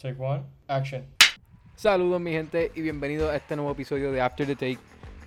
Take 0.00 0.16
one, 0.18 0.42
action. 0.68 1.04
Saludos 1.76 2.20
mi 2.20 2.32
gente 2.32 2.70
y 2.74 2.80
bienvenidos 2.82 3.30
a 3.30 3.36
este 3.36 3.56
nuevo 3.56 3.72
episodio 3.72 4.12
de 4.12 4.20
After 4.20 4.46
the 4.46 4.54
Take. 4.54 4.78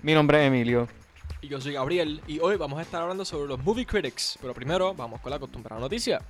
Mi 0.02 0.14
nombre 0.14 0.40
es 0.40 0.48
Emilio. 0.48 0.88
Y 1.40 1.48
yo 1.48 1.60
soy 1.60 1.74
Gabriel 1.74 2.20
y 2.26 2.38
hoy 2.40 2.56
vamos 2.56 2.78
a 2.78 2.82
estar 2.82 3.02
hablando 3.02 3.24
sobre 3.24 3.48
los 3.48 3.62
movie 3.62 3.86
critics, 3.86 4.38
pero 4.40 4.54
primero 4.54 4.94
vamos 4.94 5.20
con 5.20 5.30
la 5.30 5.36
acostumbrada 5.36 5.80
noticia. 5.80 6.20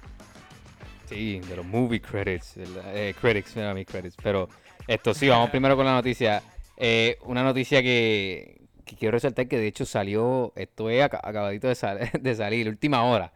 Sí, 1.06 1.40
de 1.40 1.56
los 1.56 1.64
movie 1.66 2.00
credits, 2.00 2.54
eh, 2.56 3.14
critics, 3.20 3.54
mira 3.56 3.74
mis 3.74 3.86
credits. 3.86 4.16
Pero 4.22 4.48
esto 4.86 5.14
sí, 5.14 5.28
vamos 5.28 5.50
primero 5.50 5.76
con 5.76 5.84
la 5.86 5.92
noticia. 5.94 6.42
Eh, 6.76 7.18
una 7.22 7.42
noticia 7.42 7.82
que, 7.82 8.60
que 8.84 8.96
quiero 8.96 9.12
resaltar 9.12 9.46
que 9.46 9.58
de 9.58 9.66
hecho 9.68 9.84
salió, 9.84 10.52
esto 10.56 10.90
es 10.90 11.02
ac- 11.04 11.20
acabadito 11.22 11.68
de, 11.68 11.74
sal- 11.74 12.10
de 12.20 12.34
salir, 12.34 12.68
última 12.68 13.04
hora. 13.04 13.32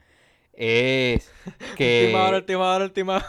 Es 0.52 1.30
que... 1.76 2.04
Última 2.06 2.24
hora, 2.28 2.36
última 2.38 2.74
hora, 2.74 2.84
última 2.84 3.24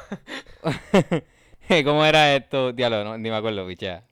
¿Cómo 1.86 2.04
era 2.04 2.36
esto? 2.36 2.74
Diablo, 2.74 3.16
ni 3.20 3.30
me 3.30 3.36
acuerdo, 3.36 3.68
picha. 3.68 4.04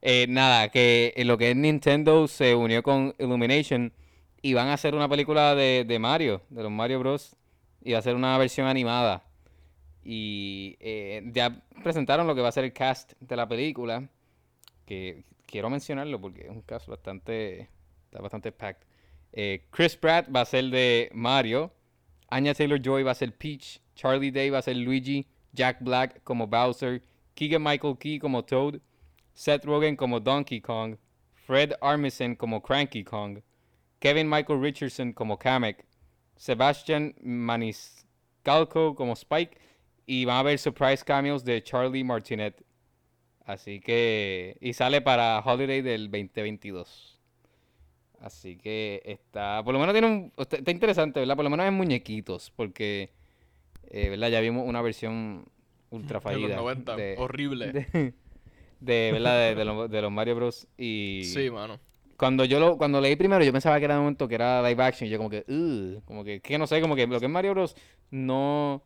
Eh, 0.00 0.26
nada, 0.30 0.70
que 0.70 1.12
lo 1.26 1.36
que 1.36 1.50
es 1.50 1.56
Nintendo 1.56 2.26
se 2.26 2.54
unió 2.54 2.82
con 2.82 3.14
Illumination 3.18 3.92
y 4.40 4.54
van 4.54 4.68
a 4.68 4.74
hacer 4.74 4.94
una 4.94 5.06
película 5.06 5.54
de, 5.54 5.98
Mario, 6.00 6.40
de 6.48 6.62
los 6.62 6.72
Mario 6.72 7.00
Bros. 7.00 7.36
Y 7.82 7.92
va 7.92 7.98
a 7.98 8.02
ser 8.02 8.14
una 8.14 8.36
versión 8.38 8.66
animada. 8.66 9.24
Y 10.02 10.76
eh, 10.80 11.22
ya 11.32 11.62
presentaron 11.82 12.26
lo 12.26 12.34
que 12.34 12.40
va 12.40 12.48
a 12.48 12.52
ser 12.52 12.64
el 12.64 12.72
cast 12.72 13.12
de 13.20 13.36
la 13.36 13.46
película. 13.46 14.08
Que 14.86 15.24
quiero 15.44 15.68
mencionarlo 15.68 16.18
porque 16.18 16.44
es 16.44 16.50
un 16.50 16.62
cast 16.62 16.88
bastante. 16.88 17.68
Está 18.04 18.22
bastante 18.22 18.52
packed. 18.52 18.86
Eh, 19.32 19.66
Chris 19.70 19.96
Pratt 19.96 20.34
va 20.34 20.40
a 20.40 20.46
ser 20.46 20.64
de 20.70 21.10
Mario. 21.12 21.74
Anya 22.28 22.54
Taylor 22.54 22.80
Joy 22.80 23.02
va 23.02 23.10
a 23.10 23.14
ser 23.14 23.36
Peach. 23.36 23.82
Charlie 23.94 24.30
Day 24.30 24.48
va 24.48 24.58
a 24.58 24.62
ser 24.62 24.76
Luigi. 24.76 25.26
Jack 25.52 25.78
Black 25.80 26.22
como 26.24 26.46
Bowser. 26.46 27.02
Keegan 27.34 27.62
Michael 27.62 27.96
Key 27.98 28.18
como 28.18 28.44
Toad. 28.44 28.80
Seth 29.32 29.64
Rogen 29.64 29.96
como 29.96 30.20
Donkey 30.20 30.60
Kong. 30.60 30.96
Fred 31.34 31.72
Armisen 31.80 32.36
como 32.36 32.60
Cranky 32.62 33.04
Kong. 33.04 33.40
Kevin 33.98 34.28
Michael 34.28 34.60
Richardson 34.60 35.12
como 35.12 35.38
Kamek. 35.38 35.84
Sebastian 36.36 37.14
Maniscalco 37.22 38.94
como 38.94 39.14
Spike. 39.14 39.58
Y 40.06 40.24
van 40.24 40.36
a 40.36 40.40
haber 40.40 40.58
surprise 40.58 41.04
cameos 41.04 41.44
de 41.44 41.62
Charlie 41.62 42.04
Martinet. 42.04 42.64
Así 43.44 43.80
que. 43.80 44.56
Y 44.60 44.72
sale 44.74 45.00
para 45.00 45.40
Holiday 45.40 45.82
del 45.82 46.10
2022. 46.10 47.18
Así 48.20 48.56
que 48.56 49.02
está. 49.04 49.62
Por 49.64 49.72
lo 49.72 49.80
menos 49.80 49.94
tiene 49.94 50.06
un. 50.06 50.32
Está, 50.36 50.70
interesante, 50.70 51.20
¿verdad? 51.20 51.36
Por 51.36 51.44
lo 51.44 51.50
menos 51.50 51.66
en 51.66 51.74
muñequitos. 51.74 52.50
Porque. 52.54 53.10
Eh, 53.90 54.08
¿Verdad? 54.08 54.28
Ya 54.30 54.40
vimos 54.40 54.66
una 54.66 54.80
versión 54.82 55.44
ultra 55.90 56.18
de 56.18 56.22
fallida. 56.22 56.48
los 56.48 56.56
90. 56.56 56.96
de- 56.96 57.14
Horrible. 57.18 57.72
de, 57.92 58.12
de, 58.80 59.12
¿verdad? 59.12 59.38
De, 59.48 59.54
de 59.54 59.64
los, 59.64 59.90
de 59.90 60.02
los 60.02 60.10
Mario 60.12 60.36
Bros. 60.36 60.66
Y 60.78 61.22
Sí, 61.24 61.50
mano. 61.50 61.78
cuando 62.16 62.44
yo 62.44 62.60
lo, 62.60 62.76
cuando 62.78 63.00
leí 63.00 63.16
primero, 63.16 63.44
yo 63.44 63.52
pensaba 63.52 63.78
que 63.78 63.84
era 63.86 63.94
de 63.94 64.00
momento 64.00 64.28
que 64.28 64.34
era 64.36 64.62
live 64.68 64.82
action. 64.82 65.06
Y 65.08 65.10
yo 65.10 65.18
como 65.18 65.30
que, 65.30 65.44
"Ugh", 65.48 66.02
como 66.04 66.24
que, 66.24 66.40
que 66.40 66.58
no 66.58 66.66
sé, 66.66 66.80
como 66.80 66.94
que 66.96 67.06
lo 67.06 67.18
que 67.20 67.26
es 67.26 67.32
Mario 67.32 67.52
Bros. 67.52 67.74
no, 68.10 68.82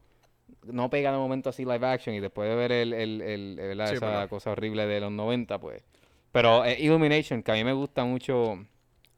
no 0.64 0.90
pega 0.90 1.10
de 1.12 1.18
momento 1.18 1.50
así 1.50 1.64
live 1.64 1.86
action. 1.86 2.14
Y 2.14 2.20
después 2.20 2.48
de 2.48 2.54
ver 2.56 2.72
el, 2.72 2.92
el, 2.92 3.20
el- 3.22 3.56
¿verdad? 3.56 3.88
Sí, 3.88 3.94
esa 3.96 4.06
verdad. 4.06 4.28
cosa 4.28 4.50
horrible 4.52 4.86
de 4.86 5.00
los 5.00 5.12
90, 5.12 5.58
pues. 5.60 5.82
Pero 6.32 6.64
eh, 6.64 6.76
Illumination, 6.80 7.42
que 7.42 7.52
a 7.52 7.54
mí 7.54 7.62
me 7.64 7.72
gusta 7.72 8.04
mucho 8.04 8.64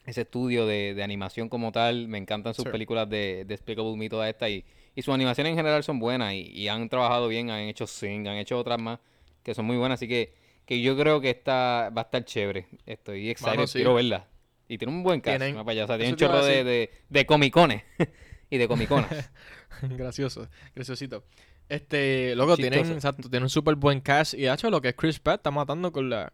ese 0.04 0.20
estudio 0.22 0.66
de, 0.66 0.94
de 0.94 1.02
animación 1.02 1.48
como 1.48 1.72
tal. 1.72 2.08
Me 2.08 2.18
encantan 2.18 2.52
sus 2.54 2.64
Sí. 2.64 2.70
películas 2.70 3.08
de 3.08 3.44
Despicable 3.46 3.96
Me, 3.96 4.08
toda 4.08 4.28
esta. 4.28 4.48
Y, 4.50 4.64
y 4.96 5.02
sus 5.02 5.14
animaciones 5.14 5.52
en 5.52 5.56
general 5.56 5.84
son 5.84 6.00
buenas. 6.00 6.32
Y, 6.32 6.50
y 6.52 6.66
han 6.66 6.88
trabajado 6.88 7.28
bien, 7.28 7.50
han 7.50 7.60
hecho 7.60 7.86
Sing, 7.86 8.26
han 8.26 8.36
hecho 8.38 8.58
otras 8.58 8.80
más 8.80 8.98
que 9.44 9.54
son 9.54 9.64
muy 9.66 9.76
buenas. 9.76 9.98
Así 10.00 10.08
que, 10.08 10.34
que 10.64 10.80
yo 10.80 10.96
creo 10.96 11.20
que 11.20 11.30
esta 11.30 11.92
va 11.96 12.02
a 12.02 12.04
estar 12.06 12.24
chévere. 12.24 12.66
Estoy 12.84 13.30
excited, 13.30 13.54
Mano, 13.54 13.66
sí. 13.68 13.78
quiero 13.78 13.94
verla. 13.94 14.26
Y 14.66 14.78
tiene 14.78 14.92
un 14.92 15.04
buen 15.04 15.20
cast, 15.20 15.40
Tienen- 15.40 15.64
sea, 15.86 15.96
tiene 15.96 16.10
un 16.10 16.16
chorro 16.16 16.44
de, 16.44 16.64
de, 16.64 16.90
de 17.08 17.26
comicones 17.26 17.84
y 18.50 18.58
de 18.58 18.66
comiconas. 18.66 19.30
Gracioso, 19.82 20.48
graciosito. 20.74 21.22
Este, 21.68 22.34
loco, 22.34 22.56
tienen, 22.56 22.90
exacto, 22.92 23.28
tienen 23.28 23.44
un 23.44 23.50
súper 23.50 23.74
buen 23.74 24.00
cast. 24.00 24.34
Y 24.34 24.42
de 24.42 24.52
hecho, 24.52 24.70
lo 24.70 24.80
que 24.80 24.88
es 24.88 24.94
Chris 24.94 25.18
Pratt 25.20 25.40
está 25.40 25.50
matando 25.50 25.92
con 25.92 26.08
la 26.10 26.32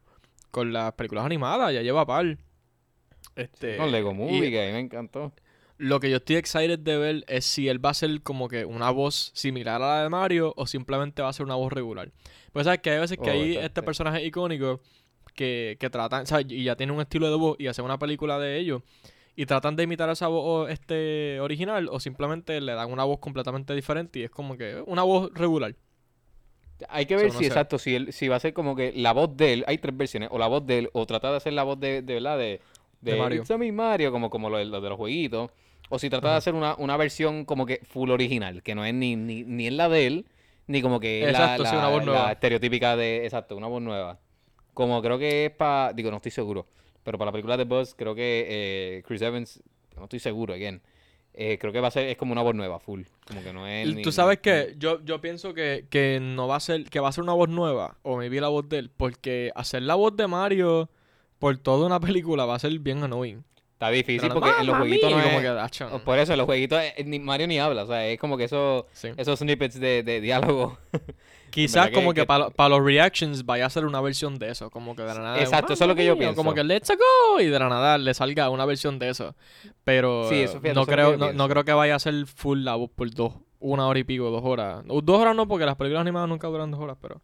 con 0.51 0.73
las 0.73 0.93
películas 0.93 1.25
animadas, 1.25 1.73
ya 1.73 1.83
lleva 1.83 2.07
par. 2.07 2.39
Este, 3.35 3.79
Con 3.79 3.91
Lego 3.91 4.11
y 4.11 4.15
Movie, 4.15 4.51
que 4.51 4.63
a 4.63 4.67
mí 4.67 4.73
me 4.73 4.81
encantó. 4.81 5.33
Lo 5.83 5.99
que 5.99 6.11
yo 6.11 6.19
estoy 6.19 6.37
excited 6.37 6.79
de 6.79 6.97
ver 6.97 7.25
es 7.27 7.45
si 7.45 7.69
él 7.69 7.85
va 7.85 7.91
a 7.91 7.95
ser 7.95 8.23
como 8.23 8.47
que 8.49 8.65
una 8.65 8.91
voz 8.91 9.33
similar 9.35 9.83
a 9.83 9.97
la 9.97 10.03
de 10.05 10.09
Mario 10.09 10.55
o 10.57 10.67
simplemente 10.69 11.23
va 11.23 11.29
a 11.29 11.33
ser 11.33 11.45
una 11.45 11.57
voz 11.57 11.73
regular. 11.73 12.13
Pues 12.53 12.67
sabes 12.67 12.81
que 12.81 12.91
hay 12.91 13.01
veces 13.01 13.19
que 13.19 13.31
Oh, 13.31 13.33
hay 13.33 13.57
está- 13.57 13.67
este 13.67 13.83
personaje 13.83 14.25
icónico 14.25 14.81
que, 15.35 15.77
que 15.81 15.91
tratan, 15.91 16.27
¿sabes? 16.27 16.47
Y 16.51 16.65
ya 16.65 16.77
tiene 16.77 16.93
un 16.93 17.01
estilo 17.01 17.29
de 17.31 17.37
voz 17.37 17.57
y 17.59 17.67
hacen 17.67 17.85
una 17.85 17.99
película 17.99 18.39
de 18.39 18.59
ellos 18.59 18.83
y 19.35 19.47
tratan 19.47 19.75
de 19.77 19.85
imitar 19.85 20.09
esa 20.11 20.29
voz 20.29 20.71
este, 20.71 21.41
original 21.41 21.89
o 21.91 21.99
simplemente 22.01 22.61
le 22.61 22.75
dan 22.75 22.93
una 22.93 23.05
voz 23.05 23.19
completamente 23.19 23.75
diferente 23.75 24.21
y 24.21 24.23
es 24.25 24.31
como 24.31 24.57
que 24.57 24.83
una 24.87 25.03
voz 25.03 25.33
regular. 25.35 25.75
Hay 26.89 27.07
que 27.07 27.17
So, 27.17 27.25
ver 27.25 27.33
no 27.33 27.39
si, 27.39 27.45
sé. 27.45 27.47
exacto, 27.47 27.79
si, 27.79 27.95
él, 27.95 28.13
si 28.13 28.29
va 28.29 28.37
a 28.37 28.41
ser 28.41 28.53
como 28.53 28.75
que 28.75 28.93
la 28.95 29.13
voz 29.13 29.37
de 29.37 29.53
él, 29.53 29.65
hay 29.69 29.79
tres 29.79 29.97
versiones, 29.97 30.29
o 30.33 30.39
la 30.39 30.49
voz 30.49 30.67
de 30.67 30.79
él, 30.81 30.91
o 30.93 31.07
tratar 31.07 31.31
de 31.31 31.37
hacer 31.37 31.53
la 31.53 31.63
voz 31.63 31.79
de, 31.79 32.03
de 32.03 32.15
verdad, 32.15 32.39
de, 32.39 32.61
De 33.01 33.17
Mario. 33.17 33.43
It's 33.43 33.51
a 33.51 33.59
me 33.59 33.71
Mario, 33.73 34.11
como, 34.13 34.31
como 34.31 34.51
lo, 34.51 34.63
lo 34.65 34.81
de 34.81 34.89
los 34.89 34.99
jueguitos, 34.99 35.51
o 35.95 35.99
si 35.99 36.09
trata 36.09 36.31
de 36.31 36.37
hacer 36.37 36.55
una, 36.55 36.75
una 36.77 36.97
versión 36.97 37.45
como 37.45 37.67
que 37.67 37.81
full 37.85 38.11
original, 38.11 38.63
que 38.63 38.75
no 38.75 38.85
es 38.85 38.95
ni, 38.95 39.15
ni, 39.15 39.45
ni 39.45 39.67
es 39.67 39.73
la 39.75 39.89
de 39.91 40.07
él, 40.07 40.27
ni 40.67 40.81
como 40.81 40.99
que 41.01 41.21
la, 41.23 41.31
Exacto, 41.31 41.65
sí, 41.67 41.73
la- 41.75 41.79
una 41.81 41.89
voz 41.89 41.99
la 42.01 42.05
nueva. 42.13 42.33
estereotípica 42.33 42.97
de, 42.97 43.25
exacto, 43.25 43.57
una 43.57 43.67
voz 43.67 43.83
nueva. 43.83 44.19
Como 44.75 45.03
creo 45.03 45.19
que 45.19 45.47
es 45.47 45.51
para, 45.51 45.93
digo, 45.93 46.11
no 46.11 46.17
estoy 46.17 46.31
seguro, 46.33 46.67
pero 47.03 47.19
para 47.19 47.27
la 47.29 47.33
película 47.33 47.57
de 47.59 47.65
Buzz, 47.65 47.95
creo 47.95 48.15
que 48.15 48.47
eh, 48.49 49.03
Chris 49.07 49.21
Evans, 49.21 49.63
no 49.97 50.05
estoy 50.05 50.19
seguro, 50.19 50.55
again, 50.55 50.81
eh, 51.35 51.59
creo 51.59 51.73
que 51.73 51.81
va 51.81 51.89
a 51.89 51.91
ser, 51.91 52.07
es 52.09 52.17
como 52.17 52.33
una 52.33 52.43
voz 52.43 52.55
nueva, 52.55 52.79
full, 52.81 53.03
como 53.27 53.43
que 53.43 53.53
no 53.53 53.67
es 53.67 53.87
ni- 53.95 54.03
Tú 54.03 54.13
sabes 54.13 54.39
ni- 54.39 54.43
que 54.43 54.75
yo, 54.79 55.05
yo 55.05 55.21
pienso 55.21 55.53
que, 55.53 55.87
que 55.91 56.21
no 56.23 56.49
va 56.49 56.57
a 56.57 56.61
ser, 56.61 56.85
que 56.89 57.01
va 57.01 57.09
a 57.09 57.13
ser 57.13 57.23
una 57.25 57.35
voz 57.35 57.49
nueva, 57.51 57.97
o 58.03 58.17
maybe 58.17 58.41
la 58.41 58.49
voz 58.49 58.67
de 58.69 58.79
él, 58.79 58.91
porque 58.91 59.51
hacer 59.55 59.83
la 59.83 59.95
voz 59.95 60.17
de 60.17 60.27
Mario 60.27 60.89
por 61.39 61.59
toda 61.59 61.87
una 61.87 62.01
película 62.01 62.47
va 62.47 62.55
a 62.55 62.59
ser 62.59 62.79
bien 62.79 63.03
annoying. 63.03 63.45
Está 63.83 63.91
difícil 63.91 64.31
porque 64.33 64.51
en 64.51 64.67
los 64.67 64.67
"Mamma 64.75 64.79
jueguitos 64.81 65.11
no 65.11 65.17
mia", 65.17 65.27
es... 65.27 65.79
como 65.79 65.99
que, 65.99 66.05
Por 66.05 66.19
eso, 66.19 66.33
en 66.33 66.39
los 66.39 66.47
jueguitos, 66.47 66.81
ni 67.05 67.19
Mario 67.19 67.47
ni 67.49 67.59
habla, 67.59 67.83
o 67.83 67.87
sea, 67.87 68.07
es 68.07 68.19
como 68.19 68.37
que 68.37 68.45
eso, 68.45 68.87
Sí. 68.93 69.09
esos 69.17 69.39
snippets 69.41 69.79
de, 69.81 70.03
de 70.03 70.21
diálogo. 70.21 70.79
Quizás 71.51 71.91
como 71.91 72.15
que, 72.15 72.23
que- 72.23 72.27
para 72.27 72.69
los 72.71 72.83
reactions 72.85 73.45
vaya 73.45 73.67
a 73.67 73.71
ser 73.71 73.85
una 73.85 74.01
versión 74.01 74.39
de 74.39 74.51
eso, 74.51 74.71
como 74.71 74.97
que 74.97 75.03
de 75.03 75.09
la 75.15 75.21
nada. 75.21 75.41
Exacto, 75.41 75.75
eso 75.75 75.85
es 75.85 75.89
lo 75.89 75.95
que 75.95 76.05
yo 76.07 76.15
"Mamma 76.17 76.29
mia", 76.29 76.35
Como 76.35 76.55
pienso. 76.55 76.69
que 76.69 76.75
let's 76.75 76.91
go 76.97 77.41
y 77.41 77.47
de 77.47 77.59
la 77.59 77.69
nada 77.69 77.99
le 77.99 78.15
salga 78.15 78.49
una 78.49 78.65
versión 78.65 78.99
de 78.99 79.11
eso. 79.11 79.35
Pero 79.85 80.29
Sí, 80.31 80.37
eso, 80.43 80.61
fíjate, 80.61 80.75
no 80.75 80.83
eso 80.83 80.91
creo, 80.91 81.13
no, 81.13 81.19
pienso. 81.19 81.35
no 81.35 81.49
creo 81.49 81.65
que 81.65 81.73
vaya 81.73 81.95
a 81.97 81.99
ser 81.99 82.27
full 82.27 82.61
la 82.65 82.77
voz 82.77 82.91
por 82.95 83.11
dos, 83.11 83.35
una 83.61 83.87
hora 83.87 83.99
y 83.99 84.05
pico, 84.05 84.31
dos 84.31 84.43
horas. 84.45 84.83
Dos 84.87 85.19
horas 85.21 85.37
no, 85.37 85.47
porque 85.47 85.67
las 85.67 85.77
películas 85.77 86.01
animadas 86.01 86.29
nunca 86.29 86.49
duran 86.49 86.71
dos 86.71 86.81
horas, 86.81 86.97
pero. 87.03 87.21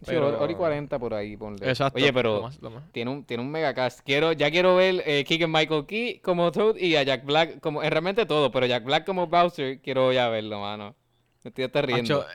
Sí, 0.00 0.04
Pero- 0.06 0.28
hora 0.28 0.38
hora 0.38 0.52
y 0.52 0.54
40 0.54 0.98
por 0.98 1.12
ahí, 1.14 1.36
ponle. 1.36 1.68
Exacto. 1.68 1.96
Oye, 1.98 2.08
lo 2.08 2.14
pero 2.14 2.42
más- 2.42 2.60
lo 2.62 2.70
más. 2.70 2.92
tiene 2.92 3.10
un, 3.10 3.24
tiene 3.24 3.42
un 3.42 3.50
megacast. 3.50 4.00
Quiero, 4.04 4.32
ya 4.32 4.48
quiero 4.50 4.76
ver 4.76 5.02
eh, 5.04 5.24
Keegan 5.24 5.50
Michael 5.50 5.86
Key 5.86 6.20
como 6.20 6.52
Toad 6.52 6.76
y 6.76 6.94
a 6.94 7.02
Jack 7.02 7.24
Black 7.24 7.58
como, 7.60 7.82
es 7.82 7.90
realmente 7.90 8.24
todo, 8.24 8.52
pero 8.52 8.66
Jack 8.66 8.84
Black 8.84 9.04
como 9.04 9.26
Bowser, 9.26 9.80
quiero 9.80 10.12
ya 10.12 10.28
verlo, 10.28 10.60
mano. 10.60 10.94
Me 11.42 11.48
estoy 11.48 11.64
hasta 11.64 11.82
riendo. 11.82 12.18
Macho, 12.20 12.26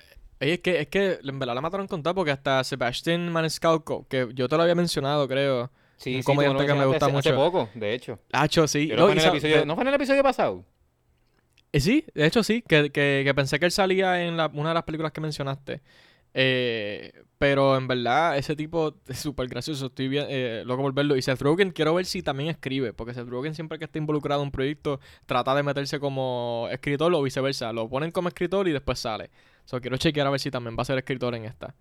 eh, 0.41 0.53
es 0.53 0.59
que, 0.59 0.79
es 0.81 0.87
que 0.89 1.19
en 1.23 1.39
verdad 1.39 1.55
la 1.55 1.61
mataron 1.61 1.87
con 1.87 2.03
tal 2.03 2.13
porque 2.15 2.31
hasta 2.31 2.61
Sebastian 2.65 3.31
Maniscalco, 3.31 4.05
que 4.09 4.27
yo 4.33 4.49
te 4.49 4.57
lo 4.57 4.63
había 4.63 4.75
mencionado, 4.75 5.25
creo. 5.29 5.71
sí, 5.95 6.15
un 6.15 6.21
sí, 6.21 6.25
comediante 6.25 6.65
que 6.65 6.73
me 6.73 6.85
gusta 6.85 7.05
hace- 7.05 7.13
mucho. 7.13 7.29
Hace 7.29 7.37
poco, 7.37 7.69
de 7.75 7.93
hecho. 7.93 8.19
Sí. 8.67 8.87
No, 8.89 9.07
fue 9.07 9.13
episodio, 9.25 9.59
de- 9.59 9.65
¿No 9.65 9.75
fue 9.75 9.83
en 9.83 9.87
el 9.87 9.93
episodio 9.93 10.21
pasado? 10.21 10.65
eh, 11.71 11.79
sí, 11.79 12.03
de 12.13 12.25
hecho 12.27 12.43
sí, 12.43 12.61
que, 12.61 12.91
que, 12.91 13.21
que 13.25 13.33
pensé 13.33 13.57
que 13.57 13.65
él 13.65 13.71
salía 13.71 14.21
en 14.23 14.35
la- 14.35 14.51
una 14.53 14.69
de 14.69 14.75
las 14.75 14.83
películas 14.83 15.13
que 15.13 15.21
mencionaste. 15.21 15.81
Eh, 16.35 17.11
pero 17.37 17.77
en 17.77 17.87
verdad, 17.87 18.37
ese 18.37 18.55
tipo 18.55 18.95
es 19.07 19.19
súper 19.19 19.47
gracioso. 19.47 19.87
Estoy 19.87 20.07
bien, 20.07 20.25
eh, 20.29 20.63
loco 20.65 20.81
por 20.81 20.93
verlo. 20.93 21.15
Y 21.15 21.21
Seth 21.21 21.41
Rogen, 21.41 21.71
quiero 21.71 21.93
ver 21.93 22.05
si 22.05 22.23
también 22.23 22.49
escribe. 22.49 22.93
Porque 22.93 23.13
Seth 23.13 23.27
Rogen, 23.27 23.53
siempre 23.53 23.77
que 23.77 23.85
está 23.85 23.97
involucrado 23.97 24.41
en 24.41 24.47
un 24.47 24.51
proyecto, 24.51 24.99
trata 25.25 25.53
de 25.53 25.63
meterse 25.63 25.99
como 25.99 26.67
escritor 26.71 27.13
o 27.13 27.21
viceversa. 27.21 27.73
Lo 27.73 27.89
ponen 27.89 28.11
como 28.11 28.29
escritor 28.29 28.67
y 28.67 28.71
después 28.71 28.99
sale. 28.99 29.29
So, 29.65 29.79
quiero 29.79 29.97
chequear 29.97 30.27
a 30.27 30.29
ver 30.29 30.39
si 30.39 30.51
también 30.51 30.75
va 30.77 30.81
a 30.81 30.85
ser 30.85 30.97
escritor 30.97 31.35
en 31.35 31.45
esta. 31.45 31.75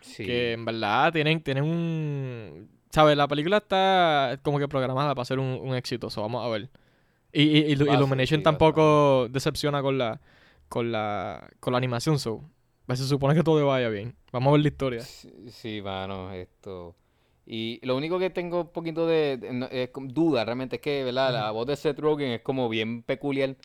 Sí. 0.00 0.24
Que 0.24 0.52
en 0.52 0.64
verdad 0.64 1.12
tienen, 1.12 1.40
tienen 1.42 1.64
un. 1.64 2.68
¿Sabes? 2.90 3.16
La 3.16 3.28
película 3.28 3.58
está 3.58 4.38
como 4.42 4.58
que 4.58 4.68
programada 4.68 5.14
para 5.14 5.24
ser 5.24 5.38
un, 5.38 5.60
un 5.62 5.74
éxito. 5.74 6.10
So, 6.10 6.22
vamos 6.22 6.44
a 6.44 6.48
ver. 6.48 6.70
Y, 7.32 7.42
y, 7.42 7.58
y 7.68 7.72
Illumination 7.72 8.42
tampoco 8.42 9.28
decepciona 9.30 9.82
con 9.82 9.98
la, 9.98 10.20
con 10.68 10.90
la, 10.90 11.48
con 11.60 11.72
la 11.72 11.78
animación. 11.78 12.18
So, 12.18 12.42
se 12.96 13.06
supone 13.06 13.34
que 13.34 13.42
todo 13.42 13.66
vaya 13.66 13.88
bien. 13.88 14.14
Vamos 14.32 14.48
a 14.48 14.52
ver 14.52 14.60
la 14.62 14.68
historia. 14.68 15.00
Sí, 15.02 15.30
sí, 15.50 15.82
mano, 15.82 16.32
esto. 16.32 16.94
Y 17.46 17.80
lo 17.86 17.96
único 17.96 18.18
que 18.18 18.30
tengo 18.30 18.62
un 18.62 18.72
poquito 18.72 19.06
de, 19.06 19.36
de- 19.38 19.90
duda 19.94 20.44
realmente 20.44 20.76
es 20.76 20.82
que, 20.82 21.02
¿verdad? 21.04 21.32
La 21.32 21.50
voz 21.50 21.66
de 21.66 21.76
Seth 21.76 21.98
Rogen 21.98 22.30
es 22.32 22.40
como 22.42 22.68
bien 22.68 23.02
peculiar. 23.02 23.56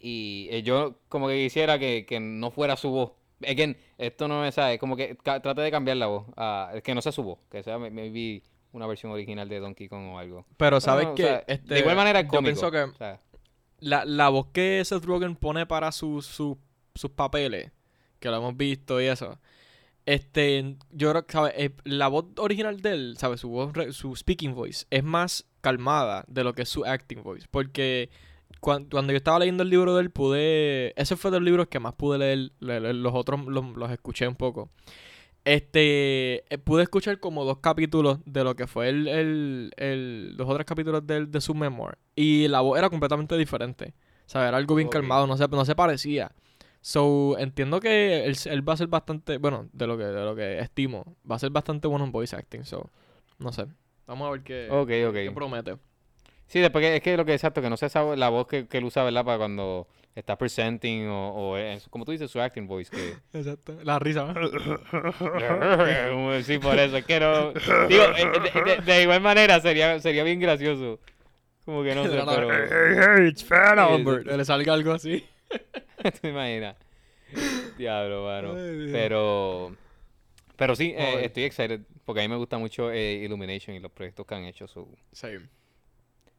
Y 0.00 0.48
eh, 0.50 0.62
yo 0.62 1.00
como 1.08 1.28
que 1.28 1.34
quisiera 1.44 1.78
que, 1.78 2.06
que 2.06 2.20
no 2.20 2.50
fuera 2.50 2.76
su 2.76 2.90
voz. 2.90 3.12
again, 3.46 3.76
esto 3.98 4.28
no 4.28 4.44
es, 4.44 4.54
¿sabes? 4.54 4.78
Como 4.78 4.96
que 4.96 5.14
trate 5.24 5.60
de 5.60 5.70
cambiar 5.70 5.96
la 5.96 6.06
voz. 6.06 6.26
es 6.74 6.82
que 6.82 6.94
no 6.94 7.02
sea 7.02 7.12
su 7.12 7.22
voz, 7.22 7.38
que 7.50 7.62
sea 7.62 7.78
maybe 7.78 8.42
una 8.72 8.86
versión 8.86 9.12
original 9.12 9.48
de 9.48 9.60
Donkey 9.60 9.88
Kong 9.88 10.08
o 10.12 10.18
algo. 10.18 10.46
Pero 10.56 10.80
sabes 10.80 11.04
No, 11.04 11.08
no, 11.10 11.12
o 11.14 11.16
que 11.16 11.22
sea, 11.24 11.44
este, 11.46 11.74
de 11.74 11.80
igual 11.80 11.96
manera 11.96 12.20
es 12.20 12.26
yo 12.26 12.30
cómico. 12.30 12.44
pienso 12.44 12.70
que 12.70 12.82
o 12.82 12.94
sea, 12.94 13.20
la, 13.80 14.04
la 14.04 14.28
voz 14.28 14.46
que 14.52 14.82
Seth 14.84 15.04
Rogen 15.04 15.36
pone 15.36 15.66
para 15.66 15.90
sus 15.92 16.26
sus- 16.26 16.56
sus 16.94 17.10
papeles, 17.10 17.70
que 18.18 18.28
lo 18.30 18.36
hemos 18.36 18.56
visto 18.56 19.00
y 19.00 19.06
eso, 19.06 19.38
este, 20.06 20.76
yo 20.90 21.10
creo 21.10 21.26
que, 21.26 21.32
¿sabes? 21.32 21.52
Eh, 21.56 21.70
La 21.84 22.08
voz 22.08 22.26
original 22.38 22.80
de 22.80 22.90
él, 22.92 23.16
¿sabes? 23.18 23.40
Su 23.40 23.50
voz, 23.50 23.72
su 23.94 24.16
speaking 24.16 24.54
voice 24.54 24.86
es 24.90 25.04
más 25.04 25.44
calmada 25.60 26.24
de 26.28 26.44
lo 26.44 26.54
que 26.54 26.62
es 26.62 26.68
su 26.68 26.84
acting 26.86 27.22
voice. 27.22 27.46
Porque 27.50 28.08
cuan- 28.60 28.86
cuando, 28.86 29.12
yo 29.12 29.18
estaba 29.18 29.38
leyendo 29.40 29.62
el 29.64 29.70
libro 29.70 29.94
de 29.94 30.02
él, 30.02 30.10
pude. 30.10 30.94
Ese 31.00 31.16
fue 31.16 31.30
de 31.30 31.38
los 31.38 31.44
libros 31.44 31.68
que 31.68 31.78
más 31.78 31.92
pude 31.94 32.18
leer. 32.18 32.52
le- 32.60 32.80
le- 32.80 32.94
Los 32.94 33.12
otros 33.14 33.44
los, 33.46 33.76
los 33.76 33.90
escuché 33.90 34.26
un 34.26 34.34
poco. 34.36 34.70
Este. 35.44 36.44
eh, 36.54 36.58
Pude 36.58 36.82
escuchar 36.82 37.20
como 37.20 37.44
dos 37.44 37.58
capítulos 37.58 38.18
de 38.24 38.44
lo 38.44 38.54
que 38.56 38.66
fue 38.66 38.88
el, 38.88 39.08
el, 39.08 39.70
el- 39.76 40.36
los 40.36 40.48
otros 40.48 40.64
capítulos 40.66 41.06
del- 41.06 41.30
de, 41.30 41.40
su 41.40 41.54
memoir. 41.54 41.98
Y 42.16 42.48
la 42.48 42.60
voz 42.60 42.78
era 42.78 42.90
completamente 42.90 43.36
diferente. 43.36 43.94
O 44.26 44.30
sea, 44.30 44.48
era 44.48 44.56
algo 44.56 44.74
bien 44.74 44.88
Ok. 44.88 44.92
calmado, 44.94 45.26
no 45.26 45.36
se, 45.36 45.46
no 45.48 45.64
se 45.64 45.74
parecía. 45.74 46.32
So, 46.88 47.36
entiendo 47.38 47.80
que 47.80 48.24
él, 48.24 48.34
él 48.46 48.66
va 48.66 48.72
a 48.72 48.76
ser 48.78 48.86
bastante, 48.86 49.36
bueno, 49.36 49.68
de 49.74 49.86
lo 49.86 49.98
que, 49.98 50.04
de 50.04 50.24
lo 50.24 50.34
que 50.34 50.58
estimo, 50.60 51.16
va 51.30 51.36
a 51.36 51.38
ser 51.38 51.50
bastante 51.50 51.86
bueno 51.86 52.06
en 52.06 52.12
voice 52.12 52.34
acting, 52.34 52.64
so, 52.64 52.88
no 53.38 53.52
sé. 53.52 53.66
Vamos 54.06 54.26
a 54.26 54.30
ver 54.30 54.40
qué, 54.40 54.68
ok, 54.70 54.88
qué 54.88 55.28
ok. 55.28 55.34
promete. 55.34 55.76
Sí, 56.46 56.60
después 56.60 56.82
que, 56.82 56.96
es 56.96 57.02
que 57.02 57.14
lo 57.18 57.26
que 57.26 57.34
es 57.34 57.40
exacto, 57.42 57.60
que 57.60 57.68
no 57.68 57.76
sea 57.76 57.88
esa 57.88 58.00
voz- 58.04 58.16
la 58.16 58.30
voz 58.30 58.46
que, 58.46 58.66
que 58.66 58.78
él 58.78 58.84
usa, 58.84 59.04
¿verdad? 59.04 59.22
Para 59.22 59.36
cuando 59.36 59.86
está 60.14 60.38
presenting 60.38 61.08
o, 61.08 61.28
o 61.50 61.56
es- 61.58 61.86
como 61.90 62.06
tú 62.06 62.12
dices, 62.12 62.30
su 62.30 62.40
acting 62.40 62.66
voice. 62.66 62.90
Que... 62.90 63.16
Exacto. 63.38 63.76
La 63.84 63.98
risa, 63.98 64.32
sí, 66.42 66.58
por 66.62 66.78
eso, 66.78 66.96
es 66.96 67.04
que 67.04 67.20
no... 67.20 67.52
Digo, 67.86 68.04
eh, 68.16 68.50
de, 68.54 68.62
de- 68.76 68.80
de 68.80 69.02
igual 69.02 69.20
manera 69.20 69.60
sería, 69.60 70.00
sería 70.00 70.24
bien 70.24 70.40
gracioso. 70.40 71.00
Como 71.66 71.82
que 71.82 71.94
no 71.94 72.04
sé, 72.08 72.18
pero... 72.26 72.48
Hey, 72.50 73.28
it's 73.28 73.44
Fat 73.44 73.78
Albert. 73.78 74.26
Le 74.26 74.42
salga 74.46 74.72
algo 74.72 74.92
así. 74.92 75.22
¿Te 76.20 76.28
imaginas? 76.28 76.76
Diablo, 77.76 78.24
mano. 78.24 78.54
Ay. 78.56 78.88
Pero... 78.92 79.76
Pero 80.56 80.74
sí, 80.74 80.92
eh, 80.96 81.24
estoy 81.24 81.44
excited 81.44 81.80
porque 82.04 82.20
a 82.20 82.24
mí 82.24 82.28
me 82.28 82.36
gusta 82.36 82.58
mucho 82.58 82.90
eh, 82.90 83.22
Illumination 83.22 83.76
y 83.76 83.78
los 83.78 83.92
proyectos 83.92 84.26
que 84.26 84.34
han 84.34 84.44
hecho. 84.44 84.66
So, 84.66 84.88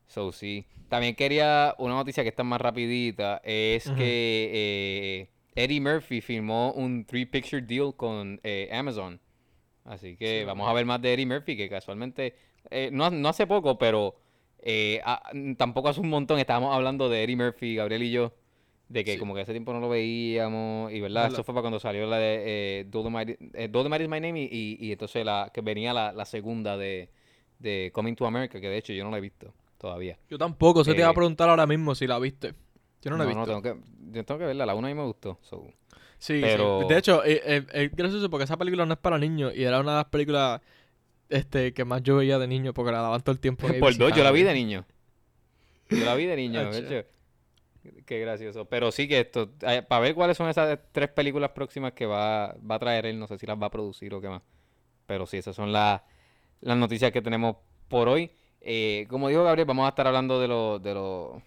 so 0.08 0.32
sí. 0.34 0.66
También 0.90 1.16
quería 1.16 1.74
una 1.78 1.94
noticia 1.94 2.24
que 2.24 2.30
está 2.30 2.44
más 2.44 2.60
rapidita. 2.60 3.40
Es 3.46 3.90
que 3.92 4.50
eh, 4.54 5.30
Eddie 5.56 5.80
Murphy 5.80 6.20
firmó 6.20 6.74
un 6.74 7.06
three 7.06 7.26
picture 7.26 7.62
deal 7.62 7.96
con 7.96 8.42
eh, 8.44 8.68
Amazon. 8.74 9.22
Así 9.86 10.18
que 10.18 10.40
Sí, 10.42 10.46
vamos 10.46 10.68
a 10.68 10.74
ver 10.74 10.86
más 10.86 11.02
de 11.02 11.14
Eddie 11.14 11.26
Murphy, 11.26 11.56
que 11.56 11.70
casualmente, 11.70 12.36
no, 12.92 13.10
no 13.10 13.30
hace 13.30 13.48
poco, 13.48 13.78
pero 13.78 14.18
eh, 14.62 15.00
ah, 15.06 15.32
tampoco 15.58 15.90
hace 15.90 16.02
un 16.02 16.10
montón 16.10 16.40
estábamos 16.40 16.76
hablando 16.76 17.10
de 17.10 17.24
Eddie 17.24 17.36
Murphy, 17.36 17.76
Gabriel 17.76 18.04
y 18.04 18.12
yo, 18.12 18.34
de 18.90 19.04
que 19.04 19.14
Sí. 19.14 19.18
como 19.20 19.34
que 19.36 19.42
hace 19.42 19.52
tiempo 19.54 19.72
no 19.72 19.80
lo 19.80 19.88
veíamos, 19.90 20.92
y 20.92 21.00
verdad, 21.00 21.28
eso 21.32 21.44
fue 21.44 21.54
para 21.54 21.62
cuando 21.62 21.80
salió 21.80 22.06
la 22.08 22.18
de 22.18 22.42
eh, 22.82 22.86
Dolomite, 22.90 23.38
eh, 23.54 23.68
Dolomite 23.70 24.04
is 24.04 24.10
My 24.10 24.20
Name, 24.20 24.42
y, 24.42 24.50
y- 24.52 24.88
y 24.88 24.92
entonces 24.92 25.24
la 25.24 25.52
que 25.54 25.62
venía 25.62 25.94
la, 25.94 26.12
la 26.12 26.26
segunda 26.26 26.76
de, 26.76 27.10
de 27.60 27.92
Coming 27.94 28.16
to 28.16 28.26
America, 28.26 28.60
que 28.60 28.68
de 28.68 28.78
hecho 28.78 28.92
yo 28.94 29.04
no 29.04 29.12
la 29.12 29.18
he 29.20 29.22
visto 29.22 29.54
todavía. 29.78 30.18
Yo 30.30 30.38
tampoco, 30.38 30.84
se 30.84 30.94
te 30.94 31.00
iba 31.00 31.08
a 31.08 31.12
Eh, 31.12 31.16
preguntar 31.16 31.50
ahora 31.50 31.66
mismo 31.68 31.94
si 31.96 32.08
la 32.08 32.18
viste. 32.20 32.54
Yo 33.02 33.12
no 33.12 33.18
la 33.18 33.24
he 33.24 33.28
visto. 33.28 33.46
tengo 33.46 33.62
que, 33.62 33.76
yo 34.12 34.26
tengo 34.26 34.40
que 34.40 34.46
verla, 34.46 34.66
la 34.66 34.76
una 34.76 34.88
a 34.90 34.92
mí 34.92 35.00
me 35.00 35.06
gustó. 35.06 35.38
so. 35.42 35.66
Sí, 36.18 36.40
Pero- 36.42 36.82
sí. 36.82 36.88
De 36.90 36.98
hecho, 36.98 37.24
eh, 37.24 37.42
eh, 37.46 37.66
es 37.72 37.96
gracioso 37.96 38.30
porque 38.30 38.44
esa 38.44 38.58
película 38.58 38.86
no 38.86 38.94
es 38.94 39.00
para 39.00 39.18
niños 39.18 39.54
y 39.56 39.64
era 39.64 39.80
una 39.80 39.92
de 39.92 39.98
las 39.98 40.06
películas 40.06 40.60
este, 41.30 41.74
que 41.74 41.86
más 41.86 42.02
yo 42.04 42.18
veía 42.18 42.38
de 42.40 42.48
niño 42.48 42.74
porque 42.74 42.92
la 42.92 43.00
daban 43.02 43.22
todo 43.22 43.32
el 43.34 43.40
tiempo. 43.40 43.68
Por 43.80 43.96
dos, 43.98 44.14
yo 44.14 44.24
la 44.24 44.32
vi 44.32 44.44
de 44.44 44.54
niño. 44.54 44.84
Yo 45.90 46.04
la 46.06 46.16
vi 46.16 46.26
de 46.26 46.36
niño, 46.36 46.72
de 46.72 46.78
hecho. 46.80 47.08
Qué 48.06 48.20
gracioso. 48.20 48.66
Pero 48.66 48.92
sí 48.92 49.08
que 49.08 49.22
esto, 49.22 49.50
para 49.60 50.00
ver 50.00 50.16
cuáles 50.16 50.38
son 50.38 50.50
esas 50.50 50.80
tres 50.92 51.10
películas 51.10 51.52
próximas 51.52 51.94
que 51.94 52.06
va, 52.06 52.56
va 52.70 52.76
a 52.76 52.80
traer 52.80 53.06
él, 53.06 53.20
no 53.20 53.28
sé 53.28 53.38
si 53.38 53.46
las 53.46 53.62
va 53.62 53.68
a 53.68 53.72
producir 53.72 54.14
o 54.14 54.22
qué 54.22 54.30
más. 54.30 54.42
Pero 55.06 55.26
sí, 55.26 55.38
esas 55.38 55.56
son 55.56 55.72
las, 55.72 56.02
las 56.62 56.78
noticias 56.78 57.12
que 57.12 57.22
tenemos 57.22 57.56
por 57.88 58.08
hoy. 58.08 58.32
Eh, 58.62 59.08
como 59.10 59.30
dijo 59.30 59.44
Gabriel, 59.44 59.66
vamos 59.68 59.86
a 59.86 59.90
estar 59.90 60.06
hablando 60.06 60.40
de 60.40 60.48
los 60.48 60.84
de 60.84 60.94
los 60.94 61.42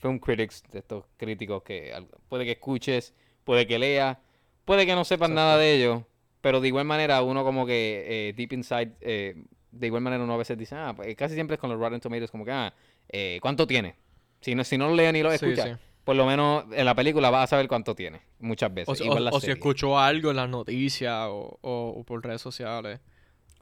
film 0.00 0.18
critics, 0.18 0.62
de 0.70 0.80
estos 0.80 1.04
críticos 1.16 1.62
que 1.62 1.92
puede 2.28 2.44
que 2.44 2.52
escuches, 2.52 3.14
puede 3.44 3.66
que 3.66 3.78
leas, 3.78 4.18
puede 4.64 4.86
que 4.86 4.94
no 4.94 5.04
sepas 5.04 5.30
nada 5.30 5.56
de 5.56 5.74
ellos, 5.74 6.02
pero 6.40 6.60
de 6.60 6.68
igual 6.68 6.86
manera 6.86 7.22
uno 7.22 7.44
como 7.44 7.66
que 7.66 8.04
eh, 8.06 8.32
deep 8.34 8.52
inside, 8.54 8.92
eh, 9.00 9.42
de 9.70 9.86
igual 9.86 10.02
manera 10.02 10.24
uno 10.24 10.34
a 10.34 10.38
veces 10.38 10.56
dice, 10.56 10.74
ah, 10.74 10.94
pues, 10.96 11.14
casi 11.16 11.34
siempre 11.34 11.54
es 11.54 11.60
con 11.60 11.70
los 11.70 11.78
Rotten 11.78 12.00
Tomatoes 12.00 12.30
como 12.30 12.44
que, 12.44 12.52
ah, 12.52 12.74
eh, 13.08 13.38
¿cuánto 13.42 13.66
tiene? 13.66 13.94
Si 14.40 14.54
no, 14.54 14.64
si 14.64 14.78
no 14.78 14.88
lo 14.88 14.94
leo 14.94 15.12
ni 15.12 15.22
lo 15.22 15.30
Sí, 15.30 15.36
escucha, 15.36 15.64
sí. 15.74 15.80
por 16.04 16.16
lo 16.16 16.24
menos 16.26 16.64
en 16.72 16.84
la 16.84 16.94
película 16.94 17.30
vas 17.30 17.44
a 17.44 17.46
saber 17.48 17.68
cuánto 17.68 17.94
tiene, 17.94 18.20
muchas 18.38 18.72
veces. 18.72 19.00
O, 19.00 19.04
igual 19.04 19.28
o- 19.28 19.36
o 19.36 19.40
si 19.40 19.50
escuchó 19.50 19.98
algo 19.98 20.30
en 20.30 20.36
las 20.36 20.48
noticias 20.48 21.26
o, 21.28 21.58
o- 21.60 22.04
por 22.04 22.24
redes 22.24 22.40
sociales. 22.40 23.00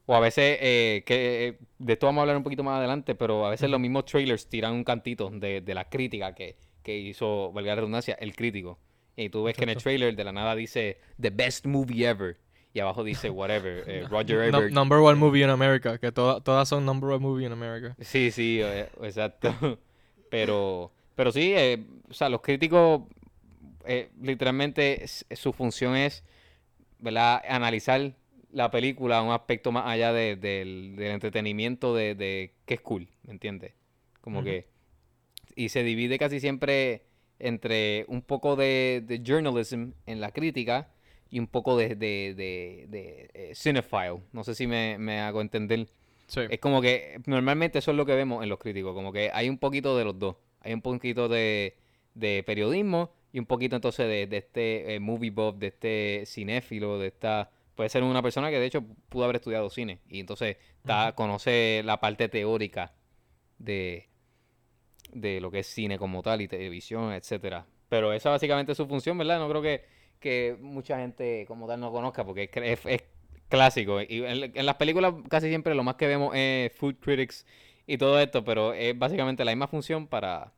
O 0.07 0.15
a 0.15 0.21
veces, 0.21 0.57
eh, 0.63 1.03
que 1.05 1.49
eh, 1.49 1.59
de 1.79 1.93
esto 1.93 2.07
vamos 2.07 2.21
a 2.21 2.23
hablar 2.23 2.37
un 2.39 2.43
poquito 2.43 2.63
más 2.65 2.79
adelante, 2.79 3.15
pero 3.15 3.45
a 3.45 3.51
veces 3.51 3.69
los 3.69 3.79
mismos 3.79 4.07
trailers 4.07 4.49
tiran 4.49 4.73
un 4.73 4.83
cantito 4.85 5.29
de, 5.31 5.61
de 5.61 5.75
la 5.75 5.85
crítica 5.91 6.35
que, 6.35 6.57
que 6.83 6.97
hizo, 6.97 7.53
valga 7.53 7.73
la 7.73 7.77
redundancia, 7.77 8.15
el 8.21 8.35
crítico. 8.35 8.79
Y 9.17 9.29
tú 9.29 9.43
ves 9.45 9.55
que 9.57 9.65
en 9.65 9.71
el 9.71 9.77
trailer 9.77 10.15
de 10.17 10.25
la 10.25 10.33
nada 10.33 10.55
dice 10.55 10.99
The 11.21 11.29
best 11.31 11.67
movie 11.67 12.07
ever. 12.07 12.39
Y 12.73 12.81
abajo 12.81 13.03
dice 13.05 13.29
whatever, 13.29 13.83
eh, 13.87 14.07
Roger 14.11 14.51
No- 14.53 14.59
Ebert. 14.59 14.73
number 14.73 14.99
one 14.99 15.17
movie 15.17 15.43
in 15.43 15.51
America, 15.51 15.99
que 15.99 16.11
toda- 16.13 16.41
todas 16.41 16.69
son 16.69 16.87
number 16.87 17.11
one 17.11 17.19
movie 17.19 17.45
in 17.45 17.53
America. 17.53 17.95
Sí, 18.01 18.31
sí, 18.31 18.61
exacto. 19.03 19.53
Pero, 20.31 20.93
pero 21.15 21.33
sí, 21.33 21.53
eh, 21.55 21.85
o 22.11 22.15
sea, 22.15 22.29
los 22.29 22.41
críticos, 22.43 23.03
eh, 23.85 24.11
literalmente, 24.21 25.07
su 25.09 25.53
función 25.53 25.97
es, 25.97 26.25
¿verdad? 26.99 27.43
Analizar 27.49 28.15
la 28.53 28.71
película 28.71 29.19
a 29.19 29.23
un 29.23 29.33
aspecto 29.33 29.73
más 29.73 29.87
allá 29.87 30.13
de- 30.13 30.37
del, 30.37 30.97
del 30.97 31.13
entretenimiento 31.13 31.95
de, 31.95 32.15
de 32.15 32.55
qué 32.67 32.75
es 32.75 32.81
cool, 32.81 33.09
¿me 33.25 33.33
entiendes? 33.33 33.75
Como 34.21 34.43
que, 34.45 34.67
y 35.55 35.69
se 35.71 35.83
divide 35.83 36.19
casi 36.19 36.41
siempre 36.41 37.03
entre 37.39 38.05
un 38.09 38.23
poco 38.23 38.57
de, 38.57 39.03
de 39.07 39.23
journalism 39.25 39.91
en 40.07 40.21
la 40.21 40.33
crítica 40.33 40.91
y 41.31 41.39
un 41.39 41.47
poco 41.47 41.77
de, 41.77 41.89
de, 41.91 42.35
de, 42.37 42.87
de, 42.89 43.31
eh, 43.35 43.55
cinephile. 43.55 44.23
No 44.33 44.45
sé 44.45 44.55
si 44.55 44.67
me, 44.67 44.97
me 44.99 45.21
hago 45.21 45.41
entender. 45.41 45.89
Sí. 46.29 46.43
Es 46.49 46.61
como 46.61 46.81
que 46.81 47.21
normalmente 47.27 47.79
eso 47.81 47.91
es 47.91 47.97
lo 47.97 48.07
que 48.07 48.15
vemos 48.15 48.43
en 48.45 48.49
los 48.51 48.59
críticos, 48.59 48.95
como 48.95 49.13
que 49.13 49.31
hay 49.35 49.49
un 49.49 49.59
poquito 49.59 49.97
de 49.99 50.05
los 50.05 50.19
dos. 50.19 50.37
Hay 50.61 50.73
un 50.75 50.83
poquito 50.83 51.29
de, 51.29 51.77
de 52.15 52.43
periodismo 52.47 53.11
y 53.33 53.39
un 53.41 53.47
poquito 53.47 53.75
entonces 53.77 54.07
de, 54.07 54.27
de 54.27 54.37
este 54.37 54.95
eh, 54.95 55.01
movie 55.01 55.31
buff, 55.31 55.57
de 55.57 55.67
este 55.69 56.25
cinéfilo, 56.27 56.99
de 56.99 57.09
esta... 57.09 57.51
Puede 57.75 57.91
ser 57.91 58.03
una 58.03 58.23
persona 58.23 58.51
que 58.51 58.59
de 58.59 58.67
hecho 58.67 58.85
pudo 59.09 59.25
haber 59.25 59.37
estudiado 59.37 59.71
cine 59.71 60.01
y 60.09 60.21
entonces 60.21 60.57
está, 60.79 61.15
conoce 61.15 61.83
la 61.85 62.01
parte 62.01 62.29
teórica 62.29 62.93
de, 63.59 64.09
de 65.13 65.41
lo 65.41 65.51
que 65.51 65.61
es 65.61 65.67
cine 65.67 65.99
como 65.99 66.23
tal 66.23 66.41
y 66.41 66.49
televisión, 66.49 67.13
etcétera. 67.13 67.67
Pero 67.89 68.13
esa 68.13 68.31
básicamente 68.31 68.73
es 68.73 68.79
su 68.79 68.87
función, 68.87 69.17
¿verdad? 69.17 69.39
No 69.39 69.49
creo 69.49 69.63
que, 69.63 69.85
que 70.21 70.57
mucha 70.61 70.99
gente 70.99 71.45
como 71.47 71.67
tal 71.67 71.81
no 71.81 71.91
conozca 71.93 72.25
porque 72.25 72.45
es, 72.45 72.51
cre- 72.51 72.67
es- 72.73 72.87
es 72.87 73.03
clásico. 73.49 74.01
Y 74.03 74.25
en, 74.25 74.53
en 74.57 74.67
las 74.67 74.77
películas 74.77 75.15
casi 75.29 75.49
siempre 75.49 75.75
lo 75.75 75.85
más 75.85 75.97
que 75.97 76.07
vemos 76.07 76.33
es 76.37 76.73
food 76.75 76.97
critics 77.01 77.47
y 77.87 77.99
todo 77.99 78.21
esto, 78.21 78.45
pero 78.45 78.73
es 78.75 78.99
básicamente 78.99 79.45
la 79.45 79.53
misma 79.53 79.69
función 79.69 80.07
para 80.07 80.53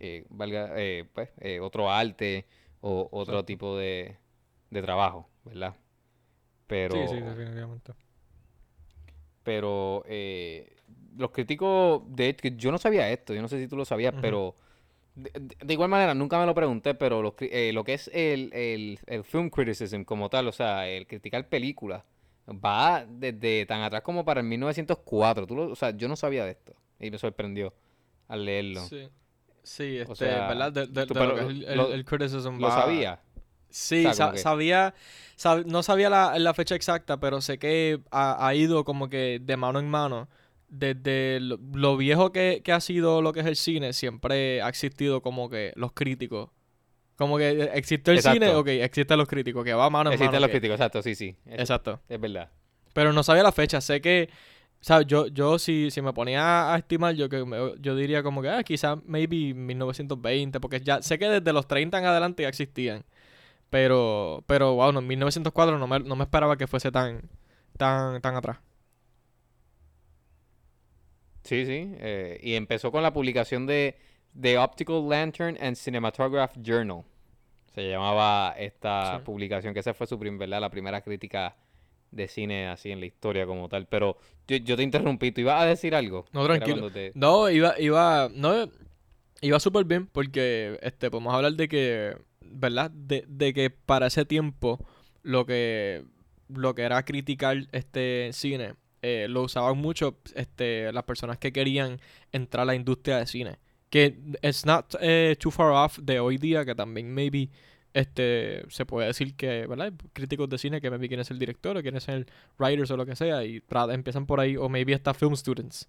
eh, 0.00 0.26
valga, 0.30 0.72
eh, 0.76 1.06
pues, 1.14 1.30
eh, 1.40 1.60
otro 1.60 1.90
arte 1.90 2.46
o 2.80 3.08
otro 3.12 3.44
Exacto. 3.44 3.46
tipo 3.46 3.76
de, 3.78 4.18
de 4.70 4.82
trabajo, 4.82 5.28
¿verdad? 5.44 5.76
Pero, 6.66 6.94
Sí, 6.94 7.08
sí, 7.08 7.20
definitivamente. 7.20 7.92
pero 9.42 10.02
eh, 10.06 10.76
los 11.16 11.30
críticos, 11.30 12.02
de 12.08 12.36
yo 12.56 12.70
no 12.70 12.78
sabía 12.78 13.10
esto, 13.10 13.34
yo 13.34 13.42
no 13.42 13.48
sé 13.48 13.58
si 13.60 13.68
tú 13.68 13.76
lo 13.76 13.84
sabías, 13.84 14.14
pero 14.20 14.54
de, 15.20 15.72
igual 15.74 15.88
manera 15.88 16.14
nunca 16.14 16.38
me 16.38 16.46
lo 16.46 16.54
pregunté, 16.54 16.94
pero 16.94 17.20
cri- 17.36 17.48
eh, 17.52 17.72
lo 17.72 17.84
que 17.84 17.94
es 17.94 18.08
el, 18.12 18.52
el, 18.52 18.98
el 19.06 19.24
film 19.24 19.50
criticism 19.50 20.02
como 20.02 20.28
tal, 20.28 20.48
o 20.48 20.52
sea, 20.52 20.88
el 20.88 21.06
criticar 21.06 21.48
películas, 21.48 22.02
va 22.48 23.04
desde 23.08 23.66
tan 23.66 23.82
atrás 23.82 24.02
como 24.02 24.24
para 24.24 24.40
el 24.40 24.46
1904. 24.46 25.46
Tú 25.46 25.56
lo- 25.56 25.70
o 25.72 25.76
sea, 25.76 25.90
yo 25.96 26.08
no 26.08 26.16
sabía 26.16 26.44
de 26.44 26.52
esto 26.52 26.74
y 26.98 27.10
me 27.10 27.18
sorprendió 27.18 27.72
al 28.28 28.44
leerlo. 28.44 28.80
Sí. 28.86 29.08
Sí, 29.62 29.98
este, 29.98 30.14
sea, 30.14 30.48
¿verdad? 30.48 30.72
De, 30.72 30.86
de- 30.86 31.06
tú- 31.06 31.14
de 31.14 31.20
lo 31.20 31.26
pero 31.26 31.34
que 31.34 31.40
es 31.42 31.48
el, 31.48 31.64
el- 31.64 31.76
lo- 31.76 31.92
el 31.92 32.04
criticism 32.04 32.58
¿Lo 32.58 32.68
va- 32.68 32.82
sabía? 32.82 33.20
Sí, 33.68 34.00
O 34.00 34.02
sea, 34.02 34.14
sa- 34.14 34.24
como 34.24 34.34
que- 34.34 34.38
sabía, 34.40 34.94
sab- 35.38 35.64
no 35.66 35.82
sabía 35.82 36.10
la, 36.10 36.36
la 36.38 36.54
fecha 36.54 36.74
exacta, 36.74 37.20
pero 37.20 37.40
sé 37.40 37.58
que 37.58 38.00
ha, 38.10 38.44
ha 38.46 38.54
ido 38.54 38.84
como 38.84 39.08
que 39.08 39.38
de 39.40 39.56
mano 39.56 39.78
en 39.78 39.88
mano. 39.88 40.28
Desde 40.70 41.40
lo, 41.40 41.58
lo 41.74 41.96
viejo 41.96 42.30
que, 42.32 42.62
que 42.64 42.72
ha 42.72 42.80
sido 42.80 43.22
lo 43.22 43.32
que 43.32 43.40
es 43.40 43.46
el 43.46 43.56
cine, 43.56 43.92
siempre 43.92 44.62
ha 44.62 44.68
existido 44.68 45.20
como 45.20 45.50
que 45.50 45.72
los 45.74 45.92
críticos 45.92 46.48
Como 47.16 47.36
que 47.38 47.70
existe 47.74 48.12
el 48.12 48.18
Exacto. 48.18 48.40
cine, 48.46 48.54
ok, 48.54 48.68
existen 48.68 49.18
los 49.18 49.26
críticos, 49.28 49.64
que 49.64 49.74
va 49.74 49.90
mano 49.90 50.10
en 50.10 50.14
Existen 50.14 50.32
mano. 50.32 50.40
los 50.40 50.48
que- 50.48 50.52
críticos, 50.52 50.76
exacto, 50.76 51.02
sí, 51.02 51.14
sí. 51.16 51.36
Es, 51.44 51.58
Exacto. 51.60 52.00
es 52.08 52.20
verdad. 52.20 52.50
Pero 52.94 53.12
no 53.12 53.22
sabía 53.22 53.42
la 53.42 53.52
fecha. 53.52 53.80
Sé 53.80 54.00
que, 54.00 54.30
¿sabes? 54.80 55.06
Yo, 55.08 55.26
yo 55.26 55.58
si, 55.58 55.90
si 55.90 56.00
me 56.02 56.12
ponía 56.12 56.72
a 56.72 56.78
estimar, 56.78 57.14
yo 57.16 57.28
que 57.28 57.44
me- 57.44 57.74
yo 57.80 57.94
diría 57.96 58.22
como 58.22 58.40
que, 58.40 58.48
ah, 58.48 58.62
quizás 58.62 58.96
maybe 59.04 59.52
1920, 59.54 60.60
porque 60.60 60.80
ya 60.80 61.02
sé 61.02 61.18
que 61.18 61.28
desde 61.28 61.52
los 61.52 61.66
30 61.68 61.98
en 61.98 62.04
adelante 62.06 62.44
ya 62.44 62.48
existían. 62.48 63.04
Pero, 63.70 64.42
pero, 64.46 64.74
wow, 64.74 64.92
no, 64.92 65.00
en 65.00 65.06
1904 65.06 65.78
no 65.78 65.86
me, 65.86 66.00
no 66.00 66.16
me 66.16 66.24
esperaba 66.24 66.56
que 66.56 66.66
fuese 66.66 66.90
tan, 66.90 67.22
tan, 67.76 68.20
tan 68.20 68.34
atrás. 68.36 68.58
Sí, 71.42 71.64
sí. 71.66 71.92
eh, 71.98 72.38
y 72.42 72.54
empezó 72.54 72.90
con 72.92 73.02
la 73.02 73.12
publicación 73.12 73.66
de 73.66 73.96
The 74.40 74.58
Optical 74.58 75.08
Lantern 75.08 75.56
and 75.60 75.76
Cinematograph 75.76 76.56
Journal. 76.62 77.02
Se 77.74 77.88
llamaba 77.88 78.54
esta 78.58 79.18
Sí. 79.18 79.24
publicación, 79.24 79.72
que 79.74 79.80
esa 79.80 79.94
fue 79.94 80.06
su 80.06 80.18
¿verdad? 80.18 80.60
la 80.60 80.70
primera 80.70 81.00
crítica 81.00 81.56
de 82.10 82.26
cine 82.26 82.66
así 82.68 82.90
en 82.90 83.00
la 83.00 83.06
historia 83.06 83.46
como 83.46 83.68
tal. 83.68 83.86
Pero 83.86 84.18
yo, 84.48 84.56
yo 84.56 84.76
te 84.76 84.82
interrumpí, 84.82 85.30
¿tú 85.32 85.42
ibas 85.42 85.62
a 85.62 85.66
decir 85.66 85.94
algo? 85.94 86.26
No, 86.32 86.44
tranquilo. 86.44 86.90
te- 86.90 87.12
No, 87.14 87.48
iba, 87.48 87.78
iba, 87.80 88.28
no, 88.34 88.68
iba 89.40 89.60
súper 89.60 89.84
bien 89.84 90.06
porque, 90.08 90.78
este, 90.82 91.10
podemos 91.10 91.32
hablar 91.34 91.52
de 91.52 91.68
que, 91.68 92.16
¿verdad? 92.40 92.90
De, 92.90 93.24
de 93.28 93.54
que 93.54 93.70
para 93.70 94.08
ese 94.08 94.24
tiempo 94.24 94.84
lo 95.22 95.46
que, 95.46 96.04
lo 96.48 96.74
que 96.74 96.82
era 96.82 97.04
criticar 97.04 97.56
este 97.70 98.30
cine, 98.32 98.74
eh, 99.02 99.26
lo 99.28 99.42
usaban 99.42 99.78
mucho, 99.78 100.18
este, 100.34 100.92
las 100.92 101.04
personas 101.04 101.38
que 101.38 101.52
querían 101.52 102.00
entrar 102.32 102.62
a 102.62 102.66
la 102.66 102.74
industria 102.74 103.18
de 103.18 103.26
cine. 103.26 103.58
Que 103.88 104.18
it's 104.42 104.66
not 104.66 104.94
eh, 105.00 105.36
too 105.38 105.50
far 105.50 105.72
off 105.72 105.98
de 105.98 106.20
hoy 106.20 106.38
día, 106.38 106.64
que 106.64 106.74
también 106.74 107.12
maybe, 107.12 107.50
este, 107.92 108.64
se 108.68 108.86
puede 108.86 109.08
decir 109.08 109.34
que, 109.34 109.66
¿verdad? 109.66 109.92
Críticos 110.12 110.48
de 110.48 110.58
cine 110.58 110.80
que 110.80 110.90
maybe 110.90 111.08
quieren 111.08 111.24
ser 111.24 111.38
director 111.38 111.76
o 111.76 111.82
quieren 111.82 112.00
ser 112.00 112.26
writers 112.58 112.90
o 112.90 112.96
lo 112.96 113.06
que 113.06 113.16
sea 113.16 113.44
y 113.44 113.62
empiezan 113.90 114.26
por 114.26 114.40
ahí, 114.40 114.56
o 114.56 114.68
maybe 114.68 114.94
hasta 114.94 115.14
film 115.14 115.34
students. 115.34 115.88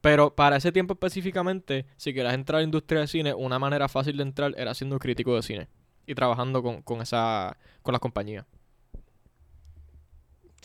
Pero 0.00 0.34
para 0.34 0.56
ese 0.56 0.72
tiempo 0.72 0.94
específicamente, 0.94 1.86
si 1.96 2.14
querías 2.14 2.34
entrar 2.34 2.58
a 2.58 2.60
la 2.60 2.64
industria 2.64 3.00
de 3.00 3.06
cine, 3.08 3.34
una 3.34 3.58
manera 3.58 3.88
fácil 3.88 4.16
de 4.16 4.22
entrar 4.22 4.54
era 4.56 4.72
siendo 4.74 4.98
crítico 4.98 5.34
de 5.34 5.42
cine 5.42 5.68
y 6.06 6.14
trabajando 6.14 6.62
con, 6.62 6.82
con 6.82 7.00
esa 7.00 7.56
con 7.82 7.92
las 7.92 8.00
compañías. 8.00 8.46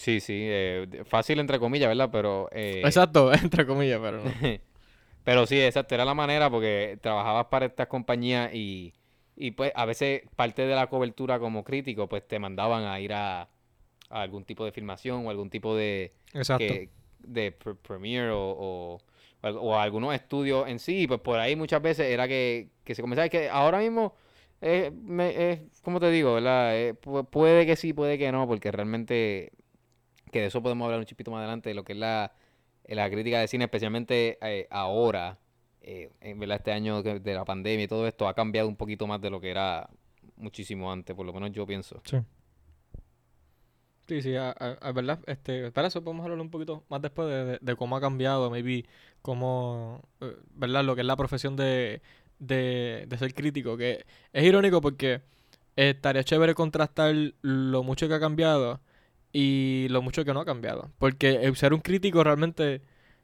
Sí, 0.01 0.19
sí. 0.19 0.33
eh, 0.37 1.03
fácil 1.05 1.39
entre 1.39 1.59
comillas, 1.59 1.89
¿verdad? 1.89 2.09
Pero... 2.11 2.49
eh, 2.51 2.87
Exacto, 2.89 3.31
entre 3.33 3.65
comillas, 3.65 3.99
pero 4.01 4.21
no. 4.21 4.37
Pero 5.23 5.45
sí, 5.47 5.61
exacto, 5.61 5.95
era 5.95 6.05
la 6.05 6.15
manera 6.15 6.49
porque 6.49 6.97
trabajabas 7.01 7.45
para 7.47 7.67
estas 7.67 7.87
compañías 7.87 8.53
y, 8.53 8.93
y 9.35 9.51
pues 9.51 9.71
a 9.75 9.85
veces 9.85 10.23
parte 10.35 10.65
de 10.65 10.75
la 10.75 10.87
cobertura 10.87 11.39
como 11.39 11.63
crítico 11.63 12.09
pues 12.09 12.27
te 12.27 12.39
mandaban 12.39 12.85
a 12.85 12.99
ir 12.99 13.13
a, 13.13 13.41
a 13.43 14.21
algún 14.21 14.45
tipo 14.45 14.65
de 14.65 14.71
filmación 14.71 15.25
o 15.27 15.29
algún 15.29 15.49
tipo 15.49 15.75
de, 15.75 16.13
Exacto. 16.33 16.63
que, 16.65 16.89
de 17.19 17.51
pre- 17.51 17.75
premiere 17.75 18.31
o, 18.31 18.39
o, 18.41 18.95
o 18.97 19.47
al- 19.47 19.57
o 19.57 19.79
algunos 19.79 20.13
estudios 20.15 20.67
en 20.69 20.79
sí, 20.79 21.03
y 21.03 21.07
pues 21.07 21.21
por 21.21 21.39
ahí 21.39 21.55
muchas 21.55 21.81
veces 21.81 22.07
era 22.07 22.27
que, 22.27 22.69
que 22.83 22.95
se 22.95 23.01
comenzaba, 23.01 23.29
que 23.29 23.49
ahora 23.49 23.79
mismo, 23.79 24.15
eh, 24.61 24.91
me, 25.03 25.51
es, 25.53 25.61
como 25.83 25.99
te 25.99 26.09
digo, 26.11 26.33
¿verdad? 26.35 26.77
Eh, 26.77 26.95
pu- 26.95 27.27
puede 27.29 27.65
que 27.65 27.75
sí, 27.75 27.93
puede 27.93 28.17
que 28.17 28.31
no, 28.31 28.47
porque 28.47 28.71
realmente, 28.71 29.51
que 30.31 30.41
de 30.41 30.47
eso 30.47 30.61
podemos 30.63 30.85
hablar 30.85 30.99
un 30.99 31.05
chipito 31.05 31.31
más 31.31 31.39
adelante, 31.39 31.69
de 31.69 31.75
lo 31.75 31.83
que 31.83 31.93
es 31.93 31.99
la, 31.99 32.33
la 32.87 33.09
crítica 33.09 33.39
de 33.39 33.47
cine, 33.47 33.65
especialmente 33.65 34.37
eh, 34.41 34.67
ahora, 34.71 35.37
eh, 35.81 36.11
en 36.21 36.39
verdad 36.39 36.57
este 36.57 36.71
año 36.71 37.03
de 37.03 37.33
la 37.33 37.45
pandemia 37.45 37.85
y 37.85 37.87
todo 37.87 38.07
esto 38.07 38.27
ha 38.27 38.33
cambiado 38.33 38.67
un 38.67 38.75
poquito 38.77 39.07
más 39.07 39.21
de 39.21 39.29
lo 39.29 39.39
que 39.41 39.49
era 39.51 39.89
muchísimo 40.37 40.91
antes, 40.91 41.15
por 41.15 41.25
lo 41.25 41.33
menos 41.33 41.51
yo 41.51 41.65
pienso. 41.67 42.01
Sí. 42.05 42.17
Sí, 44.07 44.21
sí, 44.21 44.35
a, 44.35 44.49
a- 44.49 44.77
a 44.81 44.91
verdad. 44.91 45.19
Este, 45.25 45.71
para 45.71 45.87
eso 45.87 46.03
podemos 46.03 46.23
hablar 46.25 46.39
un 46.41 46.49
poquito 46.49 46.83
más 46.89 47.01
después 47.01 47.29
de, 47.29 47.45
de- 47.45 47.59
de 47.61 47.75
cómo 47.75 47.95
ha 47.95 48.01
cambiado, 48.01 48.49
maybe, 48.49 48.85
cómo, 49.21 50.01
eh, 50.19 50.35
¿verdad? 50.55 50.83
Lo 50.83 50.95
que 50.95 51.01
es 51.01 51.07
la 51.07 51.15
profesión 51.15 51.55
de, 51.55 52.01
de, 52.39 53.05
de 53.07 53.17
ser 53.17 53.33
crítico. 53.33 53.77
Que 53.77 54.03
es 54.33 54.43
irónico 54.43 54.81
porque 54.81 55.21
estaría 55.75 56.23
chévere 56.23 56.55
contrastar 56.55 57.15
lo 57.41 57.83
mucho 57.83 58.07
que 58.09 58.15
ha 58.15 58.19
cambiado 58.19 58.81
y 59.33 59.87
lo 59.89 60.01
mucho 60.01 60.25
que 60.25 60.33
no 60.33 60.41
ha 60.41 60.45
cambiado. 60.45 60.91
Porque 60.99 61.29
el 61.43 61.55
ser 61.55 61.73
un 61.73 61.81
crítico 61.81 62.23
realmente, 62.23 62.81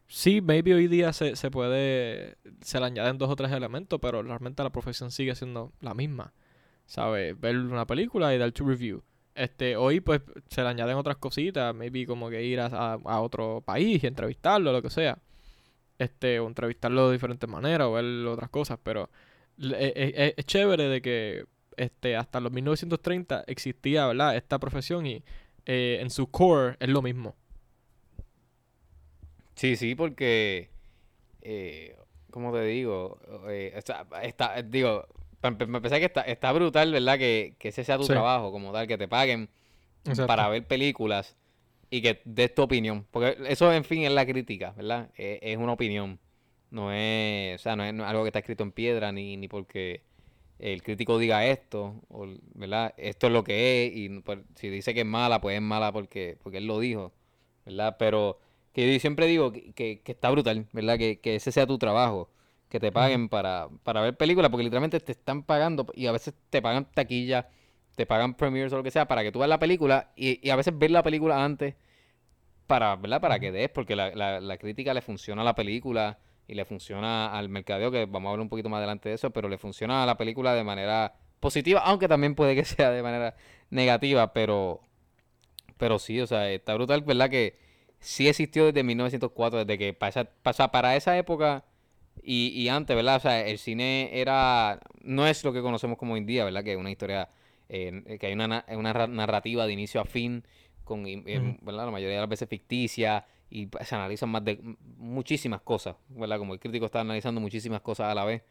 sí, 0.07 0.41
maybe 0.41 0.73
hoy 0.73 0.87
día 0.87 1.13
se, 1.13 1.35
se 1.35 1.51
puede, 1.51 2.37
se 2.61 2.79
le 2.79 2.85
añaden 2.85 3.17
dos 3.17 3.29
o 3.29 3.35
tres 3.35 3.51
elementos, 3.51 3.99
pero 4.01 4.21
realmente 4.23 4.63
la 4.63 4.71
profesión 4.71 5.11
sigue 5.11 5.35
siendo 5.35 5.71
la 5.81 5.93
misma. 5.93 6.33
¿Sabes? 6.85 7.37
Ver 7.39 7.57
una 7.57 7.85
película 7.85 8.33
y 8.33 8.37
dar 8.37 8.51
tu 8.53 8.65
review. 8.65 9.03
Este, 9.35 9.75
hoy 9.75 9.99
pues 9.99 10.21
se 10.49 10.61
le 10.63 10.69
añaden 10.69 10.95
otras 10.97 11.17
cositas, 11.17 11.75
maybe 11.75 12.05
como 12.07 12.29
que 12.29 12.43
ir 12.43 12.59
a, 12.61 12.93
a- 12.93 13.21
otro 13.21 13.61
país 13.65 14.03
y 14.03 14.07
entrevistarlo, 14.07 14.71
lo 14.71 14.81
que 14.81 14.89
sea. 14.89 15.19
Este, 15.99 16.39
o 16.39 16.47
entrevistarlo 16.47 17.07
de 17.07 17.13
diferentes 17.13 17.49
maneras 17.49 17.87
o 17.87 17.93
ver 17.93 18.05
otras 18.27 18.49
cosas, 18.49 18.79
pero 18.83 19.09
le- 19.57 19.77
e- 19.77 19.93
e- 20.27 20.33
es, 20.37 20.45
chévere 20.45 20.83
de 20.85 21.01
que 21.01 21.45
este, 21.75 22.15
hasta 22.15 22.39
los 22.39 22.51
1930 22.51 23.43
existía, 23.47 24.07
¿verdad? 24.07 24.35
Esta 24.35 24.59
profesión 24.59 25.05
y 25.07 25.23
eh, 25.67 26.00
en 26.01 26.09
su 26.09 26.31
core 26.31 26.75
es 26.79 26.89
lo 26.89 27.01
mismo. 27.03 27.36
Sí, 29.55 29.75
sí, 29.75 29.95
porque, 29.95 30.69
eh, 31.41 31.95
¿cómo 32.31 32.53
te 32.53 32.62
digo? 32.63 33.19
Eh, 33.50 33.74
está, 34.21 34.62
digo, 34.63 35.07
para 35.41 35.55
empezar 35.63 36.00
que 36.00 36.05
está, 36.05 36.21
está 36.21 36.51
brutal, 36.51 36.91
¿verdad? 36.91 37.17
Que, 37.17 37.55
que 37.57 37.69
ese 37.69 37.83
sea 37.83 37.97
tu 37.97 38.03
Sí. 38.03 38.09
trabajo 38.09 38.51
como 38.51 38.71
tal, 38.71 38.88
que 38.88 38.97
te 38.97 39.07
paguen 39.07 39.50
Exacto. 40.05 40.27
para 40.27 40.47
ver 40.50 40.65
películas 40.67 41.36
y 41.89 42.01
que 42.01 42.21
des 42.25 42.53
tu 42.53 42.62
opinión. 42.62 43.05
Porque 43.12 43.36
eso, 43.47 43.71
en 43.74 43.83
fin, 43.83 44.03
es 44.03 44.12
la 44.12 44.25
crítica, 44.25 44.74
¿verdad? 44.77 45.09
Eh, 45.17 45.39
es 45.41 45.57
una 45.57 45.74
opinión. 45.74 46.19
No 46.69 46.91
es, 46.91 47.59
o 47.59 47.63
sea, 47.63 47.75
no 47.75 47.83
es, 47.83 47.93
no 47.93 48.03
es 48.03 48.09
algo 48.09 48.24
que 48.24 48.27
está 48.29 48.39
escrito 48.39 48.63
en 48.63 48.71
piedra 48.74 49.12
ni, 49.12 49.38
ni 49.38 49.47
porque 49.47 50.01
el 50.59 50.83
crítico 50.83 51.17
diga 51.19 51.45
esto, 51.45 52.01
o, 52.09 52.27
¿verdad? 52.55 52.93
Esto 52.97 53.27
es 53.27 53.33
lo 53.33 53.43
que 53.43 53.87
es 53.87 53.95
y 53.95 54.09
pues, 54.21 54.39
si 54.55 54.69
dice 54.69 54.93
que 54.93 55.01
es 55.01 55.05
mala, 55.05 55.41
pues 55.41 55.55
es 55.57 55.61
mala 55.61 55.91
porque, 55.91 56.37
porque 56.43 56.57
él 56.59 56.67
lo 56.67 56.79
dijo, 56.79 57.13
¿verdad? 57.65 57.95
Pero 57.99 58.39
que 58.73 58.91
yo 58.93 58.99
siempre 58.99 59.27
digo 59.27 59.51
que, 59.51 59.73
que- 59.73 60.01
que 60.01 60.11
está 60.11 60.29
brutal, 60.31 60.67
¿verdad? 60.73 60.97
Que, 60.97 61.19
que 61.19 61.35
ese 61.35 61.51
sea 61.51 61.67
tu 61.67 61.77
trabajo, 61.77 62.29
que 62.69 62.79
te 62.79 62.91
paguen 62.91 63.29
para, 63.29 63.69
para 63.83 64.01
ver 64.01 64.17
películas, 64.17 64.49
porque 64.51 64.63
literalmente 64.63 64.99
te 64.99 65.11
están 65.13 65.43
pagando 65.43 65.85
y 65.95 66.07
a 66.07 66.11
veces 66.11 66.33
te 66.49 66.61
pagan 66.61 66.85
taquilla, 66.93 67.49
te 67.95 68.05
pagan 68.05 68.35
premiers 68.35 68.73
o 68.73 68.77
lo 68.77 68.83
que 68.83 68.91
sea 68.91 69.07
para 69.07 69.23
que 69.23 69.31
tú 69.31 69.39
veas 69.39 69.49
la 69.49 69.59
película 69.59 70.11
y, 70.15 70.45
y 70.45 70.49
a 70.51 70.55
veces 70.55 70.77
ver 70.77 70.91
la 70.91 71.03
película 71.03 71.43
antes 71.43 71.75
para, 72.67 72.95
¿verdad? 72.95 73.21
Para 73.21 73.39
que 73.39 73.51
des, 73.51 73.69
porque 73.69 73.95
la, 73.95 74.11
la, 74.15 74.39
la 74.41 74.57
crítica 74.57 74.93
le 74.93 75.01
funciona 75.01 75.41
a 75.41 75.45
la 75.45 75.55
película 75.55 76.19
y 76.48 76.56
le 76.56 76.66
funciona 76.66 77.32
al 77.38 77.50
mercadeo, 77.50 77.92
que 77.92 78.06
vamos 78.06 78.30
a 78.30 78.32
hablar 78.32 78.44
un 78.44 78.50
poquito 78.50 78.70
más 78.70 78.77
adelante 78.80 79.10
de 79.10 79.16
eso, 79.16 79.32
pero 79.32 79.50
le 79.50 79.58
funciona 79.58 80.04
a 80.04 80.06
la 80.06 80.18
película 80.18 80.54
de 80.54 80.63
manera 80.63 81.16
positiva, 81.39 81.82
aunque 81.82 82.08
también 82.08 82.36
puede 82.36 82.56
que 82.56 82.66
sea 82.66 82.92
de 82.92 83.04
manera 83.04 83.36
negativa, 83.70 84.34
pero, 84.34 84.82
pero 85.77 86.00
sí, 86.00 86.20
o 86.22 86.27
sea, 86.27 86.50
está 86.51 86.74
brutal, 86.74 87.01
¿verdad? 87.01 87.30
Que 87.30 87.58
sí 88.00 88.27
existió 88.27 88.66
desde 88.66 88.84
1904, 88.84 89.66
desde 89.66 89.77
que 89.77 89.94
pasa, 89.94 90.25
pasa 90.42 90.72
para 90.72 90.96
esa 90.96 91.18
época 91.18 91.66
y, 92.24 92.48
y 92.50 92.70
antes, 92.70 92.96
¿verdad? 92.96 93.18
O 93.18 93.20
sea, 93.20 93.46
el 93.46 93.58
cine 93.60 94.10
era, 94.13 94.80
no 95.01 95.27
es 95.27 95.44
lo 95.44 95.54
que 95.54 95.62
conocemos 95.62 95.98
como 95.98 96.13
hoy 96.13 96.20
en 96.20 96.25
día, 96.25 96.46
¿verdad? 96.46 96.63
Que 96.63 96.72
es 96.74 96.77
una 96.77 96.92
historia, 96.92 97.30
eh, 97.70 98.18
que 98.20 98.27
hay 98.27 98.34
una, 98.34 98.48
na- 98.48 98.66
una 98.70 98.94
ra- 98.94 99.08
narrativa 99.08 99.68
de 99.68 99.74
inicio 99.74 100.01
a 100.01 100.06
fin, 100.06 100.44
con, 100.84 101.04
eh. 101.06 101.58
La 101.66 101.92
mayoría 101.92 102.16
de 102.16 102.22
las 102.22 102.30
veces 102.30 102.48
ficticia 102.50 103.25
y 103.50 103.70
se 103.82 103.96
analizan 103.96 104.30
más 104.30 104.44
de 104.44 104.60
muchísimas 104.98 105.62
cosas, 105.62 105.96
¿verdad? 106.10 106.38
Como 106.39 106.54
el 106.54 106.60
crítico 106.60 106.86
está 106.86 107.01
analizando 107.01 107.39
muchísimas 107.42 107.82
cosas 107.82 108.12
a 108.12 108.16
la 108.16 108.25
vez, 108.25 108.44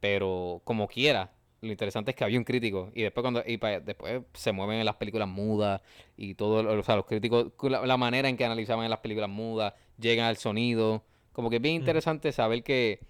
pero 0.00 0.62
como 0.64 0.88
quiera, 0.88 1.32
lo 1.60 1.70
interesante 1.70 2.12
es 2.12 2.16
que 2.16 2.24
había 2.24 2.38
un 2.38 2.44
crítico 2.44 2.90
y 2.94 3.02
después 3.02 3.22
cuando 3.22 3.42
y 3.46 3.58
pa- 3.58 3.80
después 3.80 4.22
se 4.32 4.52
mueven 4.52 4.78
en 4.78 4.86
las 4.86 4.96
películas 4.96 5.28
mudas 5.28 5.82
y 6.16 6.34
todo, 6.34 6.78
o 6.78 6.82
sea, 6.82 6.96
los 6.96 7.04
críticos, 7.06 7.52
la, 7.64 7.84
la 7.86 7.96
manera 7.96 8.28
en 8.28 8.36
que 8.36 8.44
analizaban 8.44 8.84
en 8.84 8.90
las 8.90 9.00
películas 9.00 9.28
mudas, 9.28 9.74
llegan 9.98 10.26
al 10.26 10.36
sonido, 10.38 11.04
como 11.32 11.50
que 11.50 11.56
es 11.56 11.62
bien 11.62 11.74
interesante 11.74 12.32
saber 12.32 12.62
que, 12.62 13.00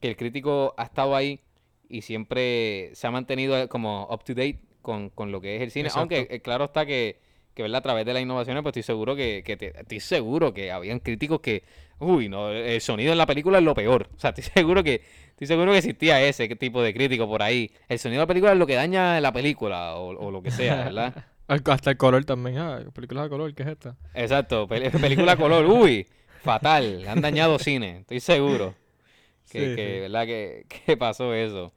que 0.00 0.08
el 0.08 0.16
crítico 0.16 0.74
ha 0.76 0.84
estado 0.84 1.14
ahí 1.14 1.40
y 1.88 2.02
siempre 2.02 2.90
se 2.94 3.06
ha 3.06 3.10
mantenido 3.10 3.56
eh, 3.56 3.68
como 3.68 4.08
up 4.10 4.24
to 4.24 4.34
date 4.34 4.60
con, 4.82 5.10
con 5.10 5.30
lo 5.30 5.40
que 5.40 5.56
es 5.56 5.62
el 5.62 5.70
cine, 5.70 5.88
Exacto. 5.88 6.00
aunque 6.00 6.34
eh, 6.34 6.40
claro 6.40 6.64
está 6.64 6.84
que 6.86 7.20
que 7.54 7.62
¿verdad? 7.62 7.78
a 7.78 7.82
través 7.82 8.06
de 8.06 8.12
las 8.14 8.22
innovaciones, 8.22 8.62
pues 8.62 8.70
estoy 8.76 8.82
seguro 8.82 9.14
que, 9.16 9.42
que 9.44 9.56
te- 9.56 9.78
estoy 9.78 10.00
seguro 10.00 10.52
que 10.54 10.70
habían 10.72 11.00
críticos 11.00 11.40
que, 11.40 11.64
uy, 11.98 12.28
no, 12.28 12.50
el 12.50 12.80
sonido 12.80 13.12
en 13.12 13.18
la 13.18 13.26
película 13.26 13.58
es 13.58 13.64
lo 13.64 13.74
peor. 13.74 14.08
O 14.16 14.18
sea, 14.18 14.30
estoy 14.30 14.44
seguro 14.54 14.82
que, 14.82 15.02
estoy 15.30 15.46
seguro 15.46 15.72
que 15.72 15.78
existía 15.78 16.22
ese 16.22 16.48
tipo 16.56 16.82
de 16.82 16.94
crítico 16.94 17.26
por 17.28 17.42
ahí. 17.42 17.70
El 17.88 17.98
sonido 17.98 18.20
de 18.20 18.24
la 18.24 18.28
película 18.28 18.52
es 18.52 18.58
lo 18.58 18.66
que 18.66 18.74
daña 18.74 19.20
la 19.20 19.32
película, 19.32 19.96
o, 19.96 20.10
o 20.18 20.30
lo 20.30 20.42
que 20.42 20.50
sea, 20.50 20.76
¿verdad? 20.84 21.24
Hasta 21.48 21.90
el 21.90 21.96
color 21.98 22.24
también. 22.24 22.56
Ah, 22.58 22.80
películas 22.94 23.24
de 23.24 23.28
color, 23.30 23.54
¿qué 23.54 23.62
es 23.64 23.68
esta? 23.70 23.96
Exacto, 24.14 24.66
pel- 24.68 24.90
película 25.00 25.36
color, 25.36 25.66
uy, 25.68 26.06
fatal, 26.42 27.06
han 27.06 27.20
dañado 27.20 27.58
cine, 27.58 27.98
estoy 28.00 28.20
seguro. 28.20 28.74
Que, 29.50 29.58
Sí, 29.70 29.76
que, 29.76 29.94
sí. 29.96 30.00
¿verdad? 30.00 30.24
Que, 30.24 30.66
que 30.86 30.96
pasó 30.96 31.34
eso. 31.34 31.72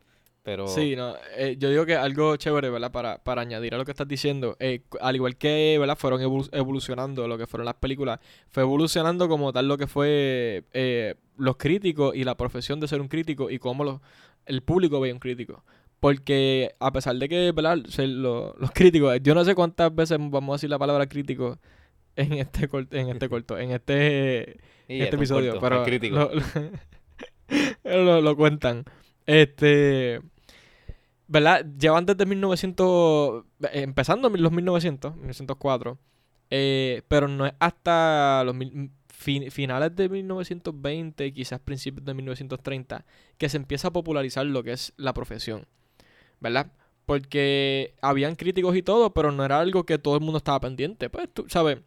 Pero 0.45 0.67
Sí, 0.67 0.95
no, 0.95 1.15
eh, 1.35 1.55
yo 1.57 1.71
digo 1.71 1.87
que 1.87 1.95
algo 1.95 2.35
chévere, 2.35 2.69
¿verdad? 2.69 2.91
Para, 2.91 3.17
para 3.17 3.41
añadir 3.41 3.73
a 3.73 3.77
lo 3.79 3.83
que 3.83 3.89
estás 3.89 4.07
diciendo, 4.07 4.55
eh, 4.59 4.83
al 5.01 5.15
igual 5.15 5.37
que, 5.37 5.75
¿verdad? 5.79 5.97
Fueron 5.97 6.21
evolu- 6.21 6.49
evolucionando 6.51 7.27
lo 7.27 7.35
que 7.39 7.47
fueron 7.47 7.65
las 7.65 7.73
películas, 7.73 8.19
fue 8.51 8.61
evolucionando 8.61 9.27
como 9.27 9.51
tal 9.51 9.67
lo 9.67 9.75
que 9.75 9.87
fue 9.87 10.63
eh, 10.73 11.15
los 11.37 11.57
críticos 11.57 12.15
y 12.15 12.23
la 12.23 12.37
profesión 12.37 12.79
de 12.79 12.87
ser 12.87 13.01
un 13.01 13.07
crítico 13.07 13.49
y 13.49 13.57
cómo 13.57 13.83
los- 13.83 14.01
el 14.45 14.61
público 14.61 14.99
veía 14.99 15.15
un 15.15 15.19
crítico. 15.19 15.63
Porque 15.99 16.75
a 16.79 16.91
pesar 16.91 17.15
de 17.15 17.27
que, 17.27 17.51
¿verdad? 17.51 17.77
Lo- 17.97 18.53
los 18.59 18.69
críticos, 18.71 19.17
yo 19.23 19.33
no 19.33 19.43
sé 19.45 19.55
cuántas 19.55 19.95
veces 19.95 20.19
vamos 20.21 20.53
a 20.53 20.55
decir 20.57 20.69
la 20.69 20.77
palabra 20.77 21.07
crítico 21.07 21.57
en 22.15 22.33
este 22.33 22.67
corto, 22.67 22.95
en 22.95 23.09
este 23.09 23.27
corto, 23.29 23.57
en 23.57 23.71
este 23.71 24.41
este 24.87 25.03
esto 25.05 25.05
es 25.05 25.13
episodio, 25.15 25.59
corto, 25.59 25.85
pero 27.83 28.21
lo 28.21 28.35
cuentan. 28.35 28.85
Este, 29.25 30.21
¿verdad? 31.27 31.65
Llevan 31.79 32.05
desde 32.05 32.25
1900, 32.25 33.45
eh, 33.63 33.81
empezando 33.81 34.27
en 34.27 34.41
los 34.41 34.51
1900, 34.51 35.15
1904, 35.15 35.97
eh, 36.49 37.01
pero 37.07 37.27
no 37.27 37.45
es 37.45 37.53
hasta 37.59 38.43
los 38.45 38.55
mil- 38.55 38.91
fin- 39.09 39.49
finales 39.51 39.95
de 39.95 40.09
1920, 40.09 41.33
quizás 41.33 41.59
principios 41.59 42.05
de 42.05 42.13
1930, 42.13 43.05
que 43.37 43.49
se 43.49 43.57
empieza 43.57 43.87
a 43.89 43.93
popularizar 43.93 44.45
lo 44.45 44.63
que 44.63 44.73
es 44.73 44.93
la 44.97 45.13
profesión, 45.13 45.65
¿verdad? 46.39 46.71
Porque 47.05 47.93
habían 48.01 48.35
críticos 48.35 48.75
y 48.75 48.81
todo, 48.83 49.13
pero 49.13 49.31
no 49.31 49.45
era 49.45 49.59
algo 49.59 49.85
que 49.85 49.97
todo 49.99 50.15
el 50.15 50.21
mundo 50.21 50.37
estaba 50.37 50.59
pendiente. 50.59 51.09
Pues 51.09 51.29
tú 51.33 51.45
sabes, 51.49 51.79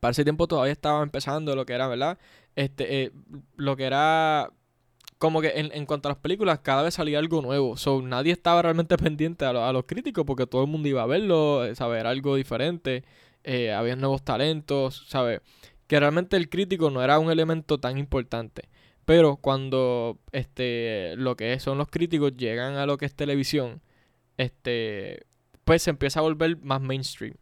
para 0.00 0.12
ese 0.12 0.24
tiempo 0.24 0.46
todavía 0.46 0.72
estaba 0.72 1.02
empezando 1.02 1.54
lo 1.54 1.66
que 1.66 1.74
era, 1.74 1.88
¿verdad? 1.88 2.18
Este, 2.56 3.04
eh, 3.04 3.12
lo 3.56 3.76
que 3.76 3.84
era 3.84 4.50
como 5.20 5.40
que 5.42 5.50
en, 5.60 5.70
en 5.72 5.86
cuanto 5.86 6.08
a 6.08 6.12
las 6.12 6.18
películas, 6.20 6.60
cada 6.60 6.82
vez 6.82 6.94
salía 6.94 7.20
algo 7.20 7.42
nuevo. 7.42 7.76
So, 7.78 8.02
nadie 8.02 8.32
estaba 8.32 8.62
realmente 8.62 8.96
pendiente 8.98 9.44
a, 9.46 9.52
lo- 9.54 9.64
a 9.64 9.72
los 9.72 9.84
críticos 9.86 10.24
porque 10.26 10.48
todo 10.48 10.62
el 10.64 10.68
mundo 10.70 10.88
iba 10.88 11.02
a 11.04 11.06
verlo, 11.06 11.64
eh, 11.66 11.76
saber 11.76 12.06
algo 12.08 12.36
diferente. 12.36 13.04
Eh, 13.44 13.72
había 13.72 13.96
nuevos 13.96 14.22
talentos, 14.24 15.04
¿sabes? 15.08 15.42
Que 15.88 16.00
realmente 16.00 16.36
el 16.36 16.48
crítico 16.50 16.90
no 16.90 17.02
era 17.04 17.18
un 17.20 17.30
elemento 17.30 17.78
tan 17.80 17.98
importante. 17.98 18.68
Pero 19.06 19.36
cuando 19.36 20.18
este 20.32 21.14
lo 21.16 21.36
que 21.36 21.58
son 21.60 21.78
los 21.78 21.88
críticos 21.88 22.36
llegan 22.36 22.76
a 22.76 22.86
lo 22.86 22.96
que 22.98 23.06
es 23.06 23.14
televisión, 23.16 23.82
este 24.38 25.26
pues 25.64 25.82
se 25.82 25.90
empieza 25.90 26.20
a 26.20 26.24
volver 26.24 26.58
más 26.62 26.80
mainstream. 26.80 27.34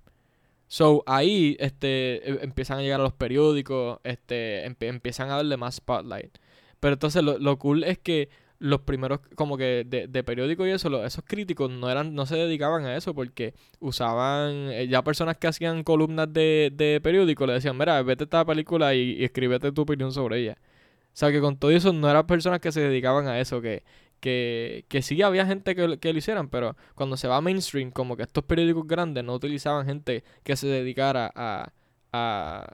So, 0.68 1.02
ahí 1.06 1.56
este, 1.60 2.16
e- 2.30 2.44
empiezan 2.44 2.78
a 2.78 2.82
llegar 2.82 3.00
a 3.00 3.04
los 3.04 3.14
periódicos, 3.14 4.00
este, 4.04 4.66
empie- 4.68 4.88
empiezan 4.88 5.30
a 5.30 5.36
darle 5.36 5.56
más 5.56 5.76
spotlight. 5.76 6.36
Pero 6.80 6.94
entonces 6.94 7.22
lo, 7.22 7.38
lo 7.38 7.58
cool 7.58 7.84
es 7.84 7.98
que 7.98 8.28
los 8.58 8.80
primeros, 8.80 9.20
como 9.36 9.56
que 9.56 9.84
de, 9.86 10.08
de 10.08 10.24
periódico 10.24 10.66
y 10.66 10.70
eso, 10.70 11.04
esos 11.04 11.24
críticos 11.24 11.70
no 11.70 11.90
eran, 11.90 12.14
no 12.14 12.26
se 12.26 12.36
dedicaban 12.36 12.84
a 12.86 12.96
eso 12.96 13.14
porque 13.14 13.54
usaban, 13.80 14.70
eh, 14.72 14.88
ya 14.88 15.02
personas 15.04 15.36
que 15.36 15.46
hacían 15.46 15.84
columnas 15.84 16.32
de, 16.32 16.72
de 16.74 17.00
periódico 17.00 17.46
le 17.46 17.54
decían, 17.54 17.78
mira, 17.78 18.02
vete 18.02 18.24
esta 18.24 18.44
película 18.44 18.94
y, 18.94 19.12
y 19.12 19.24
escríbete 19.24 19.72
tu 19.72 19.82
opinión 19.82 20.12
sobre 20.12 20.40
ella. 20.40 20.58
O 20.60 21.16
sea 21.18 21.32
que 21.32 21.40
con 21.40 21.56
todo 21.56 21.70
eso 21.70 21.92
no 21.92 22.08
eran 22.10 22.26
personas 22.26 22.60
que 22.60 22.72
se 22.72 22.80
dedicaban 22.80 23.26
a 23.28 23.40
eso, 23.40 23.60
que, 23.60 23.84
que, 24.20 24.84
que 24.88 25.02
sí 25.02 25.20
había 25.22 25.46
gente 25.46 25.74
que, 25.74 25.98
que 25.98 26.12
lo 26.12 26.18
hicieran, 26.18 26.48
pero 26.48 26.76
cuando 26.94 27.16
se 27.16 27.28
va 27.28 27.40
mainstream, 27.40 27.90
como 27.90 28.16
que 28.16 28.22
estos 28.24 28.44
periódicos 28.44 28.86
grandes 28.86 29.24
no 29.24 29.34
utilizaban 29.34 29.86
gente 29.86 30.24
que 30.44 30.56
se 30.56 30.66
dedicara 30.68 31.30
a, 31.34 31.72
a, 32.12 32.66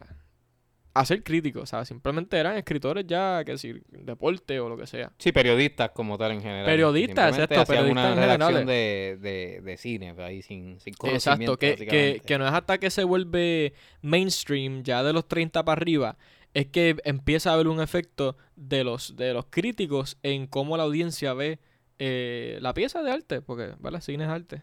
a 0.94 1.04
ser 1.04 1.24
críticos, 1.24 1.70
¿sabes? 1.70 1.88
Simplemente 1.88 2.38
eran 2.38 2.56
escritores 2.56 3.04
ya, 3.06 3.42
que 3.44 3.52
decir, 3.52 3.82
deporte 3.88 4.60
o 4.60 4.68
lo 4.68 4.76
que 4.76 4.86
sea. 4.86 5.12
Sí, 5.18 5.32
periodistas 5.32 5.90
como 5.90 6.16
tal 6.16 6.32
en 6.32 6.40
general. 6.40 6.64
Periodistas, 6.64 7.36
exacto, 7.36 7.64
periodistas 7.66 7.90
una 7.90 8.12
en 8.12 8.16
redacción 8.16 8.66
de, 8.66 9.18
de, 9.20 9.60
de 9.60 9.76
cine, 9.76 10.14
ahí 10.18 10.40
sin, 10.42 10.78
sin 10.78 10.92
Exacto, 10.92 11.06
conocimiento, 11.08 11.58
que, 11.58 11.66
que, 11.66 11.72
básicamente. 11.84 12.20
que 12.20 12.38
no 12.38 12.46
es 12.46 12.52
hasta 12.52 12.78
que 12.78 12.90
se 12.90 13.02
vuelve 13.02 13.74
mainstream, 14.02 14.84
ya 14.84 15.02
de 15.02 15.12
los 15.12 15.26
30 15.26 15.64
para 15.64 15.80
arriba, 15.80 16.16
es 16.54 16.66
que 16.66 16.96
empieza 17.04 17.50
a 17.50 17.54
haber 17.54 17.66
un 17.66 17.80
efecto 17.80 18.36
de 18.54 18.84
los, 18.84 19.16
de 19.16 19.34
los 19.34 19.46
críticos 19.46 20.16
en 20.22 20.46
cómo 20.46 20.76
la 20.76 20.84
audiencia 20.84 21.34
ve 21.34 21.58
eh, 21.98 22.58
la 22.60 22.72
pieza 22.72 23.02
de 23.02 23.10
arte, 23.10 23.42
porque, 23.42 23.72
¿verdad? 23.80 24.00
Cine 24.00 24.24
es 24.24 24.30
arte. 24.30 24.62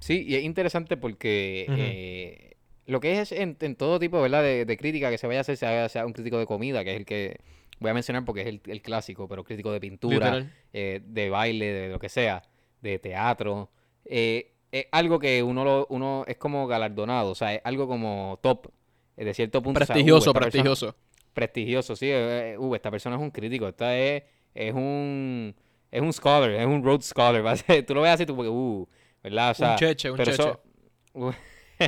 Sí, 0.00 0.24
y 0.26 0.34
es 0.34 0.42
interesante 0.42 0.96
porque 0.96 1.66
eh, 1.68 2.51
lo 2.86 3.00
que 3.00 3.20
es 3.20 3.32
en, 3.32 3.56
en 3.60 3.76
todo 3.76 3.98
tipo, 3.98 4.20
¿verdad? 4.20 4.42
De, 4.42 4.64
de 4.64 4.76
crítica 4.76 5.10
que 5.10 5.18
se 5.18 5.26
vaya 5.26 5.40
a 5.40 5.42
hacer, 5.42 5.56
sea, 5.56 5.88
sea 5.88 6.04
un 6.06 6.12
crítico 6.12 6.38
de 6.38 6.46
comida, 6.46 6.82
que 6.84 6.92
es 6.92 6.96
el 6.96 7.04
que 7.04 7.38
voy 7.78 7.90
a 7.90 7.94
mencionar 7.94 8.24
porque 8.24 8.42
es 8.42 8.46
el, 8.48 8.60
el 8.66 8.82
clásico, 8.82 9.26
pero 9.28 9.44
crítico 9.44 9.72
de 9.72 9.80
pintura, 9.80 10.46
eh, 10.72 11.00
de 11.04 11.30
baile, 11.30 11.72
de 11.72 11.88
lo 11.88 11.98
que 11.98 12.08
sea, 12.08 12.42
de 12.80 12.98
teatro, 12.98 13.70
eh, 14.04 14.52
es 14.70 14.86
algo 14.92 15.18
que 15.18 15.42
uno 15.42 15.64
lo, 15.64 15.86
uno 15.90 16.24
es 16.26 16.36
como 16.38 16.66
galardonado, 16.66 17.30
o 17.30 17.34
sea, 17.34 17.54
es 17.54 17.60
algo 17.64 17.86
como 17.86 18.38
top, 18.42 18.68
eh, 19.16 19.24
de 19.24 19.34
cierto 19.34 19.62
punto. 19.62 19.80
o 19.82 19.84
sea, 19.84 19.92
uh, 19.92 19.96
Prestigioso, 19.96 20.32
persona- 20.32 20.50
prestigioso. 20.50 20.96
prestigioso, 21.34 21.96
sí. 21.96 22.10
uh, 22.58 22.74
esta 22.74 22.90
persona 22.90 23.16
es 23.16 23.22
un 23.22 23.30
crítico. 23.30 23.68
Esta 23.68 23.96
es, 23.98 24.22
es 24.54 24.72
un 24.74 25.54
es 25.90 26.00
un 26.00 26.12
scholar, 26.12 26.50
es 26.50 26.64
un 26.66 26.82
road 26.82 27.02
scholar. 27.02 27.44
va 27.46 27.52
a 27.52 27.56
ser- 27.56 27.84
Tú 27.84 27.94
lo 27.94 28.00
ves 28.02 28.12
así, 28.12 28.24
tú 28.26 28.34
porque, 28.34 28.48
uh, 28.48 28.86
¿verdad? 29.22 29.50
O 29.50 29.54
sea, 29.54 29.70
un 29.72 29.76
cheche, 29.76 30.10
un 30.10 30.16
pero 30.16 30.30
cheche. 30.32 30.52
uh, 31.14 31.30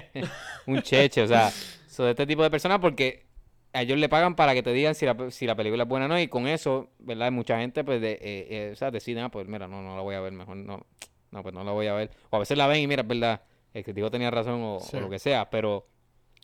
un 0.66 0.82
cheche, 0.82 1.22
o 1.22 1.26
sea, 1.26 1.50
son 1.88 2.06
de 2.06 2.10
este 2.10 2.26
tipo 2.26 2.42
de 2.42 2.50
personas 2.50 2.78
porque 2.78 3.24
a 3.72 3.82
ellos 3.82 3.98
le 3.98 4.08
pagan 4.08 4.36
para 4.36 4.54
que 4.54 4.62
te 4.62 4.72
digan 4.72 4.94
si 4.94 5.04
la, 5.04 5.30
si 5.30 5.46
la 5.46 5.56
película 5.56 5.82
es 5.82 5.88
buena 5.88 6.06
o 6.06 6.08
no, 6.08 6.20
y 6.20 6.28
con 6.28 6.46
eso, 6.46 6.90
¿verdad? 6.98 7.32
Mucha 7.32 7.58
gente, 7.58 7.82
pues, 7.82 8.00
de, 8.00 8.12
eh, 8.12 8.18
eh, 8.22 8.70
o 8.72 8.76
sea, 8.76 8.90
decide, 8.90 9.20
ah, 9.20 9.30
pues, 9.30 9.48
mira, 9.48 9.66
no, 9.66 9.82
no 9.82 9.96
la 9.96 10.02
voy 10.02 10.14
a 10.14 10.20
ver, 10.20 10.32
mejor 10.32 10.56
no, 10.56 10.86
no, 11.34 11.42
pues 11.42 11.52
no 11.52 11.64
la 11.64 11.72
voy 11.72 11.88
a 11.88 11.94
ver. 11.94 12.10
O 12.30 12.36
a 12.36 12.38
veces 12.38 12.56
la 12.56 12.68
ven 12.68 12.80
y 12.80 12.86
mira, 12.86 13.02
es 13.02 13.08
verdad, 13.08 13.42
el 13.74 13.82
crítico 13.82 14.10
tenía 14.10 14.30
razón 14.30 14.60
o, 14.62 14.78
lo 14.92 15.10
que 15.10 15.18
sea, 15.18 15.50
pero 15.50 15.88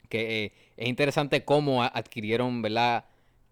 que 0.09 0.45
eh, 0.45 0.53
es 0.77 0.89
interesante 0.89 1.45
cómo 1.45 1.85
adquirieron, 1.85 2.61
¿verdad? 2.61 3.05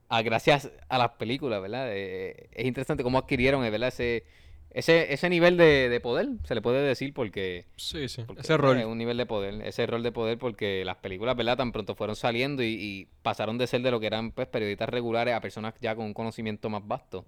A, 0.08 0.22
gracias 0.22 0.70
a 0.88 0.98
las 0.98 1.10
películas, 1.10 1.62
¿verdad? 1.62 1.86
Eh, 1.92 2.48
es 2.52 2.66
interesante 2.66 3.04
cómo 3.04 3.18
adquirieron, 3.18 3.64
eh, 3.64 3.70
¿verdad? 3.70 3.88
Ese, 3.88 4.24
ese, 4.70 5.12
ese 5.12 5.28
nivel 5.30 5.56
de, 5.56 5.88
de 5.88 6.00
poder, 6.00 6.28
se 6.44 6.54
le 6.54 6.60
puede 6.62 6.82
decir, 6.82 7.12
porque, 7.14 7.64
Sí, 7.76 8.08
sí. 8.08 8.22
porque, 8.26 8.42
Ese 8.42 8.56
rol. 8.56 8.78
Es 8.78 8.86
un 8.86 8.98
nivel 8.98 9.16
de 9.16 9.26
poder, 9.26 9.54
ese 9.62 9.86
rol 9.86 10.02
de 10.02 10.12
poder, 10.12 10.38
porque 10.38 10.84
las 10.84 10.96
películas, 10.96 11.36
¿verdad? 11.36 11.56
Tan 11.56 11.72
pronto 11.72 11.94
fueron 11.94 12.16
saliendo 12.16 12.62
y, 12.62 12.66
y 12.74 13.08
pasaron 13.22 13.58
de 13.58 13.66
ser 13.66 13.80
de 13.82 13.90
lo 13.90 13.98
que 14.00 14.06
eran, 14.06 14.30
pues, 14.32 14.46
periodistas 14.48 14.88
regulares 14.88 15.34
a 15.34 15.40
personas 15.40 15.74
ya 15.80 15.94
con 15.96 16.04
un 16.04 16.14
conocimiento 16.14 16.68
más 16.70 16.86
vasto 16.86 17.24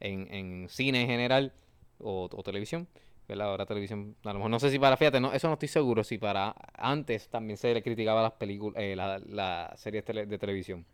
en, 0.00 0.32
en 0.32 0.68
cine 0.68 1.02
en 1.02 1.06
general 1.08 1.52
o, 1.98 2.28
o 2.30 2.42
televisión. 2.42 2.86
¿verdad? 3.28 3.48
Ahora 3.50 3.64
televisión, 3.64 4.16
a 4.24 4.28
lo 4.28 4.34
mejor 4.34 4.50
no 4.50 4.58
sé 4.60 4.68
si 4.68 4.78
para, 4.78 4.96
fíjate, 4.96 5.20
no, 5.20 5.32
eso 5.32 5.46
no 5.46 5.54
estoy 5.54 5.68
seguro, 5.68 6.04
si 6.04 6.18
para 6.18 6.54
antes 6.74 7.28
también 7.28 7.56
se 7.56 7.72
le 7.72 7.80
criticaba 7.82 8.20
las 8.20 8.32
películas, 8.32 8.82
eh, 8.82 8.94
la, 8.96 9.20
las 9.26 9.80
series 9.80 10.04
tele- 10.04 10.26
de 10.26 10.38
televisión. 10.38 10.84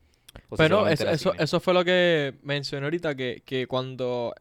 O 0.51 0.57
Pero 0.57 0.87
eso, 0.87 1.09
eso, 1.09 1.33
eso 1.35 1.59
fue 1.59 1.73
lo 1.75 1.85
que 1.85 2.35
mencioné 2.43 2.85
ahorita, 2.85 3.17
que, 3.17 3.43
que 3.45 3.67
cuando 3.67 4.35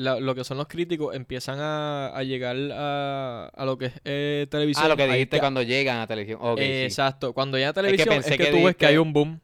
la- 0.00 0.18
lo 0.20 0.34
que 0.34 0.44
son 0.44 0.56
los 0.58 0.66
críticos 0.66 1.14
empiezan 1.14 1.58
a, 1.60 2.08
a 2.08 2.22
llegar 2.24 2.56
a, 2.72 3.50
a 3.54 3.64
lo 3.64 3.78
que 3.78 3.86
es 3.86 3.92
eh, 4.04 4.46
televisión. 4.50 4.86
Ah, 4.86 4.88
lo 4.88 4.96
que 4.96 5.06
dijiste 5.06 5.38
cuando 5.38 5.62
llegan 5.62 5.98
a 5.98 6.06
televisión. 6.06 6.40
Sí. 6.56 6.62
Exacto. 6.64 7.32
Cuando 7.32 7.56
llega 7.58 7.70
a 7.70 7.72
televisión 7.72 8.08
es 8.12 8.24
que, 8.24 8.30
pensé 8.30 8.38
que 8.44 8.50
tú 8.58 8.64
ves 8.64 8.76
que 8.76 8.86
hay 8.86 8.96
un 8.96 9.12
boom. 9.12 9.40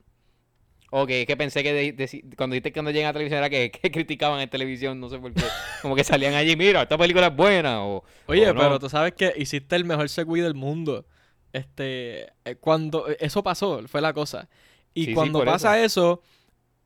Ok, 0.91 1.11
es 1.11 1.27
que 1.27 1.37
pensé 1.37 1.63
que 1.63 1.73
de- 1.73 1.93
de- 1.93 2.25
cuando 2.37 2.55
dijiste 2.55 2.71
que 2.71 2.75
cuando 2.75 2.91
llegan 2.93 3.11
a 3.11 3.13
televisión 3.13 3.39
era 3.39 3.51
que, 3.51 3.71
que 3.83 3.91
criticaban 3.91 4.41
en 4.41 4.49
televisión, 4.49 4.99
no 5.01 5.09
sé 5.09 5.19
por 5.19 5.33
qué. 5.35 5.43
Como 5.83 5.95
que 5.97 6.05
salían 6.05 6.35
allí, 6.35 6.57
mira, 6.57 6.83
esta 6.83 6.97
película 6.97 7.27
es 7.29 7.37
buena. 7.37 7.85
O, 7.85 8.05
Oye, 8.27 8.49
o 8.49 8.55
no. 8.55 8.61
pero 8.61 8.79
tú 8.79 8.89
sabes 8.89 9.13
que 9.13 9.33
hiciste 9.37 9.77
el 9.77 9.85
mejor 9.85 10.09
segway 10.09 10.41
del 10.43 10.55
mundo. 10.55 11.05
Este, 11.53 12.25
eh, 12.45 12.57
cuando 12.61 13.09
eh, 13.11 13.17
eso 13.21 13.43
pasó, 13.43 13.83
fue 13.89 14.01
la 14.01 14.13
cosa. 14.13 14.49
Y 14.95 15.07
Sí, 15.07 15.13
cuando 15.15 15.45
pasa 15.45 15.83
eso, 15.83 16.23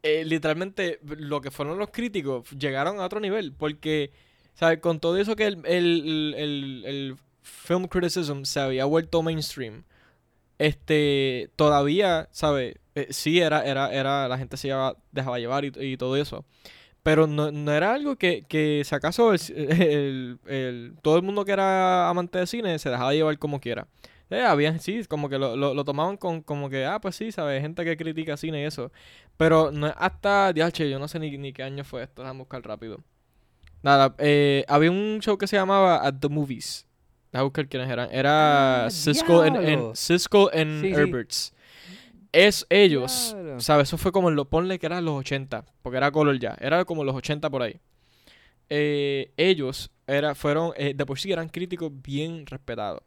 eh, 0.02 0.24
literalmente 0.24 1.00
lo 1.02 1.40
que 1.40 1.50
fueron 1.50 1.78
los 1.78 1.90
críticos 1.90 2.48
llegaron 2.50 3.00
a 3.00 3.04
otro 3.04 3.20
nivel. 3.20 3.52
Porque, 3.52 4.12
¿sabes? 4.54 4.78
Con 4.80 5.00
todo 5.00 5.16
eso 5.18 5.36
que 5.36 5.46
el, 5.46 5.58
el, 5.66 6.34
el, 6.36 6.82
el 6.86 7.16
film 7.42 7.86
criticism 7.86 8.44
se 8.44 8.60
había 8.60 8.84
vuelto 8.84 9.22
mainstream, 9.22 9.84
este, 10.58 11.50
todavía, 11.56 12.28
¿sabes? 12.32 12.76
Eh, 12.94 13.08
sí, 13.10 13.40
era, 13.40 13.64
era, 13.64 13.92
era, 13.92 14.28
la 14.28 14.38
gente 14.38 14.56
se 14.56 14.68
llevaba- 14.68 14.96
dejaba 15.12 15.38
llevar 15.38 15.64
y, 15.64 15.72
y 15.80 15.96
todo 15.96 16.16
eso. 16.16 16.44
Pero 17.02 17.26
no, 17.26 17.50
no 17.52 17.72
era 17.72 17.94
algo 17.94 18.16
que, 18.16 18.44
que 18.48 18.82
si 18.84 18.94
acaso 18.94 19.32
todo 21.02 21.16
el 21.16 21.22
mundo 21.22 21.44
que 21.44 21.52
era 21.52 22.08
amante 22.08 22.38
de 22.38 22.46
cine 22.46 22.78
se 22.78 22.90
dejaba 22.90 23.14
llevar 23.14 23.38
como 23.38 23.60
quiera. 23.60 23.86
Eh, 24.30 24.42
había, 24.42 24.78
sí, 24.78 25.02
como 25.08 25.28
que 25.28 25.38
lo, 25.38 25.56
lo, 25.56 25.74
lo 25.74 25.84
tomaban 25.84 26.16
con, 26.16 26.42
como 26.42 26.70
que, 26.70 26.84
ah, 26.84 27.00
pues 27.00 27.16
sí, 27.16 27.32
¿sabes? 27.32 27.62
Gente 27.62 27.84
que 27.84 27.96
critica 27.96 28.36
cine 28.36 28.62
y 28.62 28.64
eso. 28.64 28.92
Pero 29.40 29.70
no 29.72 29.86
hasta, 29.96 30.52
diache, 30.52 30.90
yo 30.90 30.98
no 30.98 31.08
sé 31.08 31.18
ni, 31.18 31.36
ni 31.38 31.52
qué 31.54 31.62
año 31.62 31.82
fue 31.82 32.02
esto, 32.02 32.20
déjame 32.20 32.40
buscar 32.40 32.62
rápido. 32.62 33.00
Nada, 33.82 34.14
eh, 34.18 34.66
había 34.68 34.90
un 34.90 35.18
show 35.22 35.38
que 35.38 35.46
se 35.46 35.56
llamaba 35.56 36.06
At 36.06 36.16
the 36.20 36.28
Movies. 36.28 36.86
Déjame 37.32 37.44
buscar 37.44 37.66
quiénes 37.68 37.88
eran. 37.88 38.10
Era 38.12 38.84
Ah, 38.84 38.90
Cisco 38.90 39.40
and. 39.40 39.94
Cisco 39.96 40.50
and 40.52 40.82
Sí, 40.82 40.88
sí. 40.88 41.00
Herberts. 41.00 41.54
Es 42.32 42.66
ellos. 42.68 43.34
¿sabes? 43.58 43.88
Eso 43.88 43.96
fue 43.96 44.12
como 44.12 44.28
en 44.28 44.36
lo, 44.36 44.44
ponle 44.44 44.78
que 44.78 44.84
era 44.86 45.00
los 45.00 45.14
80, 45.20 45.64
porque 45.82 45.96
era 45.96 46.10
color 46.12 46.38
ya, 46.38 46.56
era 46.60 46.84
como 46.84 47.02
los 47.02 47.14
80 47.16 47.48
por 47.48 47.62
ahí. 47.62 47.80
eh, 48.68 49.32
ellos 49.38 49.90
era, 50.06 50.34
fueron, 50.34 50.72
eh, 50.76 50.92
de 50.94 51.06
por 51.06 51.18
sí 51.18 51.32
eran 51.32 51.48
críticos 51.48 51.90
bien 52.02 52.44
respetados. 52.46 53.00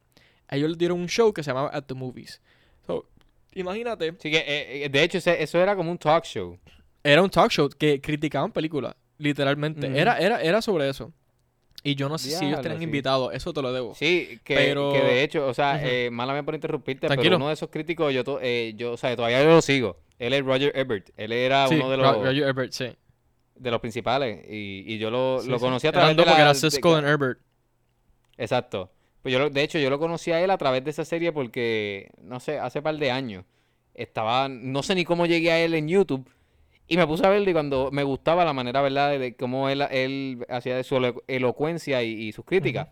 Ellos 0.49 0.71
le 0.71 0.77
dieron 0.77 0.99
un 0.99 1.07
show 1.07 1.31
que 1.31 1.43
se 1.43 1.51
llamaba 1.51 1.69
At 1.73 1.83
the 1.83 1.93
Movies. 1.93 2.41
Imagínate, 3.55 4.13
Sí 4.19 4.31
que, 4.31 4.37
eh, 4.37 4.85
eh, 4.85 4.89
de 4.89 5.03
hecho, 5.03 5.17
eso 5.17 5.59
era 5.61 5.75
como 5.75 5.91
un 5.91 5.97
talk 5.97 6.23
show. 6.25 6.57
era 7.03 7.21
un 7.21 7.29
talk 7.29 7.49
show 7.51 7.69
que 7.69 7.99
criticaban 8.01 8.51
películas, 8.51 8.95
literalmente. 9.17 9.87
Era, 9.99 10.17
era, 10.17 10.41
era 10.41 10.61
sobre 10.61 10.89
eso. 10.89 11.11
Y 11.85 11.95
yo 11.95 12.07
no 12.07 12.17
sé 12.17 12.29
si 12.29 12.45
ellos 12.45 12.61
tenían 12.61 12.79
sí. 12.79 12.85
invitados, 12.85 13.33
eso 13.33 13.51
te 13.53 13.61
lo 13.61 13.73
debo. 13.73 13.93
Sí, 13.93 14.39
que, 14.45 14.55
Pero- 14.55 14.93
que 14.93 14.99
de 15.01 15.23
hecho, 15.23 15.45
o 15.47 15.53
sea, 15.53 15.81
eh, 15.83 16.09
mala 16.09 16.31
mía 16.31 16.43
por 16.43 16.55
interrumpirte, 16.55 17.07
Tranquilo. 17.07 17.31
pero 17.31 17.35
uno 17.37 17.47
de 17.49 17.53
esos 17.55 17.69
críticos, 17.69 18.13
yo, 18.13 18.23
to- 18.23 18.39
eh, 18.41 18.73
yo 18.77 18.93
o 18.93 18.97
sea, 18.97 19.13
todavía 19.17 19.43
yo 19.43 19.49
lo 19.49 19.61
sigo. 19.61 19.97
Él 20.17 20.31
es 20.31 20.45
Roger 20.45 20.71
Ebert. 20.77 21.09
Él 21.17 21.33
era 21.33 21.67
Sí, 21.67 21.75
uno 21.75 21.89
de 21.89 21.97
los, 21.97 22.15
Roger 22.23 22.47
Ebert, 22.47 22.71
sí. 22.71 22.85
de 23.55 23.71
los 23.71 23.81
principales. 23.81 24.45
Y, 24.49 24.85
y 24.93 24.97
yo 24.97 25.11
lo, 25.11 25.39
Sí, 25.41 25.49
lo 25.49 25.57
sí. 25.57 25.61
conocí 25.65 25.87
a 25.87 25.91
través 25.91 26.15
de 26.15 26.23
porque 26.23 26.31
la... 26.31 26.39
era 26.39 26.53
de- 26.53 26.55
Siskel 26.59 26.93
and 26.95 27.05
Herbert. 27.07 27.39
Exacto. 28.37 28.89
Pues 29.23 29.33
yo, 29.33 29.39
lo- 29.39 29.49
de 29.49 29.63
hecho, 29.63 29.79
yo 29.79 29.89
lo 29.89 29.97
conocí 29.97 30.31
a 30.31 30.39
él 30.43 30.51
a 30.51 30.57
través 30.57 30.83
de 30.83 30.91
esa 30.91 31.05
serie 31.05 31.31
porque, 31.31 32.11
no 32.21 32.39
sé, 32.39 32.59
hace 32.59 32.81
par 32.81 32.95
de 32.97 33.09
años. 33.09 33.45
Estaba, 33.95 34.47
no 34.49 34.83
sé 34.83 34.93
ni 34.95 35.05
cómo 35.05 35.25
llegué 35.25 35.51
a 35.51 35.59
él 35.63 35.73
en 35.73 35.87
YouTube. 35.87 36.29
Y 36.87 36.97
me 36.97 37.07
puse 37.07 37.25
a 37.25 37.29
verlo 37.29 37.49
y 37.49 37.53
cuando 37.53 37.89
me 37.91 38.03
gustaba 38.03 38.43
la 38.43 38.51
manera, 38.53 38.81
¿verdad?, 38.81 39.09
de, 39.11 39.17
de 39.19 39.35
cómo 39.35 39.69
él, 39.69 39.81
él 39.89 40.45
hacía 40.49 40.75
de 40.75 40.83
su 40.83 40.95
elo- 40.97 41.23
elocuencia 41.27 42.03
y, 42.03 42.11
y 42.11 42.31
sus 42.33 42.43
críticas. 42.45 42.89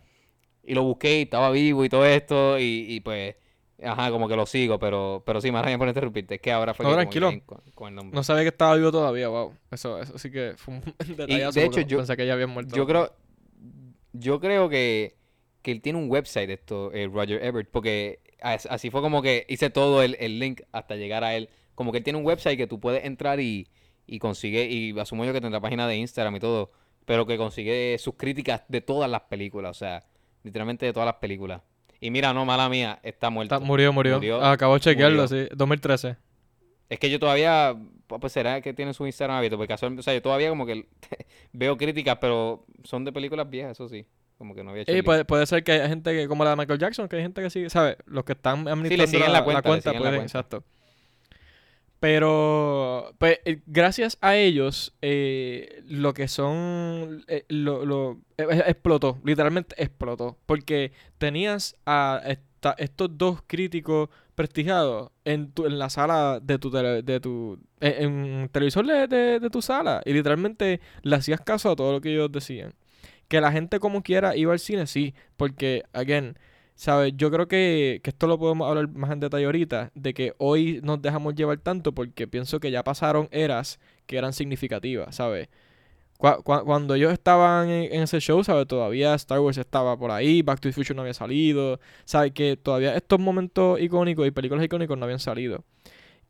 Y 0.64 0.74
lo 0.74 0.84
busqué 0.84 1.20
y 1.20 1.22
estaba 1.24 1.52
vivo 1.52 1.84
y 1.84 1.90
todo 1.90 2.06
esto. 2.06 2.58
Y, 2.58 2.86
y 2.88 3.00
pues, 3.02 3.36
ajá, 3.84 4.10
como 4.12 4.30
que 4.30 4.36
lo 4.38 4.46
sigo. 4.46 4.80
Pero, 4.80 5.24
pero 5.26 5.42
sí, 5.42 5.52
más 5.52 5.66
bien 5.66 5.78
por 5.78 5.88
interrumpirte. 5.90 6.36
Es 6.36 6.42
que 6.42 6.52
ahora 6.54 6.74
fue 6.74 6.86
No, 6.86 6.92
que 6.92 6.96
tranquilo. 6.96 7.32
con, 7.46 7.62
con 7.74 7.90
el 7.90 7.96
nombre. 7.96 8.16
No 8.16 8.24
sabía 8.24 8.44
que 8.44 8.50
estaba 8.50 8.76
vivo 8.78 8.92
todavía, 8.92 9.28
wow. 9.28 9.54
Eso, 9.72 10.00
eso 10.00 10.18
sí 10.18 10.32
que 10.32 10.54
fue 10.56 10.76
un 10.76 10.82
detallazo. 11.18 11.60
de 11.60 11.66
porque 11.66 11.82
hecho, 11.82 11.90
yo- 11.90 11.98
pensé 11.98 12.16
que 12.16 12.26
ya 12.26 12.34
había 12.34 12.48
muerto. 12.48 12.74
Yo 12.76 12.86
creo, 12.88 13.12
yo 14.14 14.40
creo 14.40 14.70
que, 14.70 15.16
que 15.62 15.72
él 15.72 15.82
tiene 15.82 16.00
un 16.00 16.10
website, 16.10 16.50
esto, 16.50 16.92
eh, 16.94 17.08
Roger 17.12 17.44
Ebert, 17.44 17.70
porque 17.72 18.20
as- 18.42 18.66
así 18.66 18.90
fue 18.90 19.02
como 19.02 19.22
que 19.22 19.46
hice 19.50 19.70
todo 19.70 20.02
el, 20.04 20.16
el 20.20 20.40
link 20.40 20.62
hasta 20.72 20.96
llegar 20.96 21.24
a 21.24 21.36
él. 21.36 21.50
Como 21.76 21.92
que 21.92 22.00
él 22.00 22.04
tiene 22.04 22.20
un 22.20 22.26
website 22.26 22.58
que 22.58 22.68
tú 22.68 22.80
puedes 22.80 23.06
entrar 23.06 23.40
y, 23.40 23.68
y 24.08 24.20
consigue, 24.20 24.66
y 24.70 24.98
asumo 25.00 25.26
yo 25.26 25.34
que 25.34 25.42
tendrá 25.42 25.60
página 25.60 25.88
de 25.88 25.96
Instagram 25.98 26.36
y 26.36 26.40
todo, 26.40 26.72
pero 27.06 27.26
que 27.26 27.38
consigue 27.38 27.98
sus 28.00 28.16
críticas 28.16 28.64
de 28.68 28.82
todas 28.82 29.10
las 29.10 29.22
películas, 29.22 29.72
o 29.72 29.80
sea, 29.80 30.04
literalmente 30.44 30.86
de 30.86 30.94
todas 30.94 31.06
las 31.06 31.16
películas. 31.16 31.62
Y 32.00 32.10
mira, 32.10 32.34
no, 32.34 32.46
mala 32.46 32.68
mía, 32.68 33.00
está 33.04 33.30
muerto. 33.30 33.56
Está- 33.56 33.66
murió, 33.66 33.94
murió, 33.94 34.16
Murió, 34.16 34.44
Acabo 34.44 34.74
de 34.74 34.80
chequearlo, 34.80 35.24
murió. 35.28 35.46
sí. 35.46 35.50
2013. 35.56 36.18
Es 36.90 37.00
que 37.00 37.10
yo 37.10 37.20
todavía, 37.20 37.76
pues 38.08 38.34
será 38.34 38.60
que 38.60 38.74
tiene 38.74 38.94
su 38.94 39.06
Instagram 39.06 39.38
abierto, 39.38 39.58
porque 39.58 39.74
o 39.74 40.02
sea, 40.02 40.14
yo 40.14 40.22
todavía 40.22 40.50
como 40.50 40.66
que 40.66 40.88
veo 41.54 41.78
críticas, 41.78 42.18
pero 42.20 42.66
son 42.84 43.06
de 43.06 43.12
películas 43.14 43.50
viejas, 43.50 43.72
eso 43.74 43.88
sí. 43.88 44.06
Como 44.42 44.56
que 44.56 44.64
no 44.64 44.72
había 44.72 44.82
hecho 44.82 44.92
Y 44.92 45.04
puede, 45.04 45.24
puede 45.24 45.46
ser 45.46 45.64
que 45.64 45.72
hay 45.74 45.88
gente 45.88 46.12
que, 46.14 46.28
como 46.28 46.44
la 46.44 46.50
de 46.50 46.56
Michael 46.56 46.80
Jackson, 46.80 47.08
que 47.08 47.16
hay 47.18 47.22
gente 47.22 47.44
que 47.44 47.52
sigue, 47.52 47.70
¿sabes? 47.70 47.98
Los 48.08 48.24
que 48.24 48.32
están 48.32 48.68
administrando 48.68 49.06
siguen 49.06 49.32
la 49.34 49.44
cuenta, 49.44 49.70
le 49.70 49.82
siguen 49.84 49.94
la 49.94 50.00
pueden, 50.00 50.16
cuenta. 50.16 50.40
exacto. 50.40 50.64
Pero, 52.00 53.14
pues, 53.20 53.38
eh, 53.46 53.62
gracias 53.68 54.18
a 54.20 54.36
ellos, 54.36 54.96
eh, 55.04 55.84
lo 55.88 56.16
que 56.16 56.28
son, 56.28 57.24
eh, 57.28 57.46
lo, 57.50 57.86
lo- 57.86 58.14
eh, 58.40 58.48
eh, 58.50 58.64
explotó, 58.66 59.20
literalmente 59.24 59.76
explotó, 59.78 60.40
porque 60.48 60.92
tenías 61.20 61.76
a 61.86 62.20
esta- 62.26 62.74
estos 62.80 63.16
dos 63.20 63.44
críticos 63.46 64.10
prestigiados 64.34 65.12
en, 65.24 65.52
tu, 65.52 65.68
en 65.68 65.78
la 65.78 65.92
sala 65.92 66.40
de 66.42 66.58
tu, 66.58 66.72
tele- 66.72 67.04
de 67.04 67.20
tu, 67.20 67.60
en, 67.80 68.26
en 68.26 68.50
televisor 68.50 68.88
de, 68.88 69.06
de- 69.06 69.40
de 69.40 69.50
tu 69.52 69.62
sala, 69.62 70.02
y 70.04 70.14
literalmente 70.14 70.82
le 71.04 71.16
hacías 71.16 71.42
caso 71.42 71.70
a 71.70 71.76
todo 71.76 71.92
lo 71.92 72.02
que 72.02 72.12
ellos 72.12 72.32
decían. 72.32 72.74
Que 73.32 73.40
la 73.40 73.52
gente 73.54 73.80
como 73.80 74.04
quiera 74.04 74.36
iba 74.36 74.52
al 74.52 74.60
cine, 74.60 74.88
sí, 74.88 75.14
porque, 75.38 75.84
again, 75.94 76.38
¿sabes? 76.76 77.14
Yo 77.16 77.32
creo 77.32 77.48
que, 77.48 78.02
que 78.04 78.10
esto 78.10 78.28
lo 78.28 78.38
podemos 78.38 78.68
hablar 78.70 78.90
más 78.90 79.12
en 79.12 79.22
detalle 79.22 79.46
ahorita, 79.46 79.92
de 79.96 80.14
que 80.14 80.34
hoy 80.38 80.82
nos 80.84 81.02
dejamos 81.02 81.36
llevar 81.36 81.58
tanto 81.60 81.94
porque 81.94 82.28
pienso 82.28 82.60
que 82.60 82.72
ya 82.72 82.84
pasaron 82.84 83.30
eras 83.32 83.80
que 84.06 84.18
eran 84.18 84.34
significativas, 84.34 85.16
¿sabes? 85.16 85.48
Cua- 86.20 86.44
cua- 86.44 86.64
cuando 86.66 86.96
ellos 86.96 87.14
estaban 87.14 87.70
en, 87.70 88.02
ese 88.04 88.20
show, 88.22 88.44
¿sabes? 88.44 88.68
Todavía 88.68 89.16
Star 89.16 89.40
Wars 89.40 89.58
estaba 89.58 89.98
por 89.98 90.12
ahí, 90.12 90.42
Back 90.44 90.60
to 90.62 90.70
the 90.70 90.74
Future 90.74 90.96
no 90.96 91.02
había 91.04 91.14
salido, 91.16 91.80
¿sabes? 92.06 92.34
Que 92.34 92.58
todavía 92.58 92.96
estos 92.96 93.20
momentos 93.20 93.80
icónicos 93.82 94.28
y 94.28 94.32
películas 94.32 94.66
icónicos 94.66 94.98
no 94.98 95.06
habían 95.06 95.20
salido. 95.20 95.64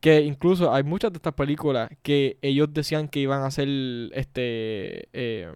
Que 0.01 0.21
incluso 0.21 0.73
hay 0.73 0.83
muchas 0.83 1.11
de 1.13 1.17
estas 1.17 1.33
películas 1.33 1.89
que 2.03 2.37
ellos 2.41 2.69
decían 2.73 3.07
que 3.09 3.19
iban 3.21 3.43
a 3.43 3.51
ser, 3.51 3.67
este, 4.13 5.09
eh, 5.13 5.51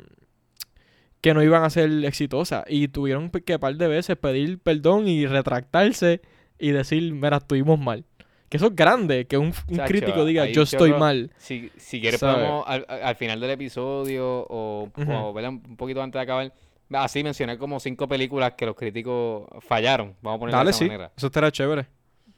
que 1.26 1.34
no 1.34 1.42
iban 1.42 1.64
a 1.64 1.72
ser 1.72 1.90
exitosas 2.06 2.64
y 2.68 2.88
tuvieron 2.88 3.32
que 3.32 3.58
par 3.58 3.76
de 3.78 3.88
veces 3.88 4.16
pedir 4.16 4.60
perdón 4.60 5.08
y 5.08 5.26
retractarse 5.26 6.22
y 6.60 6.70
decir, 6.70 7.12
mira, 7.14 7.38
estuvimos 7.38 7.80
mal. 7.80 8.06
Que 8.48 8.58
eso 8.58 8.68
es 8.68 8.76
grande, 8.76 9.26
que 9.26 9.36
un, 9.40 9.52
un 9.70 9.78
crítico 9.80 10.24
diga, 10.24 10.46
yo 10.46 10.62
estoy 10.62 10.94
mal. 10.94 11.32
Si, 11.38 11.72
si 11.78 12.00
quieres 12.00 12.20
¿Sabe? 12.20 12.36
podemos 12.44 12.64
al, 12.68 12.86
al- 12.88 13.02
al 13.02 13.16
final 13.16 13.40
del 13.40 13.50
episodio 13.50 14.46
o, 14.48 14.88
o 14.96 15.34
¿verdad? 15.34 15.50
un 15.50 15.76
poquito 15.76 16.04
antes 16.04 16.20
de 16.20 16.22
acabar, 16.24 16.54
así 16.92 17.24
mencionar 17.24 17.58
como 17.58 17.80
cinco 17.80 18.08
películas 18.08 18.54
que 18.56 18.68
los 18.68 18.76
críticos 18.76 19.48
fallaron, 19.62 20.14
vamos 20.22 20.38
a 20.38 20.40
ponerlo 20.42 20.58
Dale, 20.60 20.68
de 20.68 20.70
esa 20.70 20.78
sí, 20.78 20.86
manera. 20.86 21.12
eso 21.18 21.26
estará 21.26 21.52
chévere. 21.52 21.88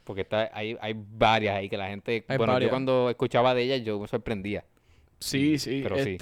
Porque 0.06 0.22
está, 0.22 0.50
hay, 0.54 0.78
hay 0.80 0.96
varias 0.96 1.58
ahí 1.58 1.68
que 1.68 1.76
la 1.76 1.90
gente, 1.90 2.24
Hay 2.30 2.38
bueno, 2.38 2.54
varias. 2.54 2.70
yo 2.70 2.72
cuando 2.72 3.10
escuchaba 3.10 3.54
de 3.54 3.64
ellas 3.64 3.82
yo 3.84 4.00
me 4.00 4.08
sorprendía. 4.08 4.64
Sí, 5.20 5.60
sí, 5.60 5.82
Pero 5.84 5.98
sí. 5.98 6.16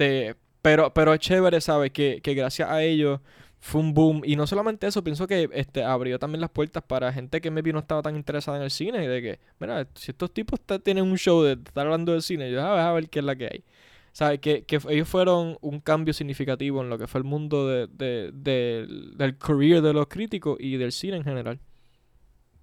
Pero, 0.66 0.92
pero 0.92 1.14
es 1.14 1.20
chévere, 1.20 1.60
¿sabes? 1.60 1.92
Que, 1.92 2.20
que 2.22 2.34
gracias 2.34 2.68
a 2.68 2.82
ellos 2.82 3.20
fue 3.60 3.80
un 3.80 3.94
boom. 3.94 4.22
Y 4.24 4.34
no 4.36 4.46
solamente 4.48 4.86
eso, 4.88 5.04
pienso 5.04 5.26
que 5.28 5.48
este 5.52 5.84
abrió 5.84 6.18
también 6.18 6.40
las 6.40 6.50
puertas 6.50 6.82
para 6.82 7.12
gente 7.12 7.40
que 7.40 7.50
maybe 7.52 7.72
no 7.72 7.78
estaba 7.80 8.02
tan 8.02 8.16
interesada 8.16 8.56
en 8.58 8.64
el 8.64 8.70
cine. 8.72 9.04
Y 9.04 9.06
de 9.06 9.22
que, 9.22 9.40
mira, 9.60 9.86
si 9.94 10.10
estos 10.10 10.32
tipos 10.34 10.60
ta- 10.60 10.80
tienen 10.80 11.04
un 11.04 11.16
show 11.18 11.42
de 11.42 11.52
estar 11.52 11.86
hablando 11.86 12.12
del 12.12 12.22
cine, 12.22 12.50
yo 12.50 12.60
"Ah, 12.62 12.90
a 12.90 12.92
ver 12.94 13.08
qué 13.10 13.20
es 13.20 13.24
la 13.24 13.36
que 13.36 13.44
hay. 13.46 13.64
¿Sabes? 14.12 14.40
Que, 14.40 14.64
que 14.64 14.80
ellos 14.90 15.08
fueron 15.08 15.56
un 15.60 15.80
cambio 15.80 16.12
significativo 16.14 16.82
en 16.82 16.90
lo 16.90 16.98
que 16.98 17.06
fue 17.06 17.18
el 17.20 17.24
mundo 17.24 17.68
de, 17.68 17.86
de- 17.88 18.32
del- 18.32 19.16
del 19.16 19.38
career 19.38 19.82
de 19.82 19.92
los 19.92 20.08
críticos 20.08 20.56
y 20.60 20.76
del 20.78 20.90
cine 20.92 21.18
en 21.18 21.24
general. 21.24 21.60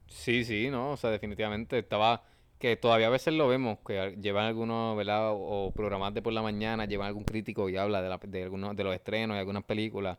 Sí, 0.08 0.44
sí, 0.46 0.70
no, 0.70 0.92
o 0.92 0.98
sea, 0.98 1.10
definitivamente 1.10 1.80
estaba, 1.80 2.24
que 2.64 2.78
todavía 2.78 3.08
a 3.08 3.10
veces 3.10 3.34
lo 3.34 3.50
vemos, 3.50 3.80
que 3.86 4.16
llevan 4.22 4.46
algunos, 4.46 4.96
¿verdad? 4.96 5.34
O, 5.34 5.74
programas 5.76 6.14
de 6.14 6.22
por 6.22 6.32
la 6.32 6.42
mañana, 6.42 6.86
llevan 6.86 7.08
algún 7.08 7.26
crítico 7.26 7.68
y 7.68 7.76
habla 7.76 8.02
de, 8.02 8.08
la, 8.08 8.18
de 8.26 8.44
algunos 8.44 8.74
de 8.74 8.86
los 8.86 8.96
estrenos 8.96 9.36
y 9.36 9.40
algunas 9.40 9.66
películas, 9.66 10.18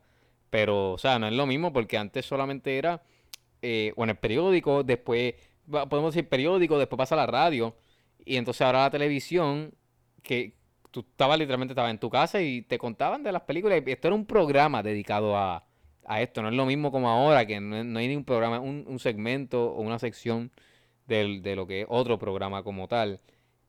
pero, 0.50 0.92
o 0.92 0.98
sea, 0.98 1.18
no 1.18 1.26
es 1.26 1.32
lo 1.32 1.46
mismo 1.46 1.72
porque 1.72 1.96
antes 1.96 2.26
solamente 2.26 2.76
era, 2.76 3.02
eh, 3.62 3.94
o 3.96 4.04
en 4.04 4.10
el 4.10 4.16
periódico, 4.16 4.82
después, 4.82 5.36
podemos 5.88 6.14
decir 6.14 6.28
periódico, 6.28 6.78
después 6.78 6.98
pasa 6.98 7.16
la 7.16 7.24
radio, 7.24 7.76
y 8.26 8.36
entonces 8.36 8.60
ahora 8.60 8.82
la 8.82 8.90
televisión, 8.90 9.72
que 10.22 10.52
tú 10.90 11.00
estabas 11.00 11.38
literalmente, 11.38 11.72
estabas 11.72 11.92
en 11.92 11.98
tu 11.98 12.10
casa 12.10 12.42
y 12.42 12.60
te 12.60 12.76
contaban 12.76 13.22
de 13.22 13.32
las 13.32 13.40
películas, 13.44 13.82
esto 13.86 14.08
era 14.08 14.14
un 14.14 14.26
programa 14.26 14.82
dedicado 14.82 15.34
a, 15.34 15.64
a 16.04 16.20
esto, 16.20 16.42
no 16.42 16.50
es 16.50 16.54
lo 16.54 16.66
mismo 16.66 16.92
como 16.92 17.08
ahora, 17.08 17.46
que 17.46 17.58
no, 17.58 17.82
no 17.82 17.98
hay 17.98 18.08
ni 18.08 18.16
un 18.16 18.24
programa, 18.24 18.60
un, 18.60 18.84
un 18.86 18.98
segmento 18.98 19.72
o 19.72 19.80
una 19.80 19.98
sección 19.98 20.50
del- 21.06 21.42
de 21.42 21.56
lo 21.56 21.66
que 21.66 21.82
es 21.82 21.86
otro 21.88 22.18
programa 22.18 22.62
como 22.62 22.88
tal. 22.88 23.20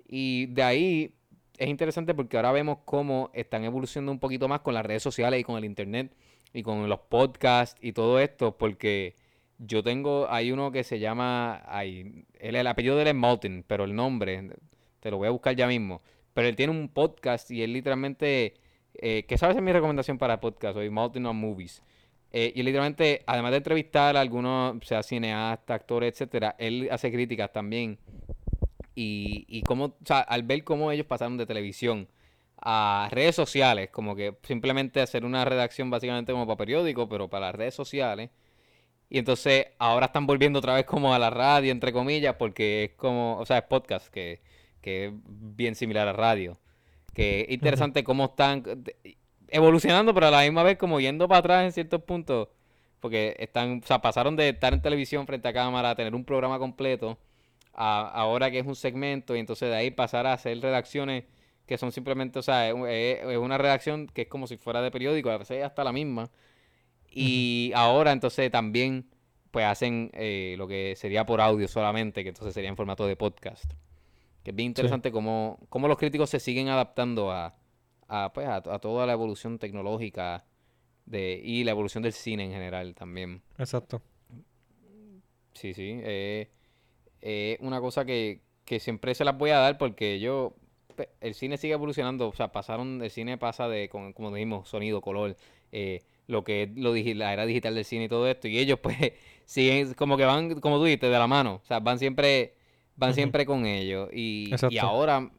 Y 0.08 0.48
de 0.48 0.64
ahí 0.64 1.16
es 1.58 1.68
interesante 1.70 2.14
porque 2.14 2.38
ahora 2.38 2.52
vemos 2.52 2.80
cómo 2.86 3.30
están 3.34 3.64
evolucionando 3.64 4.12
un 4.12 4.20
poquito 4.20 4.48
más 4.48 4.62
con 4.62 4.74
las 4.74 4.86
redes 4.86 5.04
sociales 5.04 5.40
y 5.40 5.44
con 5.44 5.58
el 5.58 5.66
internet 5.66 6.14
y 6.54 6.64
con 6.64 6.88
los 6.90 7.00
podcasts 7.00 7.78
y 7.82 7.92
todo 7.94 8.20
esto, 8.20 8.58
porque 8.58 9.16
yo 9.58 9.84
tengo, 9.84 10.28
hay 10.30 10.52
uno 10.52 10.72
que 10.72 10.84
se 10.84 11.00
llama, 11.00 11.62
ay, 11.66 12.26
el, 12.40 12.56
el 12.56 12.68
apellido 12.68 12.96
de 12.96 13.04
él 13.04 13.08
es 13.10 13.16
Martin, 13.16 13.64
pero 13.68 13.86
el 13.86 13.96
nombre, 13.96 14.50
te 15.00 15.12
lo 15.12 15.18
voy 15.18 15.28
a 15.28 15.32
buscar 15.32 15.56
ya 15.56 15.68
mismo. 15.68 16.02
Pero 16.34 16.48
él 16.50 16.56
tiene 16.56 16.72
un 16.72 16.90
podcast 16.90 17.50
y 17.52 17.62
él 17.64 17.72
literalmente, 17.74 18.56
eh, 18.96 19.24
que 19.28 19.38
sabes 19.38 19.56
es 19.56 19.62
mi 19.64 19.72
recomendación 19.72 20.18
para 20.18 20.42
podcast 20.42 20.78
hoy, 20.78 20.90
Martin 20.90 21.26
on 21.26 21.38
Movies. 21.38 21.82
Eh, 22.32 22.52
y 22.56 22.64
literalmente, 22.64 23.24
además 23.28 23.52
de 23.52 23.58
entrevistar 23.58 24.18
a 24.18 24.22
algunos, 24.22 24.86
sea 24.86 25.04
cineastas, 25.04 25.76
actores, 25.76 26.14
etcétera, 26.14 26.56
él 26.60 26.90
hace 26.92 27.12
críticas 27.12 27.52
también. 27.54 27.98
Y, 28.94 29.46
y 29.50 29.62
cómo, 29.64 29.86
o 29.86 29.98
sea, 30.06 30.20
al 30.20 30.44
ver 30.44 30.64
cómo 30.64 30.92
ellos 30.92 31.06
pasaron 31.06 31.38
de 31.38 31.46
televisión 31.46 32.08
a 32.62 33.10
redes 33.12 33.36
sociales, 33.36 33.90
como 33.92 34.16
que 34.16 34.38
simplemente 34.44 35.02
hacer 35.02 35.26
una 35.26 35.46
redacción 35.46 35.90
básicamente 35.90 36.32
como 36.32 36.48
para 36.48 36.58
periódico, 36.58 37.08
pero 37.08 37.30
para 37.30 37.48
las 37.48 37.56
redes 37.56 37.76
sociales. 37.76 38.32
Y 39.10 39.20
entonces 39.20 39.68
ahora 39.78 40.08
están 40.08 40.26
volviendo 40.28 40.60
otra 40.60 40.74
vez 40.76 40.86
como 40.86 41.14
a 41.14 41.20
la 41.20 41.30
radio, 41.30 41.72
entre 41.72 41.94
comillas, 41.94 42.36
porque 42.36 42.86
es 42.86 42.92
como, 42.94 43.38
o 43.38 43.46
sea, 43.46 43.60
es 43.60 43.64
podcast, 43.66 44.08
que, 44.08 44.42
que 44.82 45.06
es 45.08 45.14
bien 45.16 45.76
similar 45.76 46.08
a 46.08 46.14
radio. 46.14 46.58
Que 47.14 47.42
es 47.42 47.52
interesante 47.52 48.04
cómo 48.04 48.26
están 48.26 48.64
evolucionando, 49.56 50.14
pero 50.14 50.28
a 50.28 50.32
la 50.32 50.42
misma 50.42 50.64
vez 50.64 50.78
como 50.78 51.00
yendo 51.00 51.28
para 51.28 51.40
atrás 51.40 51.64
en 51.64 51.72
ciertos 51.72 52.04
puntos. 52.04 52.50
Porque 53.00 53.36
están, 53.40 53.82
o 53.84 53.88
sea, 53.88 54.02
pasaron 54.02 54.36
de 54.36 54.50
estar 54.50 54.74
en 54.74 54.82
televisión 54.82 55.26
frente 55.28 55.48
a 55.48 55.54
cámara 55.54 55.92
a 55.92 55.96
tener 55.96 56.16
un 56.16 56.26
programa 56.26 56.60
completo, 56.60 57.18
a 57.74 58.08
ahora 58.08 58.52
que 58.52 58.60
es 58.60 58.66
un 58.66 58.76
segmento, 58.76 59.36
y 59.36 59.40
entonces 59.40 59.70
de 59.70 59.76
ahí 59.76 59.92
pasar 59.92 60.28
a 60.28 60.34
hacer 60.34 60.60
redacciones 60.62 61.26
que 61.66 61.78
son 61.78 61.92
simplemente, 61.92 62.40
o 62.40 62.42
sea, 62.42 62.70
es, 62.70 63.38
una 63.38 63.58
redacción 63.58 64.08
que 64.08 64.24
es 64.24 64.28
como 64.28 64.48
si 64.48 64.58
fuera 64.58 64.82
de 64.82 64.92
periódico, 64.92 65.30
a 65.30 65.38
veces 65.38 65.64
hasta 65.64 65.84
la 65.84 65.92
misma. 65.92 66.30
Y 67.10 67.72
ahora 67.76 68.12
entonces 68.12 68.52
también 68.52 69.08
pues 69.52 69.66
hacen 69.66 70.12
eh, 70.14 70.56
lo 70.58 70.68
que 70.68 70.96
sería 70.98 71.26
por 71.26 71.42
audio 71.42 71.68
solamente, 71.68 72.24
que 72.24 72.30
entonces 72.30 72.54
sería 72.54 72.70
en 72.70 72.76
formato 72.76 73.08
de 73.08 73.16
podcast. 73.16 73.72
Que 74.44 74.52
es 74.52 74.56
bien 74.56 74.68
interesante 74.68 75.12
cómo, 75.12 75.60
cómo, 75.70 75.88
los 75.88 75.98
críticos 75.98 76.30
se 76.30 76.40
siguen 76.40 76.68
adaptando 76.70 77.32
a, 77.32 77.56
a, 78.08 78.32
pues, 78.34 78.48
a, 78.48 78.62
toda 78.62 79.06
la 79.06 79.14
evolución 79.14 79.60
tecnológica 79.60 80.46
de, 81.06 81.40
y 81.44 81.64
la 81.64 81.72
evolución 81.72 82.04
del 82.04 82.14
cine 82.14 82.46
en 82.46 82.52
general 82.52 82.96
también. 82.96 83.42
Exacto. 83.58 84.02
Sí, 85.54 85.74
sí. 85.74 86.00
Es 86.04 86.48
eh, 87.22 87.58
una 87.62 87.80
cosa 87.80 88.06
que, 88.06 88.42
que 88.66 88.80
siempre 88.80 89.16
se 89.16 89.24
las 89.24 89.38
voy 89.38 89.52
a 89.52 89.60
dar 89.60 89.78
porque 89.78 90.20
yo, 90.20 90.56
el 91.22 91.34
cine 91.34 91.58
sigue 91.58 91.74
evolucionando, 91.74 92.28
o 92.28 92.34
sea, 92.34 92.52
pasaron, 92.52 93.02
el 93.02 93.12
cine 93.12 93.38
pasa 93.38 93.68
de, 93.68 93.90
como 93.90 94.34
dijimos, 94.34 94.68
sonido, 94.68 95.02
color, 95.02 95.36
eh, 95.72 96.04
lo 96.28 96.44
que 96.44 96.64
es 96.64 96.70
lo, 96.76 96.94
la 96.94 97.34
era 97.34 97.46
digital 97.46 97.76
del 97.76 97.86
cine 97.86 98.06
y 98.06 98.10
todo 98.10 98.28
esto, 98.28 98.48
y 98.48 98.58
ellos 98.58 98.80
pues 98.84 99.14
siguen, 99.46 99.94
como 99.94 100.18
que 100.18 100.26
van, 100.26 100.60
como 100.60 100.78
tú 100.78 100.86
dijiste, 100.86 101.08
de 101.08 101.20
la 101.20 101.28
mano, 101.28 101.62
o 101.64 101.68
sea, 101.68 101.80
van 101.80 102.00
siempre, 102.00 102.56
van 102.96 103.14
siempre 103.14 103.46
con 103.46 103.66
ellos, 103.66 104.10
y, 104.12 104.52
y, 104.70 104.78
ahora, 104.78 105.30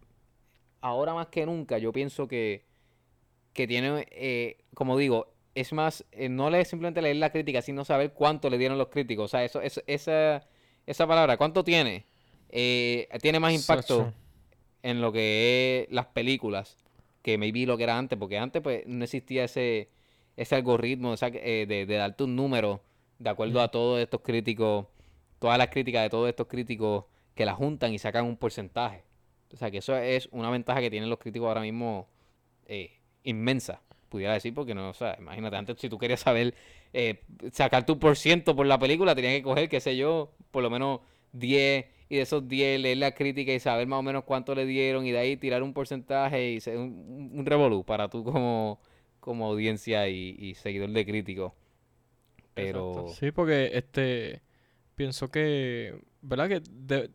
ahora 0.89 1.15
más 1.15 1.29
que 1.29 1.47
nunca, 1.47 1.79
yo 1.79 1.93
pienso 1.93 2.29
que, 2.29 2.65
que 3.53 3.67
tiene, 3.67 4.07
eh, 4.11 4.59
como 4.75 4.97
digo, 4.97 5.33
es 5.55 5.73
más, 5.73 6.05
eh, 6.13 6.29
no 6.29 6.51
le 6.51 6.65
simplemente 6.65 7.03
leer 7.03 7.17
la 7.17 7.31
crítica, 7.31 7.63
sino 7.63 7.85
saber 7.85 8.13
cuánto 8.13 8.51
le 8.51 8.59
dieron 8.59 8.79
los 8.79 8.89
críticos, 8.89 9.27
o 9.27 9.29
sea, 9.29 9.45
eso, 9.45 9.61
eso 9.61 9.81
esa, 9.87 10.47
esa 10.87 11.07
palabra, 11.07 11.37
¿cuánto 11.37 11.65
tiene? 11.65 12.07
tiene 12.49 13.41
más 13.41 13.53
impacto 13.53 14.13
en 14.83 15.01
lo 15.01 15.13
que 15.13 15.83
es 15.89 15.93
las 15.93 16.07
películas 16.07 16.79
que 17.27 17.39
me 17.39 17.51
vi 17.51 17.67
lo 17.67 17.77
que 17.77 17.83
era 17.83 17.99
antes, 17.99 18.17
porque 18.17 18.39
antes 18.39 18.63
pues 18.63 18.87
no 18.87 19.03
existía 19.03 19.43
ese, 19.43 19.91
ese 20.37 20.55
algoritmo 20.55 21.13
eh, 21.21 21.67
de, 21.69 21.85
de, 21.85 21.97
darte 21.97 22.23
un 22.23 22.37
número 22.37 22.85
de 23.19 23.31
acuerdo 23.31 23.61
a 23.61 23.69
todos 23.69 24.01
estos 24.01 24.21
críticos, 24.21 24.87
todas 25.41 25.59
las 25.59 25.67
críticas 25.71 26.05
de 26.05 26.11
todos 26.11 26.29
estos 26.29 26.47
críticos 26.47 27.07
que 27.35 27.45
la 27.45 27.53
juntan 27.53 27.93
y 27.93 27.99
sacan 27.99 28.27
un 28.27 28.37
porcentaje. 28.37 29.03
O 29.57 29.59
sea 29.59 29.71
que 29.71 29.79
eso 29.79 29.97
es 29.97 30.29
una 30.33 30.51
ventaja 30.51 30.83
que 30.83 30.91
tienen 30.91 31.09
los 31.09 31.19
críticos 31.19 31.49
ahora 31.49 31.63
mismo 31.63 32.11
eh, 32.67 32.91
inmensa, 33.23 33.81
pudiera 34.11 34.35
decir, 34.35 34.53
porque 34.53 34.75
no, 34.75 34.91
o 34.91 34.93
sea, 34.93 35.17
imagínate, 35.19 35.57
antes 35.57 35.79
si 35.79 35.89
tú 35.89 35.97
querías 35.97 36.21
saber, 36.21 36.55
eh, 36.93 37.23
sacar 37.53 37.87
tu 37.87 37.99
por 37.99 38.19
ciento 38.19 38.55
por 38.55 38.67
la 38.67 38.79
película, 38.79 39.15
tenías 39.15 39.33
que 39.33 39.43
coger, 39.43 39.71
qué 39.71 39.81
sé 39.81 39.97
yo, 39.97 40.35
por 40.51 40.63
lo 40.63 40.69
menos 40.69 41.01
10 41.33 41.87
y 42.11 42.17
de 42.17 42.21
esos 42.21 42.47
10 42.47 42.81
leer 42.81 42.99
la 42.99 43.13
crítica 43.13 43.51
y 43.51 43.59
saber 43.59 43.87
más 43.87 44.01
o 44.01 44.03
menos 44.03 44.25
cuánto 44.25 44.55
le 44.55 44.67
dieron 44.67 45.07
y 45.07 45.13
de 45.13 45.21
ahí 45.21 45.39
tirar 45.39 45.63
un 45.63 45.73
porcentaje 45.73 46.51
y 46.51 46.61
ser 46.61 46.77
un, 46.77 47.31
un 47.33 47.47
revolú 47.47 47.83
para 47.83 48.11
tú 48.11 48.25
como, 48.25 48.79
como 49.21 49.47
audiencia 49.47 50.07
y, 50.07 50.55
seguidor 50.57 50.91
de 50.91 51.07
crítico. 51.07 51.55
Pero... 52.53 53.07
Sí, 53.09 53.31
porque 53.31 53.71
este 53.73 54.43
pienso 54.97 55.31
que, 55.31 55.99
¿verdad? 56.21 56.49
Que 56.51 57.11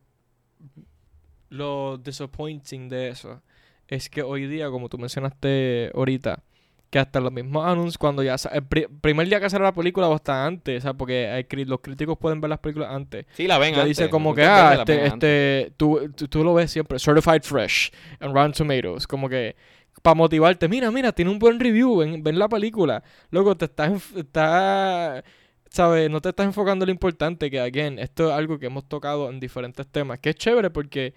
lo 1.52 1.98
disappointing 1.98 2.90
de 2.90 3.10
eso 3.10 3.42
es 3.88 4.10
que 4.10 4.24
hoy 4.24 4.48
día, 4.48 4.70
como 4.70 4.90
tú 4.90 4.98
mencionaste 4.98 5.92
ahorita, 5.94 6.42
que 6.90 7.00
hasta 7.00 7.20
los 7.20 7.32
mismos 7.32 7.66
anuncios, 7.66 7.98
cuando 7.98 8.24
ya 8.24 8.36
el 8.52 8.64
primer 8.64 9.28
día 9.28 9.40
que 9.40 9.50
sale 9.50 9.64
la 9.64 9.74
película 9.74 10.08
o 10.10 10.14
hasta 10.14 10.46
antes, 10.46 10.80
o 10.80 10.82
sea, 10.82 10.94
porque 10.94 11.46
los 11.66 11.80
críticos 11.82 12.18
pueden 12.18 12.42
ver 12.42 12.50
las 12.50 12.60
películas 12.60 12.90
antes. 12.92 13.26
Sí, 13.34 13.48
la 13.48 13.58
ven 13.58 13.76
ya 13.76 13.86
dice 13.86 14.10
como 14.10 14.34
que, 14.34 14.44
ah, 14.44 14.76
este, 14.80 15.06
este, 15.06 15.74
tú, 15.78 16.10
tú, 16.30 16.44
lo 16.44 16.54
ves 16.54 16.72
siempre, 16.72 17.00
Certified 17.00 17.44
Fresh, 17.44 17.92
en 18.20 18.34
Rotten 18.34 18.54
Tomatoes, 18.54 19.08
como 19.08 19.30
que 19.30 19.56
para 20.02 20.16
motivarte, 20.16 20.68
mira, 20.68 20.90
mira, 20.90 21.12
tiene 21.12 21.32
un 21.32 21.40
buen 21.40 21.60
review, 21.60 21.98
ven, 21.98 22.24
ven 22.24 22.40
la 22.40 22.50
película. 22.50 23.04
Luego 23.30 23.56
te 23.56 23.66
estás, 23.66 24.14
está, 24.16 25.24
¿sabes? 25.70 26.10
No 26.10 26.22
te 26.22 26.30
estás 26.30 26.46
enfocando 26.46 26.84
en 26.84 26.88
lo 26.88 26.94
importante, 26.94 27.52
que, 27.52 27.60
again, 27.60 28.00
esto 28.00 28.30
es 28.30 28.34
algo 28.34 28.58
que 28.58 28.66
hemos 28.68 28.88
tocado 28.88 29.30
en 29.30 29.40
diferentes 29.40 29.86
temas, 29.88 30.20
que 30.20 30.32
es 30.32 30.36
chévere 30.36 30.70
porque 30.70 31.14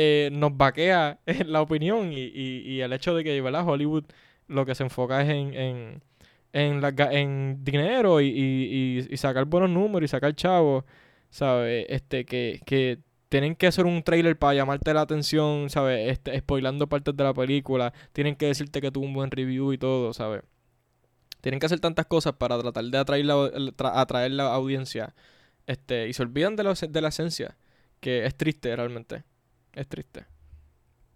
eh, 0.00 0.30
nos 0.30 0.56
vaquea 0.56 1.18
la 1.46 1.60
opinión 1.60 2.12
y, 2.12 2.30
y, 2.32 2.80
el 2.80 2.92
hecho 2.92 3.16
de 3.16 3.24
que, 3.24 3.40
¿verdad? 3.40 3.66
Hollywood 3.68 4.04
lo 4.46 4.64
que 4.64 4.76
se 4.76 4.84
enfoca 4.84 5.22
es 5.22 5.28
en, 5.28 5.54
en, 5.54 6.02
en, 6.52 6.80
la, 6.80 6.90
en 7.10 7.64
dinero 7.64 8.20
y, 8.20 8.28
y, 9.10 9.16
sacar 9.16 9.46
buenos 9.46 9.70
números 9.70 10.08
y 10.08 10.08
sacar 10.08 10.36
chavos, 10.36 10.84
¿sabes? 11.30 11.86
Este, 11.88 12.24
que, 12.24 12.60
que 12.64 13.00
tienen 13.28 13.56
que 13.56 13.66
hacer 13.66 13.86
un 13.86 14.04
trailer 14.04 14.38
para 14.38 14.54
llamarte 14.54 14.94
la 14.94 15.00
atención, 15.00 15.68
¿sabes? 15.68 16.12
Este, 16.12 16.38
spoilando 16.38 16.88
partes 16.88 17.16
de 17.16 17.24
la 17.24 17.34
película, 17.34 17.92
tienen 18.12 18.36
que 18.36 18.46
decirte 18.46 18.80
que 18.80 18.92
tuvo 18.92 19.04
un 19.04 19.14
buen 19.14 19.32
review 19.32 19.72
y 19.72 19.78
todo, 19.78 20.12
¿sabes? 20.14 20.42
Tienen 21.40 21.58
que 21.58 21.66
hacer 21.66 21.80
tantas 21.80 22.06
cosas 22.06 22.34
para 22.34 22.56
tratar 22.60 22.84
de 22.84 22.98
atraer 22.98 23.24
la, 23.26 23.50
atraer 23.94 24.30
la 24.30 24.54
audiencia. 24.54 25.14
Este, 25.66 26.08
y 26.08 26.12
se 26.12 26.22
olvidan 26.22 26.54
de, 26.54 26.88
de 26.88 27.00
la 27.00 27.08
esencia, 27.08 27.56
que 28.00 28.26
es 28.26 28.36
triste 28.36 28.74
realmente. 28.76 29.24
Es 29.72 29.88
triste. 29.88 30.26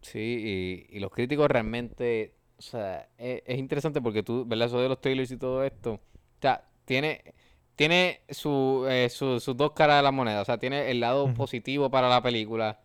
Sí, 0.00 0.86
y, 0.90 0.96
y 0.96 1.00
los 1.00 1.10
críticos 1.10 1.48
realmente 1.48 2.34
o 2.62 2.64
sea, 2.64 3.08
es, 3.18 3.58
interesante 3.58 4.00
porque 4.00 4.22
tú, 4.22 4.44
¿verdad? 4.46 4.68
Eso 4.68 4.80
de 4.80 4.88
los 4.88 5.00
trailers 5.00 5.32
y 5.32 5.36
todo 5.36 5.64
esto. 5.64 5.94
O 5.94 6.00
sea, 6.40 6.64
tiene, 6.84 7.34
tiene 7.74 8.20
su, 8.28 8.86
eh, 8.88 9.08
sus 9.08 9.44
dos 9.56 9.72
caras 9.72 9.96
de 9.96 10.02
la 10.04 10.12
moneda. 10.12 10.42
O 10.42 10.44
sea, 10.44 10.58
tiene 10.58 10.88
el 10.92 11.00
lado 11.00 11.34
positivo 11.34 11.90
para 11.90 12.08
la 12.08 12.22
película 12.22 12.78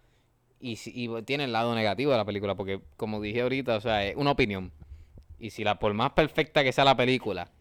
y, 0.60 0.80
y, 0.86 1.22
tiene 1.24 1.44
el 1.44 1.52
lado 1.52 1.76
negativo 1.76 2.12
de 2.12 2.18
la 2.18 2.26
película. 2.26 2.56
Porque, 2.56 2.82
como 2.96 3.22
dije 3.22 3.42
ahorita, 3.42 3.76
o 3.76 3.82
sea, 3.82 4.04
es 4.04 4.16
una 4.16 4.32
opinión. 4.32 4.72
Y 5.38 5.52
si 5.52 5.64
la, 5.64 5.78
por 5.78 5.94
más 5.94 6.14
perfecta 6.14 6.64
que 6.64 6.74
sea 6.74 6.84
la 6.84 6.98
película, 6.98 7.52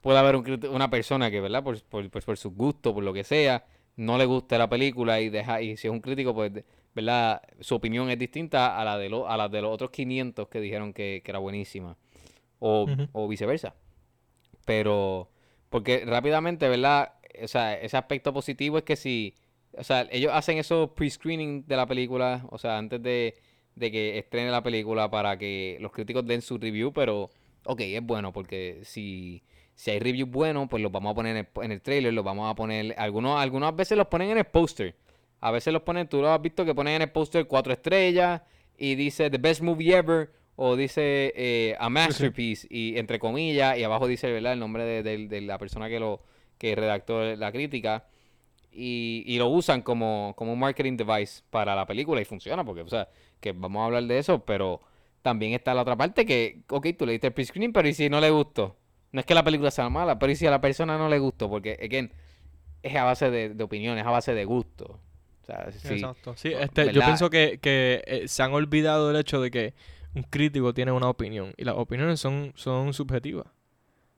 puede 0.00 0.18
haber 0.18 0.36
una 0.68 0.90
persona 0.90 1.30
que, 1.30 1.40
¿verdad? 1.40 1.62
Por, 1.62 1.80
por, 1.84 2.10
por, 2.10 2.24
por 2.24 2.36
su 2.36 2.50
gusto, 2.50 2.92
por 2.92 3.04
lo 3.04 3.12
que 3.12 3.22
sea, 3.22 3.64
no 3.94 4.18
le 4.18 4.26
guste 4.26 4.58
la 4.58 4.68
película 4.68 5.20
y 5.20 5.28
deja, 5.28 5.62
y 5.62 5.76
si 5.76 5.86
es 5.86 5.92
un 5.92 6.00
crítico, 6.00 6.34
pues 6.34 6.50
¿verdad? 6.94 7.42
Su 7.60 7.74
opinión 7.74 8.10
es 8.10 8.18
distinta 8.18 8.78
a 8.80 8.84
la 8.84 8.98
de, 8.98 9.08
lo, 9.08 9.28
a 9.28 9.36
la 9.36 9.48
de 9.48 9.62
los 9.62 9.72
otros 9.72 9.90
500 9.90 10.48
que 10.48 10.60
dijeron 10.60 10.92
que, 10.92 11.22
era 11.24 11.38
buenísima. 11.38 11.96
O, 12.58 12.86
o, 13.12 13.28
viceversa. 13.28 13.74
Pero, 14.66 15.30
porque 15.70 16.04
rápidamente, 16.04 16.68
¿verdad? 16.68 17.14
O 17.42 17.48
sea, 17.48 17.74
ese 17.74 17.96
aspecto 17.96 18.34
positivo 18.34 18.76
es 18.76 18.84
que 18.84 18.96
si, 18.96 19.34
o 19.76 19.84
sea, 19.84 20.06
ellos 20.10 20.32
hacen 20.34 20.58
esos 20.58 20.90
pre-screening 20.90 21.66
de 21.66 21.76
la 21.76 21.86
película, 21.86 22.44
o 22.50 22.58
sea, 22.58 22.76
antes 22.76 23.02
de, 23.02 23.36
de 23.76 23.90
que 23.90 24.18
estrene 24.18 24.50
la 24.50 24.62
película 24.62 25.10
para 25.10 25.38
que 25.38 25.78
los 25.80 25.92
críticos 25.92 26.26
den 26.26 26.42
su 26.42 26.58
review, 26.58 26.92
pero, 26.92 27.30
ok, 27.64 27.80
es 27.80 28.02
bueno, 28.02 28.32
porque 28.32 28.80
si, 28.84 29.42
si 29.74 29.90
hay 29.90 29.98
reviews 29.98 30.30
buenos, 30.30 30.68
pues 30.68 30.82
los 30.82 30.92
vamos 30.92 31.12
a 31.12 31.14
poner 31.14 31.36
en 31.36 31.46
el, 31.46 31.64
en 31.64 31.72
el 31.72 31.80
trailer, 31.80 32.12
los 32.12 32.24
vamos 32.24 32.50
a 32.50 32.54
poner, 32.54 32.94
algunos, 32.98 33.40
algunas 33.40 33.74
veces 33.74 33.96
los 33.96 34.08
ponen 34.08 34.30
en 34.30 34.38
el 34.38 34.44
poster. 34.44 34.94
A 35.40 35.50
veces 35.50 35.72
los 35.72 35.82
ponen, 35.82 36.08
tú 36.08 36.20
lo 36.20 36.30
has 36.30 36.40
visto 36.40 36.64
que 36.64 36.74
ponen 36.74 36.96
en 36.96 37.02
el 37.02 37.10
póster 37.10 37.46
cuatro 37.46 37.72
estrellas 37.72 38.42
y 38.76 38.94
dice 38.94 39.30
The 39.30 39.38
Best 39.38 39.62
Movie 39.62 39.96
Ever 39.96 40.30
o 40.56 40.76
dice 40.76 41.32
eh, 41.36 41.76
A 41.78 41.88
Masterpiece 41.88 42.66
y 42.70 42.98
entre 42.98 43.18
comillas 43.18 43.78
y 43.78 43.84
abajo 43.84 44.06
dice 44.06 44.30
¿verdad? 44.30 44.52
el 44.52 44.58
nombre 44.58 45.02
de, 45.02 45.40
la 45.40 45.58
persona 45.58 45.88
que 45.88 45.98
lo 45.98 46.22
que 46.58 46.74
redactó 46.74 47.24
la 47.36 47.52
crítica 47.52 48.04
y, 48.70 49.24
y, 49.26 49.38
lo 49.38 49.48
usan 49.48 49.82
como, 49.82 50.34
como 50.36 50.52
un 50.52 50.58
marketing 50.58 50.96
device 50.96 51.42
para 51.50 51.74
la 51.74 51.86
película 51.86 52.20
y 52.20 52.24
funciona 52.24 52.62
porque, 52.62 52.82
o 52.82 52.88
sea, 52.88 53.08
que 53.40 53.52
vamos 53.52 53.80
a 53.80 53.86
hablar 53.86 54.04
de 54.04 54.18
eso, 54.18 54.44
pero 54.44 54.80
también 55.22 55.54
está 55.54 55.74
la 55.74 55.82
otra 55.82 55.96
parte 55.96 56.24
que, 56.24 56.62
ok, 56.68 56.88
tú 56.96 57.06
le 57.06 57.12
diste 57.12 57.28
el 57.28 57.32
pre-screening, 57.32 57.72
pero 57.72 57.88
¿y 57.88 57.94
si 57.94 58.08
no 58.08 58.20
le 58.20 58.30
gustó? 58.30 58.76
No 59.12 59.20
es 59.20 59.26
que 59.26 59.34
la 59.34 59.42
película 59.42 59.70
sea 59.70 59.88
mala, 59.88 60.18
pero 60.18 60.30
¿y 60.30 60.36
si 60.36 60.46
a 60.46 60.50
la 60.50 60.60
persona 60.60 60.96
no 60.98 61.08
le 61.08 61.18
gustó? 61.18 61.50
Porque, 61.50 61.78
again, 61.82 62.12
es 62.82 62.94
a 62.94 63.04
base 63.04 63.30
de, 63.30 63.48
de 63.50 63.64
opiniones, 63.64 64.02
es 64.02 64.06
a 64.06 64.10
base 64.10 64.34
de 64.34 64.44
gusto. 64.44 65.00
Exacto. 65.50 66.34
Sí, 66.36 66.52
este, 66.52 66.92
yo 66.92 67.00
pienso 67.02 67.30
que, 67.30 67.58
eh, 67.62 68.24
se 68.26 68.42
han 68.42 68.52
olvidado 68.52 69.08
del 69.08 69.16
hecho 69.16 69.40
de 69.40 69.50
que 69.50 69.74
un 70.14 70.22
crítico 70.24 70.74
tiene 70.74 70.92
una 70.92 71.08
opinión 71.08 71.52
y 71.56 71.64
las 71.64 71.76
opiniones 71.76 72.20
son, 72.20 72.52
son 72.56 72.92
subjetivas. 72.92 73.46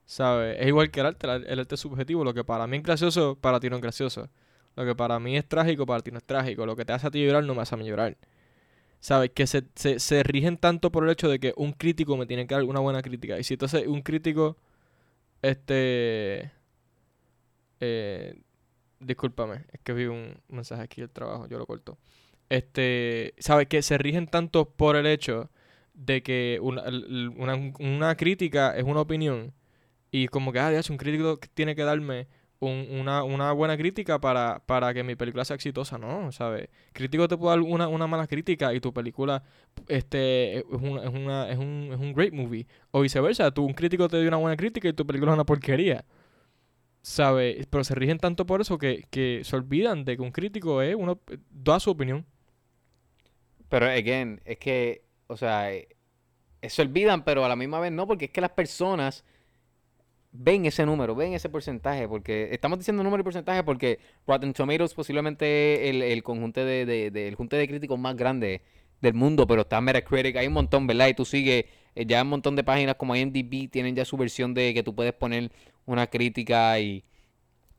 ¿Sabes? 0.05 0.57
Es 0.59 0.67
igual 0.67 0.91
que 0.91 0.99
el 0.99 1.05
arte, 1.07 1.27
el 1.27 1.59
arte 1.59 1.75
es 1.75 1.81
subjetivo. 1.81 2.23
Lo 2.23 2.33
que 2.33 2.43
para 2.43 2.67
mí 2.67 2.77
es 2.77 2.83
gracioso, 2.83 3.37
para 3.39 3.59
ti 3.59 3.69
no 3.69 3.77
es 3.77 3.81
gracioso. 3.81 4.29
Lo 4.75 4.85
que 4.85 4.95
para 4.95 5.19
mí 5.19 5.37
es 5.37 5.47
trágico, 5.47 5.85
para 5.85 6.01
ti 6.01 6.11
no 6.11 6.17
es 6.17 6.23
trágico. 6.23 6.65
Lo 6.65 6.75
que 6.75 6.85
te 6.85 6.93
hace 6.93 7.07
a 7.07 7.11
ti 7.11 7.23
llorar, 7.23 7.43
no 7.43 7.55
me 7.55 7.61
hace 7.61 7.75
a 7.75 7.77
mí 7.77 7.87
llorar. 7.87 8.17
¿Sabes? 8.99 9.31
Que 9.31 9.47
se, 9.47 9.63
se, 9.75 10.23
rigen 10.23 10.57
tanto 10.57 10.91
por 10.91 11.03
el 11.03 11.09
hecho 11.11 11.29
de 11.29 11.39
que 11.39 11.53
un 11.57 11.73
crítico 11.73 12.15
me 12.17 12.25
tiene 12.25 12.47
que 12.47 12.55
dar 12.55 12.63
una 12.63 12.79
buena 12.79 13.01
crítica. 13.01 13.39
Y 13.39 13.43
si 13.43 13.55
entonces 13.55 13.87
un 13.87 14.01
crítico, 14.01 14.57
este... 15.41 16.51
Eh, 17.79 18.39
Discúlpame, 19.03 19.65
es 19.71 19.79
que 19.81 19.93
vi 19.93 20.05
un 20.05 20.37
mensaje 20.49 20.81
aquí 20.81 21.01
del 21.01 21.09
trabajo, 21.09 21.47
yo 21.47 21.57
lo 21.57 21.65
corto. 21.65 21.97
Este, 22.49 23.33
¿sabes? 23.39 23.67
Que 23.67 23.81
se 23.81 23.97
rigen 23.97 24.27
tanto 24.27 24.69
por 24.69 24.95
el 24.95 25.05
hecho 25.07 25.49
de 25.93 26.23
que 26.23 26.59
una, 26.61 26.83
una, 27.79 28.15
crítica 28.15 28.75
es 28.75 28.83
una 28.83 29.01
opinión 29.01 29.53
y 30.11 30.27
como 30.27 30.51
que, 30.51 30.59
ah, 30.59 30.69
Dios, 30.69 30.89
un 30.89 30.97
crítico 30.97 31.39
tiene 31.53 31.75
que 31.75 31.83
darme 31.83 32.27
una, 32.59 33.23
una, 33.23 33.51
buena 33.51 33.77
crítica 33.77 34.19
para, 34.19 34.61
para 34.65 34.93
que 34.93 35.03
mi 35.03 35.15
película 35.15 35.43
sea 35.43 35.55
exitosa, 35.55 35.97
¿no? 35.97 36.31
¿Sabes? 36.31 36.69
Crítico 36.93 37.27
te 37.27 37.37
puede 37.37 37.57
dar 37.57 37.61
una, 37.61 37.87
una 37.87 38.07
mala 38.07 38.27
crítica 38.27 38.73
y 38.73 38.79
tu 38.79 38.93
película 38.93 39.43
este, 39.87 40.59
es, 40.59 40.65
una, 40.69 41.03
es, 41.03 41.09
una, 41.09 41.49
es, 41.49 41.57
un, 41.57 41.89
es 41.91 41.99
un 41.99 42.13
great 42.13 42.33
movie. 42.33 42.65
O 42.91 43.01
viceversa, 43.01 43.51
tú, 43.51 43.65
un 43.65 43.73
crítico 43.73 44.07
te 44.07 44.19
dio 44.19 44.27
una 44.27 44.37
buena 44.37 44.55
crítica 44.55 44.87
y 44.87 44.93
tu 44.93 45.05
película 45.05 45.31
es 45.31 45.35
una 45.35 45.45
porquería. 45.45 46.05
¿Sabes? 47.03 47.67
Pero 47.67 47.83
se 47.83 47.95
rigen 47.95 48.17
tanto 48.17 48.45
por 48.45 48.61
eso 48.61 48.77
que, 48.77 49.05
que 49.11 49.41
se 49.43 49.55
olvidan 49.55 50.05
de 50.05 50.15
que 50.15 50.23
un 50.23 50.31
crítico 50.31 50.81
es 50.81 50.95
uno 50.95 51.19
da 51.51 51.79
su 51.79 51.91
opinión. 51.91 52.25
Pero, 53.69 53.87
again, 53.87 54.41
es 54.45 54.57
que, 54.57 55.03
o 55.27 55.35
sea, 55.37 55.73
eh, 55.73 55.87
se 56.61 56.81
olvidan, 56.81 57.23
pero 57.25 57.43
a 57.43 57.49
la 57.49 57.55
misma 57.55 57.79
vez 57.79 57.91
no, 57.91 58.07
porque 58.07 58.25
es 58.25 58.31
que 58.31 58.41
las 58.41 58.51
personas 58.51 59.25
ven 60.31 60.65
ese 60.65 60.85
número, 60.85 61.15
ven 61.15 61.33
ese 61.33 61.49
porcentaje, 61.49 62.07
porque 62.07 62.49
estamos 62.51 62.79
diciendo 62.79 63.03
número 63.03 63.21
y 63.21 63.23
porcentaje 63.23 63.63
porque 63.63 63.99
Rotten 64.25 64.53
Tomatoes 64.53 64.93
posiblemente 64.93 65.89
el, 65.89 66.01
el 66.01 66.23
conjunto 66.23 66.65
de, 66.65 66.85
de, 66.85 67.11
de 67.11 67.67
críticos 67.67 67.99
más 67.99 68.15
grande 68.15 68.61
del 69.01 69.13
mundo, 69.13 69.45
pero 69.45 69.61
está 69.61 69.79
Metacritic, 69.81 70.37
hay 70.37 70.47
un 70.47 70.53
montón, 70.53 70.87
¿verdad? 70.87 71.09
Y 71.09 71.13
tú 71.13 71.25
sigues, 71.25 71.65
eh, 71.95 72.05
ya 72.05 72.21
un 72.23 72.29
montón 72.29 72.55
de 72.55 72.63
páginas 72.63 72.95
como 72.95 73.15
IMDb 73.15 73.69
tienen 73.69 73.95
ya 73.95 74.05
su 74.05 74.17
versión 74.17 74.53
de 74.53 74.73
que 74.73 74.83
tú 74.83 74.95
puedes 74.95 75.13
poner 75.13 75.51
una 75.85 76.07
crítica 76.07 76.79
y, 76.79 77.03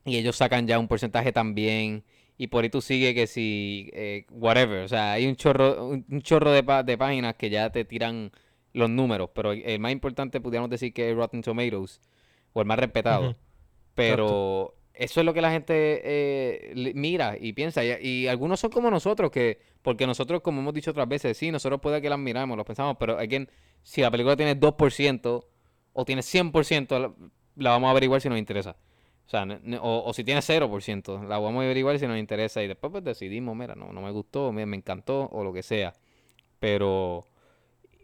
y 0.05 0.17
ellos 0.17 0.35
sacan 0.35 0.67
ya 0.67 0.79
un 0.79 0.87
porcentaje 0.87 1.31
también. 1.31 2.03
Y 2.37 2.47
por 2.47 2.63
ahí 2.63 2.69
tú 2.69 2.81
sigues 2.81 3.13
que 3.13 3.27
si, 3.27 3.89
eh, 3.93 4.25
whatever, 4.29 4.83
o 4.83 4.87
sea, 4.87 5.13
hay 5.13 5.25
un 5.25 5.35
chorro, 5.35 5.87
un, 5.87 6.21
chorro 6.21 6.51
de, 6.51 6.63
de 6.83 6.97
páginas 6.97 7.35
que 7.35 7.49
ya 7.49 7.69
te 7.69 7.85
tiran 7.85 8.31
los 8.73 8.89
números, 8.89 9.29
pero 9.33 9.53
el 9.53 9.79
más 9.79 9.93
importante 9.93 10.41
pudiéramos 10.41 10.69
decir 10.69 10.93
que 10.93 11.09
es 11.09 11.15
Rotten 11.15 11.41
Tomatoes 11.41 12.01
o 12.51 12.61
el 12.61 12.67
más 12.67 12.77
respetado. 12.77 13.35
Pero 13.95 14.75
eso 14.97 15.19
es 15.19 15.25
lo 15.25 15.33
que 15.33 15.41
la 15.41 15.51
gente 15.51 16.01
eh, 16.03 16.93
mira 16.95 17.35
y 17.39 17.53
piensa. 17.53 17.83
Y, 17.83 18.27
algunos 18.27 18.59
son 18.59 18.71
como 18.71 18.89
nosotros, 18.89 19.31
que 19.31 19.59
porque 19.81 20.07
nosotros, 20.07 20.41
como 20.41 20.61
hemos 20.61 20.73
dicho 20.73 20.91
otras 20.91 21.07
veces, 21.07 21.37
sí, 21.37 21.51
nosotros 21.51 21.79
puede 21.81 22.01
que 22.01 22.09
las 22.09 22.19
miramos, 22.19 22.57
los 22.57 22.65
pensamos, 22.65 22.97
pero 22.99 23.17
again, 23.17 23.49
si 23.83 24.01
la 24.01 24.11
película 24.11 24.35
tiene 24.35 24.59
2% 24.59 25.45
o 25.93 26.05
tiene 26.05 26.21
100%, 26.21 27.15
la, 27.55 27.69
vamos 27.69 27.87
a 27.87 27.91
averiguar 27.91 28.21
si 28.21 28.29
nos 28.29 28.39
interesa. 28.39 28.75
O 29.25 29.29
sea, 29.29 29.45
o, 29.81 30.13
si 30.13 30.23
tiene 30.23 30.41
0%, 30.41 31.27
la 31.27 31.39
vamos 31.39 31.61
a 31.61 31.65
averiguar 31.65 31.97
si 31.99 32.07
nos 32.07 32.17
interesa 32.17 32.61
y 32.63 32.67
después 32.67 32.91
pues 32.91 33.03
decidimos, 33.03 33.55
mira, 33.55 33.75
no, 33.75 33.91
no 33.91 34.01
me 34.01 34.11
gustó, 34.11 34.51
me 34.51 34.63
encantó 34.63 35.29
o 35.31 35.43
lo 35.43 35.51
que 35.51 35.63
sea. 35.63 35.93
Pero 36.59 37.25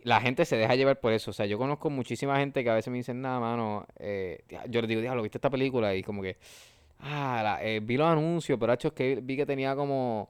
la 0.03 0.21
gente 0.21 0.45
se 0.45 0.57
deja 0.57 0.75
llevar 0.75 0.99
por 0.99 1.13
eso. 1.13 1.31
O 1.31 1.33
sea, 1.33 1.45
yo 1.45 1.57
conozco 1.57 1.89
muchísima 1.89 2.37
gente 2.37 2.63
que 2.63 2.69
a 2.69 2.75
veces 2.75 2.91
me 2.91 2.97
dicen, 2.97 3.21
nada, 3.21 3.39
mano, 3.39 3.85
eh, 3.99 4.43
yo 4.69 4.81
les 4.81 4.89
digo, 4.89 5.01
diablo, 5.01 5.21
¿viste 5.21 5.37
esta 5.37 5.49
película? 5.49 5.95
Y 5.95 6.03
como 6.03 6.21
que, 6.21 6.37
ah, 7.01 7.59
eh, 7.61 7.79
vi 7.83 7.97
los 7.97 8.07
anuncios, 8.07 8.57
pero 8.59 8.73
hecho 8.73 8.89
es 8.89 8.93
que 8.93 9.19
vi 9.21 9.35
que 9.35 9.45
tenía 9.45 9.75
como 9.75 10.29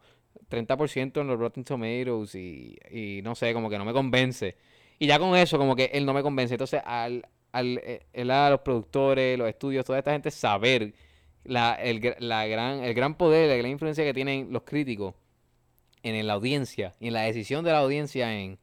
30% 0.50 1.22
en 1.22 1.28
los 1.28 1.40
Rotten 1.40 1.64
Tomatoes 1.64 2.36
y, 2.36 2.78
y 2.92 3.22
no 3.24 3.36
sé, 3.36 3.54
como 3.54 3.70
que 3.70 3.78
no 3.78 3.86
me 3.86 3.94
convence. 3.94 4.56
Y 5.00 5.08
ya 5.08 5.20
con 5.20 5.36
eso, 5.36 5.58
como 5.58 5.76
que 5.76 5.86
él 5.94 6.06
no 6.06 6.14
me 6.14 6.22
convence. 6.22 6.54
Entonces, 6.54 6.82
al, 6.86 7.28
al 7.52 7.80
eh, 7.84 8.06
a 8.14 8.50
los 8.50 8.62
productores, 8.62 9.38
los 9.38 9.50
estudios, 9.50 9.86
toda 9.86 10.00
esta 10.00 10.12
gente 10.12 10.32
saber 10.32 10.94
la, 11.44 11.74
el, 11.76 12.16
la 12.20 12.46
gran, 12.48 12.84
el 12.84 12.94
gran 12.94 13.16
poder, 13.16 13.50
la 13.50 13.56
gran 13.56 13.72
influencia 13.72 14.04
que 14.04 14.14
tienen 14.14 14.48
los 14.52 14.64
críticos 14.64 15.16
en 16.04 16.26
la 16.28 16.34
audiencia 16.34 16.94
y 17.00 17.08
en 17.08 17.14
la 17.14 17.22
decisión 17.22 17.64
de 17.64 17.72
la 17.72 17.80
audiencia 17.80 18.34
en 18.34 18.60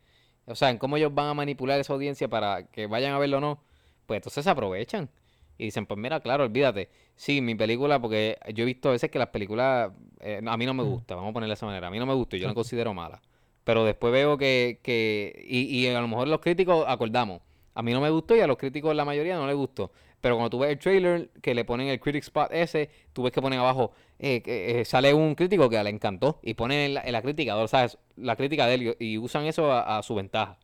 o 0.48 0.54
sea, 0.54 0.70
en 0.70 0.78
cómo 0.78 0.96
ellos 0.96 1.14
van 1.14 1.28
a 1.28 1.34
manipular 1.34 1.78
esa 1.78 1.92
audiencia 1.92 2.28
para 2.28 2.66
que 2.68 2.86
vayan 2.86 3.12
a 3.12 3.18
verlo 3.18 3.36
o 3.36 3.40
no, 3.40 3.60
pues 4.06 4.18
entonces 4.18 4.44
se 4.44 4.50
aprovechan. 4.50 5.10
Y 5.58 5.66
dicen, 5.66 5.86
pues 5.86 5.98
mira, 5.98 6.20
claro, 6.20 6.44
olvídate. 6.44 6.88
Sí, 7.16 7.40
mi 7.40 7.54
película, 7.54 8.00
porque 8.00 8.38
yo 8.54 8.62
he 8.62 8.66
visto 8.66 8.88
a 8.88 8.92
veces 8.92 9.10
que 9.10 9.18
las 9.18 9.28
películas 9.28 9.92
eh, 10.20 10.40
a 10.46 10.56
mí 10.56 10.64
no 10.64 10.72
me 10.72 10.84
mm. 10.84 10.88
gusta, 10.88 11.14
vamos 11.16 11.30
a 11.30 11.34
ponerle 11.34 11.50
de 11.50 11.54
esa 11.54 11.66
manera. 11.66 11.88
A 11.88 11.90
mí 11.90 11.98
no 11.98 12.06
me 12.06 12.14
gusta 12.14 12.36
y 12.36 12.40
yo 12.40 12.48
la 12.48 12.54
considero 12.54 12.94
mala. 12.94 13.20
Pero 13.64 13.84
después 13.84 14.12
veo 14.12 14.38
que, 14.38 14.80
que 14.82 15.44
y, 15.46 15.64
y 15.64 15.88
a 15.88 16.00
lo 16.00 16.08
mejor 16.08 16.28
los 16.28 16.40
críticos 16.40 16.84
acordamos. 16.88 17.42
A 17.74 17.82
mí 17.82 17.92
no 17.92 18.00
me 18.00 18.10
gustó 18.10 18.34
y 18.34 18.40
a 18.40 18.46
los 18.46 18.56
críticos 18.56 18.94
la 18.94 19.04
mayoría 19.04 19.36
no 19.36 19.46
les 19.46 19.56
gustó. 19.56 19.92
Pero 20.20 20.34
cuando 20.34 20.50
tú 20.50 20.58
ves 20.58 20.70
el 20.70 20.78
trailer, 20.78 21.30
que 21.42 21.54
le 21.54 21.64
ponen 21.64 21.88
el 21.88 22.00
critic 22.00 22.24
spot 22.24 22.50
ese, 22.52 22.90
tú 23.12 23.22
ves 23.22 23.32
que 23.32 23.40
ponen 23.40 23.60
abajo, 23.60 23.92
eh, 24.18 24.42
eh, 24.44 24.84
sale 24.84 25.14
un 25.14 25.34
crítico 25.34 25.68
que 25.68 25.82
le 25.82 25.90
encantó 25.90 26.40
y 26.42 26.54
ponen 26.54 26.96
en 26.96 27.12
la, 27.12 27.22
crítica, 27.22 27.56
o 27.56 27.68
sea, 27.68 27.88
la 28.16 28.34
crítica 28.34 28.66
de 28.66 28.74
él 28.74 28.96
y 28.98 29.18
usan 29.18 29.44
eso 29.44 29.72
a, 29.72 30.02
su 30.02 30.14
ventaja. 30.16 30.58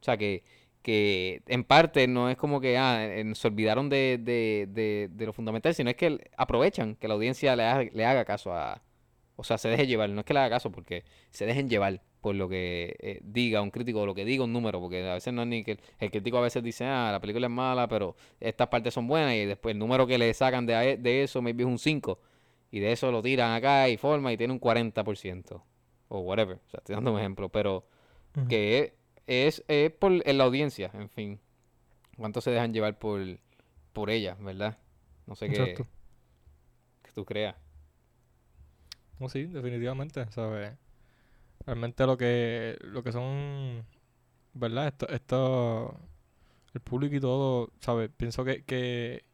O 0.00 0.04
sea, 0.04 0.16
que, 0.16 0.44
que 0.86 1.42
en 1.48 1.64
parte 1.64 2.06
no 2.06 2.30
es 2.30 2.36
como 2.36 2.60
que 2.60 2.78
ah, 2.78 3.08
se 3.34 3.48
olvidaron 3.48 3.88
de, 3.88 4.20
de, 4.22 5.08
de, 5.12 5.26
lo 5.26 5.32
fundamental, 5.32 5.74
sino 5.74 5.90
es 5.90 5.96
que 5.96 6.30
aprovechan 6.36 6.94
que 6.94 7.08
la 7.08 7.14
audiencia 7.14 7.56
le, 7.56 7.90
le 7.90 8.04
haga 8.06 8.24
caso 8.24 8.54
a... 8.54 8.80
O 9.34 9.42
sea, 9.42 9.58
se 9.58 9.68
deje 9.68 9.88
llevar, 9.88 10.10
no 10.10 10.20
es 10.20 10.24
que 10.24 10.32
le 10.32 10.38
haga 10.38 10.50
caso, 10.50 10.70
porque 10.70 11.02
se 11.30 11.44
dejen 11.44 11.68
llevar 11.68 12.02
por 12.20 12.36
lo 12.36 12.48
que 12.48 12.94
eh, 13.00 13.18
diga 13.24 13.62
un 13.62 13.72
crítico 13.72 14.02
o 14.02 14.06
lo 14.06 14.14
que 14.14 14.24
diga 14.24 14.44
un 14.44 14.52
número, 14.52 14.78
porque 14.80 15.10
a 15.10 15.14
veces 15.14 15.34
no 15.34 15.42
es 15.42 15.48
ni 15.48 15.64
que 15.64 15.80
el 15.98 16.10
crítico 16.12 16.38
a 16.38 16.42
veces 16.42 16.62
dice, 16.62 16.84
ah, 16.84 17.10
la 17.10 17.18
película 17.18 17.48
es 17.48 17.52
mala, 17.52 17.88
pero 17.88 18.14
estas 18.38 18.68
partes 18.68 18.94
son 18.94 19.08
buenas 19.08 19.34
y 19.34 19.44
después 19.44 19.72
el 19.72 19.80
número 19.80 20.06
que 20.06 20.18
le 20.18 20.32
sacan 20.34 20.66
de, 20.66 20.98
de 20.98 21.22
eso 21.24 21.42
maybe 21.42 21.64
es 21.64 21.68
un 21.68 21.80
5 21.80 22.20
y 22.70 22.78
de 22.78 22.92
eso 22.92 23.10
lo 23.10 23.22
tiran 23.22 23.54
acá 23.54 23.88
y 23.88 23.96
forma 23.96 24.32
y 24.32 24.36
tiene 24.36 24.52
un 24.52 24.60
40% 24.60 25.62
o 26.06 26.20
whatever, 26.20 26.58
o 26.64 26.70
sea, 26.70 26.78
estoy 26.78 26.94
dando 26.94 27.12
un 27.12 27.18
ejemplo, 27.18 27.48
pero 27.48 27.88
que 28.48 28.94
es, 29.26 29.64
es, 29.68 29.90
por 29.92 30.12
en 30.26 30.38
la 30.38 30.44
audiencia, 30.44 30.90
en 30.94 31.08
fin, 31.08 31.40
cuánto 32.16 32.40
se 32.40 32.50
dejan 32.50 32.72
llevar 32.72 32.98
por, 32.98 33.20
por 33.92 34.10
ella, 34.10 34.36
¿verdad? 34.40 34.78
No 35.26 35.34
sé 35.34 35.48
qué, 35.48 35.74
que 37.02 37.12
tú 37.12 37.24
creas. 37.24 37.56
No, 39.18 39.28
sí, 39.28 39.44
definitivamente, 39.44 40.26
¿sabes? 40.30 40.76
realmente 41.66 42.06
lo 42.06 42.16
que 42.16 42.78
lo 42.80 43.02
que 43.02 43.12
son 43.12 43.84
verdad 44.54 44.88
esto 44.88 45.08
esto 45.08 46.00
el 46.72 46.80
público 46.80 47.16
y 47.16 47.20
todo 47.20 47.72
sabes 47.80 48.10
pienso 48.16 48.44
que 48.44 48.64
que 48.64 49.24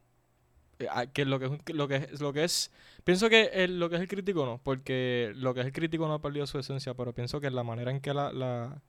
eh, 0.79 0.87
ah, 0.89 1.05
que 1.05 1.25
lo 1.25 1.39
que 1.39 1.45
es 1.45 1.75
lo 1.75 1.87
que 1.87 1.95
es 1.95 2.21
lo 2.21 2.33
que 2.33 2.43
es 2.43 2.71
pienso 3.03 3.29
que 3.29 3.67
lo 3.67 3.89
que 3.89 3.95
es 3.95 4.01
el 4.01 4.07
crítico 4.07 4.45
no 4.45 4.59
porque 4.63 5.31
lo 5.35 5.53
que 5.53 5.61
es 5.61 5.67
el 5.67 5.73
crítico 5.73 6.07
no 6.07 6.15
ha 6.15 6.21
perdido 6.21 6.47
su 6.47 6.57
esencia 6.57 6.95
pero 6.95 7.13
pienso 7.13 7.39
que 7.39 7.51
la 7.51 7.63
manera 7.63 7.91
en 7.91 8.01
que 8.01 8.13
la, 8.13 8.33
la, 8.33 8.81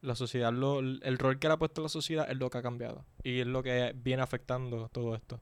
la 0.00 0.14
sociedad 0.14 0.52
lo, 0.52 0.80
el 0.80 1.18
rol 1.18 1.38
que 1.38 1.48
le 1.48 1.54
ha 1.54 1.58
puesto 1.58 1.82
la 1.82 1.88
sociedad 1.88 2.30
es 2.30 2.36
lo 2.36 2.50
que 2.50 2.58
ha 2.58 2.62
cambiado 2.62 3.04
y 3.22 3.40
es 3.40 3.46
lo 3.46 3.62
que 3.62 3.94
viene 3.96 4.22
afectando 4.22 4.88
todo 4.90 5.14
esto 5.14 5.40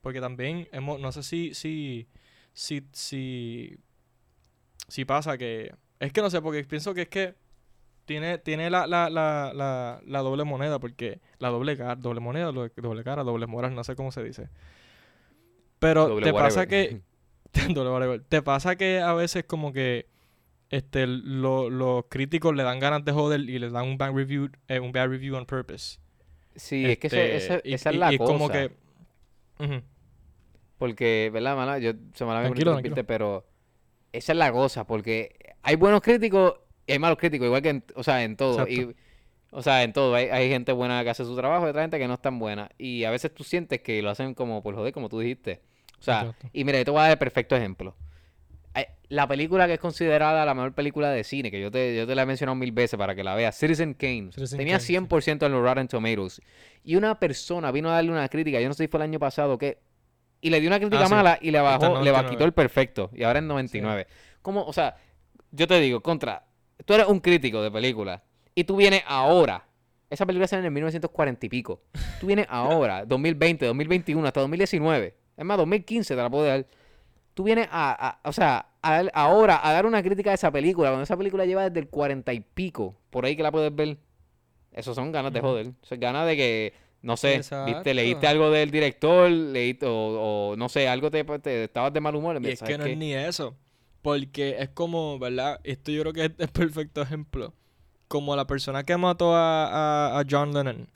porque 0.00 0.20
también 0.20 0.68
hemos 0.72 1.00
no 1.00 1.12
sé 1.12 1.22
si 1.22 1.54
si 1.54 2.08
si 2.52 2.86
si, 2.92 3.78
si 4.88 5.04
pasa 5.04 5.38
que 5.38 5.72
es 5.98 6.12
que 6.12 6.20
no 6.20 6.30
sé, 6.30 6.42
porque 6.42 6.62
pienso 6.64 6.94
que 6.94 7.02
es 7.02 7.08
que 7.08 7.34
tiene, 8.04 8.38
tiene 8.38 8.70
la, 8.70 8.86
la, 8.86 9.10
la, 9.10 10.00
la, 10.04 10.20
doble 10.20 10.44
moneda, 10.44 10.78
porque 10.78 11.20
la 11.38 11.48
doble 11.48 11.76
cara, 11.76 11.96
doble 11.96 12.20
moneda, 12.20 12.52
doble 12.52 13.04
cara, 13.04 13.24
doble 13.24 13.46
moral, 13.46 13.74
no 13.74 13.82
sé 13.82 13.96
cómo 13.96 14.12
se 14.12 14.22
dice. 14.22 14.48
Pero 15.78 16.20
te 16.20 16.32
pasa 16.32 16.66
que. 16.66 17.00
te 18.28 18.42
pasa 18.42 18.76
que 18.76 19.00
a 19.00 19.14
veces 19.14 19.44
como 19.44 19.72
que 19.72 20.06
este 20.70 21.06
los 21.06 22.04
críticos 22.08 22.54
le 22.54 22.62
dan 22.62 22.80
ganas 22.80 23.04
de 23.04 23.12
joder 23.12 23.40
y 23.40 23.58
le 23.58 23.70
dan 23.70 23.86
un 23.86 23.98
bad 23.98 24.12
review, 24.12 24.50
eh, 24.68 24.80
un 24.80 24.92
bad 24.92 25.08
review 25.08 25.36
on 25.36 25.46
purpose. 25.46 25.98
Sí, 26.54 26.86
es 26.86 26.98
que 26.98 27.06
esa, 27.06 27.56
esa 27.64 27.90
es 27.90 27.96
la 27.96 28.12
y, 28.12 28.18
cosa. 28.18 28.32
como 28.32 28.48
que. 28.48 28.72
Porque, 30.78 31.30
¿verdad, 31.32 31.56
mala? 31.56 31.78
Yo 31.78 31.92
se 32.14 32.24
me 32.24 32.32
la 32.32 32.42
tranquilo, 32.42 32.78
pero 33.06 33.46
esa 34.12 34.32
es 34.32 34.38
la 34.38 34.52
cosa, 34.52 34.86
porque 34.86 35.54
hay 35.62 35.76
buenos 35.76 36.00
críticos 36.00 36.54
y 36.86 36.92
hay 36.92 36.98
malos 36.98 37.18
críticos, 37.18 37.46
igual 37.46 37.62
que 37.62 37.70
en, 37.70 37.84
o 37.94 38.02
sea, 38.02 38.22
en 38.22 38.36
todo. 38.36 38.66
Y, 38.68 38.94
o 39.50 39.62
sea, 39.62 39.82
en 39.82 39.92
todo. 39.92 40.14
Hay, 40.14 40.26
hay, 40.26 40.48
gente 40.48 40.72
buena 40.72 41.02
que 41.02 41.10
hace 41.10 41.24
su 41.24 41.34
trabajo 41.34 41.66
y 41.66 41.70
otra 41.70 41.82
gente 41.82 41.98
que 41.98 42.06
no 42.06 42.14
es 42.14 42.20
tan 42.20 42.38
buena. 42.38 42.70
Y 42.78 43.04
a 43.04 43.10
veces 43.10 43.32
tú 43.34 43.44
sientes 43.44 43.80
que 43.80 44.02
lo 44.02 44.10
hacen 44.10 44.34
como 44.34 44.62
por 44.62 44.74
joder, 44.74 44.92
como 44.92 45.08
tú 45.08 45.20
dijiste. 45.20 45.60
O 45.98 46.02
sea, 46.02 46.34
y 46.52 46.64
mira, 46.64 46.78
yo 46.78 46.84
te 46.84 46.90
voy 46.90 47.00
a 47.00 47.02
dar 47.04 47.12
el 47.12 47.18
perfecto 47.18 47.56
ejemplo. 47.56 47.96
La 49.08 49.28
película 49.28 49.66
que 49.66 49.74
es 49.74 49.78
considerada 49.78 50.44
la 50.44 50.54
mejor 50.54 50.74
película 50.74 51.10
de 51.10 51.22
cine, 51.22 51.50
que 51.50 51.60
yo 51.60 51.70
te, 51.70 51.96
yo 51.96 52.06
te 52.06 52.14
la 52.14 52.22
he 52.22 52.26
mencionado 52.26 52.56
mil 52.56 52.72
veces 52.72 52.98
para 52.98 53.14
que 53.14 53.22
la 53.22 53.34
veas, 53.34 53.56
Citizen 53.56 53.94
Kane, 53.94 54.30
tenía 54.56 54.78
100% 54.78 55.46
en 55.46 55.52
los 55.52 55.62
Rotten 55.62 55.86
Tomatoes. 55.86 56.40
Y 56.82 56.96
una 56.96 57.18
persona 57.18 57.70
vino 57.70 57.88
a 57.88 57.94
darle 57.94 58.10
una 58.10 58.28
crítica, 58.28 58.60
yo 58.60 58.68
no 58.68 58.74
sé 58.74 58.84
si 58.84 58.88
fue 58.88 58.98
el 58.98 59.04
año 59.04 59.18
pasado, 59.18 59.58
que 59.58 59.78
y 60.40 60.50
le 60.50 60.60
dio 60.60 60.68
una 60.68 60.78
crítica 60.78 61.06
ah, 61.06 61.08
mala 61.08 61.38
y 61.40 61.50
le 61.50 61.60
bajó, 61.60 62.02
le 62.02 62.12
quitó 62.28 62.44
el 62.44 62.52
perfecto. 62.52 63.10
Y 63.14 63.22
ahora 63.22 63.38
en 63.38 63.48
99. 63.48 64.06
Como, 64.42 64.64
o 64.64 64.72
sea, 64.72 64.96
yo 65.50 65.66
te 65.66 65.80
digo, 65.80 66.00
contra, 66.02 66.44
tú 66.84 66.94
eres 66.94 67.06
un 67.06 67.20
crítico 67.20 67.62
de 67.62 67.70
películas 67.70 68.22
y 68.54 68.64
tú 68.64 68.76
vienes 68.76 69.02
ahora. 69.06 69.66
Esa 70.08 70.24
película 70.24 70.46
sale 70.46 70.66
en 70.66 70.72
1940 70.72 71.46
y 71.46 71.48
pico. 71.48 71.82
Tú 72.20 72.26
vienes 72.26 72.46
ahora, 72.48 73.04
2020, 73.06 73.66
2021, 73.66 74.26
hasta 74.26 74.40
2019. 74.40 75.14
Es 75.36 75.44
más, 75.44 75.58
2015 75.58 76.14
te 76.14 76.22
la 76.22 76.30
puedo 76.30 76.44
dar. 76.44 76.66
Tú 77.36 77.44
vienes 77.44 77.68
a, 77.70 78.18
o 78.24 78.32
sea, 78.32 78.64
ahora 79.12 79.60
a 79.62 79.70
dar 79.70 79.84
una 79.84 80.02
crítica 80.02 80.30
de 80.30 80.36
esa 80.36 80.50
película, 80.50 80.88
cuando 80.88 81.02
esa 81.02 81.18
película 81.18 81.44
lleva 81.44 81.68
desde 81.68 81.80
el 81.80 81.88
40 81.90 82.32
y 82.32 82.40
pico, 82.40 82.96
por 83.10 83.26
ahí 83.26 83.36
que 83.36 83.42
la 83.42 83.52
puedes 83.52 83.76
ver. 83.76 83.98
Eso 84.72 84.94
son 84.94 85.12
ganas 85.12 85.34
de 85.34 85.42
joder. 85.42 85.66
Eso 85.82 85.94
es 85.96 86.00
ganas 86.00 86.26
de 86.26 86.34
que 86.34 86.72
No 87.02 87.18
sé, 87.18 87.42
¿viste? 87.66 87.92
¿Leíste 87.92 88.26
algo 88.26 88.50
del 88.50 88.70
director? 88.70 89.30
¿Leíste, 89.30 89.84
o, 89.84 90.52
o 90.52 90.56
no 90.56 90.70
sé, 90.70 90.88
algo 90.88 91.10
te, 91.10 91.24
te, 91.24 91.64
estabas 91.64 91.92
de 91.92 92.00
mal 92.00 92.14
humor? 92.14 92.40
Y 92.42 92.48
es 92.48 92.62
que 92.62 92.78
no 92.78 92.86
es 92.86 92.96
ni 92.96 93.12
eso. 93.12 93.54
Porque 94.00 94.56
es 94.58 94.70
como, 94.70 95.18
¿verdad? 95.18 95.60
Esto 95.62 95.92
yo 95.92 96.00
creo 96.00 96.14
que 96.14 96.24
es 96.24 96.32
el 96.38 96.48
perfecto 96.48 97.02
ejemplo. 97.02 97.52
Como 98.08 98.34
la 98.34 98.46
persona 98.46 98.82
que 98.82 98.96
mató 98.96 99.36
a, 99.36 100.18
a, 100.18 100.24
John 100.26 100.54
Lennon. 100.54 100.88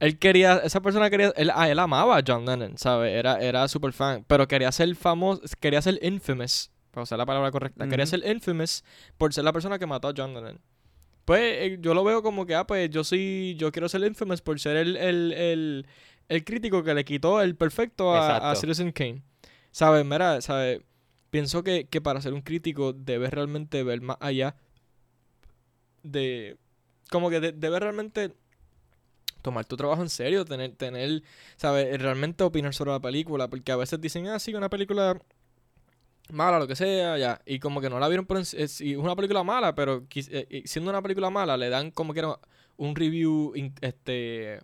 Él 0.00 0.18
quería, 0.18 0.58
esa 0.58 0.80
persona 0.80 1.10
quería, 1.10 1.32
él, 1.36 1.50
ah, 1.54 1.68
él 1.68 1.78
amaba 1.78 2.18
a 2.18 2.22
John 2.26 2.46
Lennon, 2.46 2.78
¿sabes? 2.78 3.12
Era, 3.12 3.40
era 3.40 3.66
super 3.68 3.92
fan. 3.92 4.24
Pero 4.26 4.46
quería 4.46 4.70
ser 4.70 4.94
famoso, 4.94 5.42
quería 5.60 5.82
ser 5.82 5.98
infamous, 6.02 6.70
para 6.90 7.02
usar 7.02 7.18
la 7.18 7.26
palabra 7.26 7.50
correcta. 7.50 7.88
Quería 7.88 8.06
ser 8.06 8.24
infamous 8.24 8.84
por 9.16 9.34
ser 9.34 9.44
la 9.44 9.52
persona 9.52 9.78
que 9.78 9.86
mató 9.86 10.08
a 10.08 10.14
John 10.16 10.34
Lennon 10.34 10.60
pues 11.28 11.42
eh, 11.42 11.78
yo 11.82 11.92
lo 11.92 12.04
veo 12.04 12.22
como 12.22 12.46
que, 12.46 12.54
ah, 12.54 12.66
pues 12.66 12.88
yo 12.88 13.04
sí, 13.04 13.54
yo 13.58 13.70
quiero 13.70 13.86
ser 13.90 14.02
infamous 14.02 14.40
por 14.40 14.58
ser 14.58 14.78
el, 14.78 14.96
el, 14.96 15.86
el, 16.26 16.44
crítico 16.44 16.82
que 16.82 16.94
le 16.94 17.04
quitó 17.04 17.42
el 17.42 17.54
perfecto 17.54 18.16
a, 18.16 18.56
Citizen 18.56 18.92
Kane. 18.92 19.22
¿Sabes? 19.70 20.06
Mira, 20.06 20.40
¿sabes? 20.40 20.80
Pienso 21.28 21.62
que, 21.62 21.86
que 21.86 22.00
para 22.00 22.22
ser 22.22 22.32
un 22.32 22.40
crítico 22.40 22.94
debes 22.94 23.30
realmente 23.30 23.82
ver 23.82 24.00
más 24.00 24.16
allá 24.20 24.56
de... 26.02 26.56
Como 27.10 27.28
que 27.28 27.40
debes 27.40 27.80
realmente 27.80 28.32
tomar 29.42 29.64
tu 29.64 29.76
trabajo 29.76 30.02
en 30.02 30.08
serio, 30.08 30.44
tener, 30.44 30.72
tener, 30.72 31.22
¿sabes? 31.56 32.00
Realmente 32.00 32.44
opinar 32.44 32.74
sobre 32.74 32.92
la 32.92 33.00
película, 33.00 33.48
porque 33.48 33.72
a 33.72 33.76
veces 33.76 34.00
dicen, 34.00 34.26
ah, 34.28 34.38
sí, 34.38 34.54
una 34.54 34.68
película 34.68 35.20
mala, 36.30 36.58
lo 36.58 36.66
que 36.66 36.76
sea, 36.76 37.16
ya. 37.18 37.40
Y 37.46 37.58
como 37.58 37.80
que 37.80 37.90
no 37.90 37.98
la 37.98 38.08
vieron 38.08 38.26
por 38.26 38.38
es, 38.38 38.54
es 38.54 38.80
una 38.80 39.16
película 39.16 39.42
mala, 39.42 39.74
pero 39.74 40.04
eh, 40.14 40.62
siendo 40.66 40.90
una 40.90 41.02
película 41.02 41.30
mala, 41.30 41.56
le 41.56 41.68
dan 41.68 41.90
como 41.90 42.12
que 42.14 42.22
un 42.76 42.94
review 42.94 43.52
este 43.80 44.60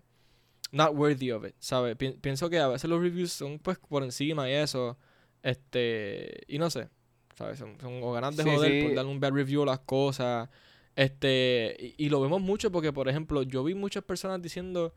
not 0.73 0.93
worthy 0.95 1.31
of 1.31 1.47
it, 1.47 1.55
¿sabes? 1.61 1.97
pienso 1.97 2.51
que 2.51 2.59
a 2.59 2.67
veces 2.67 2.91
los 2.91 3.01
reviews 3.01 3.33
son 3.33 3.61
pues 3.61 3.79
por 3.79 4.03
encima 4.03 4.49
y 4.51 4.55
eso. 4.55 4.99
Este, 5.43 6.41
y 6.49 6.59
no 6.59 6.71
sé, 6.71 6.89
¿sabes? 7.37 7.59
Son, 7.59 7.79
son 7.81 8.01
ganas 8.13 8.37
de 8.37 8.45
joder 8.45 8.85
por 8.85 8.95
darle 8.95 9.11
un 9.11 9.21
bad 9.21 9.33
review 9.33 9.63
a 9.63 9.67
las 9.67 9.81
cosas. 9.81 10.49
Este, 10.97 11.95
y, 11.99 12.09
lo 12.09 12.21
vemos 12.21 12.41
mucho 12.41 12.71
porque, 12.71 12.93
por 12.93 13.09
ejemplo, 13.09 13.43
yo 13.43 13.65
vi 13.65 13.75
muchas 13.75 14.05
personas 14.05 14.41
diciendo 14.41 14.95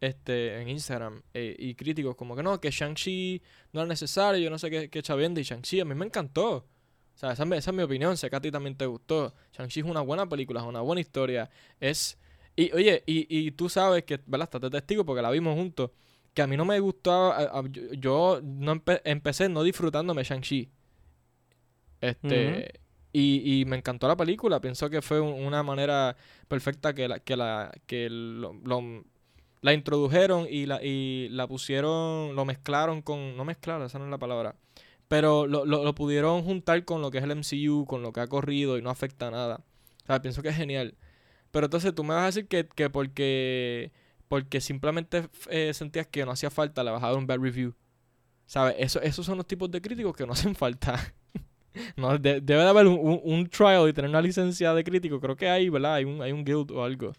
este, 0.00 0.60
en 0.60 0.68
Instagram 0.68 1.22
eh, 1.32 1.56
y 1.58 1.74
críticos 1.74 2.14
como 2.14 2.36
que 2.36 2.42
no, 2.42 2.60
que 2.60 2.70
Shang-Chi 2.70 3.42
no 3.72 3.82
es 3.82 3.88
necesario, 3.88 4.40
yo 4.42 4.50
no 4.50 4.58
sé 4.58 4.70
qué, 4.70 4.90
qué 4.90 4.98
y 4.98 5.42
Shang-Chi 5.42 5.80
a 5.80 5.84
mí 5.84 5.94
me 5.94 6.04
encantó. 6.04 6.56
O 6.56 7.18
sea, 7.20 7.32
esa, 7.32 7.44
es 7.54 7.72
mi 7.72 7.82
opinión, 7.82 8.16
sé 8.16 8.28
que 8.30 8.36
a 8.36 8.40
ti 8.40 8.50
también 8.50 8.76
te 8.76 8.86
gustó. 8.86 9.34
Shang-Chi 9.52 9.80
es 9.80 9.86
una 9.86 10.00
buena 10.02 10.28
película, 10.28 10.60
es 10.60 10.66
una 10.66 10.80
buena 10.80 11.00
historia. 11.00 11.50
Es... 11.78 12.18
Y 12.56 12.72
oye, 12.72 13.02
y, 13.06 13.26
y 13.28 13.50
tú 13.52 13.68
sabes 13.68 14.04
que, 14.04 14.20
¿verdad? 14.26 14.48
Estás 14.52 14.70
testigo 14.70 15.04
porque 15.04 15.22
la 15.22 15.30
vimos 15.30 15.54
juntos. 15.54 15.90
Que 16.34 16.42
a 16.42 16.46
mí 16.46 16.56
no 16.56 16.64
me 16.64 16.78
gustó, 16.80 17.34
yo, 17.92 18.40
no 18.42 18.82
empecé 19.04 19.48
no 19.48 19.62
disfrutándome 19.62 20.22
Shang-Chi. 20.22 20.70
Este... 22.00 22.79
Y, 23.12 23.42
y, 23.44 23.64
me 23.64 23.76
encantó 23.76 24.06
la 24.06 24.16
película. 24.16 24.60
Pienso 24.60 24.88
que 24.88 25.02
fue 25.02 25.20
una 25.20 25.62
manera 25.62 26.16
perfecta 26.48 26.94
que 26.94 27.08
la, 27.08 27.18
que 27.18 27.36
la, 27.36 27.72
que 27.86 28.08
lo, 28.08 28.54
la 29.62 29.72
introdujeron 29.72 30.46
y 30.48 30.66
la, 30.66 30.82
y 30.82 31.28
la 31.30 31.46
pusieron, 31.46 32.34
lo 32.34 32.44
mezclaron 32.44 33.02
con, 33.02 33.36
no 33.36 33.44
mezclaron, 33.44 33.82
esa 33.86 33.98
no 33.98 34.04
es 34.06 34.10
la 34.10 34.18
palabra, 34.18 34.56
pero 35.08 35.46
lo, 35.46 35.64
lo, 35.64 35.94
pudieron 35.94 36.42
juntar 36.42 36.84
con 36.84 37.02
lo 37.02 37.10
que 37.10 37.18
es 37.18 37.24
el 37.24 37.34
MCU, 37.36 37.84
con 37.86 38.02
lo 38.02 38.12
que 38.12 38.20
ha 38.20 38.26
corrido 38.28 38.78
y 38.78 38.82
no 38.82 38.90
afecta 38.90 39.30
nada. 39.30 39.64
O 40.08 40.20
pienso 40.22 40.42
que 40.42 40.48
es 40.50 40.56
genial. 40.56 40.96
Pero 41.50 41.66
entonces 41.66 41.94
tú 41.94 42.04
me 42.04 42.14
vas 42.14 42.22
a 42.22 42.26
decir 42.26 42.48
que, 42.48 42.68
que 42.68 42.90
porque, 42.90 43.92
porque 44.28 44.60
simplemente 44.60 45.28
eh, 45.50 45.74
sentías 45.74 46.06
que 46.06 46.24
no 46.24 46.32
hacía 46.32 46.50
falta, 46.50 46.84
le 46.84 46.90
vas 46.90 47.02
a 47.02 47.08
dar 47.08 47.16
un 47.16 47.26
bad 47.26 47.38
review. 47.40 47.74
¿Sabes? 48.46 48.76
Eso, 48.78 49.00
esos 49.02 49.26
son 49.26 49.36
los 49.36 49.46
tipos 49.46 49.70
de 49.70 49.80
críticos 49.80 50.16
que 50.16 50.26
no 50.26 50.32
hacen 50.32 50.54
falta. 50.54 51.12
no, 51.96 52.18
debe 52.18 52.40
de 52.40 52.68
haber 52.68 52.86
un, 52.86 53.20
un, 53.22 53.48
trial 53.48 53.88
y 53.88 53.92
tener 53.92 54.10
una 54.10 54.22
licencia 54.22 54.74
de 54.74 54.84
crítico. 54.84 55.20
Creo 55.20 55.36
que 55.36 55.48
hay, 55.48 55.68
¿verdad? 55.68 55.94
Hay 55.94 56.04
un, 56.04 56.22
hay 56.22 56.32
un 56.32 56.44
guild 56.44 56.70
o 56.70 56.84
algo 56.84 57.12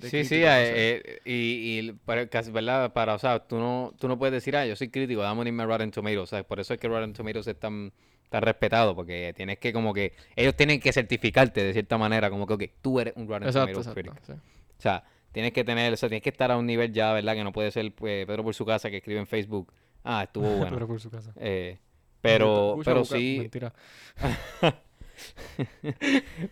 sí, 0.00 0.24
sí, 0.24 0.36
eh, 0.36 1.02
eh, 1.04 1.20
y, 1.24 1.78
y 1.78 1.92
para, 1.92 2.24
¿verdad? 2.24 2.92
Para, 2.92 3.14
o 3.14 3.18
sea, 3.18 3.40
tú 3.40 3.56
no, 3.56 3.94
tú 3.98 4.08
no 4.08 4.18
puedes 4.18 4.32
decir, 4.32 4.56
ah, 4.56 4.66
yo 4.66 4.76
soy 4.76 4.88
crítico, 4.88 5.22
dame 5.22 5.50
un 5.50 5.58
Rotten 5.58 5.90
Tomatoes, 5.90 6.30
¿sabes? 6.30 6.44
Por 6.46 6.60
eso 6.60 6.74
es 6.74 6.80
que 6.80 6.88
Rotten 6.88 7.12
Tomatoes 7.12 7.46
es 7.46 7.58
tan, 7.58 7.92
tan 8.30 8.42
respetado, 8.42 8.94
porque 8.94 9.32
tienes 9.36 9.58
que 9.58 9.72
como 9.72 9.92
que, 9.92 10.14
ellos 10.36 10.54
tienen 10.56 10.80
que 10.80 10.92
certificarte 10.92 11.62
de 11.62 11.72
cierta 11.72 11.98
manera, 11.98 12.30
como 12.30 12.46
que, 12.46 12.54
ok, 12.54 12.64
tú 12.80 13.00
eres 13.00 13.14
un 13.16 13.28
Rotten 13.28 13.52
Tomatoes 13.52 13.88
crítico. 13.88 14.16
O 14.28 14.80
sea, 14.80 15.04
tienes 15.32 15.52
que 15.52 15.64
tener, 15.64 15.92
o 15.92 15.96
sea, 15.96 16.08
tienes 16.08 16.22
que 16.22 16.30
estar 16.30 16.50
a 16.50 16.56
un 16.56 16.66
nivel 16.66 16.92
ya, 16.92 17.12
¿verdad? 17.12 17.34
Que 17.34 17.44
no 17.44 17.52
puede 17.52 17.70
ser 17.70 17.92
pues, 17.92 18.26
Pedro 18.26 18.44
por 18.44 18.54
su 18.54 18.64
casa 18.64 18.90
que 18.90 18.98
escribe 18.98 19.20
en 19.20 19.26
Facebook, 19.26 19.72
ah, 20.04 20.22
estuvo 20.24 20.48
bueno. 20.56 20.70
Pedro 20.70 20.86
por 20.86 21.00
su 21.00 21.10
casa. 21.10 21.32
Eh, 21.36 21.78
pero, 22.20 22.78
pero 22.84 23.04
sí. 23.04 23.36
Mentira. 23.40 23.72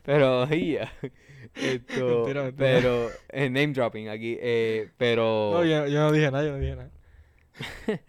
pero, 0.04 0.48
yeah. 0.48 0.92
Esto, 1.54 2.24
Pero, 2.56 3.10
eh, 3.30 3.48
name 3.48 3.68
dropping 3.68 4.08
aquí, 4.08 4.36
eh, 4.40 4.90
pero... 4.96 5.52
No, 5.54 5.64
yo, 5.64 5.86
no 5.86 6.12
dije 6.12 6.30
nada, 6.30 6.44
yo 6.44 6.52
no 6.52 6.58
dije 6.58 6.76
nada. 6.76 6.90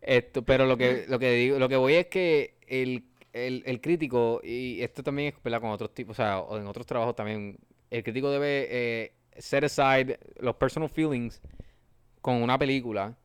esto, 0.00 0.42
pero 0.42 0.64
lo 0.66 0.76
que, 0.76 1.04
lo 1.08 1.18
que 1.18 1.32
digo, 1.32 1.58
lo 1.58 1.68
que 1.68 1.76
voy 1.76 1.94
es 1.94 2.06
que 2.06 2.56
el, 2.66 3.04
el, 3.32 3.62
el 3.66 3.80
crítico, 3.80 4.40
y 4.42 4.80
esto 4.80 5.02
también 5.02 5.34
es 5.34 5.42
¿verdad? 5.42 5.60
con 5.60 5.70
otros 5.70 5.92
tipos, 5.92 6.18
o 6.18 6.22
sea, 6.22 6.38
o 6.40 6.58
en 6.58 6.66
otros 6.66 6.86
trabajos 6.86 7.14
también, 7.14 7.58
el 7.90 8.02
crítico 8.02 8.30
debe 8.30 8.68
eh, 8.70 9.12
set 9.36 9.64
aside 9.64 10.18
los 10.38 10.56
personal 10.56 10.88
feelings 10.88 11.42
con 12.22 12.42
una 12.42 12.58
película 12.58 13.16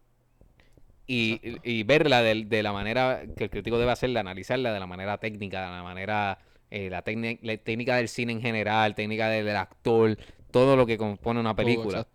y, 1.11 1.41
y 1.63 1.81
verla 1.81 2.21
de, 2.21 2.45
de, 2.45 2.61
la 2.61 2.71
manera 2.71 3.23
que 3.35 3.45
el 3.45 3.49
crítico 3.49 3.79
debe 3.79 3.91
hacerla, 3.91 4.19
analizarla 4.19 4.71
de 4.71 4.79
la 4.79 4.85
manera 4.85 5.17
técnica, 5.17 5.65
de 5.65 5.71
la 5.71 5.81
manera 5.81 6.37
eh, 6.69 6.87
la, 6.91 7.03
la, 7.41 7.57
técnica 7.57 7.95
del 7.95 8.07
cine 8.07 8.31
en 8.31 8.41
general, 8.41 8.93
técnica 8.93 9.27
del, 9.27 9.49
actor, 9.55 10.19
todo 10.51 10.75
lo 10.75 10.85
que 10.85 10.99
compone 10.99 11.39
una 11.39 11.55
película. 11.55 12.05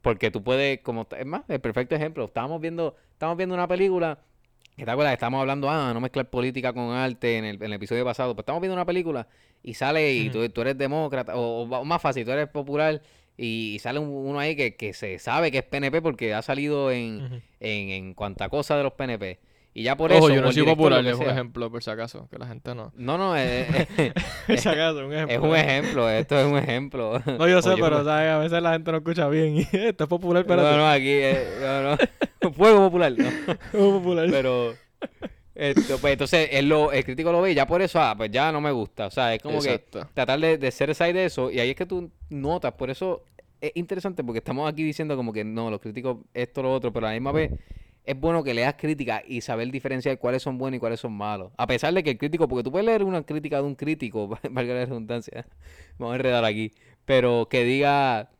Porque 0.00 0.30
tú 0.30 0.42
puedes, 0.42 0.80
como 0.80 1.06
es 1.18 1.26
más, 1.26 1.42
el 1.48 1.60
perfecto 1.60 1.94
ejemplo, 1.94 2.24
estábamos 2.24 2.62
viendo, 2.62 2.96
estamos 3.12 3.36
viendo 3.36 3.54
una 3.54 3.68
película, 3.68 4.18
te 4.74 4.90
acuerdas, 4.90 5.12
estamos 5.12 5.38
hablando, 5.38 5.68
ah, 5.68 5.92
no 5.92 6.00
mezclar 6.00 6.30
política 6.30 6.72
con 6.72 6.92
arte 6.92 7.36
en 7.36 7.44
el, 7.44 7.56
en 7.56 7.64
el 7.64 7.72
episodio 7.74 8.06
pasado, 8.06 8.34
pues 8.34 8.44
estamos 8.44 8.62
viendo 8.62 8.74
una 8.74 8.86
película 8.86 9.28
y 9.62 9.74
sale 9.74 10.14
y 10.14 10.30
tú, 10.30 10.48
tú, 10.48 10.62
eres 10.62 10.78
demócrata, 10.78 11.36
o, 11.36 11.84
más 11.84 12.00
fácil, 12.00 12.24
tú 12.24 12.30
eres 12.30 12.48
popular 12.48 13.02
y, 13.36 13.78
sale 13.80 13.98
uno 13.98 14.38
ahí 14.38 14.56
que, 14.56 14.76
que, 14.76 14.92
se 14.92 15.18
sabe 15.18 15.50
que 15.50 15.58
es 15.58 15.64
PNP 15.64 16.02
porque 16.02 16.34
ha 16.34 16.42
salido 16.42 16.90
en, 16.90 17.42
en, 17.60 17.90
en 17.90 18.14
cuanta 18.14 18.48
cosa 18.48 18.76
de 18.76 18.82
los 18.82 18.92
PNP. 18.92 19.38
Y 19.76 19.82
ya 19.82 19.96
por 19.96 20.12
eso. 20.12 20.30
yo 20.30 20.40
no 20.40 20.52
soy 20.52 20.62
popular, 20.62 21.04
es 21.04 21.18
un 21.18 21.28
ejemplo, 21.28 21.68
por 21.68 21.82
si 21.82 21.90
acaso, 21.90 22.28
que 22.30 22.38
la 22.38 22.46
gente 22.46 22.76
no. 22.76 22.92
No, 22.94 23.18
no, 23.18 23.34
es. 23.36 23.66
es, 24.46 24.66
un 24.66 24.72
ejemplo. 25.12 25.28
Es 25.28 25.40
un 25.40 25.56
ejemplo, 25.56 26.08
esto 26.08 26.38
es 26.38 26.46
un 26.46 26.58
ejemplo. 26.58 27.20
No, 27.38 27.48
yo 27.48 27.60
sé, 27.60 27.74
pero 27.74 28.04
¿sabes? 28.04 28.30
a 28.30 28.38
veces 28.38 28.62
la 28.62 28.74
gente 28.74 28.92
no 28.92 28.98
escucha 28.98 29.28
bien. 29.28 29.56
Y 29.56 29.60
esto 29.72 30.04
es 30.04 30.08
popular, 30.08 30.44
pero. 30.46 30.62
No, 30.62 30.76
no, 30.76 30.88
aquí. 30.88 31.10
Eh, 31.10 31.44
no, 31.60 31.82
no. 31.82 32.52
Fuego 32.52 32.78
popular, 32.86 33.12
no. 33.18 33.56
Fuego 33.72 33.98
popular. 33.98 34.28
Pero. 34.30 34.74
Esto, 35.54 35.98
pues 35.98 36.14
entonces 36.14 36.48
él 36.52 36.68
lo, 36.68 36.90
el 36.90 37.04
crítico 37.04 37.30
lo 37.30 37.40
ve 37.40 37.52
y 37.52 37.54
ya 37.54 37.66
por 37.66 37.80
eso, 37.80 38.00
ah, 38.00 38.14
pues 38.16 38.30
ya 38.30 38.50
no 38.50 38.60
me 38.60 38.72
gusta. 38.72 39.06
O 39.06 39.10
sea, 39.10 39.34
es 39.34 39.42
como 39.42 39.60
que 39.60 39.78
tratar 40.12 40.40
de, 40.40 40.58
de 40.58 40.70
ser 40.70 40.94
side 40.94 41.12
de 41.12 41.26
eso. 41.26 41.50
Y 41.50 41.60
ahí 41.60 41.70
es 41.70 41.76
que 41.76 41.86
tú 41.86 42.10
notas, 42.28 42.72
por 42.72 42.90
eso 42.90 43.24
es 43.60 43.72
interesante 43.74 44.22
porque 44.22 44.38
estamos 44.38 44.70
aquí 44.70 44.82
diciendo 44.82 45.16
como 45.16 45.32
que 45.32 45.44
no, 45.44 45.70
los 45.70 45.80
críticos 45.80 46.18
esto, 46.34 46.62
lo 46.62 46.72
otro, 46.72 46.92
pero 46.92 47.06
a 47.06 47.10
la 47.10 47.14
misma 47.14 47.32
vez 47.32 47.52
es 48.04 48.20
bueno 48.20 48.44
que 48.44 48.52
leas 48.52 48.74
crítica 48.74 49.22
y 49.26 49.40
saber 49.40 49.70
diferenciar 49.70 50.18
cuáles 50.18 50.42
son 50.42 50.58
buenos 50.58 50.76
y 50.76 50.80
cuáles 50.80 51.00
son 51.00 51.12
malos. 51.12 51.52
A 51.56 51.66
pesar 51.66 51.94
de 51.94 52.02
que 52.02 52.10
el 52.10 52.18
crítico, 52.18 52.46
porque 52.46 52.62
tú 52.62 52.70
puedes 52.70 52.84
leer 52.84 53.02
una 53.02 53.22
crítica 53.22 53.56
de 53.56 53.62
un 53.62 53.74
crítico, 53.74 54.28
valga 54.50 54.74
la 54.74 54.84
redundancia, 54.84 55.46
vamos 55.98 56.12
a 56.12 56.16
enredar 56.16 56.44
aquí, 56.44 56.72
pero 57.04 57.48
que 57.48 57.64
diga, 57.64 58.30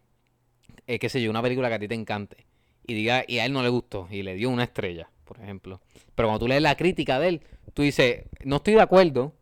eh, 0.86 0.98
qué 0.98 1.08
sé 1.08 1.22
yo, 1.22 1.30
una 1.30 1.42
película 1.42 1.68
que 1.68 1.74
a 1.74 1.78
ti 1.78 1.88
te 1.88 1.94
encante 1.94 2.46
y 2.86 2.94
diga, 2.94 3.24
y 3.26 3.38
a 3.38 3.46
él 3.46 3.52
no 3.52 3.62
le 3.62 3.70
gustó 3.70 4.06
y 4.10 4.22
le 4.22 4.34
dio 4.34 4.50
una 4.50 4.64
estrella, 4.64 5.10
por 5.34 5.44
ejemplo. 5.44 5.80
Pero 6.14 6.28
cuando 6.28 6.38
tú 6.38 6.48
lees 6.48 6.62
la 6.62 6.76
crítica 6.76 7.18
de 7.18 7.28
él, 7.28 7.40
tú 7.74 7.82
dices, 7.82 8.24
no 8.44 8.56
estoy 8.56 8.74
de 8.74 8.80
acuerdo, 8.80 9.34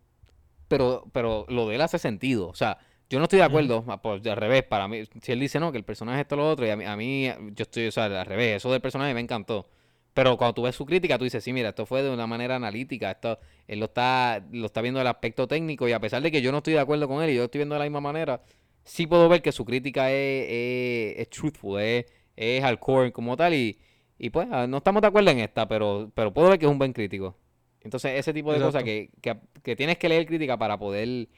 pero, 0.68 1.04
pero 1.12 1.46
lo 1.48 1.68
de 1.68 1.76
él 1.76 1.80
hace 1.82 1.98
sentido. 1.98 2.48
O 2.48 2.54
sea, 2.54 2.78
yo 3.10 3.18
no 3.18 3.24
estoy 3.24 3.40
de 3.40 3.44
acuerdo, 3.44 3.84
pues, 4.02 4.26
al 4.26 4.36
revés, 4.36 4.64
para 4.64 4.88
mí, 4.88 5.02
si 5.20 5.32
él 5.32 5.40
dice 5.40 5.60
no, 5.60 5.70
que 5.70 5.78
el 5.78 5.84
personaje 5.84 6.18
es 6.18 6.22
esto 6.22 6.36
lo 6.36 6.48
otro, 6.48 6.66
y 6.66 6.70
a 6.70 6.76
mí, 6.76 6.84
a 6.84 6.96
mí 6.96 7.28
yo 7.54 7.62
estoy, 7.62 7.86
o 7.88 7.92
sea, 7.92 8.06
al 8.06 8.26
revés, 8.26 8.56
eso 8.56 8.72
del 8.72 8.80
personaje 8.80 9.12
me 9.14 9.20
encantó. 9.20 9.68
Pero 10.14 10.36
cuando 10.36 10.54
tú 10.54 10.62
ves 10.62 10.74
su 10.74 10.84
crítica, 10.84 11.18
tú 11.18 11.24
dices, 11.24 11.42
sí, 11.44 11.52
mira, 11.52 11.70
esto 11.70 11.86
fue 11.86 12.02
de 12.02 12.10
una 12.10 12.26
manera 12.26 12.56
analítica, 12.56 13.10
esto, 13.10 13.38
él 13.66 13.78
lo 13.80 13.86
está, 13.86 14.44
lo 14.50 14.66
está 14.66 14.80
viendo 14.82 14.98
del 14.98 15.06
aspecto 15.06 15.46
técnico 15.46 15.88
y 15.88 15.92
a 15.92 16.00
pesar 16.00 16.22
de 16.22 16.30
que 16.30 16.42
yo 16.42 16.52
no 16.52 16.58
estoy 16.58 16.74
de 16.74 16.80
acuerdo 16.80 17.08
con 17.08 17.22
él 17.22 17.30
y 17.30 17.34
yo 17.36 17.44
estoy 17.44 17.60
viendo 17.60 17.74
de 17.74 17.80
la 17.80 17.84
misma 17.84 18.00
manera, 18.00 18.42
sí 18.84 19.06
puedo 19.06 19.28
ver 19.28 19.42
que 19.42 19.52
su 19.52 19.64
crítica 19.64 20.10
es, 20.10 20.46
es, 20.48 21.18
es 21.20 21.30
truthful, 21.30 21.80
es, 21.80 22.06
es 22.36 22.62
hardcore 22.62 23.12
como 23.12 23.36
tal 23.36 23.54
y, 23.54 23.78
y 24.18 24.30
pues 24.30 24.48
ah, 24.50 24.66
no 24.66 24.78
estamos 24.78 25.02
de 25.02 25.08
acuerdo 25.08 25.30
en 25.30 25.40
esta, 25.40 25.66
pero, 25.68 26.10
pero 26.14 26.32
puedo 26.32 26.48
ver 26.50 26.58
que 26.58 26.66
es 26.66 26.70
un 26.72 26.78
buen 26.78 26.92
crítico. 26.92 27.36
Entonces 27.82 28.12
ese 28.18 28.32
tipo 28.32 28.52
de 28.52 28.58
cosas 28.60 28.84
que, 28.84 29.10
que, 29.20 29.36
que, 29.62 29.74
tienes 29.76 29.98
que 29.98 30.08
leer 30.08 30.26
crítica 30.26 30.56
para 30.56 30.78
poder 30.78 31.28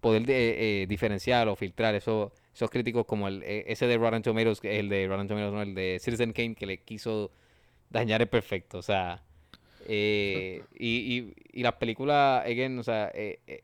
poder 0.00 0.24
de- 0.26 0.82
eh, 0.82 0.86
diferenciar 0.86 1.48
o 1.48 1.56
filtrar 1.56 1.94
esos, 1.94 2.32
esos 2.54 2.70
críticos 2.70 3.06
como 3.06 3.26
el, 3.28 3.42
eh, 3.42 3.64
ese 3.68 3.86
de 3.86 3.96
Rotten 3.98 4.22
Tomatoes, 4.22 4.60
el 4.64 4.88
de 4.88 5.06
Rotten 5.08 5.28
Tomatoes, 5.28 5.52
no, 5.52 5.62
el 5.62 5.74
de 5.74 5.98
Citizen 6.00 6.32
Kane, 6.32 6.54
que 6.54 6.66
le 6.66 6.78
quiso 6.82 7.30
dañar 7.90 8.20
el 8.22 8.28
perfecto. 8.28 8.78
O 8.78 8.82
sea, 8.82 9.22
eh, 9.86 10.62
y, 10.74 11.18
y, 11.18 11.34
y 11.52 11.62
las 11.62 11.74
películas, 11.74 12.44
again, 12.44 12.78
o 12.78 12.82
sea, 12.82 13.10
eh, 13.14 13.40
eh, 13.46 13.62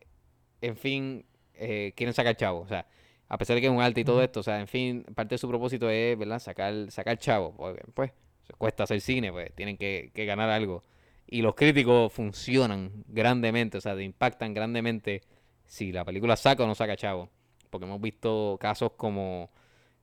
en 0.61 0.75
fin, 0.75 1.25
eh, 1.55 1.93
quieren 1.95 2.13
sacar 2.13 2.35
chavo. 2.35 2.61
O 2.61 2.67
sea, 2.67 2.87
a 3.27 3.37
pesar 3.37 3.55
de 3.55 3.61
que 3.61 3.67
es 3.67 3.73
un 3.73 3.81
arte 3.81 4.01
y 4.01 4.03
todo 4.03 4.21
esto, 4.23 4.39
o 4.41 4.43
sea, 4.43 4.59
en 4.59 4.67
fin, 4.67 5.03
parte 5.15 5.35
de 5.35 5.39
su 5.39 5.47
propósito 5.47 5.89
es, 5.89 6.17
¿verdad? 6.17 6.39
Sacar, 6.39 6.89
sacar 6.91 7.17
chavo. 7.17 7.53
Pues, 7.55 8.11
se 8.11 8.11
cuesta 8.57 8.83
hacer 8.83 9.01
cine, 9.01 9.31
pues, 9.31 9.53
tienen 9.55 9.77
que, 9.77 10.11
que 10.13 10.25
ganar 10.25 10.49
algo. 10.49 10.83
Y 11.27 11.41
los 11.41 11.55
críticos 11.55 12.11
funcionan 12.13 12.91
grandemente, 13.07 13.77
o 13.77 13.81
sea, 13.81 13.95
te 13.95 14.03
impactan 14.03 14.53
grandemente 14.53 15.21
si 15.65 15.91
la 15.91 16.03
película 16.05 16.35
saca 16.35 16.63
o 16.63 16.67
no 16.67 16.75
saca 16.75 16.95
chavo. 16.97 17.29
Porque 17.69 17.85
hemos 17.85 18.01
visto 18.01 18.57
casos 18.59 18.91
como 18.97 19.49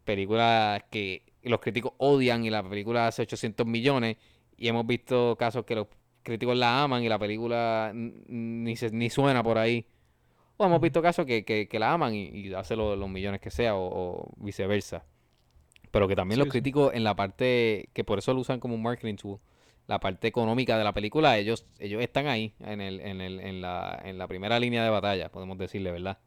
películas 0.05 0.83
que 0.91 1.23
los 1.43 1.61
críticos 1.61 1.93
odian 1.99 2.45
y 2.45 2.51
la 2.51 2.63
película 2.69 3.07
hace 3.09 3.23
800 3.23 3.67
millones. 3.67 4.17
Y 4.57 4.69
hemos 4.69 4.87
visto 4.87 5.37
casos 5.39 5.65
que 5.65 5.75
los 5.77 5.87
críticos 6.23 6.57
la 6.57 6.83
aman 6.83 7.03
y 7.03 7.09
la 7.09 7.19
película 7.19 7.93
ni, 7.95 8.77
se, 8.77 8.91
ni 8.91 9.11
suena 9.11 9.43
por 9.43 9.59
ahí. 9.59 9.87
O 10.57 10.67
hemos 10.67 10.81
visto 10.81 11.03
casos 11.03 11.27
que, 11.27 11.45
que, 11.45 11.69
que 11.69 11.79
la 11.79 11.93
aman 11.93 12.15
y, 12.15 12.29
y 12.29 12.55
hace 12.55 12.77
lo- 12.77 12.97
los 12.97 13.09
millones 13.09 13.41
que 13.41 13.51
sea 13.51 13.77
o, 13.77 13.89
o 14.25 14.35
viceversa. 14.39 15.05
Pero 15.91 16.07
que 16.09 16.17
también 16.17 16.37
Sí, 16.37 16.41
los 16.41 16.47
sí. 16.47 16.53
críticos 16.53 16.93
en 16.95 17.05
la 17.05 17.15
parte, 17.17 17.89
que 17.93 18.05
por 18.05 18.19
eso 18.19 18.35
lo 18.35 18.41
usan 18.41 18.61
como 18.61 18.75
un 18.75 18.83
marketing 18.83 19.17
tool, 19.17 19.39
la 19.87 20.01
parte 20.01 20.29
económica 20.29 20.77
de 20.77 20.85
la 20.85 20.93
película, 20.93 21.39
ellos, 21.39 21.65
ellos 21.79 22.03
están 22.03 22.27
ahí, 22.27 22.53
en 22.61 22.81
el, 22.83 23.01
en 23.01 23.21
el, 23.23 23.41
en 23.41 23.61
la, 23.63 23.99
en 24.05 24.19
la 24.19 24.27
primera 24.29 24.61
línea 24.61 24.85
de 24.85 24.91
batalla, 24.91 25.31
podemos 25.31 25.57
decirle, 25.57 25.91
¿verdad? 25.93 26.19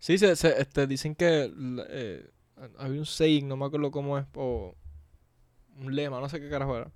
Sí, 0.00 0.18
se, 0.18 0.34
se- 0.36 0.60
este, 0.60 0.86
dicen 0.88 1.14
que 1.14 1.52
eh, 1.88 2.30
había 2.78 2.98
un 2.98 3.06
saying, 3.06 3.46
no 3.46 3.56
me 3.56 3.66
acuerdo 3.66 3.90
cómo 3.92 4.18
es, 4.18 4.26
o 4.34 4.74
un 5.80 5.94
lema, 5.94 6.20
no 6.20 6.28
sé 6.28 6.40
qué 6.40 6.48
carajo 6.50 6.76
era. 6.76 6.90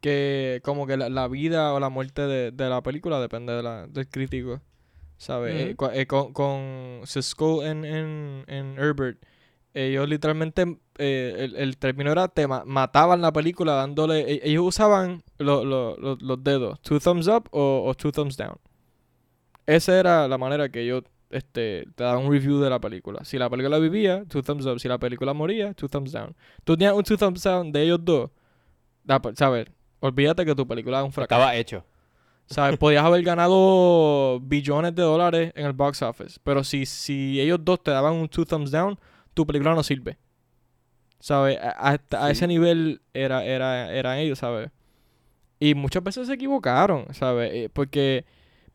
Que 0.00 0.60
como 0.64 0.86
que 0.86 0.96
la, 0.96 1.08
la 1.08 1.28
vida 1.28 1.74
o 1.74 1.80
la 1.80 1.88
muerte 1.90 2.22
de, 2.22 2.50
de 2.52 2.68
la 2.68 2.82
película 2.82 3.20
depende 3.20 3.52
de 3.52 3.62
la, 3.62 3.86
del 3.86 4.08
crítico, 4.08 4.60
¿sabes? 5.18 5.54
Eh, 5.54 5.74
Ujú. 5.74 5.84
cua- 5.84 5.92
eh, 5.94 6.06
con, 6.06 6.32
con 6.32 7.02
Siskel 7.04 7.62
en, 7.64 7.84
en, 7.84 8.44
en 8.48 8.78
Herbert, 8.78 9.22
ellos 9.74 10.08
literalmente, 10.08 10.78
eh, 10.98 11.34
el, 11.38 11.56
el 11.56 11.76
término 11.78 12.10
era, 12.10 12.28
te 12.28 12.46
ma- 12.46 12.64
mataban 12.66 13.20
la 13.20 13.32
película 13.32 13.74
dándole, 13.74 14.20
e- 14.20 14.40
ellos 14.44 14.64
usaban 14.66 15.22
lo- 15.38 15.64
lo- 15.64 15.96
lo- 15.96 16.16
los 16.20 16.42
dedos, 16.44 16.80
two 16.82 16.98
thumbs 17.00 17.28
up 17.28 17.48
o, 17.52 17.84
o 17.86 17.94
two 17.94 18.10
thumbs 18.12 18.36
down. 18.36 18.56
Esa 19.66 19.98
era 19.98 20.26
la 20.28 20.38
manera 20.38 20.68
que 20.68 20.82
ellos 20.82 21.04
este, 21.30 21.86
te 21.94 22.02
daban 22.02 22.24
un 22.26 22.32
review 22.32 22.58
de 22.58 22.68
la 22.70 22.80
película. 22.80 23.24
Si 23.24 23.38
la 23.38 23.48
película 23.48 23.78
vivía, 23.78 24.24
two 24.24 24.42
thumbs 24.42 24.66
up. 24.66 24.80
Si 24.80 24.88
la 24.88 24.98
película 24.98 25.32
moría, 25.32 25.72
two 25.74 25.88
thumbs 25.88 26.10
down. 26.10 26.34
Tú 26.64 26.76
tenías 26.76 26.92
un 26.94 27.04
two 27.04 27.16
thumbs 27.16 27.42
down 27.44 27.70
de 27.70 27.82
ellos 27.82 28.00
dos. 28.04 28.30
¿Sabes? 29.34 29.66
Olvídate 30.00 30.44
que 30.44 30.54
tu 30.54 30.66
película 30.66 30.98
es 31.00 31.04
un 31.04 31.12
fracaso. 31.12 31.40
Estaba 31.40 31.56
hecho. 31.56 31.84
¿Sabes? 32.46 32.78
Podías 32.78 33.04
haber 33.04 33.22
ganado 33.22 34.40
billones 34.40 34.92
de 34.94 35.02
dólares 35.02 35.52
en 35.54 35.66
el 35.66 35.72
box 35.72 36.02
office. 36.02 36.40
Pero 36.42 36.64
si, 36.64 36.84
si 36.84 37.40
ellos 37.40 37.60
dos 37.62 37.80
te 37.80 37.92
daban 37.92 38.14
un 38.14 38.28
two 38.28 38.44
thumbs 38.44 38.72
down, 38.72 38.98
tu 39.40 39.46
película 39.46 39.74
no 39.74 39.82
sirve. 39.82 40.18
¿Sabes? 41.18 41.58
A, 41.60 41.96
Sí. 41.98 42.16
ese 42.30 42.46
nivel 42.46 43.02
era, 43.12 43.44
era, 43.44 43.92
eran 43.92 44.18
ellos, 44.18 44.38
¿sabes? 44.38 44.70
Y 45.58 45.74
muchas 45.74 46.02
veces 46.02 46.26
se 46.26 46.32
equivocaron, 46.34 47.06
¿sabes? 47.12 47.50
Eh, 47.52 47.68
Porque 47.72 48.24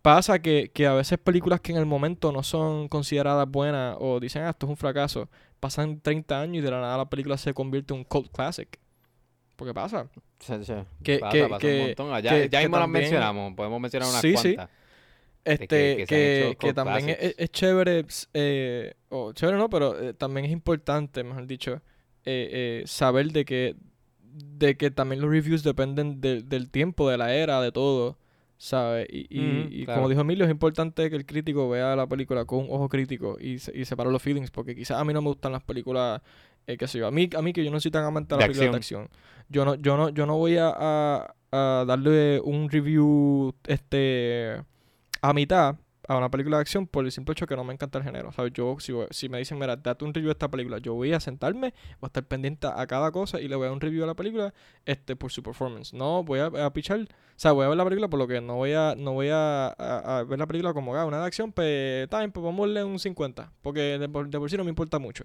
pasa 0.03 0.38
que, 0.39 0.70
que 0.72 0.86
a 0.86 0.93
veces 0.93 1.18
películas 1.18 1.59
que 1.61 1.72
en 1.72 1.80
el 1.80 1.88
momento 1.88 2.32
no 2.32 2.43
son 2.43 2.88
consideradas 2.88 3.49
buenas 3.49 3.97
o 3.99 4.20
dicen, 4.20 4.43
ah, 4.43 4.51
esto 4.51 4.68
es 4.68 4.70
un 4.70 4.78
fracaso, 4.78 5.28
pasan 5.59 5.99
30 5.99 6.39
años 6.39 6.57
y 6.57 6.61
de 6.61 6.70
la 6.70 6.80
nada 6.80 6.97
la 6.97 7.09
película 7.09 7.38
se 7.38 7.53
convierte 7.55 7.93
en 7.93 7.99
un 8.01 8.03
cult 8.05 8.32
classic. 8.32 8.80
Porque 9.55 9.74
pasa. 9.74 10.07
O 10.47 10.63
sea, 10.63 10.86
Que- 11.01 11.18
pasa, 11.18 11.32
que- 11.32 11.47
pasa 11.47 11.59
que- 11.59 11.80
un 11.80 11.86
montón. 11.88 12.22
Ya, 12.22 12.30
que- 12.30 12.49
ya 12.49 12.59
mismo 12.59 12.78
las 12.78 12.89
mencionamos, 12.89 13.53
podemos 13.55 13.82
mencionar 13.82 14.09
unas 14.09 14.22
Sí, 14.22 14.36
sí. 14.38 14.55
Este, 15.46 15.68
que- 16.08 16.58
que, 16.60 16.74
también 16.74 17.10
es, 17.10 17.36
es 17.38 17.50
chévere, 17.52 18.06
eh, 18.34 18.93
o 19.10 19.32
chévere 19.34 19.58
no, 19.58 19.70
pero 19.70 20.00
eh, 20.02 20.14
también 20.14 20.46
es 20.46 20.52
importante, 20.52 21.24
mejor 21.24 21.46
dicho, 21.48 21.82
eh, 22.26 22.84
saber 22.88 23.32
de 23.32 23.46
que, 23.46 23.76
de 24.24 24.76
que 24.76 24.91
también 24.91 25.22
los 25.22 25.30
reviews 25.30 25.64
dependen 25.64 26.20
de- 26.22 26.41
del 26.41 26.70
tiempo, 26.72 27.10
de 27.10 27.18
la 27.18 27.34
era, 27.36 27.62
de 27.62 27.72
todo, 27.72 28.18
¿sabes? 28.58 29.08
Y, 29.10 29.28
y, 29.30 29.68
Ujú, 29.68 29.76
y 29.82 29.86
claro. 29.86 30.00
como 30.00 30.10
dijo 30.10 30.22
Emilio, 30.22 30.46
es 30.46 30.52
importante 30.52 31.10
que 31.10 31.16
el 31.16 31.26
crítico 31.26 31.70
vea 31.70 31.96
la 31.96 32.08
película 32.08 32.46
con 32.46 32.60
un 32.62 32.68
ojo 32.72 32.89
crítico 32.89 33.38
y, 33.39 33.54
y 33.56 33.86
separe 33.86 34.12
los 34.12 34.22
feelings, 34.22 34.50
porque 34.52 34.76
quizás 34.76 34.98
a 35.00 35.04
mí 35.06 35.14
no 35.14 35.22
me 35.22 35.30
gustan 35.30 35.52
las 35.52 35.64
películas, 35.64 36.22
eh, 36.68 36.78
qué 36.78 36.88
sé 36.88 36.98
yo, 37.00 37.08
a 37.08 37.12
mí, 37.12 37.30
a 37.38 37.41
mí 37.43 37.54
que 37.54 37.64
yo 37.64 37.70
no 37.72 37.80
soy 37.80 37.91
tan 37.91 38.04
amante 38.04 38.34
de 38.34 38.38
las 38.38 38.46
películas 38.46 38.72
de 38.72 38.78
acción, 38.78 39.10
yo 39.50 39.64
no, 39.66 39.76
yo 39.76 39.96
no, 39.98 40.10
yo 40.10 40.26
no 40.26 40.38
voy 40.38 40.58
a, 40.58 40.70
a- 40.76 41.36
a 41.52 41.86
darle 41.88 42.41
un 42.43 42.70
review, 42.70 43.54
este, 43.68 44.62
a 45.30 45.34
mitad 45.34 45.76
a 46.07 46.17
una 46.17 46.30
película 46.30 46.57
de 46.57 46.61
acción 46.61 46.86
por 46.86 47.03
el 47.03 47.11
simple 47.11 47.34
hecho 47.34 47.47
que 47.47 47.55
no 47.55 47.63
me 47.63 47.73
encanta 47.73 47.97
el 47.97 48.03
género. 48.03 48.32
¿sabes? 48.32 48.53
Yo, 48.53 48.78
si, 49.09 49.28
me 49.28 49.39
dicen, 49.39 49.57
mira, 49.57 49.76
date 49.76 50.05
un 50.05 50.13
review 50.13 50.28
de 50.28 50.34
esta 50.34 50.49
película, 50.49 50.78
yo 50.78 50.93
voy 50.93 51.13
a 51.13 51.19
sentarme, 51.19 51.73
voy 51.99 52.03
a 52.03 52.07
estar 52.07 52.23
pendiente 52.26 52.67
a 52.67 52.86
cada 52.86 53.11
cosa 53.11 53.41
y 53.41 53.47
le 53.47 53.55
voy 53.55 53.63
a 53.63 53.67
dar 53.67 53.73
un 53.73 53.82
review 53.82 54.03
a 54.03 54.07
la 54.07 54.13
película 54.13 54.53
este, 54.86 55.15
por 55.15 55.32
su 55.32 55.41
performance. 55.41 55.93
No 55.93 56.23
voy 56.23 56.39
a, 56.39 56.69
pichar, 56.71 56.99
o 56.99 57.05
sea, 57.36 57.53
voy 57.53 57.65
a 57.65 57.69
ver 57.69 57.78
la 57.78 57.84
película 57.86 58.07
por 58.07 58.19
lo 58.19 58.28
que 58.28 58.39
no 58.39 58.55
voy 58.55 58.73
a, 58.73 58.93
no 58.95 59.13
voy 59.13 59.30
a, 59.32 60.23
ver 60.28 60.38
la 60.38 60.45
película 60.45 60.73
como 60.73 60.95
ah, 60.95 61.05
una 61.05 61.19
de 61.19 61.26
acción, 61.26 61.51
pues, 61.51 62.07
time, 62.09 62.30
pues 62.30 62.43
vamos 62.43 62.65
a 62.65 62.67
darle 62.67 62.84
un 62.84 62.99
50, 62.99 63.51
porque 63.63 63.97
de 63.97 64.07
por, 64.07 64.30
sí 64.49 64.57
no 64.57 64.63
me 64.63 64.69
importa 64.69 64.99
mucho. 64.99 65.23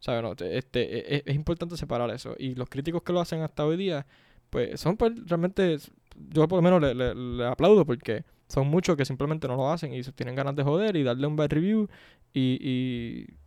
¿Sabes? 0.00 0.22
No, 0.22 0.34
te- 0.34 0.56
este, 0.56 0.80
e- 0.80 1.16
e- 1.16 1.22
es, 1.26 1.34
importante 1.34 1.76
separar 1.76 2.10
eso. 2.10 2.34
Y 2.38 2.54
los 2.54 2.68
críticos 2.70 3.02
que 3.02 3.12
lo 3.12 3.20
hacen 3.20 3.42
hasta 3.42 3.66
hoy 3.66 3.76
día, 3.76 4.06
pues 4.48 4.80
son 4.80 4.96
pues, 4.96 5.12
realmente, 5.26 5.76
yo 6.30 6.48
por 6.48 6.56
lo 6.58 6.62
menos 6.62 6.80
le- 6.94 7.14
le 7.14 7.46
aplaudo 7.46 7.84
porque 7.84 8.24
son 8.50 8.66
muchos 8.68 8.96
que 8.96 9.04
simplemente 9.04 9.48
no 9.48 9.56
lo 9.56 9.70
hacen 9.72 9.94
y 9.94 10.02
tienen 10.02 10.34
ganas 10.34 10.54
de 10.56 10.62
joder 10.62 10.96
y 10.96 11.02
darle 11.02 11.26
un 11.26 11.36
bad 11.36 11.50
review. 11.50 11.88
Y, 12.34 12.58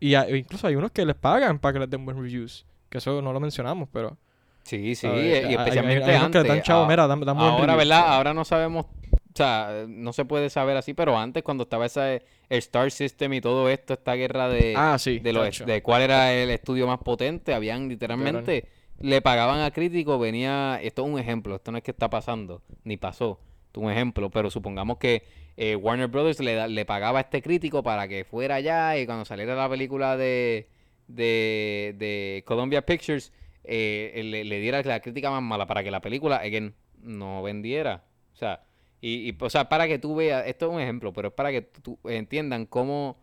y, 0.02 0.08
y 0.10 0.16
a- 0.16 0.24
e 0.28 0.38
incluso 0.38 0.66
hay 0.68 0.76
unos 0.76 0.92
que 0.92 1.06
les 1.06 1.16
pagan 1.16 1.60
para 1.60 1.74
que 1.74 1.80
les 1.80 1.90
den 1.90 2.04
buen 2.06 2.18
reviews. 2.18 2.66
Que 2.90 2.98
eso 2.98 3.22
no 3.22 3.32
lo 3.34 3.40
mencionamos, 3.40 3.88
pero. 3.92 4.18
Sí, 4.64 4.96
sí, 4.96 5.08
¿sabes? 5.08 5.24
y 5.24 5.28
Hay- 5.34 5.44
hay- 5.46 5.54
especialmente 5.56 6.04
hay 6.06 6.16
unos 6.18 6.30
que 6.32 6.38
le 6.40 6.44
dan 6.48 6.52
antes. 6.58 6.68
chavo, 6.68 6.84
Ah, 6.84 6.88
mira, 6.88 7.04
Ahora, 7.04 7.58
review", 7.74 7.78
¿verdad? 7.78 8.14
Ahora 8.16 8.34
no 8.34 8.46
sabemos, 8.46 8.86
o 8.86 9.36
sea, 9.36 9.86
no 9.88 10.14
se 10.14 10.24
puede 10.26 10.50
saber 10.50 10.78
así, 10.78 10.94
pero 10.94 11.18
antes 11.18 11.44
cuando 11.44 11.64
estaba 11.64 11.86
esa, 11.86 12.14
el 12.14 12.22
Star 12.50 12.90
System 12.92 13.34
y 13.34 13.42
todo 13.42 13.68
esto, 13.70 13.94
esta 13.94 14.14
guerra 14.14 14.48
de, 14.48 14.74
Ah, 14.78 14.98
sí. 15.00 15.20
de, 15.20 15.34
los, 15.34 15.66
de 15.66 15.82
cuál 15.82 16.02
era 16.04 16.34
el 16.34 16.50
estudio 16.50 16.88
más 16.88 17.00
potente, 17.00 17.54
habían 17.54 17.90
literalmente, 17.90 18.68
le 19.00 19.22
pagaban 19.22 19.60
a 19.62 19.72
críticos, 19.72 20.20
venía, 20.20 20.80
esto 20.82 21.04
es 21.06 21.12
un 21.12 21.20
ejemplo, 21.20 21.56
esto 21.56 21.72
no 21.72 21.78
es 21.78 21.84
que 21.84 21.92
está 21.92 22.10
pasando, 22.10 22.62
ni 22.86 22.96
pasó, 22.96 23.40
un 23.82 23.92
ejemplo, 23.92 24.30
pero 24.30 24.50
supongamos 24.52 24.98
que 24.98 25.24
eh, 25.58 25.76
Warner 25.76 26.08
Brothers 26.08 26.40
le, 26.40 26.68
le 26.68 26.86
pagaba 26.86 27.20
a 27.20 27.22
este 27.24 27.42
crítico 27.42 27.84
para 27.84 28.08
que 28.08 28.24
fuera 28.26 28.56
allá 28.56 28.98
y 28.98 29.06
cuando 29.06 29.26
saliera 29.26 29.56
la 29.56 29.70
película 29.70 30.18
de, 30.18 30.68
de, 31.08 31.96
de 31.98 32.44
Columbia 32.46 32.86
Pictures, 32.86 33.32
eh, 33.64 34.22
le, 34.24 34.60
diera 34.60 34.82
la 34.84 35.00
crítica 35.00 35.30
más 35.32 35.42
mala 35.42 35.66
para 35.68 35.84
que 35.84 35.92
la 35.92 36.02
película, 36.02 36.38
again, 36.38 36.74
no 37.02 37.42
vendiera. 37.44 38.04
O 38.34 38.36
sea, 38.36 38.64
y, 39.02 39.30
y, 39.30 39.38
o 39.40 39.50
sea, 39.50 39.70
para 39.70 39.88
que 39.88 40.00
tú 40.00 40.16
veas, 40.16 40.46
esto 40.48 40.68
es 40.68 40.74
un 40.76 40.82
ejemplo, 40.82 41.14
pero 41.14 41.30
es 41.30 41.34
para 41.34 41.52
que 41.52 41.62
tú 41.62 42.00
entiendan 42.06 42.66
cómo, 42.66 43.18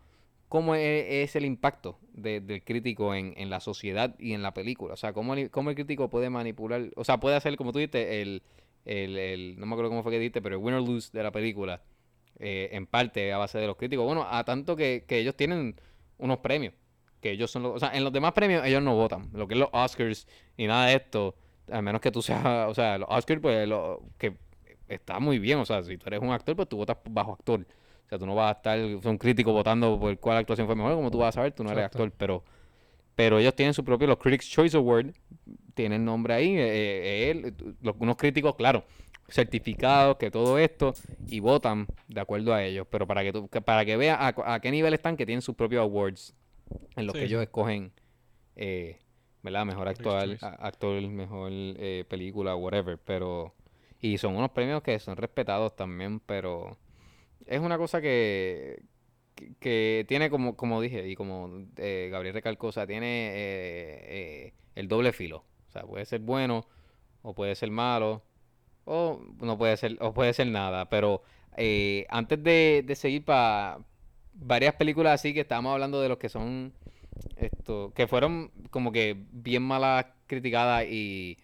cómo 0.47 0.75
es, 0.75 1.05
es 1.29 1.35
el 1.35 1.45
impacto 1.45 1.97
de- 2.13 2.39
del 2.41 2.63
crítico 2.63 3.13
en, 3.15 3.33
en 3.37 3.49
la 3.49 3.59
sociedad 3.59 4.15
y 4.19 4.33
en 4.33 4.41
la 4.43 4.53
película. 4.53 4.93
O 4.93 4.97
sea, 4.97 5.13
cómo, 5.13 5.33
el- 5.33 5.49
cómo 5.51 5.69
el 5.69 5.75
crítico 5.75 6.09
puede 6.09 6.29
manipular, 6.29 6.89
o 6.95 7.03
sea, 7.03 7.19
puede 7.19 7.35
hacer, 7.35 7.55
como 7.57 7.71
tú 7.71 7.79
dijiste, 7.79 8.21
el, 8.21 8.41
el, 8.85 9.17
el- 9.17 9.59
no 9.59 9.65
me 9.65 9.73
acuerdo 9.73 9.89
cómo 9.89 10.03
fue 10.03 10.11
que 10.11 10.19
dijiste, 10.19 10.41
pero 10.41 10.55
el 10.55 10.61
win 10.63 10.75
or 10.75 10.81
lose 10.81 11.09
de 11.13 11.23
la 11.23 11.31
película, 11.31 11.81
eh, 12.39 12.69
en 12.71 12.87
parte 12.87 13.31
a 13.33 13.37
base 13.37 13.57
de 13.59 13.67
los 13.67 13.75
críticos. 13.77 14.05
Bueno, 14.05 14.25
a 14.29 14.43
tanto 14.43 14.75
que, 14.75 15.05
que 15.07 15.19
ellos 15.19 15.35
tienen 15.35 15.75
unos 16.17 16.39
premios, 16.39 16.73
que 17.21 17.31
ellos 17.31 17.51
son 17.51 17.63
los, 17.63 17.75
o 17.75 17.79
sea, 17.79 17.91
en 17.95 18.03
los 18.03 18.11
demás 18.13 18.33
premios 18.33 18.65
ellos 18.65 18.81
no 18.81 18.95
votan, 18.95 19.29
lo 19.33 19.47
que 19.47 19.53
es 19.53 19.59
los 19.59 19.69
Oscars 19.71 20.27
y 20.57 20.67
nada 20.67 20.87
de 20.87 20.95
esto, 20.95 21.35
a 21.71 21.81
menos 21.81 22.01
que 22.01 22.11
tú 22.11 22.21
seas, 22.21 22.43
o 22.69 22.73
sea, 22.73 22.97
los 22.97 23.09
Oscars, 23.09 23.41
pues, 23.41 23.67
lo, 23.67 24.01
que 24.17 24.35
está 24.87 25.19
muy 25.19 25.39
bien, 25.39 25.59
o 25.59 25.65
sea, 25.65 25.83
si 25.83 25.97
tú 25.97 26.05
eres 26.07 26.21
un 26.21 26.31
actor, 26.31 26.55
pues 26.55 26.67
tú 26.67 26.77
votas 26.77 26.97
bajo 27.09 27.33
actor. 27.33 27.61
O 28.05 28.09
sea, 28.09 28.19
tú 28.19 28.25
no 28.25 28.35
vas 28.35 28.55
a 28.55 28.57
estar, 28.57 28.79
un 28.79 29.17
crítico 29.17 29.53
votando 29.53 29.97
por 29.97 30.19
cuál 30.19 30.37
actuación 30.37 30.67
fue 30.67 30.75
mejor, 30.75 30.95
como 30.95 31.09
tú 31.09 31.19
vas 31.19 31.29
a 31.29 31.31
saber, 31.33 31.53
tú 31.53 31.63
no 31.63 31.71
eres 31.71 31.85
Exacto. 31.85 32.03
actor, 32.03 32.13
pero 32.17 32.43
pero 33.15 33.39
ellos 33.39 33.55
tienen 33.55 33.73
su 33.73 33.83
propio, 33.83 34.07
los 34.07 34.17
Critics 34.17 34.49
Choice 34.49 34.75
Award, 34.75 35.13
tienen 35.73 36.05
nombre 36.05 36.33
ahí, 36.33 36.57
eh, 36.57 37.29
eh, 37.29 37.31
él, 37.31 37.55
los- 37.81 37.95
unos 37.99 38.15
críticos, 38.17 38.55
claro, 38.55 38.83
certificados, 39.29 40.17
que 40.17 40.29
todo 40.31 40.57
esto, 40.59 40.93
y 41.27 41.39
votan 41.39 41.87
de 42.07 42.19
acuerdo 42.21 42.53
a 42.53 42.63
ellos, 42.63 42.85
pero 42.89 43.07
para 43.07 43.23
que 43.23 43.31
tú, 43.31 43.47
para 43.47 43.85
que 43.85 43.95
veas 43.97 44.17
a, 44.19 44.59
qué 44.59 44.71
nivel 44.71 44.93
están, 44.93 45.15
que 45.17 45.25
tienen 45.25 45.41
sus 45.41 45.55
propios 45.55 45.81
awards, 45.81 46.33
en 46.95 47.05
los 47.05 47.13
Sí, 47.13 47.19
que 47.19 47.25
ellos 47.25 47.41
escogen, 47.41 47.91
eh, 48.55 48.99
¿verdad? 49.43 49.65
Mejor 49.65 49.87
Critics 49.87 49.99
actual, 49.99 50.29
Choice. 50.31 50.45
a- 50.45 50.67
actor, 50.67 51.01
mejor 51.09 51.51
eh, 51.53 52.05
película, 52.09 52.55
whatever, 52.55 52.97
pero, 52.97 53.53
y 54.01 54.17
son 54.17 54.35
unos 54.35 54.51
premios 54.51 54.81
que 54.83 54.99
son 54.99 55.15
respetados 55.17 55.75
también, 55.75 56.19
pero 56.19 56.77
es 57.45 57.59
una 57.59 57.77
cosa 57.77 58.01
que, 58.01 58.83
que- 59.35 59.53
que 59.59 60.05
tiene 60.07 60.29
como, 60.29 60.55
como 60.55 60.81
dije, 60.81 61.07
y 61.07 61.15
como 61.15 61.65
eh, 61.77 62.09
Gabriel 62.11 62.33
recalcó, 62.35 62.67
o 62.67 62.71
sea, 62.71 62.85
tiene 62.87 63.29
eh, 63.29 63.99
eh, 64.47 64.53
el 64.75 64.87
doble 64.87 65.13
filo. 65.13 65.45
O 65.71 65.73
sea, 65.73 65.83
puede 65.83 66.03
ser 66.05 66.19
bueno 66.19 66.65
o 67.21 67.33
puede 67.33 67.55
ser 67.55 67.71
malo 67.71 68.21
o 68.83 69.21
no 69.39 69.57
puede 69.57 69.77
ser, 69.77 69.97
o 70.01 70.13
puede 70.13 70.33
ser 70.33 70.47
nada. 70.47 70.89
Pero 70.89 71.23
eh, 71.55 72.05
antes 72.09 72.43
de, 72.43 72.83
de 72.85 72.95
seguir 72.95 73.23
para 73.23 73.79
varias 74.33 74.75
películas 74.75 75.13
así 75.13 75.33
que 75.33 75.41
estábamos 75.41 75.71
hablando 75.73 76.01
de 76.01 76.09
los 76.09 76.17
que 76.17 76.27
son 76.29 76.73
esto, 77.37 77.93
que 77.95 78.07
fueron 78.07 78.51
como 78.69 78.91
que 78.91 79.15
bien 79.31 79.63
malas 79.63 80.07
criticadas 80.27 80.85
y, 80.89 81.37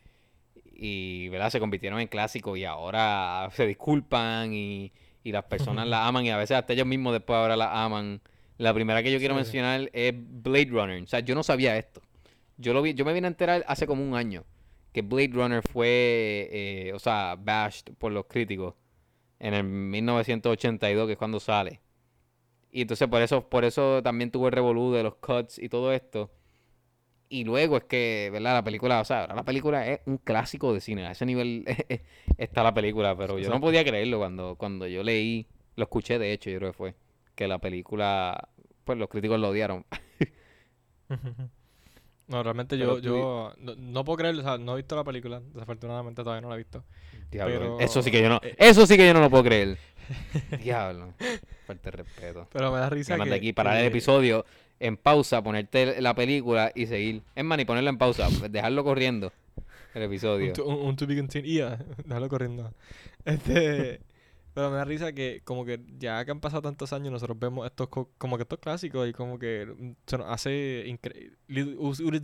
y 0.74 1.30
¿verdad? 1.30 1.50
se 1.50 1.60
convirtieron 1.60 2.00
en 2.00 2.08
clásicos 2.08 2.58
y 2.58 2.66
ahora 2.66 3.48
se 3.54 3.66
disculpan 3.66 4.54
y, 4.54 4.92
y 5.24 5.32
las 5.32 5.44
personas 5.46 5.88
la 5.88 6.06
aman 6.08 6.26
y 6.26 6.32
a 6.32 6.38
veces 6.38 6.58
hasta 6.58 6.74
ellos 6.74 6.88
mismos 6.88 7.14
después 7.14 7.38
ahora 7.38 7.56
la 7.56 7.84
aman. 7.84 8.22
La 8.58 8.74
primera 8.74 9.04
que 9.04 9.12
yo 9.12 9.20
quiero 9.20 9.36
Sí. 9.36 9.42
mencionar 9.42 9.90
es 9.94 10.14
Blade 10.16 10.70
Runner. 10.72 11.04
O 11.04 11.08
sea, 11.08 11.20
yo 11.20 11.36
no 11.36 11.44
sabía 11.44 11.78
esto. 11.78 12.02
Yo 12.58 12.74
lo 12.74 12.82
vi, 12.82 12.94
yo 12.94 13.06
me 13.06 13.14
vine 13.14 13.28
a 13.28 13.30
enterar 13.30 13.64
hace 13.68 13.88
como 13.88 14.04
un 14.04 14.16
año 14.16 14.46
que 14.92 15.02
Blade 15.04 15.30
Runner 15.32 15.62
fue, 15.62 16.50
eh, 16.52 16.92
o 16.94 17.00
sea, 17.00 17.36
bashed 17.38 17.94
por 18.00 18.12
los 18.12 18.26
críticos 18.26 18.74
en 19.40 19.54
el 19.54 19.64
1982, 19.64 21.06
que 21.06 21.12
es 21.14 21.18
cuando 21.18 21.40
sale. 21.40 21.82
Y 22.72 22.82
entonces 22.82 23.08
por 23.08 23.22
eso, 23.22 23.48
por 23.48 23.64
eso 23.64 24.02
también 24.02 24.32
tuvo 24.32 24.48
el 24.48 24.54
revolú 24.54 24.92
de 24.94 25.04
los 25.04 25.16
cuts 25.16 25.60
y 25.60 25.70
todo 25.70 25.94
esto. 25.94 26.32
Y 27.30 27.44
luego 27.44 27.78
es 27.78 27.84
que, 27.84 28.30
¿verdad? 28.32 28.54
La 28.54 28.64
película, 28.64 29.02
o 29.02 29.06
sea, 29.06 29.22
ahora 29.22 29.36
la 29.36 29.44
película 29.44 29.86
es 29.88 30.00
un 30.06 30.18
clásico 30.18 30.74
de 30.74 30.82
cine. 30.82 31.06
A 31.06 31.12
ese 31.12 31.26
nivel 31.26 31.66
está 32.38 32.64
la 32.64 32.74
película, 32.74 33.16
pero 33.16 33.38
yo 33.38 33.50
no 33.50 33.62
podía 33.62 33.84
creerlo 33.84 34.18
cuando, 34.18 34.56
cuando 34.56 34.88
yo 34.88 35.04
leí, 35.04 35.48
lo 35.76 35.84
escuché 35.84 36.18
de 36.18 36.32
hecho, 36.34 36.50
yo 36.50 36.58
creo 36.58 36.72
que 36.72 36.78
fue, 36.78 36.96
que 37.36 37.48
la 37.48 37.60
película, 37.60 38.50
pues 38.84 38.98
los 38.98 39.10
críticos 39.10 39.40
lo 39.40 39.50
odiaron. 39.50 39.86
No, 42.28 42.44
realmente 42.44 42.78
Pero 42.78 43.00
yo, 43.00 43.02
yo 43.02 43.54
no, 43.58 43.76
no 43.76 44.04
puedo 44.04 44.18
creer, 44.18 44.36
o 44.36 44.42
sea, 44.42 44.58
no 44.58 44.74
he 44.74 44.78
visto 44.78 44.96
la 44.96 45.04
película, 45.04 45.42
desafortunadamente 45.54 46.24
todavía 46.24 46.42
no 46.42 46.50
la 46.50 46.56
he 46.56 46.58
visto. 46.58 46.84
Diablo, 47.32 47.54
Pero, 47.54 47.80
eso 47.80 48.02
sí 48.02 48.12
que 48.12 48.22
yo 48.22 48.30
no, 48.30 48.40
eh, 48.44 48.56
eso 48.58 48.86
sí 48.86 48.98
que 48.98 49.08
yo 49.08 49.14
no 49.14 49.22
lo 49.22 49.30
puedo 49.30 49.44
creer. 49.44 49.78
Diablo, 50.64 51.14
fuerte 51.66 51.92
respeto. 51.92 52.48
Pero 52.52 52.72
me 52.72 52.80
da 52.80 52.90
risa 52.90 53.14
Ganas 53.14 53.26
que... 53.26 53.30
de 53.32 53.36
aquí 53.38 53.54
parar 53.54 53.78
el 53.78 53.86
episodio 53.86 54.46
en 54.80 54.98
pausa, 54.98 55.42
ponerte 55.42 56.02
la 56.02 56.14
película 56.16 56.72
y 56.76 56.88
seguir. 56.88 57.24
Es 57.36 57.44
más, 57.44 57.58
ni 57.58 57.66
ponerla 57.66 57.90
en 57.90 57.98
pausa, 57.98 58.28
dejarlo 58.50 58.84
corriendo 58.84 59.32
el 59.94 60.04
episodio. 60.04 60.48
Un, 60.48 60.54
to, 60.54 60.66
un, 60.66 60.88
un 60.88 60.96
to 60.96 61.08
be 61.08 61.16
continued. 61.16 61.78
Déjalo 62.06 62.30
corriendo. 62.30 62.74
Este. 63.26 64.02
Pero 64.58 64.72
me 64.72 64.78
da 64.78 64.86
risa 64.86 65.14
que, 65.14 65.42
como 65.44 65.66
que 65.66 65.80
ya 66.00 66.26
que 66.26 66.32
han 66.32 66.40
pasado 66.40 66.64
tantos 66.64 66.92
años, 66.92 67.12
nosotros 67.12 67.38
vemos 67.38 67.68
estos 67.68 67.90
co- 67.90 68.10
como 68.18 68.38
que 68.38 68.42
estos 68.42 68.58
clásicos 68.58 69.08
y 69.08 69.14
como 69.14 69.38
que 69.38 69.68
mm, 69.68 69.92
se 70.08 70.18
nos 70.18 70.28
hace 70.32 70.84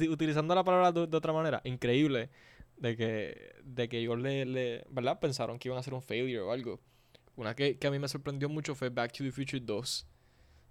utilizando 0.09 0.55
la 0.55 0.63
palabra 0.63 0.91
de, 0.91 1.15
otra 1.15 1.31
manera, 1.31 1.61
increíble 1.63 2.31
de 2.77 2.97
que, 2.97 3.53
de 3.63 3.87
que 3.87 3.99
ellos 3.99 4.17
le, 4.19 4.83
¿verdad? 4.89 5.19
Pensaron 5.19 5.59
que 5.59 5.67
iban 5.67 5.77
a 5.77 5.81
hacer 5.81 5.93
un 5.93 6.01
failure 6.01 6.39
o 6.39 6.51
algo. 6.51 6.79
Una 7.35 7.55
que, 7.55 7.77
que 7.77 7.85
a 7.85 7.91
mí 7.91 7.99
me 7.99 8.07
sorprendió 8.07 8.49
mucho 8.49 8.73
fue 8.73 8.89
Back 8.89 9.11
to 9.13 9.23
the 9.23 9.31
Future 9.31 9.61
2. 9.63 10.07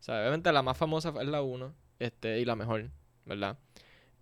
O 0.01 0.03
sea, 0.03 0.19
obviamente 0.21 0.51
la 0.53 0.63
más 0.63 0.77
famosa 0.77 1.15
es 1.21 1.29
la 1.29 1.43
1, 1.43 1.73
este, 2.01 2.41
y 2.41 2.45
la 2.45 2.57
mejor, 2.57 2.91
¿verdad? 3.25 3.57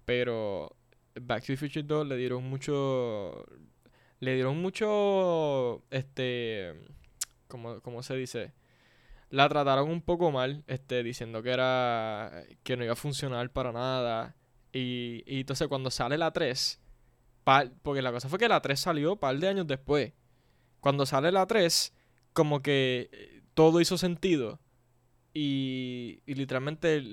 Pero 0.05 0.77
Back 1.21 1.43
to 1.47 1.47
the 1.55 1.57
Future 1.57 1.85
2 1.85 2.07
le 2.07 2.17
dieron 2.19 2.45
mucho. 2.45 3.47
Le 4.21 4.35
dieron 4.35 4.61
mucho. 4.61 5.83
Este. 5.91 6.75
¿Cómo, 7.51 7.81
cómo 7.83 8.03
se 8.03 8.17
dice? 8.17 8.55
La 9.29 9.49
trataron 9.49 9.91
un 9.91 10.01
poco 10.03 10.31
mal, 10.31 10.65
este, 10.67 11.03
diciendo 11.03 11.43
que 11.43 11.51
era. 11.51 12.45
que 12.63 12.77
no 12.77 12.85
iba 12.85 12.95
a 12.95 12.97
funcionar 12.97 13.51
para 13.51 13.73
nada. 13.73 14.35
Y, 14.73 15.23
y 15.27 15.41
entonces 15.41 15.69
cuando 15.69 15.91
sale 15.91 16.17
la 16.19 16.33
3. 16.33 16.81
par- 17.45 17.73
porque 17.83 18.03
la 18.03 18.13
cosa 18.13 18.29
fue 18.29 18.39
que 18.39 18.49
la 18.49 18.61
3 18.63 18.81
salió 18.81 19.17
par 19.17 19.39
de 19.39 19.49
años 19.49 19.67
después. 19.67 20.13
Cuando 20.81 21.05
sale 21.07 21.31
la 21.33 21.47
3, 21.47 21.93
como 22.33 22.63
que 22.63 23.11
eh, 23.13 23.43
todo 23.55 23.81
hizo 23.81 23.99
sentido. 23.99 24.61
Y, 25.35 26.23
y 26.27 26.35
literalmente 26.35 27.05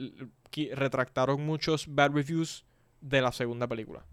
retractaron 0.74 1.46
muchos 1.46 1.86
bad 1.94 2.12
reviews 2.14 2.66
de 3.02 3.22
la 3.22 3.32
segunda 3.32 3.68
película. 3.68 4.06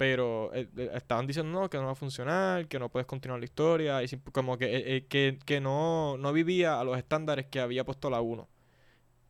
Pero 0.00 0.50
eh, 0.54 0.66
eh, 0.78 0.92
estaban 0.94 1.26
diciendo 1.26 1.60
no, 1.60 1.68
que 1.68 1.76
no 1.76 1.84
va 1.84 1.92
a 1.92 1.94
funcionar, 1.94 2.66
que 2.68 2.78
no 2.78 2.88
puedes 2.88 3.06
continuar 3.06 3.38
la 3.38 3.44
historia, 3.44 4.02
y 4.02 4.06
como 4.32 4.56
que, 4.56 4.96
eh, 4.96 5.04
que, 5.06 5.38
que 5.44 5.60
no, 5.60 6.16
no 6.16 6.32
vivía 6.32 6.80
a 6.80 6.84
los 6.84 6.96
estándares 6.96 7.44
que 7.48 7.60
había 7.60 7.84
puesto 7.84 8.08
la 8.08 8.22
1. 8.22 8.48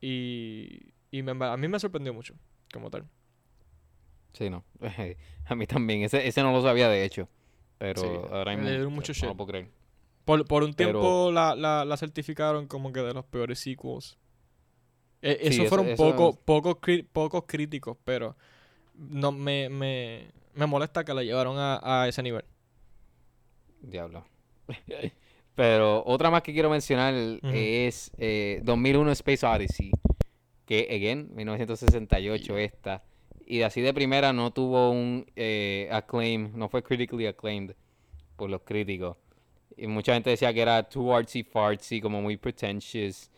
Y, 0.01 0.93
y 1.11 1.23
me- 1.25 1.45
a 1.45 1.57
mí 1.57 1.67
me 1.67 1.81
sorprendió 1.81 2.15
mucho, 2.15 2.35
como 2.73 2.89
tal. 2.89 3.05
Sí, 4.33 4.49
no. 4.49 4.63
A 5.47 5.55
mí 5.57 5.67
también. 5.67 6.03
Ese, 6.05 6.25
ese 6.29 6.41
no 6.41 6.53
lo 6.53 6.63
sabía 6.63 6.89
de 6.89 7.05
hecho. 7.05 7.29
Pero 7.79 8.01
Sí, 8.01 8.07
ahora 8.31 8.57
mismo 8.57 8.91
mucho 8.91 9.11
no 9.11 9.15
shit. 9.15 9.25
lo 9.25 9.35
puedo 9.37 9.49
creer. 9.49 9.69
Por, 10.25 10.45
por 10.47 10.63
un 10.63 10.75
Pero- 10.75 10.91
tiempo 11.01 11.33
la, 11.33 11.57
la, 11.57 11.85
la 11.85 11.97
certificaron 11.97 12.69
como 12.69 12.93
que 12.93 13.01
de 13.01 13.13
los 13.13 13.25
peores 13.25 13.59
sequels. 13.59 14.19
Eh, 15.21 15.37
Sí, 15.41 15.47
esos 15.49 15.59
eso- 15.67 15.69
fueron 15.69 15.87
eso- 15.89 15.97
poco, 16.13 16.39
pocos, 16.45 16.77
pocos 17.13 17.45
críticos, 17.49 17.97
pero 18.05 18.37
no 18.95 19.33
me, 19.33 19.69
me, 19.69 20.31
me 20.55 20.67
molesta 20.67 21.05
que 21.05 21.15
la 21.15 21.23
llevaron 21.23 21.57
a, 21.59 21.81
a 21.83 22.09
ese 22.09 22.23
nivel. 22.23 22.45
Diablo. 23.81 24.25
Pero 25.55 26.03
otra 26.07 26.31
más 26.31 26.43
que 26.43 26.53
quiero 26.53 26.71
mencionar 26.71 27.15
es 27.53 28.11
eh, 28.19 28.61
2001 28.65 29.13
Space 29.13 29.45
Odyssey. 29.45 29.91
Que, 30.65 30.87
again, 30.91 31.29
1968 31.35 32.55
Yeah. 32.55 32.65
esta. 32.65 33.03
Y 33.45 33.63
así 33.63 33.81
de 33.81 33.93
primera 33.93 34.33
no 34.33 34.53
tuvo 34.53 34.91
un 34.91 35.27
eh, 35.35 35.89
acclaim, 35.91 36.53
no 36.55 36.69
fue 36.69 36.83
critically 36.83 37.27
acclaimed 37.27 37.75
por 38.37 38.49
los 38.49 38.63
críticos. 38.63 39.17
Y 39.77 39.87
mucha 39.89 40.15
gente 40.15 40.31
decía 40.31 40.55
que 40.55 40.63
era 40.63 40.89
too 40.89 41.13
artsy 41.15 41.43
fartsy, 41.43 42.01
como 42.01 42.23
muy 42.23 42.37
pretentious 42.37 43.31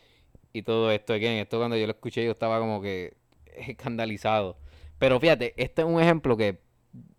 y 0.52 0.62
todo 0.62 0.90
esto. 0.90 1.14
Again, 1.14 1.38
esto 1.38 1.58
cuando 1.58 1.76
yo 1.76 1.86
lo 1.86 1.92
escuché 1.92 2.24
yo 2.24 2.32
estaba 2.32 2.58
como 2.58 2.82
que 2.82 3.16
escandalizado. 3.56 4.58
Pero 4.98 5.18
fíjate, 5.18 5.54
este 5.56 5.82
es 5.82 5.88
un 5.88 6.00
ejemplo 6.00 6.36
que 6.36 6.60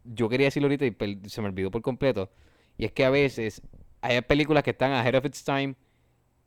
yo 0.04 0.30
quería 0.30 0.48
decirlo 0.48 0.68
ahorita 0.68 0.86
y 0.86 1.30
se 1.30 1.42
me 1.42 1.48
olvidó 1.48 1.72
por 1.72 1.82
completo. 1.82 2.30
Y 2.78 2.86
es 2.86 2.92
que 2.92 3.06
a 3.06 3.10
veces 3.10 3.62
hay 4.02 4.22
películas 4.22 4.64
que 4.64 4.72
están 4.72 4.92
ahead 4.94 5.16
of 5.16 5.26
its 5.26 5.44
time 5.44 5.76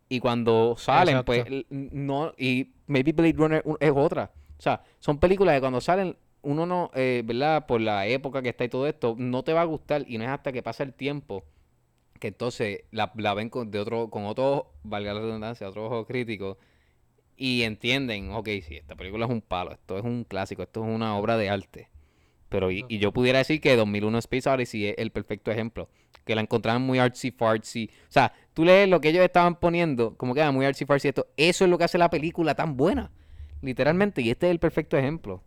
y 0.09 0.21
cuando 0.21 0.77
salen, 0.77 1.25
pues 1.25 1.41
Exacto. 1.47 1.67
no, 1.71 2.33
y 2.39 2.73
maybe 2.87 3.13
Blade 3.13 3.33
Runner 3.35 3.63
un- 3.65 3.77
es 3.81 3.93
otra. 3.95 4.31
O 4.59 4.63
sea, 4.63 4.83
son 5.01 5.19
películas 5.19 5.55
que 5.57 5.61
cuando 5.61 5.81
salen, 5.81 6.17
uno 6.43 6.65
no, 6.67 6.91
eh, 6.95 7.23
¿verdad? 7.25 7.67
Por 7.67 7.81
la 7.81 8.07
época 8.07 8.41
que 8.43 8.51
está 8.51 8.65
y 8.65 8.69
todo 8.69 8.87
esto, 8.87 9.15
no 9.19 9.43
te 9.43 9.53
va 9.53 9.63
a 9.63 9.65
gustar 9.65 10.05
y 10.09 10.19
no 10.19 10.25
es 10.25 10.31
hasta 10.31 10.53
que 10.53 10.63
pasa 10.63 10.83
el 10.85 10.95
tiempo 10.95 11.45
que 12.21 12.29
entonces 12.29 12.85
la, 12.93 13.13
la 13.17 13.35
ven 13.35 13.51
con, 13.51 13.71
de 13.71 13.79
otro, 13.79 14.09
con 14.11 14.25
otro, 14.27 14.73
valga 14.83 15.13
la 15.15 15.21
redundancia, 15.21 15.69
otro 15.69 15.87
ojo 15.87 16.07
crítico 16.07 16.59
y 17.37 17.63
entienden, 17.63 18.33
ok, 18.33 18.49
sí, 18.67 18.77
esta 18.77 18.97
película 18.97 19.27
es 19.27 19.31
un 19.33 19.43
palo, 19.43 19.73
esto 19.73 19.99
es 19.99 20.05
un 20.05 20.25
clásico, 20.25 20.63
esto 20.63 20.85
es 20.85 20.91
una 20.95 21.17
obra 21.19 21.37
de 21.37 21.51
arte. 21.51 21.89
Pero, 22.49 22.71
y, 22.71 22.85
y 22.89 22.99
yo 22.99 23.13
pudiera 23.13 23.39
decir 23.39 23.61
que 23.61 23.77
2001 23.77 24.19
Space 24.19 24.49
Odyssey 24.49 24.87
es 24.89 24.95
el 24.99 25.11
perfecto 25.11 25.51
ejemplo. 25.51 25.89
Que 26.25 26.35
la 26.35 26.41
encontraban 26.43 26.83
muy 26.83 26.99
artsy 26.99 27.31
fartsy. 27.31 27.91
O 28.09 28.13
sea, 28.13 28.33
tú 28.55 28.65
lees 28.65 28.89
lo 28.89 29.01
que 29.01 29.09
ellos 29.11 29.25
estaban 29.25 29.57
poniendo, 29.61 30.17
como 30.17 30.35
que 30.35 30.41
era 30.41 30.51
muy 30.53 30.67
artsy 30.67 30.85
fartsy 30.87 31.09
esto. 31.09 31.29
Eso 31.37 31.65
es 31.65 31.71
lo 31.71 31.79
que 31.79 31.85
hace 31.85 31.99
la 31.99 32.11
película 32.11 32.55
tan 32.55 32.77
buena. 32.77 33.11
Literalmente. 33.63 34.23
Y 34.23 34.31
este 34.31 34.47
es 34.47 34.53
el 34.53 34.59
perfecto 34.59 34.97
ejemplo. 34.97 35.43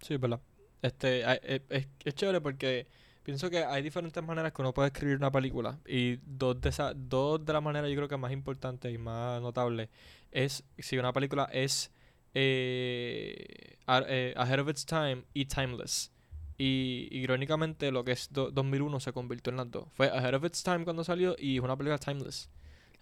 Sí, 0.00 0.16
verdad. 0.16 0.40
Este, 0.82 1.22
es, 1.54 1.62
es- 1.70 1.88
es 2.04 2.14
chévere 2.14 2.40
porque 2.40 2.86
pienso 3.22 3.50
que 3.50 3.64
hay 3.64 3.82
diferentes 3.82 4.22
maneras 4.22 4.52
que 4.52 4.62
uno 4.62 4.72
puede 4.74 4.88
escribir 4.88 5.16
una 5.16 5.30
película 5.32 5.78
y 5.86 6.18
dos 6.24 6.60
de 6.60 6.68
esas, 6.68 6.94
dos 6.96 7.44
de 7.44 7.52
las 7.52 7.62
maneras 7.62 7.90
yo 7.90 7.96
creo 7.96 8.08
que 8.08 8.16
más 8.16 8.30
importantes 8.32 8.92
y 8.94 8.98
más 8.98 9.40
notables 9.42 9.88
es 10.30 10.64
si 10.78 10.98
una 10.98 11.12
película 11.12 11.48
es 11.52 11.90
eh, 12.38 13.78
a- 13.86 14.04
eh, 14.06 14.34
ahead 14.36 14.60
of 14.60 14.68
its 14.68 14.84
time 14.86 15.24
y 15.34 15.46
timeless. 15.46 16.12
Y 16.58 17.08
irónicamente 17.10 17.90
lo 17.90 18.04
que 18.04 18.12
es 18.12 18.28
do- 18.32 18.50
2001 18.50 19.00
se 19.00 19.12
convirtió 19.12 19.50
en 19.50 19.56
las 19.58 19.70
dos. 19.70 19.88
Fue 19.92 20.08
ahead 20.08 20.34
of 20.34 20.44
its 20.44 20.62
time 20.62 20.84
cuando 20.84 21.04
salió 21.04 21.34
y 21.38 21.56
es 21.56 21.62
una 21.62 21.76
película 21.76 21.98
timeless. 21.98 22.48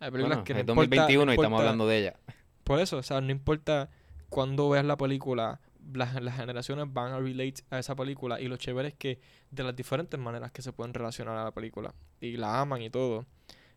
Hay 0.01 0.11
películas 0.11 0.39
Bueno, 0.39 0.45
que 0.45 0.55
no 0.55 0.59
es 0.59 0.62
importa- 0.62 0.74
no 0.74 0.80
2021 0.82 1.32
y 1.32 1.35
estamos 1.35 1.47
importa- 1.47 1.62
hablando 1.62 1.87
de 1.87 1.99
ella. 1.99 2.14
por 2.64 2.80
eso, 2.80 2.97
o 2.99 3.03
sea, 3.03 3.20
no 3.20 3.30
importa 3.30 3.91
cuándo 4.28 4.68
veas 4.70 4.85
la 4.85 4.97
película, 4.97 5.61
las, 5.93 6.20
las 6.20 6.37
generaciones 6.37 6.87
van 6.93 7.12
a 7.12 7.18
relate 7.18 7.62
a 7.70 7.78
esa 7.78 7.95
película 7.95 8.41
y 8.41 8.49
lo 8.49 8.57
chévere 8.57 8.89
es 8.89 8.95
que 8.95 9.20
de 9.51 9.62
las 9.62 9.76
diferentes 9.76 10.18
maneras 10.18 10.51
que 10.51 10.62
se 10.62 10.72
pueden 10.72 10.95
relacionar 10.95 11.37
a 11.37 11.45
la 11.45 11.51
película 11.53 11.95
y 12.20 12.37
la 12.37 12.61
aman 12.61 12.82
y 12.82 12.91
todo, 12.91 13.26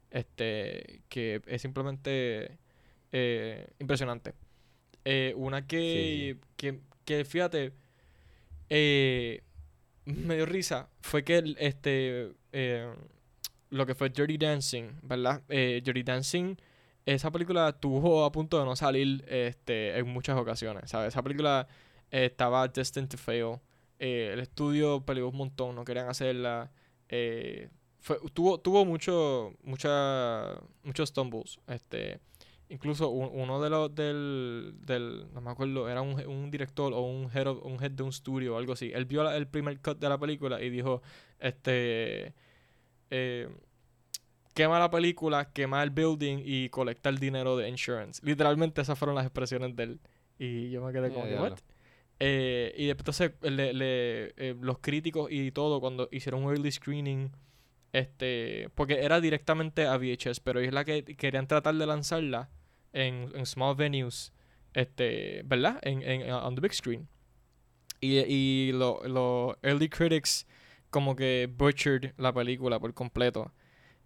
este, 0.10 1.02
que 1.10 1.42
es 1.46 1.62
simplemente 1.62 2.58
eh, 3.12 3.68
impresionante. 3.80 4.34
Eh, 5.10 5.34
una 5.38 5.66
que, 5.66 6.36
que, 6.58 6.82
que, 7.06 7.24
fíjate, 7.24 7.72
eh, 8.70 9.42
me 10.06 10.36
dio 10.36 10.46
risa 10.46 10.90
fue 11.02 11.24
que 11.24 11.38
el- 11.38 11.56
este, 11.60 12.34
eh, 12.52 12.94
lo 13.70 13.86
que 13.86 13.96
fue 13.96 14.10
Dirty 14.10 14.38
Dancing, 14.38 15.00
¿verdad? 15.04 15.42
Dirty 15.48 16.04
Dancing 16.04 16.56
esa 17.06 17.32
película 17.32 17.70
estuvo 17.70 18.26
a 18.26 18.32
punto 18.34 18.60
de 18.60 18.66
no 18.66 18.76
salir 18.76 19.24
este, 19.30 19.98
en 19.98 20.08
muchas 20.10 20.38
ocasiones, 20.38 20.90
¿sabes? 20.90 21.14
Esa 21.14 21.24
película 21.24 21.66
estaba 22.12 22.68
destined 22.68 23.08
to 23.08 23.18
fail. 23.18 23.60
El 23.98 24.40
estudio 24.42 25.00
peleó 25.06 25.30
un 25.30 25.38
montón, 25.38 25.74
no 25.76 25.86
querían 25.86 26.10
hacerla. 26.10 26.70
Fue, 28.02 28.18
tuvo 28.34 28.60
tuvo 28.60 28.84
mucho, 28.84 29.54
mucha, 29.64 30.60
muchos 30.84 31.08
stumbles. 31.10 31.60
Este, 31.68 32.20
incluso 32.70 33.10
uno 33.10 33.62
de 33.62 33.70
los 33.70 33.94
del, 33.96 34.76
del, 34.82 35.28
no 35.34 35.42
me 35.42 35.52
acuerdo, 35.52 35.90
era 35.90 36.02
un, 36.02 36.20
un 36.28 36.52
director 36.52 36.94
o 36.94 37.02
un 37.02 37.30
head, 37.34 37.48
un 37.48 37.82
head 37.82 37.92
de 37.92 38.04
un 38.04 38.10
estudio 38.10 38.56
o 38.56 38.58
algo 38.58 38.74
así. 38.74 38.92
Él 38.94 39.06
vio 39.06 39.30
el 39.30 39.48
primer 39.48 39.80
cut 39.80 40.00
de 40.00 40.10
la 40.10 40.18
película 40.18 40.62
y 40.62 40.70
dijo, 40.70 41.02
este, 41.40 42.34
eh, 43.10 43.50
quema 44.54 44.80
la 44.80 44.90
película, 44.90 45.52
quema 45.52 45.84
el 45.84 45.92
building 45.92 46.42
y 46.44 46.70
colecta 46.70 47.10
el 47.10 47.20
dinero 47.20 47.58
de 47.58 47.70
insurance. 47.70 48.22
Literalmente 48.24 48.82
esas 48.82 48.98
fueron 48.98 49.16
las 49.16 49.26
expresiones 49.26 49.76
de 49.76 49.84
él. 49.84 50.00
Y 50.40 50.70
yo 50.70 50.84
me 50.84 50.92
quedé 50.92 51.12
como, 51.12 51.26
¿what? 51.42 51.58
Eh, 52.20 52.74
y 52.76 52.88
después 52.88 53.20
entonces 53.20 53.32
le, 53.42 53.74
le, 53.74 54.34
eh, 54.38 54.56
los 54.60 54.80
críticos 54.80 55.32
y 55.32 55.52
todo 55.52 55.80
cuando 55.80 56.10
hicieron 56.12 56.44
un 56.44 56.52
early 56.52 56.72
screening 56.72 57.32
este 57.94 58.70
porque 58.74 59.06
era 59.06 59.22
directamente 59.22 59.86
a 59.86 59.98
VHS 59.98 60.40
pero 60.40 60.60
es 60.60 60.74
la 60.74 60.84
que 60.84 61.04
querían 61.04 61.46
tratar 61.48 61.76
de 61.76 61.86
lanzarla 61.86 62.50
en, 62.98 63.32
en 63.36 63.46
small 63.46 63.76
venues 63.76 64.34
este 64.74 65.42
verdad 65.46 65.80
en, 65.82 66.02
en 66.02 66.32
on 66.32 66.56
the 66.56 66.62
big 66.62 66.74
screen 66.74 67.08
y, 68.00 68.18
y 68.20 68.72
los 68.74 69.56
early 69.64 69.90
critics 69.90 70.46
como 70.90 71.16
que 71.16 71.50
butchered 71.52 72.14
la 72.18 72.34
película 72.34 72.80
por 72.80 72.94
completo 72.94 73.52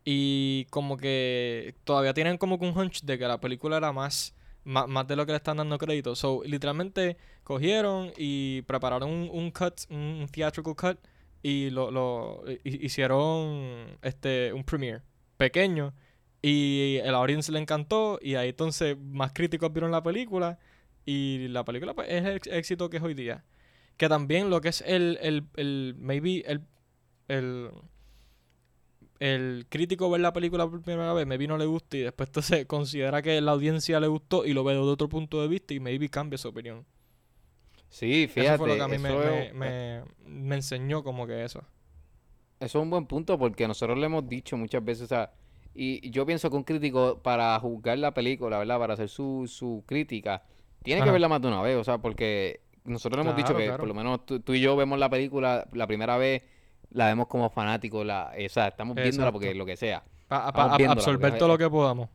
y 0.03 0.65
como 0.69 0.97
que 0.97 1.75
todavía 1.83 2.13
tienen 2.13 2.37
como 2.37 2.59
que 2.59 2.65
un 2.65 2.77
hunch 2.77 3.03
de 3.03 3.17
que 3.19 3.27
la 3.27 3.39
película 3.39 3.77
era 3.77 3.91
más, 3.91 4.35
más, 4.63 5.07
de 5.07 5.15
lo 5.15 5.25
que 5.25 5.31
le 5.31 5.37
están 5.37 5.57
dando 5.57 5.77
crédito. 5.77 6.15
So, 6.15 6.41
literalmente 6.43 7.17
cogieron 7.43 8.11
y 8.17 8.63
prepararon 8.63 9.29
un, 9.31 9.51
cut, 9.51 9.81
un 9.89 10.27
theatrical 10.31 10.75
cut, 10.75 10.99
y 11.43 11.69
lo, 11.71 11.91
lo 11.91 12.43
hicieron 12.63 13.97
este 14.01 14.53
un 14.53 14.63
premiere 14.63 15.01
pequeño. 15.37 15.93
Y 16.41 16.97
el 17.03 17.13
audience 17.13 17.51
le 17.51 17.59
encantó. 17.59 18.19
Y 18.21 18.35
ahí 18.35 18.49
entonces 18.49 18.97
más 18.97 19.33
críticos 19.33 19.71
vieron 19.71 19.91
la 19.91 20.03
película. 20.03 20.59
Y 21.05 21.47
la 21.49 21.65
película 21.65 21.93
pues, 21.93 22.07
es 22.09 22.25
el 22.25 22.41
éxito 22.53 22.89
que 22.89 22.97
es 22.97 23.03
hoy 23.03 23.13
día. 23.13 23.43
Que 23.97 24.09
también 24.09 24.49
lo 24.49 24.61
que 24.61 24.69
es 24.69 24.81
el, 24.81 25.17
el, 25.21 25.45
el 25.55 25.95
maybe 25.97 26.43
el, 26.47 26.61
el 27.27 27.71
el 29.21 29.67
crítico 29.69 30.09
ver 30.09 30.19
la 30.19 30.33
película 30.33 30.67
por 30.67 30.81
primera 30.81 31.13
vez, 31.13 31.27
maybe 31.27 31.45
no 31.45 31.55
le 31.55 31.67
gusta 31.67 31.95
y 31.95 31.99
después 32.01 32.27
entonces 32.29 32.65
considera 32.65 33.21
que 33.21 33.39
la 33.39 33.51
audiencia 33.51 33.99
le 33.99 34.07
gustó 34.07 34.45
y 34.45 34.53
lo 34.53 34.63
ve 34.63 34.73
de 34.73 34.79
otro 34.79 35.07
punto 35.07 35.41
de 35.43 35.47
vista 35.47 35.75
y 35.75 35.79
maybe 35.79 36.09
cambia 36.09 36.39
su 36.39 36.47
opinión. 36.47 36.85
Sí, 37.87 38.27
fíjate. 38.27 38.55
Eso 38.55 38.57
fue 38.57 38.67
lo 38.69 38.75
que 38.75 38.81
a 38.81 38.87
mí 38.87 38.97
me, 38.97 40.03
me, 40.25 40.55
enseñó 40.55 41.03
como 41.03 41.27
que 41.27 41.43
eso. 41.43 41.59
Eso 42.59 42.79
es 42.79 42.83
un 42.83 42.89
buen 42.89 43.05
punto 43.05 43.37
porque 43.37 43.67
nosotros 43.67 43.99
le 43.99 44.07
hemos 44.07 44.27
dicho 44.27 44.57
muchas 44.57 44.83
veces, 44.83 45.03
o 45.03 45.07
sea, 45.07 45.31
y 45.73 46.09
yo 46.11 46.25
pienso 46.25 46.49
que 46.49 46.55
un 46.55 46.63
crítico 46.63 47.21
para 47.21 47.59
juzgar 47.59 47.97
la 47.97 48.13
película, 48.13 48.57
¿verdad? 48.57 48.79
Para 48.79 48.93
hacer 48.93 49.09
su, 49.09 49.45
su 49.47 49.83
crítica, 49.85 50.43
tiene 50.83 51.03
que 51.03 51.11
verla 51.11 51.27
más 51.27 51.41
de 51.41 51.47
una 51.47 51.61
vez, 51.61 51.77
o 51.77 51.83
sea, 51.83 51.99
porque 51.99 52.61
nosotros 52.83 53.23
le 53.23 53.29
hemos 53.29 53.37
dicho 53.37 53.55
que 53.55 53.71
por 53.71 53.87
lo 53.87 53.93
menos 53.93 54.25
tú, 54.25 54.39
tú, 54.39 54.53
y 54.53 54.61
yo 54.61 54.75
vemos 54.75 54.97
la 54.97 55.09
película 55.09 55.67
la 55.73 55.87
primera 55.87 56.17
vez 56.17 56.43
la 56.89 57.07
vemos 57.07 57.27
como 57.27 57.49
fanáticos, 57.49 58.05
la, 58.05 58.33
o 58.33 58.49
sea, 58.49 58.67
estamos 58.67 58.95
viéndola 58.95 59.31
porque 59.31 59.55
lo 59.55 59.65
que 59.65 59.77
sea. 59.77 60.03
Absorber 60.29 61.37
todo 61.37 61.49
lo 61.49 61.57
que 61.57 61.69
podamos. 61.69 62.09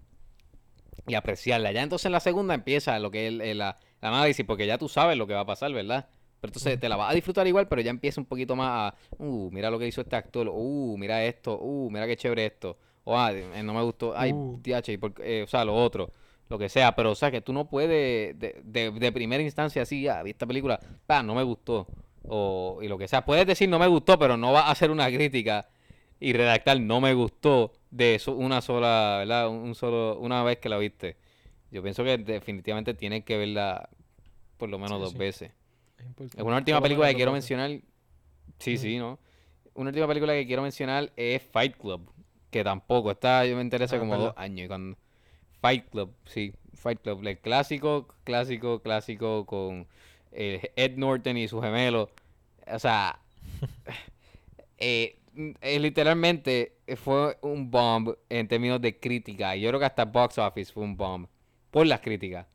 Y 1.06 1.14
apreciarla. 1.14 1.72
Ya 1.72 1.82
entonces 1.82 2.06
en 2.06 2.12
la 2.12 2.20
segunda 2.20 2.54
empieza 2.54 2.98
lo 2.98 3.10
que 3.10 3.28
es 3.28 3.40
el, 3.40 3.58
la, 3.58 3.78
análisis, 4.00 4.44
porque 4.44 4.66
ya 4.66 4.76
tú 4.76 4.88
sabes 4.88 5.16
lo 5.16 5.26
que 5.26 5.34
va 5.34 5.40
a 5.40 5.46
pasar, 5.46 5.72
¿verdad? 5.72 6.08
Pero 6.40 6.50
entonces 6.50 6.78
te 6.78 6.88
la 6.88 6.96
vas 6.96 7.10
a 7.10 7.14
disfrutar 7.14 7.46
igual, 7.46 7.68
pero 7.68 7.80
ya 7.80 7.90
empieza 7.90 8.20
un 8.20 8.26
poquito 8.26 8.54
más 8.54 8.92
a, 8.92 8.94
uh, 9.18 9.50
mira 9.50 9.70
lo 9.70 9.78
que 9.78 9.86
hizo 9.86 10.02
este 10.02 10.16
actor, 10.16 10.48
uh, 10.48 10.96
mira 10.98 11.24
esto, 11.24 11.58
uh, 11.58 11.90
mira 11.90 12.06
qué 12.06 12.16
chévere 12.16 12.46
esto. 12.46 12.76
O, 13.08 13.16
ah, 13.16 13.32
eh, 13.32 13.62
no 13.62 13.72
me 13.72 13.82
gustó, 13.82 14.16
ay, 14.16 14.32
uh. 14.32 14.60
eh, 14.64 15.42
o 15.44 15.46
sea, 15.46 15.64
lo 15.64 15.74
otro, 15.74 16.10
lo 16.48 16.58
que 16.58 16.68
sea. 16.68 16.94
Pero, 16.96 17.12
o 17.12 17.14
sea, 17.14 17.30
que 17.30 17.40
tú 17.40 17.52
no 17.52 17.68
puedes, 17.68 18.38
de, 18.38 18.60
de, 18.64 18.90
de 18.90 19.12
primera 19.12 19.42
instancia, 19.42 19.82
así, 19.82 20.02
ya, 20.02 20.22
vi 20.22 20.30
esta 20.30 20.46
película, 20.46 20.80
pa, 21.06 21.22
no 21.22 21.34
me 21.34 21.44
gustó 21.44 21.86
o 22.28 22.78
y 22.82 22.88
lo 22.88 22.98
que 22.98 23.08
sea. 23.08 23.24
Puedes 23.24 23.46
decir 23.46 23.68
no 23.68 23.78
me 23.78 23.86
gustó, 23.86 24.18
pero 24.18 24.36
no 24.36 24.52
va 24.52 24.62
a 24.62 24.70
hacer 24.70 24.90
una 24.90 25.06
crítica 25.08 25.68
y 26.18 26.32
redactar 26.32 26.80
no 26.80 27.00
me 27.00 27.14
gustó 27.14 27.72
de 27.90 28.16
eso 28.16 28.32
una 28.32 28.60
sola, 28.60 29.16
¿verdad? 29.18 29.48
Un 29.48 29.74
solo, 29.74 30.18
una 30.18 30.42
vez 30.42 30.58
que 30.58 30.68
la 30.68 30.78
viste. 30.78 31.16
Yo 31.70 31.82
pienso 31.82 32.04
que 32.04 32.18
definitivamente 32.18 32.94
tienes 32.94 33.24
que 33.24 33.36
verla 33.36 33.88
por 34.56 34.68
lo 34.68 34.78
menos 34.78 35.00
dos 35.00 35.14
veces. 35.14 35.52
Es 36.18 36.42
una 36.42 36.56
última 36.56 36.80
película 36.80 37.08
que 37.08 37.14
quiero 37.14 37.32
mencionar. 37.32 37.70
Sí, 38.58 38.78
sí, 38.78 38.98
¿no? 38.98 39.18
Una 39.74 39.90
última 39.90 40.06
película 40.06 40.32
que 40.32 40.46
quiero 40.46 40.62
mencionar 40.62 41.12
es 41.16 41.42
Fight 41.42 41.76
Club. 41.76 42.10
Que 42.56 42.64
tampoco, 42.64 43.10
está, 43.10 43.44
yo 43.44 43.54
me 43.54 43.60
interesa 43.60 43.96
ah, 43.96 43.98
como 43.98 44.16
dos 44.16 44.32
años. 44.34 44.68
Cuando... 44.68 44.96
Fight 45.60 45.90
Club, 45.90 46.14
sí, 46.24 46.54
Fight 46.72 47.02
Club. 47.02 47.26
El 47.26 47.38
clásico, 47.38 48.08
clásico, 48.24 48.80
clásico 48.80 49.44
con 49.44 49.86
eh, 50.32 50.72
Ed 50.74 50.96
Norton 50.96 51.36
y 51.36 51.48
su 51.48 51.60
gemelo. 51.60 52.08
O 52.66 52.78
sea, 52.78 53.20
eh, 54.78 55.18
eh, 55.60 55.78
literalmente 55.78 56.78
fue 56.96 57.36
un 57.42 57.70
bomb 57.70 58.16
en 58.30 58.48
términos 58.48 58.80
de 58.80 58.98
crítica. 58.98 59.54
Yo 59.54 59.68
creo 59.68 59.78
que 59.78 59.84
hasta 59.84 60.06
Box 60.06 60.38
Office 60.38 60.72
fue 60.72 60.82
un 60.82 60.96
bomb 60.96 61.28
por 61.70 61.86
las 61.86 62.00
críticas. 62.00 62.46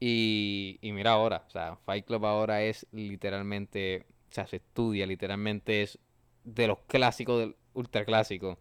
Y, 0.00 0.78
y 0.80 0.92
mira 0.92 1.12
ahora, 1.12 1.44
o 1.46 1.50
sea, 1.50 1.76
Fight 1.84 2.06
Club 2.06 2.24
ahora 2.24 2.62
es 2.62 2.86
literalmente, 2.90 4.06
o 4.30 4.32
sea, 4.32 4.46
se 4.46 4.56
estudia, 4.56 5.04
literalmente 5.04 5.82
es 5.82 5.98
de 6.42 6.68
los 6.68 6.78
clásicos 6.86 7.40
del 7.40 7.56
ultra 7.74 8.06
clásico. 8.06 8.58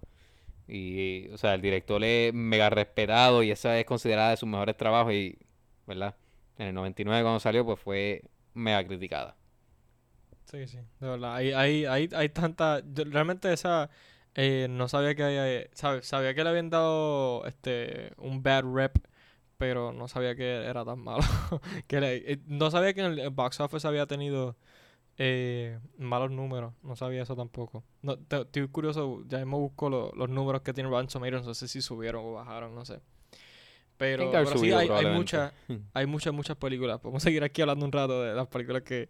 Y, 0.68 1.30
o 1.30 1.38
sea, 1.38 1.54
el 1.54 1.62
director 1.62 2.04
es 2.04 2.34
mega 2.34 2.70
respetado 2.70 3.44
y 3.44 3.52
esa 3.52 3.80
es 3.80 3.86
considerada 3.86 4.32
de 4.32 4.38
sus 4.38 4.50
mejores 4.50 4.76
trabajos 4.78 5.14
y, 5.14 5.38
¿verdad? 5.86 6.16
En 6.58 6.68
el 6.68 6.74
99 6.74 7.22
cuando 7.24 7.40
salió, 7.40 7.66
pues 7.66 7.80
fue 7.80 8.24
mega 8.54 8.86
criticada. 8.86 9.36
Sí, 10.46 10.68
sí, 10.68 10.78
de 11.00 11.08
verdad. 11.08 11.36
Hay, 11.36 11.52
hay, 11.52 11.86
hay, 11.86 12.10
hay 12.14 12.30
tanta. 12.30 12.82
realmente 12.96 13.52
esa. 13.52 13.90
Eh, 14.36 14.68
no 14.70 14.88
sabía 14.88 15.16
que 15.16 15.24
había. 15.24 16.02
sabía 16.02 16.34
que 16.34 16.44
le 16.44 16.50
habían 16.50 16.70
dado 16.70 17.46
este 17.46 18.14
un 18.18 18.44
bad 18.44 18.64
rep, 18.64 18.98
pero 19.58 19.92
no 19.94 20.08
sabía 20.08 20.36
que 20.36 20.66
era 20.66 20.86
tan 20.86 21.00
malo. 21.00 21.24
que 21.88 21.98
eh, 22.02 22.40
no 22.48 22.72
sabía 22.72 22.94
que 22.94 23.02
en 23.02 23.20
el 23.20 23.30
box 23.32 23.60
office 23.60 23.88
había 23.88 24.06
tenido 24.08 24.56
eh, 25.18 25.80
malos 25.98 26.32
números. 26.32 26.74
No 26.84 26.96
sabía 26.96 27.24
eso 27.24 27.36
tampoco. 27.36 27.84
No, 28.02 28.18
estoy 28.30 28.68
curioso, 28.68 29.24
ya 29.28 29.38
mismo 29.40 29.60
busco 29.60 29.90
los 29.90 30.30
números 30.30 30.62
que 30.62 30.74
tiene 30.74 30.90
Rotten 30.90 31.08
Tomatoes. 31.08 31.46
No 31.46 31.54
sé 31.54 31.68
si 31.68 31.82
subieron 31.82 32.26
o 32.26 32.34
bajaron, 32.34 32.76
no 32.76 32.86
sé. 32.86 33.00
Pero, 33.98 34.30
sí, 34.58 34.74
hay, 34.74 34.90
hay, 34.90 35.06
muchas, 35.06 35.54
hay 35.94 36.06
muchas, 36.06 36.34
muchas 36.34 36.58
películas. 36.58 37.00
Podemos 37.00 37.24
seguir 37.24 37.44
aquí 37.44 37.62
hablando 37.62 37.86
un 37.86 37.92
rato 37.92 38.24
de 38.24 38.34
las 38.34 38.48
películas 38.48 38.82
que, 38.82 39.10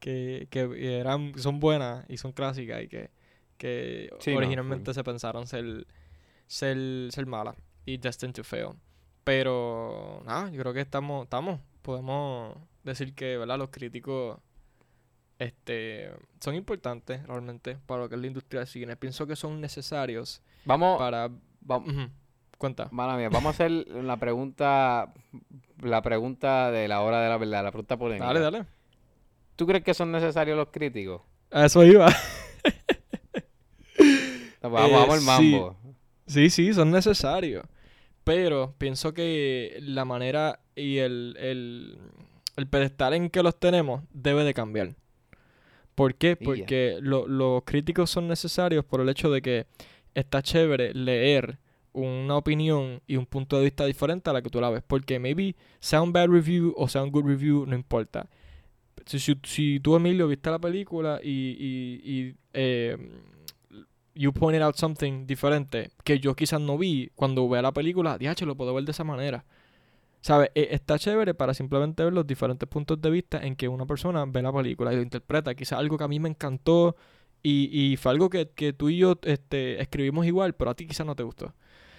que, 0.00 0.48
que 0.50 0.98
eran, 0.98 1.38
son 1.38 1.60
buenas 1.60 2.04
y 2.08 2.16
son 2.16 2.32
clásicas 2.32 2.82
y 2.82 2.88
que, 2.88 3.10
que 3.56 4.10
originalmente 4.36 4.92
se 4.92 5.04
pensaron 5.04 5.46
ser, 5.46 5.86
ser, 6.48 6.76
ser 7.10 7.26
malas 7.26 7.56
y 7.86 7.98
destined 7.98 8.34
to 8.34 8.42
fail. 8.42 8.70
Pero 9.22 10.22
nada, 10.26 10.50
yo 10.50 10.60
creo 10.60 10.74
que 10.74 10.80
estamos, 10.80 11.24
estamos, 11.24 11.60
podemos 11.82 12.58
decir 12.82 13.14
que, 13.14 13.38
¿verdad? 13.38 13.56
Los 13.56 13.70
críticos 13.70 14.40
este 15.44 16.10
son 16.40 16.54
importantes 16.54 17.26
realmente 17.26 17.78
para 17.86 18.02
lo 18.02 18.08
que 18.08 18.16
es 18.16 18.20
la 18.20 18.26
industria 18.26 18.60
del 18.60 18.68
cine. 18.68 18.96
Pienso 18.96 19.26
que 19.26 19.36
son 19.36 19.60
necesarios 19.60 20.42
vamos, 20.64 20.98
para... 20.98 21.30
Vamos, 21.60 22.10
Cuenta. 22.58 22.88
Mala 22.92 23.16
mía, 23.16 23.28
vamos 23.30 23.46
a 23.46 23.50
hacer 23.50 23.70
la 23.70 24.16
pregunta 24.16 25.12
la 25.80 26.02
pregunta 26.02 26.70
de 26.70 26.88
la 26.88 27.02
hora 27.02 27.20
de 27.20 27.28
la 27.28 27.36
verdad, 27.36 27.64
la 27.64 27.72
pregunta 27.72 27.96
polémica. 27.96 28.26
Dale, 28.26 28.40
dale. 28.40 28.64
¿Tú 29.56 29.66
crees 29.66 29.84
que 29.84 29.94
son 29.94 30.12
necesarios 30.12 30.56
los 30.56 30.68
críticos? 30.68 31.22
A 31.50 31.66
eso 31.66 31.84
iba. 31.84 32.06
vamos, 34.62 34.90
vamos 34.90 35.10
al 35.10 35.20
eh, 35.20 35.24
mambo. 35.24 35.76
Sí. 36.26 36.50
sí, 36.50 36.72
son 36.72 36.90
necesarios. 36.90 37.64
Pero 38.24 38.74
pienso 38.78 39.12
que 39.12 39.76
la 39.80 40.04
manera 40.04 40.60
y 40.74 40.98
el, 40.98 41.36
el, 41.38 41.98
el 42.56 42.66
pedestal 42.66 43.14
en 43.14 43.30
que 43.30 43.42
los 43.42 43.58
tenemos 43.60 44.02
debe 44.12 44.44
de 44.44 44.54
cambiar. 44.54 44.94
¿Por 45.94 46.14
qué? 46.14 46.36
Porque 46.36 46.98
los 47.00 47.62
críticos 47.64 48.10
son 48.10 48.28
necesarios 48.28 48.84
por 48.84 49.00
el 49.00 49.08
hecho 49.08 49.30
de 49.30 49.42
que 49.42 49.66
está 50.14 50.42
chévere 50.42 50.92
leer 50.94 51.58
una 51.92 52.36
opinión 52.36 53.00
y 53.06 53.16
un 53.16 53.26
punto 53.26 53.56
de 53.56 53.64
vista 53.64 53.86
diferente 53.86 54.28
a 54.28 54.32
la 54.32 54.42
que 54.42 54.50
tú 54.50 54.60
la 54.60 54.70
ves. 54.70 54.82
Porque 54.86 55.18
maybe 55.18 55.54
sea 55.78 56.02
un 56.02 56.12
bad 56.12 56.28
review 56.28 56.74
o 56.76 56.88
sea 56.88 57.02
un 57.02 57.10
good 57.10 57.24
review, 57.24 57.66
no 57.66 57.74
importa. 57.74 58.28
Si, 59.06 59.18
si, 59.18 59.80
tú, 59.80 59.96
Emilio, 59.96 60.26
viste 60.26 60.50
la 60.50 60.58
película 60.58 61.20
y, 61.22 61.30
y, 61.30 62.10
y 62.10 62.34
eh, 62.54 62.96
you 64.14 64.32
pointed 64.32 64.62
out 64.62 64.76
something 64.76 65.26
diferente 65.26 65.90
que 66.04 66.18
yo 66.18 66.34
quizás 66.34 66.60
no 66.60 66.78
vi 66.78 67.10
cuando 67.14 67.48
vea 67.48 67.62
la 67.62 67.72
película, 67.72 68.16
diache, 68.18 68.46
lo 68.46 68.56
puedo 68.56 68.74
ver 68.74 68.84
de 68.84 68.92
esa 68.92 69.04
manera. 69.04 69.44
¿Sabes? 70.24 70.50
E- 70.54 70.68
Está 70.70 70.98
chévere 70.98 71.34
para 71.34 71.52
simplemente 71.52 72.02
ver 72.02 72.14
los 72.14 72.26
diferentes 72.26 72.66
puntos 72.66 72.98
de 73.00 73.10
vista 73.10 73.44
en 73.44 73.56
que 73.56 73.68
una 73.68 73.84
persona 73.84 74.24
ve 74.26 74.40
la 74.40 74.52
película 74.52 74.90
y 74.92 74.96
lo 74.96 75.02
interpreta. 75.02 75.54
Quizás 75.54 75.78
algo 75.78 75.98
que 75.98 76.04
a 76.04 76.08
mí 76.08 76.18
me 76.18 76.30
encantó 76.30 76.96
y, 77.42 77.68
y 77.70 77.96
fue 77.98 78.12
algo 78.12 78.30
que, 78.30 78.48
que 78.48 78.72
tú 78.72 78.88
y 78.88 78.96
yo 78.98 79.18
este, 79.24 79.82
escribimos 79.82 80.24
igual, 80.26 80.54
pero 80.54 80.70
a 80.70 80.74
ti 80.74 80.86
quizás 80.86 81.06
no 81.06 81.14
te 81.14 81.24
gustó. 81.24 81.54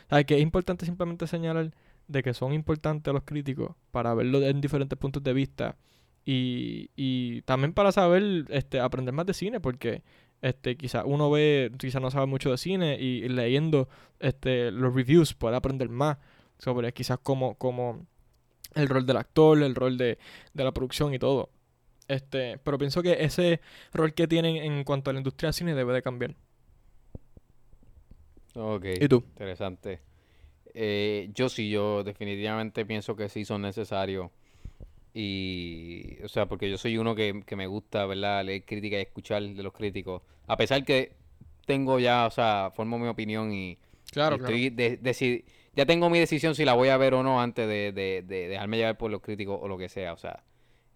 ¿Sabes? 0.09 0.25
Que 0.25 0.37
es 0.37 0.41
importante 0.41 0.85
simplemente 0.87 1.27
señalar 1.27 1.71
de 2.07 2.23
que 2.23 2.33
son 2.33 2.53
importantes 2.53 3.13
los 3.13 3.23
críticos 3.23 3.75
para 3.91 4.13
verlo 4.15 4.41
en 4.41 4.59
diferentes 4.59 4.97
puntos 4.97 5.23
de 5.23 5.33
vista 5.33 5.77
y, 6.25 6.89
y 6.95 7.43
también 7.43 7.73
para 7.73 7.91
saber 7.91 8.45
este, 8.49 8.79
aprender 8.79 9.13
más 9.13 9.27
de 9.27 9.35
cine, 9.35 9.59
porque 9.59 10.01
este, 10.41 10.77
quizás 10.77 11.03
uno 11.05 11.29
ve, 11.29 11.71
quizás 11.77 12.01
no 12.01 12.09
sabe 12.09 12.25
mucho 12.25 12.49
de 12.49 12.57
cine 12.57 12.97
y, 12.99 13.27
leyendo 13.29 13.87
este, 14.19 14.71
los 14.71 14.95
reviews 14.95 15.35
puede 15.35 15.55
aprender 15.55 15.89
más 15.89 16.17
sobre 16.57 16.91
quizás 16.93 17.19
cómo, 17.21 17.55
cómo 17.55 18.07
el 18.75 18.87
rol 18.89 19.05
del 19.05 19.17
actor, 19.17 19.61
el 19.63 19.75
rol 19.75 19.97
de, 19.97 20.17
de 20.53 20.63
la 20.63 20.73
producción 20.73 21.13
y 21.13 21.19
todo. 21.19 21.49
Este, 22.07 22.59
pero 22.59 22.77
pienso 22.77 23.01
que 23.03 23.23
ese 23.23 23.61
rol 23.93 24.13
que 24.13 24.27
tienen 24.27 24.57
en 24.57 24.83
cuanto 24.83 25.09
a 25.09 25.13
la 25.13 25.19
industria 25.19 25.47
del 25.49 25.53
cine 25.55 25.75
debe 25.75 25.93
de 25.93 26.01
cambiar. 26.03 26.35
Ok. 28.55 28.85
¿Y 28.99 29.07
tú? 29.07 29.23
Interesante. 29.33 30.01
Eh, 30.73 31.29
yo 31.33 31.49
sí, 31.49 31.69
yo 31.69 32.03
definitivamente 32.03 32.85
pienso 32.85 33.15
que 33.15 33.29
sí 33.29 33.45
son 33.45 33.61
necesarios. 33.61 34.31
Y, 35.13 36.17
o 36.23 36.27
sea, 36.29 36.47
porque 36.47 36.69
yo 36.69 36.77
soy 36.77 36.97
uno 36.97 37.15
que, 37.15 37.43
que 37.45 37.55
me 37.55 37.67
gusta, 37.67 38.05
¿verdad? 38.05 38.45
Leer 38.45 38.65
críticas 38.65 38.99
y 38.99 39.03
escuchar 39.03 39.43
de 39.43 39.63
los 39.63 39.73
críticos. 39.73 40.21
A 40.47 40.57
pesar 40.57 40.83
que 40.85 41.13
tengo 41.65 41.99
ya, 41.99 42.27
o 42.27 42.31
sea, 42.31 42.71
formo 42.75 42.99
mi 42.99 43.07
opinión 43.07 43.53
y, 43.53 43.77
Claro, 44.11 44.37
de- 44.37 45.01
deci- 45.01 45.43
ya 45.75 45.85
tengo 45.85 46.09
mi 46.09 46.19
decisión 46.19 46.55
si 46.55 46.65
la 46.65 46.73
voy 46.73 46.89
a 46.89 46.97
ver 46.97 47.13
o 47.13 47.23
no 47.23 47.41
antes 47.41 47.67
de, 47.67 47.91
de- 47.91 48.23
de 48.23 48.47
dejarme 48.47 48.77
llevar 48.77 48.97
por 48.97 49.11
los 49.11 49.21
críticos 49.21 49.59
o 49.61 49.67
lo 49.67 49.77
que 49.77 49.89
sea. 49.89 50.13
O 50.13 50.17
sea, 50.17 50.43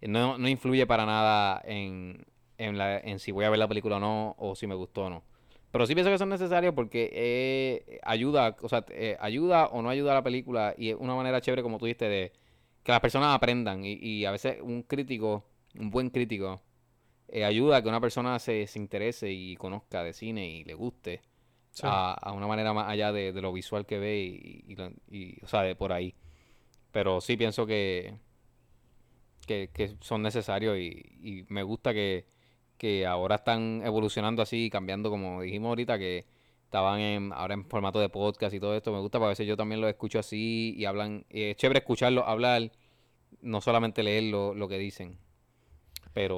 no, 0.01 0.37
no 0.37 0.47
influye 0.47 0.85
para 0.87 1.05
nada 1.05 1.61
en, 1.65 2.25
en, 2.57 2.77
la, 2.77 2.99
en 2.99 3.19
si 3.19 3.31
voy 3.31 3.45
a 3.45 3.49
ver 3.49 3.59
la 3.59 3.67
película 3.67 3.97
o 3.97 3.99
no, 3.99 4.35
o 4.39 4.55
si 4.55 4.67
me 4.67 4.75
gustó 4.75 5.05
o 5.05 5.09
no. 5.09 5.23
Pero 5.71 5.85
sí 5.85 5.93
pienso 5.93 6.09
que 6.11 6.17
son 6.17 6.29
necesarios 6.29 6.73
porque 6.73 7.09
eh, 7.13 7.99
ayuda, 8.03 8.55
o 8.61 8.69
sea, 8.69 8.85
eh, 8.89 9.17
ayuda 9.19 9.67
o 9.67 9.81
no 9.81 9.89
ayuda 9.89 10.11
a 10.11 10.15
la 10.15 10.23
película 10.23 10.73
y 10.77 10.89
es 10.89 10.95
una 10.99 11.13
manera 11.15 11.41
chévere, 11.41 11.61
como 11.61 11.77
tú 11.77 11.85
dijiste, 11.85 12.09
de 12.09 12.31
que 12.83 12.91
las 12.91 13.01
personas 13.01 13.35
aprendan. 13.35 13.85
Y, 13.85 13.93
y 14.01 14.25
a 14.25 14.31
veces 14.31 14.57
un 14.61 14.81
crítico, 14.83 15.45
un 15.79 15.91
buen 15.91 16.09
crítico, 16.09 16.61
eh, 17.27 17.45
ayuda 17.45 17.77
a 17.77 17.81
que 17.83 17.89
una 17.89 18.01
persona 18.01 18.39
se, 18.39 18.67
se 18.67 18.79
interese 18.79 19.31
y 19.31 19.55
conozca 19.57 20.03
de 20.03 20.13
cine 20.13 20.47
y 20.49 20.63
le 20.63 20.73
guste 20.73 21.21
A, 21.83 22.13
a 22.13 22.33
una 22.33 22.47
manera 22.47 22.73
más 22.73 22.89
allá 22.89 23.11
de, 23.13 23.31
de 23.31 23.41
lo 23.41 23.53
visual 23.53 23.85
que 23.85 23.99
ve 23.99 24.19
y, 24.19 24.65
y, 24.67 25.17
y, 25.17 25.43
o 25.43 25.47
sea, 25.47 25.61
de 25.61 25.75
por 25.75 25.93
ahí. 25.93 26.13
Pero 26.91 27.21
sí 27.21 27.37
pienso 27.37 27.65
que, 27.65 28.17
que, 29.47 29.69
que 29.73 29.95
son 30.01 30.21
necesarios 30.21 30.77
y, 30.77 31.03
y 31.21 31.45
me 31.49 31.63
gusta 31.63 31.93
que, 31.93 32.25
que 32.77 33.05
ahora 33.05 33.35
están 33.35 33.81
evolucionando 33.85 34.41
así, 34.41 34.65
y 34.65 34.69
cambiando, 34.69 35.09
como 35.09 35.41
dijimos 35.41 35.69
ahorita, 35.69 35.97
que 35.97 36.25
estaban 36.65 36.99
en, 36.99 37.33
ahora 37.33 37.53
en 37.53 37.65
formato 37.65 37.99
de 37.99 38.09
podcast 38.09 38.53
y 38.53 38.59
todo 38.59 38.75
esto. 38.75 38.91
Me 38.91 38.99
gusta 38.99 39.19
porque 39.19 39.27
a 39.27 39.29
veces 39.29 39.47
yo 39.47 39.55
también 39.55 39.81
lo 39.81 39.87
escucho 39.87 40.19
así 40.19 40.73
y 40.75 40.85
hablan, 40.85 41.25
y 41.29 41.43
es 41.43 41.55
chévere 41.57 41.79
escucharlo 41.79 42.25
hablar, 42.25 42.71
no 43.41 43.61
solamente 43.61 44.03
leer 44.03 44.23
lo, 44.23 44.53
lo 44.53 44.67
que 44.67 44.77
dicen. 44.77 45.17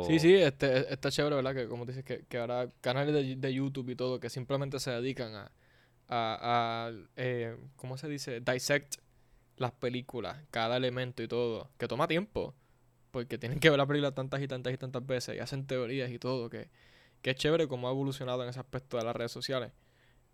Sí, 0.03 0.19
sí, 0.19 0.35
este, 0.35 0.91
está 0.93 1.09
chévere, 1.11 1.35
¿verdad? 1.35 1.55
Que 1.55 1.67
como 1.67 1.85
dices, 1.85 2.03
que, 2.03 2.25
que 2.27 2.37
ahora 2.37 2.69
canales 2.81 3.13
de, 3.13 3.35
de 3.35 3.53
YouTube 3.53 3.89
y 3.89 3.95
todo 3.95 4.19
que 4.19 4.29
simplemente 4.29 4.79
se 4.79 4.91
dedican 4.91 5.33
a, 5.35 5.51
a, 6.07 6.87
a, 6.87 6.91
eh, 7.15 7.57
¿cómo 7.77 7.97
se 7.97 8.07
dice? 8.07 8.41
Dissect 8.41 8.95
las 9.57 9.71
películas, 9.71 10.37
cada 10.51 10.77
elemento 10.77 11.23
y 11.23 11.27
todo, 11.27 11.69
que 11.77 11.87
toma 11.87 12.07
tiempo, 12.07 12.53
porque 13.11 13.37
tienen 13.37 13.59
que 13.59 13.69
ver 13.69 13.77
la 13.77 13.85
película 13.85 14.11
tantas 14.13 14.41
y 14.41 14.47
tantas 14.47 14.73
y 14.73 14.77
tantas 14.77 15.05
veces 15.05 15.35
y 15.35 15.39
hacen 15.39 15.65
teorías 15.67 16.11
y 16.11 16.19
todo, 16.19 16.49
que, 16.49 16.69
que 17.21 17.31
es 17.31 17.35
chévere 17.37 17.67
cómo 17.67 17.87
ha 17.87 17.91
evolucionado 17.91 18.43
en 18.43 18.49
ese 18.49 18.59
aspecto 18.59 18.97
de 18.97 19.03
las 19.03 19.15
redes 19.15 19.31
sociales. 19.31 19.71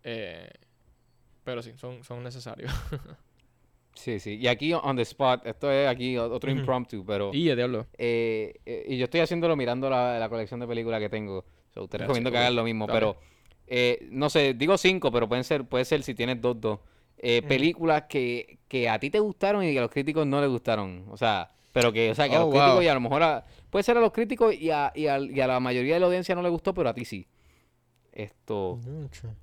Eh, 0.02 0.50
pero 1.44 1.62
sí, 1.62 1.72
son, 1.76 2.02
son 2.04 2.22
necesarios. 2.22 2.72
Sí, 3.98 4.20
sí. 4.20 4.36
Y 4.36 4.46
aquí 4.46 4.72
on 4.72 4.94
the 4.96 5.02
spot, 5.02 5.44
esto 5.44 5.70
es 5.72 5.88
aquí 5.88 6.16
otro 6.16 6.50
impromptu, 6.52 7.04
pero 7.04 7.30
y, 7.34 7.52
diablo. 7.52 7.86
eh, 7.98 8.54
eh, 8.64 8.84
y 8.88 8.96
yo 8.96 9.04
estoy 9.04 9.20
haciéndolo 9.20 9.56
mirando 9.56 9.90
la, 9.90 10.18
la 10.20 10.28
colección 10.28 10.60
de 10.60 10.68
películas 10.68 11.00
que 11.00 11.08
tengo. 11.08 11.44
So, 11.74 11.88
te 11.88 11.98
Ya, 11.98 12.04
recomiendo 12.04 12.30
que 12.30 12.38
hagas 12.38 12.52
lo 12.52 12.62
mismo, 12.62 12.86
Dale. 12.86 12.96
pero 13.00 13.16
eh, 13.66 14.06
no 14.10 14.30
sé, 14.30 14.54
digo 14.54 14.78
cinco, 14.78 15.10
pero 15.10 15.28
pueden 15.28 15.42
ser, 15.44 15.64
puede 15.64 15.84
ser 15.84 16.02
si 16.04 16.14
tienes 16.14 16.40
dos, 16.40 16.60
dos. 16.60 16.78
Eh, 17.18 17.42
películas 17.42 18.04
que, 18.08 18.60
que 18.68 18.88
a 18.88 19.00
ti 19.00 19.10
te 19.10 19.18
gustaron 19.18 19.64
y 19.64 19.72
que 19.72 19.78
a 19.78 19.82
los 19.82 19.90
críticos 19.90 20.24
no 20.26 20.40
les 20.40 20.48
gustaron. 20.48 21.04
O 21.10 21.16
sea, 21.16 21.50
pero 21.72 21.92
que, 21.92 22.12
o 22.12 22.14
sea, 22.14 22.28
que 22.28 22.36
a 22.36 22.38
Oh, 22.38 22.44
los 22.44 22.50
críticos 22.54 22.84
y 22.84 22.88
a 22.88 22.94
lo 22.94 23.00
mejor 23.00 23.22
a- 23.24 23.44
puede 23.68 23.82
ser 23.82 23.96
a 23.96 24.00
los 24.00 24.12
críticos 24.12 24.54
y 24.54 24.70
a, 24.70 24.92
y, 24.94 25.08
a, 25.08 25.18
y 25.18 25.40
a 25.40 25.46
la 25.48 25.58
mayoría 25.58 25.94
de 25.94 26.00
la 26.00 26.06
audiencia 26.06 26.36
no 26.36 26.42
le 26.42 26.48
gustó, 26.50 26.72
pero 26.72 26.88
a 26.88 26.94
ti 26.94 27.04
sí. 27.04 27.26
Esto. 28.12 28.78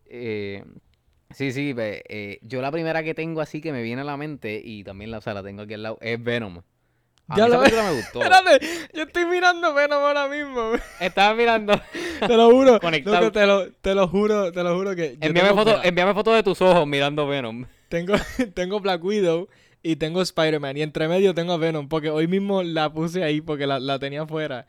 Eh, 0.06 0.64
sí, 1.36 1.52
sí, 1.52 1.74
ve, 1.74 2.04
eh, 2.10 2.40
yo 2.42 2.62
la 2.62 2.72
primera 2.72 3.04
que 3.04 3.14
tengo 3.14 3.42
así 3.42 3.62
que 3.62 3.72
me 3.72 3.82
viene 3.84 4.02
a 4.02 4.06
la 4.06 4.18
mente 4.18 4.62
y 4.64 4.84
también 4.84 5.12
la, 5.12 5.20
o 5.20 5.22
sea, 5.22 5.34
la 5.34 5.44
tengo 5.44 5.62
aquí 5.64 5.74
al 5.76 5.84
lado 5.84 5.98
es 6.02 6.22
Venom. 6.24 6.62
A 7.28 7.38
Ya 7.38 7.46
mí 7.46 7.52
esa 7.52 7.60
película 7.60 7.84
me 7.90 7.96
gustó. 7.98 8.20
Espérate, 8.24 8.66
yo 8.94 9.04
estoy 9.04 9.26
mirando 9.26 9.74
Venom 9.74 10.04
ahora 10.04 10.28
mismo. 10.28 10.72
Estaba 11.00 11.34
mirando. 11.36 11.74
Te 12.20 12.38
lo 12.38 12.52
juro. 12.52 12.80
Conectado. 12.80 13.32
te, 13.32 13.46
lo, 13.48 13.72
te 13.72 13.96
lo 13.96 14.08
juro, 14.08 14.52
te 14.52 14.62
lo 14.64 14.76
juro 14.76 14.96
que. 14.96 15.18
Envíame 15.22 15.50
tengo- 15.50 15.56
foto, 15.56 15.72
mira, 15.78 15.88
envíame 15.90 16.14
foto 16.14 16.34
de 16.34 16.44
tus 16.44 16.62
ojos 16.62 16.86
mirando 16.88 17.26
Venom. 17.28 17.66
Tengo, 17.90 18.14
tengo 18.54 18.80
Black 18.80 19.04
Widow 19.04 19.48
y 19.82 19.96
tengo 19.96 20.22
Spider-Man. 20.22 20.78
Y 20.78 20.82
entre 20.84 21.08
medio 21.08 21.34
tengo 21.34 21.54
a 21.54 21.58
Venom. 21.58 21.88
Porque 21.90 22.10
hoy 22.12 22.28
mismo 22.28 22.62
la 22.64 22.94
puse 22.94 23.24
ahí 23.24 23.42
porque 23.42 23.66
la, 23.66 23.80
la 23.80 23.98
tenía 23.98 24.22
afuera. 24.22 24.68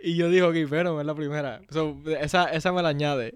Y 0.00 0.16
yo 0.16 0.30
dije, 0.30 0.42
ok, 0.44 0.70
Venom 0.70 0.98
es 1.00 1.06
la 1.06 1.14
primera. 1.14 1.60
So, 1.70 1.98
esa, 2.20 2.44
esa 2.52 2.72
me 2.72 2.82
la 2.82 2.88
añade. 2.88 3.34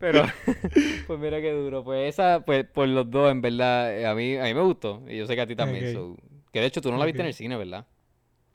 Pero, 0.00 0.24
pues 1.06 1.20
mira 1.20 1.40
qué 1.40 1.52
duro. 1.52 1.84
Pues 1.84 2.08
esa, 2.14 2.42
pues 2.44 2.64
por 2.64 2.88
los 2.88 3.08
dos, 3.10 3.30
en 3.30 3.42
verdad, 3.42 3.96
eh, 3.96 4.06
a 4.06 4.14
mí, 4.14 4.36
a 4.36 4.44
mí 4.44 4.54
me 4.54 4.62
gustó. 4.62 5.02
Y 5.06 5.18
yo 5.18 5.26
sé 5.26 5.36
que 5.36 5.42
a 5.42 5.46
ti 5.46 5.54
también. 5.54 5.84
Ok. 5.86 5.92
so, 5.92 6.16
que 6.52 6.60
de 6.60 6.66
hecho 6.66 6.80
tú 6.80 6.90
no 6.90 6.98
la 6.98 7.04
viste 7.04 7.20
en 7.20 7.28
el 7.28 7.34
cine, 7.34 7.56
¿verdad? 7.56 7.86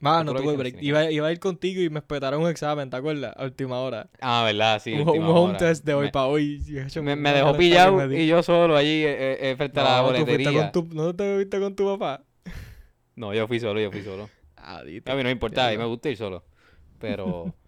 Mano, 0.00 0.34
la 0.34 0.40
tuve 0.42 0.56
break. 0.56 0.82
Iba, 0.82 1.10
iba 1.10 1.26
a 1.26 1.32
ir 1.32 1.38
contigo 1.38 1.80
y 1.80 1.88
me 1.88 2.00
esperaron 2.00 2.42
un 2.42 2.50
examen, 2.50 2.90
¿te 2.90 2.96
acuerdas? 2.96 3.32
A 3.36 3.44
última 3.44 3.78
hora. 3.80 4.10
Ah, 4.20 4.42
¿verdad? 4.44 4.82
Sí, 4.82 4.92
un, 4.92 5.08
un 5.08 5.24
home 5.24 5.48
hora. 5.50 5.58
test 5.58 5.84
de 5.86 5.94
hoy 5.94 6.06
Me- 6.06 6.12
para 6.12 6.26
hoy. 6.26 6.62
Me, 6.96 7.02
me 7.02 7.16
me 7.16 7.32
dejó 7.32 7.56
pillado 7.56 8.12
y 8.12 8.26
yo 8.26 8.42
solo 8.42 8.76
allí 8.76 9.04
eh, 9.04 9.50
eh, 9.50 9.56
frente 9.56 9.80
a 9.80 9.84
la 9.84 10.02
No, 10.02 10.08
tú 10.08 10.26
fuiste 10.26 10.26
boletería. 10.26 10.72
tu, 10.72 10.88
¿No 10.92 11.14
te 11.16 11.38
viste 11.38 11.58
con 11.58 11.74
tu 11.74 11.86
papá? 11.86 12.22
No, 13.14 13.32
yo 13.32 13.46
fui 13.48 13.58
solo, 13.58 13.80
yo 13.80 13.90
fui 13.90 14.02
solo. 14.02 14.28
Adito. 14.56 15.10
A 15.12 15.14
mí 15.14 15.22
no 15.22 15.28
me 15.28 15.32
importa, 15.32 15.68
a 15.68 15.70
mí 15.70 15.78
me 15.78 15.86
gusta 15.86 16.10
ir 16.10 16.16
solo. 16.18 16.44
Pero, 17.00 17.54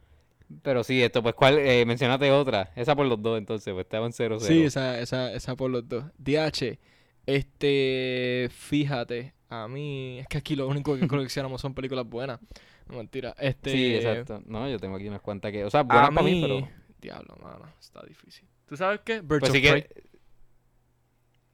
pero 0.63 0.85
sí, 0.85 1.03
esto, 1.03 1.23
pues, 1.23 1.35
¿cuál? 1.35 1.59
Eh, 1.59 1.85
mencionate 1.87 2.31
otra. 2.31 2.73
Esa 2.77 2.97
por 2.97 3.07
los 3.07 3.21
dos, 3.23 3.39
entonces, 3.39 3.73
pues 3.73 3.85
estaban 3.85 4.13
0-0. 4.13 4.41
Sí, 4.41 4.63
esa, 4.63 5.01
esa, 5.01 5.33
esa 5.33 5.57
por 5.57 5.71
los 5.71 5.89
dos. 5.89 6.05
DH, 6.19 6.79
este, 7.27 8.49
fíjate, 8.51 9.35
a 9.51 9.69
mí, 9.69 10.19
es 10.19 10.27
que 10.29 10.39
aquí 10.39 10.57
lo 10.57 10.67
único 10.69 10.99
que 10.99 11.07
coleccionamos 11.09 11.61
son 11.61 11.75
películas 11.75 12.07
buenas. 12.09 12.41
No, 12.89 12.97
mentira. 12.97 13.35
Este, 13.39 13.71
Sí, 13.71 13.95
exacto. 13.97 14.43
No, 14.47 14.69
yo 14.69 14.79
tengo 14.79 14.97
aquí 14.97 15.09
unas 15.09 15.21
cuantas 15.21 15.53
que, 15.53 15.65
o 15.65 15.71
sea, 15.71 15.83
buenas 15.83 16.11
para 16.11 16.23
mí, 16.23 16.33
mí, 16.35 16.43
pero... 16.43 16.69
diablo, 17.01 17.37
mano, 17.43 17.67
está 17.79 18.03
difícil. 18.07 18.47
¿Tú 18.67 18.77
sabes 18.77 19.01
qué? 19.05 19.21
Birds 19.21 19.41
Pues 19.41 19.51
of 19.51 19.57
sí 19.57 19.63
Prey. 19.63 19.83
que... 19.83 20.03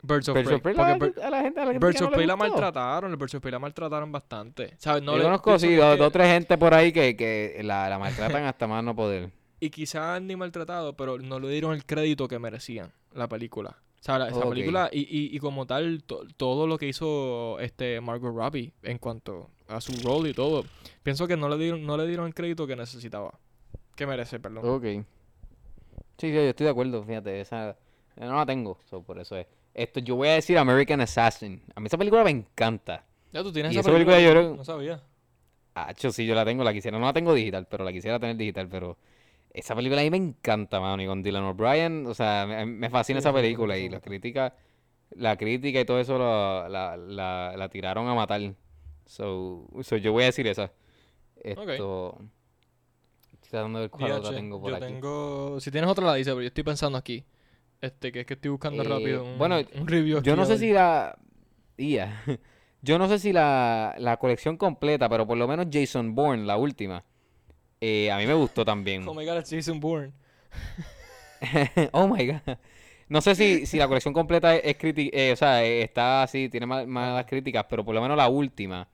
Birds 0.07 0.29
of 0.29 0.35
Birds 0.35 0.47
Prey. 0.47 0.57
of 0.57 0.63
Prey, 0.63 0.75
Porque 0.75 1.21
la- 1.21 1.27
a 1.27 1.31
la 1.31 1.41
gente, 1.43 1.61
a 1.61 1.65
la 1.65 1.73
gente 1.73 1.87
Birds 1.87 2.01
of 2.01 2.05
no 2.07 2.11
le 2.11 2.17
Prey 2.17 2.27
la 2.27 2.37
maltrataron, 2.37 3.11
los 3.11 3.19
Birds 3.19 3.35
of 3.35 3.41
Prey 3.43 3.53
la 3.53 3.59
maltrataron 3.59 4.13
bastante. 4.13 4.75
¿Sabes? 4.79 5.03
No 5.03 5.13
yo 5.13 5.19
le 5.19 5.25
conozco, 5.25 5.59
sí, 5.59 5.75
dos, 5.75 5.99
o 6.01 6.11
tres 6.11 6.29
gente 6.29 6.59
por 6.59 6.75
ahí 6.75 6.93
que, 6.93 7.17
que 7.17 7.61
la, 7.65 7.89
la 7.89 7.99
maltratan 7.99 8.45
hasta 8.45 8.67
más 8.67 8.85
no 8.85 8.95
poder. 8.95 9.31
Y 9.61 9.71
quizás 9.71 10.21
ni 10.21 10.37
maltratado, 10.37 10.95
pero 10.97 11.19
no 11.19 11.41
le 11.41 11.49
dieron 11.49 11.73
el 11.73 11.87
crédito 11.87 12.29
que 12.29 12.39
merecían 12.39 12.93
la 13.15 13.29
película. 13.29 13.79
O 14.01 14.03
sea, 14.05 14.19
la- 14.19 14.29
esa 14.29 14.47
película 14.49 14.91
y, 14.93 15.01
y, 15.01 15.35
y 15.35 15.39
como 15.39 15.67
tal, 15.67 16.03
to- 16.05 16.27
todo 16.37 16.67
lo 16.67 16.77
que 16.77 16.87
hizo 16.87 17.59
este 17.61 18.01
Margot 18.03 18.35
Robbie 18.35 18.75
en 18.83 18.99
cuanto 18.99 19.49
a 19.69 19.81
su 19.81 19.93
rol 20.07 20.27
y 20.27 20.35
todo, 20.35 20.65
pienso 21.03 21.27
que 21.27 21.39
no 21.39 21.49
le 21.49 21.57
dieron, 21.57 21.87
no 21.87 21.97
le 21.97 22.07
dieron 22.07 22.27
el 22.27 22.35
crédito 22.35 22.67
que 22.67 22.77
necesitaba. 22.77 23.33
Que 23.97 24.07
merece, 24.07 24.39
perdón. 24.39 24.69
Ok. 24.69 24.83
Sí, 26.19 26.29
sí, 26.29 26.33
yo 26.33 26.41
estoy 26.43 26.65
de 26.65 26.71
acuerdo, 26.71 27.03
fíjate, 27.03 27.41
esa 27.41 27.77
no 28.17 28.35
la 28.37 28.45
tengo, 28.47 28.79
so, 28.89 29.03
por 29.03 29.19
eso 29.19 29.37
es. 29.37 29.47
Esto, 29.75 30.01
yo 30.01 30.15
voy 30.17 30.29
a 30.29 30.35
decir 30.35 30.57
American 30.57 31.01
Assassin. 31.01 31.61
A 31.75 31.81
mí 31.81 31.87
esa 31.87 31.99
película 31.99 32.23
me 32.25 32.31
encanta. 32.31 33.05
Ya 33.33 33.43
tú 33.43 33.53
tienes 33.53 33.73
y 33.73 33.75
esa 33.75 33.81
esa 33.81 33.93
película 33.93 34.21
yo 34.21 34.31
creo- 34.31 34.57
No 34.57 34.65
sabía. 34.65 35.03
Ah, 35.75 35.93
yo 35.99 36.13
sí, 36.13 36.25
yo 36.25 36.35
la 36.37 36.45
tengo, 36.45 36.63
la 36.63 36.73
quisiera. 36.73 36.99
No 36.99 37.07
la 37.07 37.13
tengo 37.13 37.35
digital, 37.35 37.67
pero 37.69 37.83
la 37.85 37.93
quisiera 37.93 38.21
tener 38.21 38.37
digital, 38.37 38.69
pero 38.69 38.97
esa 39.53 39.75
película 39.75 40.01
a 40.01 40.05
mí 40.05 40.11
me 40.11 40.17
encanta, 40.19 40.79
mano. 40.79 41.03
Y 41.03 41.07
con 41.07 41.23
Dylan 41.23 41.43
O'Brien, 41.43 42.07
o 42.07 42.15
sea, 42.15 42.47
me, 42.47 42.65
me 42.65 42.89
fascina 42.91 43.19
Sí, 43.21 43.23
esa 43.27 43.33
película 43.33 43.75
película. 43.75 43.97
Y 43.97 43.99
la 43.99 44.01
crítica, 44.01 44.55
la 45.17 45.37
crítica 45.37 45.81
y 45.81 45.85
todo 45.85 45.99
eso 45.99 46.17
la, 46.19 46.69
la, 46.69 46.97
la, 46.97 47.57
la 47.57 47.69
tiraron 47.69 48.07
a 48.07 48.15
matar. 48.15 48.41
So, 49.07 49.67
so 49.83 49.97
yo 49.97 50.13
voy 50.13 50.23
a 50.23 50.27
decir 50.27 50.47
esa. 50.47 50.71
Esto. 51.43 52.17
Estoy 53.33 53.51
tratando 53.51 53.79
de 53.81 53.85
ver 53.85 53.91
cuál 53.91 54.13
otra 54.13 54.31
tengo 54.37 54.61
por 54.61 54.71
yo 54.71 54.77
aquí. 54.77 54.87
tengo... 54.87 55.61
Si 55.61 55.71
tienes 55.71 55.91
otra 55.91 56.07
la 56.07 56.15
dice, 56.15 56.31
pero 56.31 56.43
yo 56.43 56.47
estoy 56.49 56.65
pensando 56.65 56.97
aquí. 56.97 57.25
Este, 57.85 58.13
que 58.13 58.21
es 58.21 58.27
que 58.27 58.35
estoy 58.35 58.51
buscando 58.51 58.83
Eh, 58.83 58.87
rápido 58.89 59.25
un, 59.25 59.39
bueno, 59.39 59.59
un 59.79 59.87
review 59.87 60.23
Yo 60.23 60.37
no 60.37 60.47
sé 60.47 60.57
si 60.59 60.73
la... 60.73 61.19
Ia. 61.77 62.23
Yo 62.83 62.99
no 62.99 63.09
sé 63.09 63.19
si 63.19 63.33
la, 63.33 63.95
la 63.99 64.17
colección 64.19 64.57
completa, 64.57 65.09
pero 65.09 65.27
por 65.27 65.37
lo 65.37 65.47
menos 65.49 65.67
Jason 65.71 66.15
Bourne, 66.15 66.45
la 66.45 66.57
última, 66.57 67.03
eh, 67.81 68.11
a 68.11 68.17
mí 68.19 68.27
me 68.27 68.35
gustó 68.35 68.65
también. 68.65 69.05
Oh 69.09 69.15
my 69.15 69.25
god, 69.27 69.39
it's 69.39 69.51
Jason 69.51 69.81
Bourne. 69.81 70.13
oh 71.93 72.09
my 72.09 72.27
god. 72.27 72.57
No 73.09 73.21
sé 73.21 73.35
si, 73.35 73.67
si 73.67 73.77
la 73.77 73.87
colección 73.87 74.15
completa 74.15 74.57
es, 74.57 74.77
crítica, 74.77 75.17
o 75.33 75.37
sea, 75.37 75.63
eh, 75.65 75.83
está 75.83 76.23
así, 76.23 76.49
tiene 76.49 76.67
mal- 76.67 76.87
malas 76.87 77.27
críticas, 77.27 77.67
pero 77.69 77.85
por 77.85 77.95
lo 77.95 78.01
menos 78.01 78.17
la 78.17 78.29
última, 78.29 78.89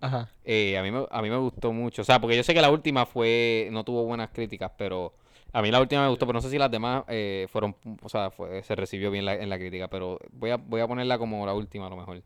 Ajá. 0.00 0.28
eh, 0.44 0.78
a 0.78 0.82
mí 0.82 0.90
me, 0.92 1.04
a 1.10 1.22
mí 1.22 1.30
me 1.30 1.36
gustó 1.36 1.72
mucho. 1.72 2.02
O 2.02 2.04
sea, 2.04 2.20
porque 2.20 2.36
yo 2.36 2.42
sé 2.44 2.54
que 2.54 2.60
la 2.60 2.70
última 2.70 3.06
fue, 3.06 3.68
no 3.72 3.82
tuvo 3.84 4.04
buenas 4.04 4.30
críticas, 4.30 4.70
pero 4.76 5.14
a 5.52 5.62
mí 5.62 5.70
la 5.70 5.80
última 5.80 6.02
me 6.02 6.08
gustó, 6.08 6.26
pero 6.26 6.36
no 6.38 6.42
sé 6.42 6.50
si 6.50 6.58
las 6.58 6.70
demás 6.70 7.04
eh, 7.08 7.46
fueron, 7.50 7.74
o 8.02 8.08
sea, 8.08 8.30
fue- 8.30 8.62
se 8.62 8.74
recibió 8.76 9.10
bien 9.10 9.24
la- 9.24 9.34
en 9.34 9.48
la 9.48 9.58
crítica, 9.58 9.88
pero 9.88 10.18
voy 10.32 10.50
a, 10.50 10.56
voy 10.56 10.80
a 10.80 10.86
ponerla 10.86 11.18
como 11.18 11.44
la 11.46 11.54
última 11.54 11.86
a 11.86 11.90
lo 11.90 11.96
mejor. 11.96 12.22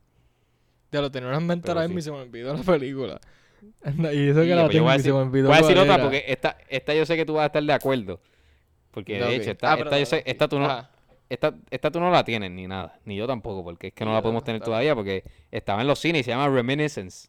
Ya 0.93 1.01
lo 1.01 1.11
tenía 1.11 1.33
en 1.35 1.47
mente 1.47 1.69
ahora 1.71 1.83
mismo 1.83 1.99
y 1.99 2.03
se 2.03 2.11
me 2.13 2.19
olvidó 2.19 2.55
la 2.55 2.63
película. 2.63 3.21
Y 4.13 4.29
eso 4.29 4.45
Y 4.45 4.49
que 4.49 4.55
la 4.55 4.69
tengo 4.69 4.85
voy 4.85 4.93
a 4.93 4.97
y 4.97 5.01
se 5.01 5.13
me 5.13 5.19
decir, 5.19 5.29
olvidó 5.29 5.49
voy 5.49 5.57
a 5.57 5.61
decir 5.61 5.75
cuál 5.75 5.85
otra 5.85 5.95
era. 5.95 6.03
porque 6.05 6.25
esta, 6.29 6.57
esta 6.69 6.95
yo 6.95 7.07
sé 7.07 7.17
que 7.17 7.25
tú 7.25 7.35
vas 7.35 7.45
a 7.45 7.47
estar 7.47 7.63
de 7.63 7.73
acuerdo. 7.73 8.21
Porque 8.91 9.19
de 9.19 9.35
hecho, 9.35 9.51
esta, 9.53 9.73
Ah, 9.73 9.77
pero 9.77 9.91
esta, 9.91 9.97
yo 9.99 10.05
dale, 10.05 10.07
sé- 10.07 10.17
sí. 10.19 10.23
esta 10.27 10.49
tú 10.49 10.59
no, 10.59 10.67
Ajá. 10.67 10.91
esta, 11.29 11.55
esta 11.71 11.91
tú 11.91 11.99
no 12.01 12.11
la 12.11 12.25
tienes 12.25 12.51
ni 12.51 12.67
nada, 12.69 12.99
ni 13.05 13.17
yo 13.17 13.27
tampoco, 13.27 13.65
porque 13.65 13.89
es 13.89 13.93
que 13.95 14.05
no 14.05 14.13
la 14.13 14.23
podemos 14.23 14.45
tener 14.45 14.61
todavía 14.61 14.95
porque 14.95 15.25
estaba 15.51 15.81
en 15.81 15.89
los 15.89 15.99
cines 15.99 16.21
y 16.21 16.25
se 16.25 16.31
llama 16.31 16.49
Reminiscence. 16.49 17.29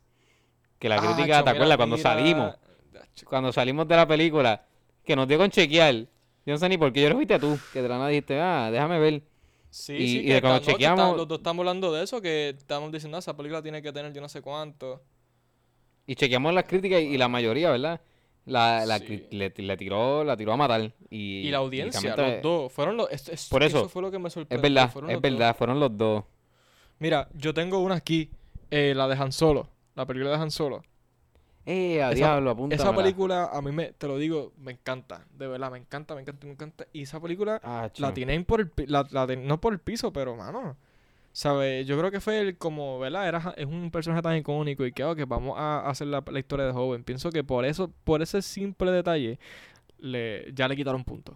Que 0.77 0.89
la 0.89 0.97
crítica, 0.97 1.37
Acho, 1.39 1.43
¿te 1.45 1.49
Ah, 1.49 1.53
mira, 1.53 1.65
acuerdas? 1.65 1.77
Cuando 1.77 1.95
mira. 1.97 2.09
salimos, 2.09 2.55
cuando 3.25 3.51
salimos 3.53 3.87
de 3.87 3.95
la 3.95 4.07
película, 4.07 4.65
que 5.05 5.15
nos 5.15 5.27
dio 5.27 5.37
con 5.37 5.49
chequear. 5.49 5.93
Yo 5.95 6.53
no 6.53 6.57
sé 6.57 6.69
ni 6.69 6.77
por 6.77 6.91
qué, 6.93 7.01
yo 7.01 7.09
lo 7.09 7.15
fuiste 7.15 7.39
tú, 7.39 7.57
que 7.73 7.81
de 7.81 7.89
la 7.89 7.97
nada 7.97 8.09
dijiste, 8.09 8.39
ah, 8.39 8.69
déjame 8.71 8.99
ver. 8.99 9.23
Sí, 9.69 9.93
Y- 9.93 10.07
sí, 10.07 10.19
y 10.19 10.25
que 10.27 10.33
de 10.35 10.41
cuando 10.41 10.59
chequeamos- 10.61 11.05
está- 11.05 11.17
los 11.17 11.27
dos 11.27 11.37
estamos 11.39 11.61
hablando 11.63 11.91
de 11.93 12.03
eso, 12.03 12.21
que 12.21 12.49
estamos 12.49 12.91
diciendo, 12.91 13.17
"Ah, 13.17 13.19
esa 13.19 13.35
película 13.35 13.61
tiene 13.61 13.81
que 13.81 13.91
tener 13.91 14.13
yo 14.13 14.21
no 14.21 14.29
sé 14.29 14.41
cuánto. 14.41 15.01
Y 16.07 16.15
chequeamos 16.15 16.53
las 16.53 16.65
críticas 16.65 17.01
y, 17.01 17.05
y 17.07 17.17
la 17.17 17.27
mayoría, 17.27 17.71
¿verdad? 17.71 17.99
La, 18.45 18.85
la 18.85 18.99
Sí. 18.99 19.25
le, 19.31 19.51
le 19.55 19.75
tiró, 19.77 20.23
la 20.23 20.37
tiró 20.37 20.53
a 20.53 20.57
matar. 20.57 20.93
Y, 21.09 21.39
Y, 21.47 21.49
la 21.49 21.57
audiencia, 21.57 22.15
los 22.15 22.41
dos, 22.43 22.71
fueron 22.71 22.95
los... 22.95 23.11
es- 23.11 23.27
es- 23.27 23.49
Por 23.49 23.63
eso, 23.63 23.89
fue 23.89 24.03
lo 24.03 24.11
que 24.11 24.19
me 24.19 24.27
Es 24.27 24.33
sorprendió. 24.35 24.61
verdad, 24.61 24.91
fueron 24.91 25.09
es 25.09 25.15
dos. 25.15 25.21
verdad, 25.23 25.55
fueron 25.57 25.79
los 25.79 25.97
dos. 25.97 26.23
Mira, 26.99 27.27
yo 27.33 27.53
tengo 27.53 27.79
una 27.79 27.95
aquí, 27.95 28.29
eh, 28.69 28.93
la 28.95 29.07
de 29.07 29.15
Han 29.15 29.31
Solo, 29.31 29.67
la 29.95 30.05
película 30.05 30.29
de 30.29 30.37
Han 30.43 30.51
Solo. 30.51 30.83
Eh, 31.65 32.01
a 32.03 32.09
Esa- 32.09 32.15
diablo, 32.15 32.51
apúntamela. 32.51 32.89
Esa 32.89 32.95
película, 32.95 33.49
a 33.51 33.61
mí 33.61 33.71
me, 33.71 33.91
te 33.93 34.07
lo 34.07 34.17
digo, 34.17 34.53
me 34.57 34.71
encanta, 34.73 35.25
de 35.37 35.47
verdad, 35.47 35.71
me 35.71 35.79
encanta, 35.79 36.13
me 36.13 36.21
encanta, 36.21 36.45
me 36.45 36.53
encanta. 36.53 36.85
Y 36.93 37.01
esa 37.03 37.19
película 37.19 37.59
Ah, 37.63 37.89
la 37.97 38.13
tienen 38.13 38.45
por 38.45 38.61
el, 38.61 38.71
la, 38.87 39.05
la 39.11 39.25
ten- 39.25 39.47
no 39.47 39.59
por 39.59 39.73
el 39.73 39.79
piso, 39.79 40.13
pero 40.13 40.35
mano, 40.35 40.77
¿sabes? 41.31 41.87
Yo 41.87 41.97
creo 41.97 42.11
que 42.11 42.19
fue 42.21 42.39
el 42.39 42.57
como, 42.57 42.99
¿verdad? 42.99 43.27
Era, 43.27 43.53
es 43.57 43.65
un 43.65 43.89
personaje 43.89 44.21
tan 44.21 44.37
icónico 44.37 44.85
y 44.85 44.91
que, 44.91 45.03
vamos 45.25 45.57
a 45.57 45.89
hacer 45.89 46.07
la, 46.07 46.23
la 46.27 46.39
historia 46.39 46.65
de 46.67 46.71
joven. 46.73 47.03
Pienso 47.03 47.31
que 47.31 47.43
por 47.43 47.65
eso, 47.65 47.91
por 48.03 48.21
ese 48.21 48.41
simple 48.43 48.91
detalle, 48.91 49.39
le, 49.97 50.53
ya 50.53 50.67
le 50.67 50.75
quitaron 50.75 51.03
puntos. 51.03 51.35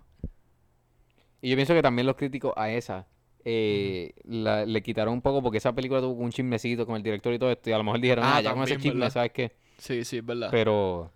Y 1.41 1.49
yo 1.49 1.55
pienso 1.55 1.73
que 1.73 1.81
también 1.81 2.05
los 2.05 2.15
críticos 2.15 2.53
a 2.55 2.69
esa 2.69 3.07
eh, 3.45 4.13
la- 4.25 4.65
le 4.65 4.81
quitaron 4.83 5.13
un 5.13 5.21
poco 5.21 5.41
porque 5.41 5.57
esa 5.57 5.73
película 5.73 6.01
tuvo 6.01 6.21
un 6.21 6.31
chismecito 6.31 6.85
con 6.85 6.97
el 6.97 7.03
director 7.03 7.33
y 7.33 7.39
todo 7.39 7.51
esto. 7.51 7.69
Y 7.69 7.73
a 7.73 7.77
lo 7.77 7.83
mejor 7.83 7.99
dijeron, 7.99 8.25
Ah, 8.25 8.37
ah, 8.37 8.41
ya 8.41 8.53
con 8.53 8.63
ese 8.63 8.77
chisme. 8.77 9.09
¿sabes 9.09 9.31
qué? 9.31 9.53
Sí, 9.79 10.05
sí, 10.05 10.17
es 10.17 10.25
verdad. 10.25 10.49
Pero, 10.51 11.11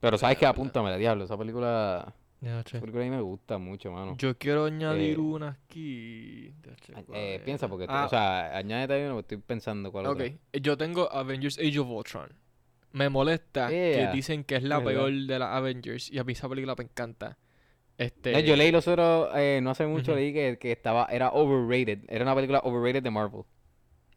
pero 0.00 0.18
¿sabes 0.18 0.36
verdad. 0.36 0.50
Apúntamela, 0.50 0.96
diablo. 0.96 1.24
Esa 1.24 1.36
película, 1.38 2.12
esa 2.42 2.80
película 2.80 3.02
a 3.02 3.04
mí 3.04 3.10
me 3.10 3.20
gusta 3.20 3.58
mucho, 3.58 3.92
mano. 3.92 4.16
Yo 4.18 4.36
quiero 4.36 4.64
añadir 4.64 5.14
Eh, 5.14 5.20
una 5.20 5.48
aquí. 5.50 6.52
Ya, 6.64 6.74
che, 6.76 6.92
A- 6.94 7.02
¿cuál 7.02 7.18
eh, 7.20 7.42
piensa 7.44 7.68
porque, 7.68 7.86
Ah, 7.88 8.06
o 8.06 8.08
sea, 8.08 8.56
añádete 8.56 8.94
ahí 8.94 9.02
uno 9.04 9.14
porque 9.14 9.34
estoy 9.34 9.46
pensando 9.46 9.92
cuál 9.92 10.06
Ok, 10.06 10.12
otra. 10.12 10.26
eh, 10.26 10.60
yo 10.60 10.76
tengo 10.76 11.10
Avengers 11.12 11.58
Age 11.58 11.78
of 11.78 11.88
Ultron. 11.88 12.32
Me 12.92 13.08
molesta 13.08 13.68
que 13.68 14.10
dicen 14.12 14.44
que 14.44 14.56
es 14.56 14.62
la 14.64 14.78
es 14.78 14.84
verdad. 14.84 15.00
peor 15.06 15.12
de 15.12 15.38
las 15.38 15.48
Avengers 15.56 16.10
y 16.10 16.18
a 16.18 16.24
mí 16.24 16.32
esa 16.32 16.48
película 16.48 16.74
me 16.76 16.84
encanta. 16.84 17.38
Este, 17.96 18.42
yo 18.44 18.56
leí 18.56 18.72
los 18.72 18.88
otros, 18.88 19.30
eh, 19.34 19.60
no 19.62 19.70
hace 19.70 19.86
mucho 19.86 20.14
leí 20.14 20.32
que, 20.32 20.58
que 20.58 20.72
estaba, 20.72 21.06
era 21.06 21.30
overrated. 21.30 22.00
Era 22.08 22.24
una 22.24 22.34
película 22.34 22.60
overrated 22.64 23.02
de 23.02 23.10
Marvel. 23.10 23.42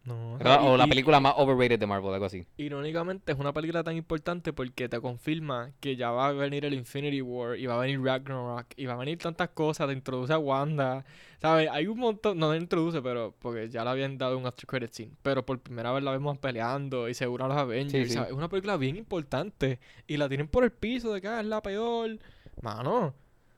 No, 0.05 0.37
y- 0.39 0.67
o 0.67 0.77
la 0.77 0.85
película 0.87 1.19
más 1.19 1.33
overrated 1.37 1.79
de 1.79 1.87
Marvel, 1.87 2.13
algo 2.13 2.25
así. 2.25 2.45
Irónicamente 2.57 3.31
es 3.31 3.39
una 3.39 3.51
película 3.53 3.83
tan 3.83 3.95
importante 3.95 4.53
porque 4.53 4.87
te 4.87 4.99
confirma 5.01 5.71
que 5.79 5.95
ya 5.95 6.11
va 6.11 6.27
a 6.27 6.31
venir 6.31 6.63
el 6.65 6.73
Infinity 6.75 7.21
War 7.21 7.57
y 7.57 7.65
va 7.65 7.75
a 7.75 7.79
venir 7.79 8.01
Ragnarok 8.01 8.67
y 8.77 8.85
va 8.85 8.93
a 8.93 8.97
venir 8.97 9.17
tantas 9.17 9.49
cosas, 9.49 9.87
te 9.87 9.93
introduce 9.93 10.31
a 10.31 10.37
Wanda, 10.37 11.03
¿sabes? 11.41 11.69
Hay 11.71 11.87
un 11.87 11.97
montón, 11.97 12.37
no 12.37 12.51
te 12.51 12.57
introduce, 12.57 13.01
pero 13.01 13.33
porque 13.39 13.69
ya 13.69 13.83
le 13.83 13.89
habían 13.89 14.17
dado 14.17 14.37
un 14.37 14.45
after 14.45 14.67
credit 14.67 14.91
scene, 14.91 15.11
pero 15.23 15.45
por 15.45 15.59
primera 15.59 15.91
vez 15.91 16.03
la 16.03 16.11
vemos 16.11 16.37
peleando 16.37 17.09
y 17.09 17.13
se 17.15 17.27
unen 17.27 17.45
a 17.45 17.47
los 17.49 17.57
Avengers, 17.57 18.07
sí. 18.09 18.13
¿sabes? 18.13 18.29
Es 18.29 18.35
una 18.35 18.47
película 18.49 18.77
bien 18.77 18.97
importante 18.97 19.79
y 20.07 20.17
la 20.17 20.29
tienen 20.29 20.47
por 20.47 20.63
el 20.63 20.71
piso 20.71 21.13
de 21.13 21.21
que 21.21 21.27
ah, 21.27 21.39
es 21.39 21.45
la 21.47 21.61
peor, 21.61 22.17
mano. 22.61 23.13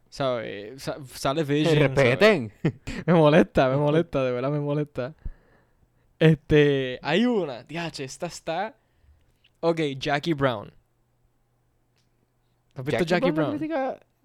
¿Sabes? 0.09 0.81
Sa- 0.81 0.97
sale 1.13 1.43
Vision. 1.43 1.77
Respeten. 1.93 2.51
Me 3.05 3.13
molesta, 3.13 3.69
me 3.69 3.75
molesta, 3.75 4.23
de 4.23 4.31
verdad 4.31 4.49
me 4.51 4.59
molesta. 4.61 5.13
Este, 6.19 6.99
hay 7.01 7.25
una, 7.25 7.63
DH, 7.63 8.03
esta 8.03 8.27
está. 8.27 8.75
Ok, 9.59 9.79
Jackie 9.97 10.33
Brown. 10.33 10.71
¿Has 12.75 12.85
visto 12.85 13.03
Jackie, 13.05 13.31
Brown? 13.31 13.59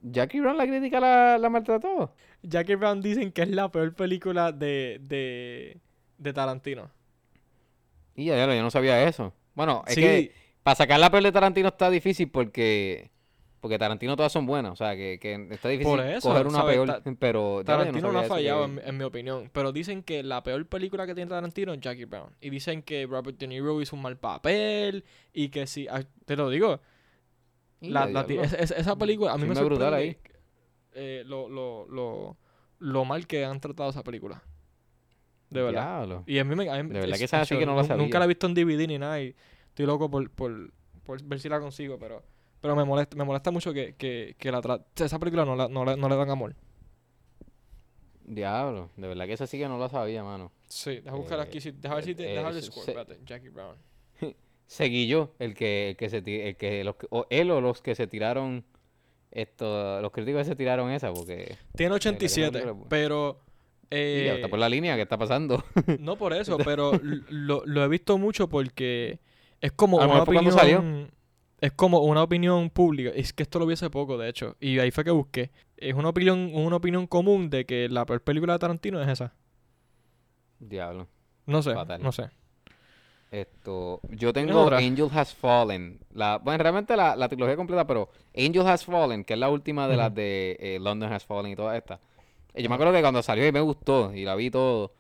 Jackie 0.03 0.41
Brown 0.41 0.59
la 0.59 0.67
crítica 0.67 1.01
la, 1.01 1.39
la 1.39 1.49
maltrató. 1.49 2.15
Jackie 2.43 2.75
Brown 2.75 3.01
dicen 3.01 3.33
que 3.33 3.43
es 3.43 3.49
la 3.49 3.71
peor 3.71 3.95
película 3.95 4.53
de, 4.53 5.01
de, 5.03 5.79
de 6.19 6.33
Tarantino. 6.33 6.91
Y 8.15 8.27
ya, 8.27 8.37
ya, 8.37 8.55
yo 8.55 8.63
no 8.63 8.71
sabía 8.71 9.09
eso. 9.09 9.33
Bueno, 9.55 9.85
es 9.87 9.95
sí, 9.95 10.01
que 10.01 10.35
para 10.63 10.75
sacar 10.75 11.01
la 11.01 11.11
peor 11.11 11.23
de 11.23 11.33
Tarantino 11.33 11.69
está 11.69 11.89
difícil 11.89 12.31
porque 12.31 13.11
porque 13.63 13.79
Tarantino 13.79 14.17
todas 14.17 14.31
son 14.33 14.45
buenas, 14.45 14.73
o 14.73 14.77
sea, 14.77 14.95
que, 14.97 15.19
que 15.19 15.35
está 15.53 15.69
difícil 15.71 15.99
eso, 16.01 16.29
coger 16.29 16.47
una 16.49 16.59
¿sabes? 16.59 16.75
peor, 16.75 16.87
Ta- 16.89 17.03
pero 17.19 17.63
Tarantino 17.65 18.09
no 18.09 18.13
sabía 18.15 18.27
ha 18.27 18.29
fallado, 18.29 18.59
que- 18.59 18.65
en, 18.67 18.75
mi- 18.75 18.81
en 18.85 18.99
mi 18.99 19.05
opinión. 19.05 19.51
Pero 19.53 19.73
dicen 19.73 20.03
que 20.03 20.23
la 20.25 20.43
peor 20.43 20.67
película 20.67 21.07
que 21.07 21.15
tiene 21.15 21.29
Tarantino 21.31 21.73
es 21.73 21.81
Jackie 21.81 22.05
Brown. 22.05 22.31
Y 22.41 22.51
dicen 22.51 22.83
que 22.83 23.07
Robert 23.07 23.39
De 23.39 23.47
Niro 23.47 23.81
hizo 23.81 23.95
un 23.97 24.03
mal 24.03 24.19
papel. 24.19 25.05
Y 25.33 25.49
que 25.49 25.67
si. 25.67 25.87
ah, 25.89 26.03
Te 26.27 26.37
lo 26.37 26.51
digo. 26.51 26.81
La- 27.81 28.07
la 28.07 28.21
es- 28.23 28.53
es- 28.53 28.71
esa 28.73 28.97
película 28.97 29.33
a 29.33 29.39
mí 29.39 29.45
me 29.47 29.55
brutal 29.55 29.79
sorprende 29.79 30.19
eh, 30.95 31.23
lo, 31.27 31.49
lo, 31.49 31.87
lo, 31.89 32.37
lo 32.81 33.05
mal 33.05 33.27
que 33.27 33.45
han 33.45 33.61
tratado 33.61 33.91
esa 33.91 34.03
película. 34.05 34.43
De 35.51 35.63
verdad. 35.63 35.83
Diablo. 35.99 36.25
Y 36.27 36.39
a 36.39 36.45
mí 36.45 36.55
me. 36.57 36.69
a 36.69 36.83
mí- 36.83 36.89
De 36.89 36.95
verdad 37.01 37.11
es- 37.13 37.19
que 37.19 37.25
esa 37.27 37.45
sí 37.45 37.55
yo 37.55 37.61
que 37.61 37.67
no 37.67 37.77
la 37.77 37.83
nu- 37.83 37.89
Nunca 37.89 37.95
sabía. 37.99 38.19
la 38.19 38.25
he 38.25 38.29
visto 38.29 38.47
en 38.49 38.55
DVD 38.55 38.87
ni 38.89 38.99
nada. 38.99 39.21
Y 39.21 39.35
estoy 39.69 39.87
loco 39.87 40.11
por, 40.11 40.29
por, 40.31 40.73
por 41.05 41.23
ver 41.23 41.39
si 41.41 41.49
la 41.49 41.61
consigo. 41.61 41.99
Pero, 41.99 42.23
pero 42.63 42.75
me 42.75 42.85
molesta, 42.85 43.15
me 43.17 43.25
molesta 43.25 43.51
mucho 43.51 43.73
que, 43.75 43.95
que, 43.97 44.35
que 44.39 44.51
la 44.51 44.61
esa 44.97 45.19
película 45.19 45.45
no, 45.45 45.55
la, 45.55 45.69
no, 45.69 45.85
le- 45.85 45.97
no 45.99 46.09
le 46.09 46.17
dan 46.17 46.31
amor. 46.31 46.55
Diablo, 48.25 48.89
de 48.97 49.09
verdad 49.09 49.27
que 49.27 49.33
esa 49.33 49.47
sí 49.47 49.59
que 49.59 49.69
no 49.69 49.79
la 49.79 49.89
sabía, 49.89 50.23
mano. 50.23 50.53
Sí, 50.69 51.01
deja 51.01 51.17
buscar 51.17 51.39
Eh, 51.41 51.43
aquí. 51.43 51.61
si- 51.61 51.73
deja 51.73 51.95
ver 51.97 52.05
si 52.05 52.15
te. 52.15 52.33
eh, 52.33 52.37
deja 52.37 52.49
el 52.49 52.63
score. 52.63 52.85
se- 52.85 52.91
Espérate. 52.93 53.19
Jackie 53.27 53.49
Brown. 53.49 53.77
Seguí 54.67 55.07
yo, 55.09 55.35
el 55.39 55.55
que, 55.55 55.91
el 55.91 55.97
que 55.97 56.09
se 56.09 56.19
el 56.49 56.57
que 56.57 56.85
los 56.85 56.95
o 57.11 57.27
él 57.31 57.51
o 57.51 57.61
los 57.61 57.83
que 57.83 57.95
se 57.95 58.07
tiraron 58.07 58.65
esto, 59.33 60.01
los 60.01 60.13
críticos 60.13 60.47
se 60.47 60.55
tiraron 60.57 60.91
esa, 60.93 61.13
porque 61.13 61.57
Tiene 61.77 61.91
que 61.99 61.99
esa 61.99 62.11
87, 62.11 62.51
película 62.53 62.71
es 62.73 62.77
buena. 62.77 62.89
pero. 62.89 63.41
eh, 63.91 64.33
está 64.37 64.49
por 64.49 64.59
la 64.61 64.69
línea 64.69 64.95
que 64.97 65.03
está 65.03 65.19
pasando. 65.19 65.63
No 65.99 66.17
por 66.17 66.33
eso, 66.33 66.57
pero 66.59 66.93
lo, 67.29 67.65
lo 67.67 67.85
he 67.85 67.89
visto 67.89 68.17
mucho 68.19 68.49
porque 68.49 69.19
es 69.61 69.73
como 69.73 70.01
A 70.01 70.07
una 70.07 70.23
opinión. 70.23 70.53
salió. 70.53 70.83
Es 71.63 71.73
como 71.73 72.01
una 72.01 72.23
opinión 72.23 72.69
pública. 72.71 73.11
Es 73.15 73.33
que 73.33 73.45
esto 73.45 73.59
lo 73.59 73.65
vi 73.67 73.73
hace 73.75 73.89
poco, 73.89 74.19
de 74.19 74.29
hecho. 74.29 74.57
Y 74.61 74.79
ahí 74.81 74.91
fue 74.91 75.05
que 75.05 75.11
busqué. 75.13 75.51
Es 75.79 75.95
una 75.95 76.11
opinión, 76.11 76.51
una 76.55 76.77
opinión 76.77 77.07
común 77.07 77.49
de 77.51 77.65
que 77.65 77.89
la 77.89 78.05
peor 78.05 78.21
película 78.23 78.53
de 78.55 78.59
Tarantino 78.59 79.01
es 79.01 79.09
esa. 79.09 79.35
Diablo. 80.59 81.09
No 81.47 81.63
sé, 81.63 81.75
Fatal. 81.75 82.03
no 82.03 82.13
sé. 82.13 82.31
Esto, 83.31 84.01
yo 84.11 84.33
¿Tienes 84.33 84.55
tengo 84.55 84.63
otra? 84.63 84.79
Angel 84.79 85.09
Has 85.15 85.35
Fallen. 85.35 85.99
La, 86.13 86.37
bueno, 86.39 86.63
realmente 86.63 86.95
la, 86.97 87.17
la 87.17 87.29
trilogía 87.29 87.57
completa, 87.57 87.87
pero 87.87 88.11
Angel 88.37 88.67
Has 88.67 88.85
Fallen, 88.85 89.25
que 89.25 89.33
es 89.33 89.39
la 89.39 89.49
última 89.49 89.89
de 89.89 89.97
las 89.97 90.15
de 90.15 90.57
eh, 90.61 90.79
London 90.81 91.11
Has 91.13 91.25
Fallen 91.25 91.53
y 91.53 91.57
todas 91.57 91.79
estas. 91.79 91.99
Eh, 92.55 92.63
Yo 92.63 92.69
me 92.69 92.75
acuerdo 92.75 92.93
que 92.93 93.01
cuando 93.01 93.23
salió 93.23 93.47
y 93.47 93.53
me 93.53 93.61
gustó 93.61 94.13
y 94.15 94.25
la 94.25 94.35
vi 94.35 94.51
todo. 94.51 94.93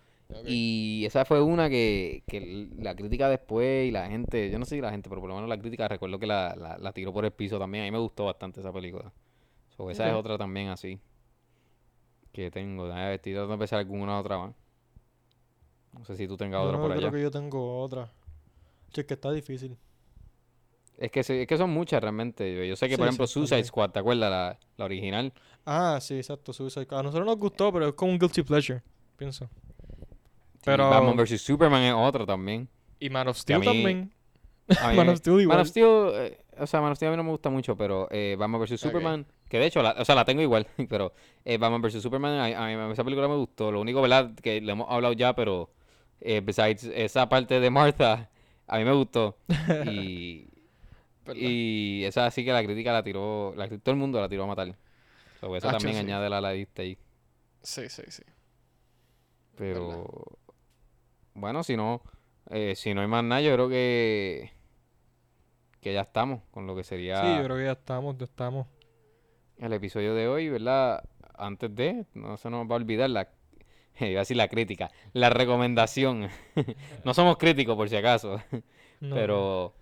Y 0.46 1.04
esa 1.06 1.24
fue 1.24 1.40
una 1.42 1.68
que, 1.70 2.22
que 2.26 2.68
la 2.78 2.94
crítica 2.96 3.28
después 3.28 3.88
y 3.88 3.90
la 3.90 4.08
gente, 4.08 4.50
yo 4.50 4.58
no 4.58 4.64
sé 4.64 4.76
si 4.76 4.80
la 4.80 4.90
gente, 4.90 5.08
pero 5.08 5.20
por 5.20 5.28
lo 5.30 5.36
menos 5.36 5.48
la 5.48 5.58
crítica 5.58 5.88
recuerdo 5.88 6.18
que 6.18 6.26
la, 6.26 6.54
la, 6.56 6.78
la 6.78 6.92
tiró 6.92 7.12
por 7.12 7.24
el 7.24 7.32
piso 7.32 7.58
también. 7.58 7.84
A 7.84 7.86
mí 7.86 7.90
me 7.92 7.98
gustó 7.98 8.24
bastante 8.26 8.60
esa 8.60 8.72
película. 8.72 9.12
So, 9.76 9.90
esa 9.90 10.08
es 10.08 10.14
Ok. 10.14 10.16
otra 10.16 10.38
también 10.38 10.68
así. 10.68 11.00
Que 12.32 12.50
tengo. 12.50 12.84
Ver, 12.88 13.12
estoy 13.12 13.32
tratando 13.32 13.52
de 13.54 13.58
pensar 13.58 13.78
alguna 13.78 14.18
otra 14.18 14.38
más. 14.38 14.54
No 15.92 16.04
sé 16.04 16.16
si 16.16 16.28
tú 16.28 16.36
tengas 16.36 16.60
Yo 16.60 16.66
otra 16.66 16.78
no 16.78 16.78
por 16.78 16.92
creo 16.94 17.10
allá. 17.10 17.10
que 17.10 17.20
yo 17.20 17.30
tengo 17.30 17.80
otra. 17.82 18.10
Che, 18.92 19.06
que 19.06 19.14
está 19.14 19.30
difícil. 19.32 19.78
Es 20.96 21.10
que, 21.10 21.20
es 21.20 21.46
que 21.46 21.56
son 21.58 21.70
muchas 21.70 22.00
realmente. 22.00 22.54
Yo, 22.56 22.64
yo 22.64 22.76
sé 22.76 22.88
que, 22.88 22.96
por 22.98 23.06
Sí, 23.08 23.08
ejemplo, 23.08 23.26
sí, 23.26 23.32
Suicide 23.34 23.64
también. 23.64 23.64
Squad, 23.64 23.90
¿te 23.90 23.98
acuerdas? 23.98 24.30
La, 24.30 24.58
la 24.76 24.84
original. 24.84 25.32
Ah, 25.64 25.98
sí, 26.00 26.16
exacto. 26.16 26.52
Suicide 26.52 26.84
Squad. 26.84 27.00
A 27.00 27.02
nosotros 27.04 27.26
nos 27.26 27.36
gustó, 27.38 27.72
pero 27.72 27.88
es 27.88 27.94
como 27.94 28.12
un 28.12 28.18
guilty 28.18 28.42
pleasure, 28.42 28.82
pienso. 29.16 29.48
Pero- 30.64 30.90
Batman 30.90 31.16
vs. 31.16 31.40
Superman 31.42 31.82
es 31.82 31.94
otro 31.94 32.24
también. 32.26 32.68
Y 33.00 33.10
Man 33.10 33.28
of 33.28 33.36
Steel 33.38 33.60
mí- 33.60 33.66
también. 33.66 34.12
Man 34.96 35.08
of 35.08 35.18
Steel 35.18 35.40
igual. 35.40 35.56
Man 35.58 35.62
of 35.62 35.68
Steel, 35.68 36.10
eh, 36.14 36.38
o 36.58 36.66
sea, 36.66 36.80
Man 36.80 36.92
of 36.92 36.96
Steel 36.96 37.08
a 37.08 37.10
mí 37.12 37.16
no 37.16 37.24
me 37.24 37.30
gusta 37.30 37.50
mucho, 37.50 37.76
pero 37.76 38.06
eh, 38.10 38.36
Batman 38.38 38.60
vs. 38.62 38.80
Superman, 38.80 39.26
que 39.48 39.58
de 39.58 39.66
hecho, 39.66 39.82
la, 39.82 39.90
o 39.98 40.04
sea, 40.04 40.14
la 40.14 40.24
tengo 40.24 40.40
igual, 40.40 40.66
pero 40.88 41.12
eh, 41.44 41.58
Batman 41.58 41.82
vs. 41.82 42.00
Superman, 42.00 42.32
a, 42.38 42.64
a 42.64 42.86
mí 42.86 42.92
esa 42.92 43.02
película 43.04 43.26
me 43.28 43.36
gustó. 43.36 43.72
Lo 43.72 43.80
único, 43.80 44.00
¿verdad? 44.00 44.32
Que 44.36 44.60
le 44.60 44.72
hemos 44.72 44.88
hablado 44.88 45.12
ya, 45.14 45.34
pero 45.34 45.70
eh, 46.20 46.40
besides 46.42 46.84
esa 46.84 47.28
parte 47.28 47.58
de 47.58 47.70
Martha, 47.70 48.30
a 48.68 48.78
mí 48.78 48.84
me 48.84 48.92
gustó. 48.92 49.36
Y, 49.86 50.46
y 51.34 52.04
esa 52.04 52.30
sí 52.30 52.44
que 52.44 52.52
la 52.52 52.62
crítica 52.62 52.92
la 52.92 53.02
tiró, 53.02 53.52
la, 53.56 53.68
todo 53.68 53.90
el 53.90 53.96
mundo 53.96 54.20
la 54.20 54.28
tiró 54.28 54.44
a 54.44 54.46
matar. 54.46 54.74
So, 55.40 55.54
esa 55.56 55.70
Hacho, 55.70 55.78
también 55.78 55.96
sí. 55.96 56.00
añade 56.02 56.30
la, 56.30 56.40
la 56.40 56.52
lista 56.52 56.82
ahí. 56.82 56.96
Sí, 57.62 57.88
sí, 57.88 58.02
sí. 58.08 58.22
Pero 59.56 60.08
bueno, 61.34 61.62
si 61.62 61.76
no, 61.76 62.02
eh, 62.50 62.74
si 62.76 62.94
no 62.94 63.00
hay 63.00 63.06
más 63.08 63.24
nada, 63.24 63.40
yo 63.40 63.52
creo 63.54 63.68
que 63.68 64.50
que 65.80 65.92
ya 65.92 66.02
estamos 66.02 66.42
con 66.52 66.66
lo 66.66 66.76
que 66.76 66.84
sería 66.84 67.20
Sí, 67.20 67.36
yo 67.38 67.44
creo 67.44 67.56
que 67.56 67.64
ya 67.64 67.72
estamos, 67.72 68.16
ya 68.16 68.24
estamos. 68.24 68.66
el 69.58 69.72
episodio 69.72 70.14
de 70.14 70.28
hoy, 70.28 70.48
¿verdad? 70.48 71.02
Antes 71.34 71.74
de, 71.74 72.06
no 72.14 72.36
se 72.36 72.50
nos 72.50 72.66
va 72.70 72.74
a 72.74 72.76
olvidar 72.76 73.10
la, 73.10 73.28
iba 74.00 74.20
a 74.20 74.22
decir 74.22 74.36
la 74.36 74.48
crítica, 74.48 74.90
la 75.12 75.30
recomendación. 75.30 76.28
No 77.04 77.14
somos 77.14 77.36
críticos 77.36 77.74
por 77.76 77.88
si 77.88 77.96
acaso, 77.96 78.40
No, 79.00 79.16
pero 79.16 79.74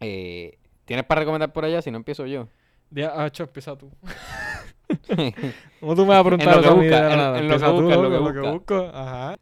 eh, 0.00 0.58
¿tienes 0.84 1.04
para 1.04 1.20
recomendar 1.20 1.52
por 1.52 1.64
allá? 1.64 1.82
Si 1.82 1.90
no 1.90 1.96
empiezo 1.96 2.26
yo. 2.26 2.48
Ya, 2.90 3.12
ah, 3.14 3.30
empieza 3.36 3.76
tú. 3.76 3.90
¿Cómo 5.80 5.94
tú 5.96 6.02
me 6.02 6.08
vas 6.10 6.20
a 6.20 6.24
preguntar 6.24 6.56
lo 6.56 6.62
que 6.62 6.70
busca, 6.70 7.12
en- 7.12 7.48
lo 7.48 7.58
que 7.58 7.64
en 7.94 8.24
lo 8.24 8.32
que 8.32 8.40
busco. 8.52 8.90
Ajá. 8.94 9.36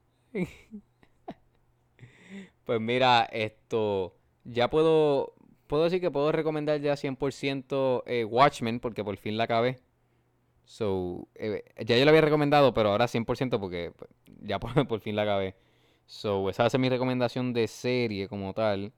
Pues 2.67 2.81
mira, 2.81 3.29
esto, 3.33 4.17
ya 4.45 4.69
puedo, 4.69 5.35
puedo 5.69 5.85
decir 5.85 6.01
que 6.01 6.11
puedo 6.11 6.33
recomendar 6.33 6.81
ya 6.81 6.97
100% 6.97 8.03
eh, 8.07 8.25
Watchmen 8.25 8.81
porque 8.81 9.05
por 9.05 9.17
fin 9.17 9.37
la 9.39 9.45
acabé. 9.45 9.79
So, 10.65 11.29
eh, 11.37 11.65
ya 11.87 11.97
yo 11.97 12.05
la 12.05 12.11
había 12.11 12.23
recomendado, 12.23 12.75
pero 12.75 12.91
ahora 12.91 13.07
100% 13.07 13.61
porque 13.61 13.93
pues, 13.97 14.11
ya 14.43 14.59
por, 14.59 14.87
por 14.89 15.01
fin 15.01 15.17
la 15.17 15.23
acabé. 15.23 15.55
So, 16.07 16.51
esa 16.51 16.65
va 16.65 16.67
a 16.69 16.71
ser 16.71 16.81
mi 16.81 16.89
recomendación 16.89 17.53
de 17.53 17.69
serie 17.69 18.29
como 18.29 18.53
tal. 18.53 18.93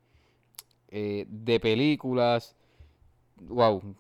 Eh, 0.91 1.27
de 1.29 1.61
películas, 1.61 2.57
wow, 3.37 3.81
un 3.85 3.97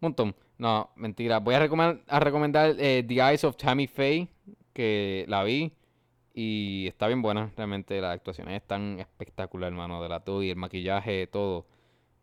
montón. 0.00 0.34
No, 0.58 0.90
mentira. 0.96 1.38
Voy 1.40 1.54
a 1.54 1.58
recomendar, 2.20 2.76
eh, 2.78 3.04
The 3.06 3.14
Eyes 3.14 3.44
of 3.44 3.56
Tammy 3.56 3.86
Faye, 3.86 4.28
que 4.72 5.26
la 5.28 5.44
vi. 5.44 5.72
Y 6.34 6.86
está 6.88 7.06
bien 7.08 7.20
buena, 7.22 7.50
realmente 7.56 8.00
las 8.00 8.14
actuaciones 8.14 8.56
están 8.62 8.98
espectacular, 9.00 9.68
hermano, 9.70 10.02
de 10.02 10.08
la 10.08 10.22
y 10.42 10.50
el 10.50 10.56
maquillaje, 10.56 11.26
todo. 11.26 11.66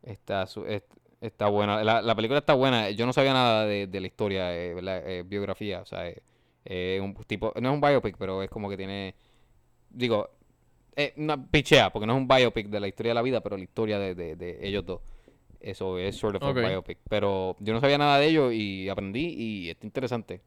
Está, 0.04 0.48
su- 0.48 0.66
es- 0.66 0.84
está 1.22 1.48
buena. 1.48 1.84
La, 1.84 2.02
la 2.02 2.16
película 2.16 2.40
está 2.40 2.54
buena. 2.56 2.90
Yo 2.92 3.06
no 3.06 3.14
sabía 3.14 3.34
nada 3.34 3.66
de, 3.66 3.88
de 3.88 4.02
la 4.02 4.08
historia, 4.08 4.56
eh, 4.58 4.74
¿verdad? 4.74 5.04
Eh, 5.08 5.24
biografía, 5.24 5.82
o 5.82 5.86
sea, 5.86 6.08
eh, 6.10 6.22
eh, 6.66 7.00
un 7.04 7.14
tipo, 7.26 7.54
no 7.62 7.70
es 7.70 7.74
un 7.76 7.82
biopic, 7.82 8.18
pero 8.18 8.42
es 8.44 8.50
como 8.50 8.70
que 8.70 8.78
tiene, 8.78 9.16
digo, 9.90 10.30
eh, 10.96 11.14
una 11.18 11.38
pichea, 11.44 11.92
porque 11.92 12.08
no 12.08 12.14
es 12.14 12.20
un 12.22 12.28
biopic 12.28 12.68
de 12.68 12.80
la 12.80 12.88
historia 12.88 13.12
de 13.12 13.16
la 13.16 13.22
vida, 13.22 13.42
pero 13.42 13.58
la 13.58 13.64
historia 13.64 14.00
de, 14.00 14.16
de, 14.16 14.36
de 14.36 14.60
ellos 14.68 14.86
dos. 14.86 15.02
Eso 15.60 15.98
es 15.98 16.16
sort 16.18 16.38
of 16.38 16.44
a 16.44 16.54
biopic. 16.70 17.00
Pero 17.10 17.56
yo 17.60 17.74
no 17.74 17.82
sabía 17.82 17.98
nada 17.98 18.20
de 18.20 18.28
ellos 18.28 18.54
y 18.54 18.90
aprendí 18.90 19.28
y 19.38 19.70
está 19.70 19.86
interesante. 19.86 20.42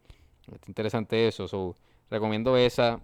Está 0.53 0.67
interesante 0.71 1.29
eso. 1.29 1.49
So, 1.49 1.77
recomiendo 2.11 2.57
esa. 2.57 3.01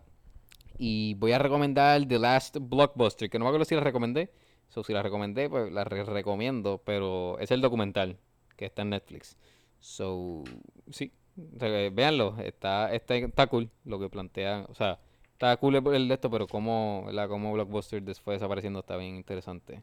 Y 0.79 1.15
voy 1.15 1.33
a 1.33 1.39
recomendar 1.39 2.07
The 2.07 2.19
Last 2.19 2.57
Blockbuster, 2.61 3.29
que 3.29 3.39
no 3.39 3.45
me 3.45 3.49
acuerdo 3.51 3.65
si 3.65 3.75
la 3.75 3.81
recomendé. 3.83 4.31
So, 4.69 4.85
si 4.85 4.93
la 4.93 5.03
recomendé, 5.03 5.49
pues 5.51 5.73
la 5.73 5.83
re- 5.85 6.05
recomiendo. 6.05 6.81
Pero 6.85 7.39
es 7.41 7.51
el 7.51 7.61
documental 7.61 8.19
que 8.57 8.67
está 8.67 8.83
en 8.83 8.91
Netflix. 8.91 9.37
So, 9.81 10.45
sí, 10.91 11.13
re- 11.37 11.91
véanlo. 11.91 12.37
Está, 12.39 12.95
está, 12.95 13.17
está 13.17 13.47
cool 13.49 13.71
lo 13.85 13.99
que 13.99 14.09
plantean. 14.09 14.67
O 14.69 14.75
sea, 14.75 15.01
está 15.33 15.57
cool 15.57 15.77
el 15.77 16.09
de 16.09 16.15
esto, 16.15 16.31
pero 16.31 16.47
como, 16.47 17.09
la 17.13 17.27
como 17.29 17.53
Blockbuster 17.53 18.03
después 18.03 18.37
desapareciendo 18.37 18.81
está 18.81 18.97
bien 18.97 19.17
interesante. 19.17 19.83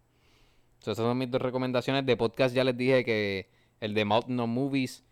So, 0.80 0.92
esas 0.92 1.04
son 1.04 1.18
mis 1.18 1.30
dos 1.32 1.42
recomendaciones. 1.42 2.06
De 2.06 2.16
podcast 2.16 2.56
ya 2.56 2.64
les 2.64 2.78
dije 2.78 3.04
que 3.04 3.50
el 3.82 3.94
de 3.94 4.06
Mountain 4.06 4.40
of 4.40 4.48
Movies 4.50 5.04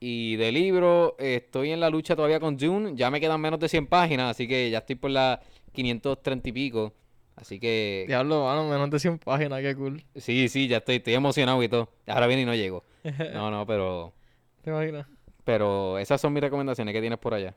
y 0.00 0.36
de 0.36 0.52
libro, 0.52 1.16
estoy 1.18 1.70
en 1.72 1.80
la 1.80 1.90
lucha 1.90 2.16
todavía 2.16 2.40
con 2.40 2.56
Dune. 2.56 2.92
Ya 2.96 3.10
me 3.10 3.20
quedan 3.20 3.40
menos 3.40 3.60
de 3.60 3.68
100 3.68 3.86
páginas, 3.86 4.30
así 4.30 4.48
que 4.48 4.70
ya 4.70 4.78
estoy 4.78 4.96
por 4.96 5.10
las 5.10 5.40
530 5.72 6.48
y 6.48 6.52
pico. 6.52 6.94
Así 7.36 7.58
que 7.60 8.04
Diablo, 8.06 8.44
mano, 8.44 8.68
menos 8.68 8.90
de 8.90 8.98
100 8.98 9.18
páginas, 9.18 9.60
qué 9.62 9.74
cool. 9.74 10.02
sí, 10.16 10.48
sí, 10.48 10.68
ya 10.68 10.78
estoy, 10.78 10.96
estoy 10.96 11.14
emocionado 11.14 11.62
y 11.62 11.68
todo. 11.68 11.88
Ahora 12.06 12.26
viene 12.26 12.42
y 12.42 12.46
no 12.46 12.54
llego. 12.54 12.84
No, 13.32 13.50
no, 13.50 13.66
pero 13.66 14.12
¿Te 14.62 14.70
imaginas? 14.70 15.06
pero 15.44 15.98
esas 15.98 16.20
son 16.20 16.32
mis 16.32 16.42
recomendaciones 16.42 16.92
que 16.94 17.00
tienes 17.00 17.18
por 17.18 17.34
allá. 17.34 17.54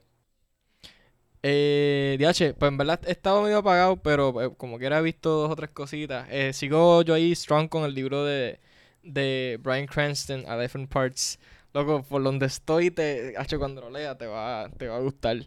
Eh, 1.45 2.15
DH, 2.19 2.53
pues 2.57 2.69
en 2.71 2.77
verdad 2.77 3.01
estaba 3.05 3.41
medio 3.41 3.57
apagado, 3.57 3.97
pero 3.97 4.41
eh, 4.41 4.53
como 4.55 4.79
que 4.79 4.85
era 4.85 4.99
he 4.99 5.01
visto 5.01 5.29
dos 5.29 5.51
o 5.51 5.55
tres 5.55 5.71
cositas. 5.71 6.27
Eh, 6.31 6.53
sigo 6.53 7.01
yo 7.01 7.13
ahí 7.13 7.35
strong 7.35 7.67
con 7.67 7.83
el 7.83 7.93
libro 7.93 8.23
de, 8.23 8.59
de 9.03 9.59
Brian 9.61 9.85
Cranston, 9.85 10.45
A 10.47 10.57
Different 10.57 10.89
Parts. 10.89 11.39
Loco, 11.73 12.03
por 12.03 12.23
donde 12.23 12.45
estoy, 12.45 12.91
te, 12.91 13.35
hacho, 13.37 13.57
cuando 13.59 13.81
lo 13.81 13.89
lea 13.89 14.17
te 14.17 14.27
va, 14.27 14.69
te 14.77 14.87
va 14.87 14.97
a 14.97 14.99
gustar. 14.99 15.37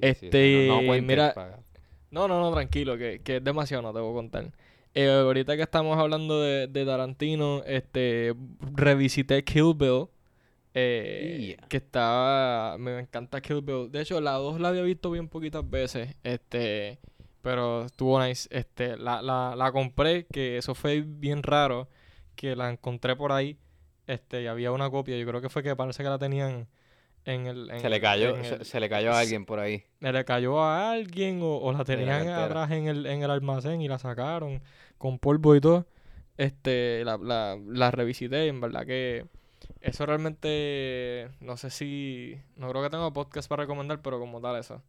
Sí, 0.00 0.30
sí, 0.30 0.30
Este, 0.30 0.66
no, 0.68 0.82
no 0.82 1.02
mira, 1.02 1.34
No, 2.10 2.28
no, 2.28 2.40
no, 2.40 2.52
tranquilo, 2.52 2.98
que, 2.98 3.20
que 3.22 3.36
es 3.36 3.44
demasiado, 3.44 3.82
no 3.82 3.92
te 3.94 4.00
voy 4.00 4.10
a 4.12 4.14
contar. 4.14 4.52
Eh, 4.94 5.08
ahorita 5.08 5.56
que 5.56 5.62
estamos 5.62 5.96
hablando 5.98 6.40
de, 6.42 6.66
de 6.66 6.84
Tarantino, 6.84 7.62
este, 7.66 8.34
revisité 8.60 9.44
Kill 9.44 9.74
Bill. 9.76 10.06
eh, 10.74 11.56
Yeah. 11.58 11.68
Que 11.68 11.76
está. 11.78 12.76
Me 12.78 12.98
encanta 13.00 13.40
Kill 13.40 13.62
Bill. 13.62 13.90
De 13.90 14.02
hecho, 14.02 14.20
la 14.20 14.32
2 14.32 14.60
la 14.60 14.68
había 14.68 14.82
visto 14.82 15.10
bien 15.10 15.28
poquitas 15.28 15.68
veces. 15.68 16.16
Este. 16.24 16.98
Pero 17.42 17.86
estuvo 17.86 18.22
nice. 18.24 18.48
Este, 18.52 18.96
la, 18.98 19.22
la, 19.22 19.54
la 19.56 19.72
compré, 19.72 20.26
que 20.26 20.58
eso 20.58 20.74
fue 20.74 21.02
bien 21.02 21.42
raro. 21.42 21.88
Que 22.36 22.56
la 22.56 22.70
encontré 22.70 23.16
por 23.16 23.32
ahí. 23.32 23.58
Este, 24.10 24.42
y 24.42 24.46
había 24.46 24.72
una 24.72 24.90
copia. 24.90 25.16
Yo 25.16 25.26
creo 25.26 25.40
que 25.40 25.48
fue 25.48 25.62
que 25.62 25.74
parece 25.76 26.02
que 26.02 26.08
la 26.08 26.18
tenían 26.18 26.66
en 27.24 27.46
el. 27.46 27.70
en 27.70 27.80
Se 27.80 27.88
le 27.88 28.00
cayó, 28.00 28.42
se, 28.42 28.54
el- 28.56 28.64
se 28.64 28.80
le 28.80 28.88
cayó 28.88 29.12
a 29.12 29.20
alguien 29.20 29.44
por 29.46 29.60
ahí. 29.60 29.84
me 30.00 30.12
le 30.12 30.24
cayó 30.24 30.60
a 30.60 30.90
alguien 30.92 31.40
o, 31.42 31.56
o 31.58 31.72
la 31.72 31.84
tenían 31.84 32.28
atrás 32.28 32.70
en 32.72 32.86
el, 32.88 33.06
en 33.06 33.22
el 33.22 33.30
almacén 33.30 33.80
y 33.82 33.88
la 33.88 33.98
sacaron 33.98 34.62
con 34.98 35.18
polvo 35.18 35.54
y 35.54 35.60
todo. 35.60 35.86
Este, 36.36 37.04
la, 37.04 37.18
la, 37.18 37.58
la 37.68 37.90
revisité 37.90 38.46
y 38.46 38.48
en 38.48 38.60
verdad 38.60 38.86
que 38.86 39.26
eso 39.82 40.06
realmente, 40.06 41.28
no 41.40 41.56
sé 41.56 41.70
si, 41.70 42.40
no 42.56 42.70
creo 42.70 42.82
que 42.82 42.90
tenga 42.90 43.12
podcast 43.12 43.48
para 43.48 43.62
recomendar, 43.64 44.00
pero 44.02 44.18
como 44.18 44.40
tal 44.40 44.56
eso. 44.56 44.82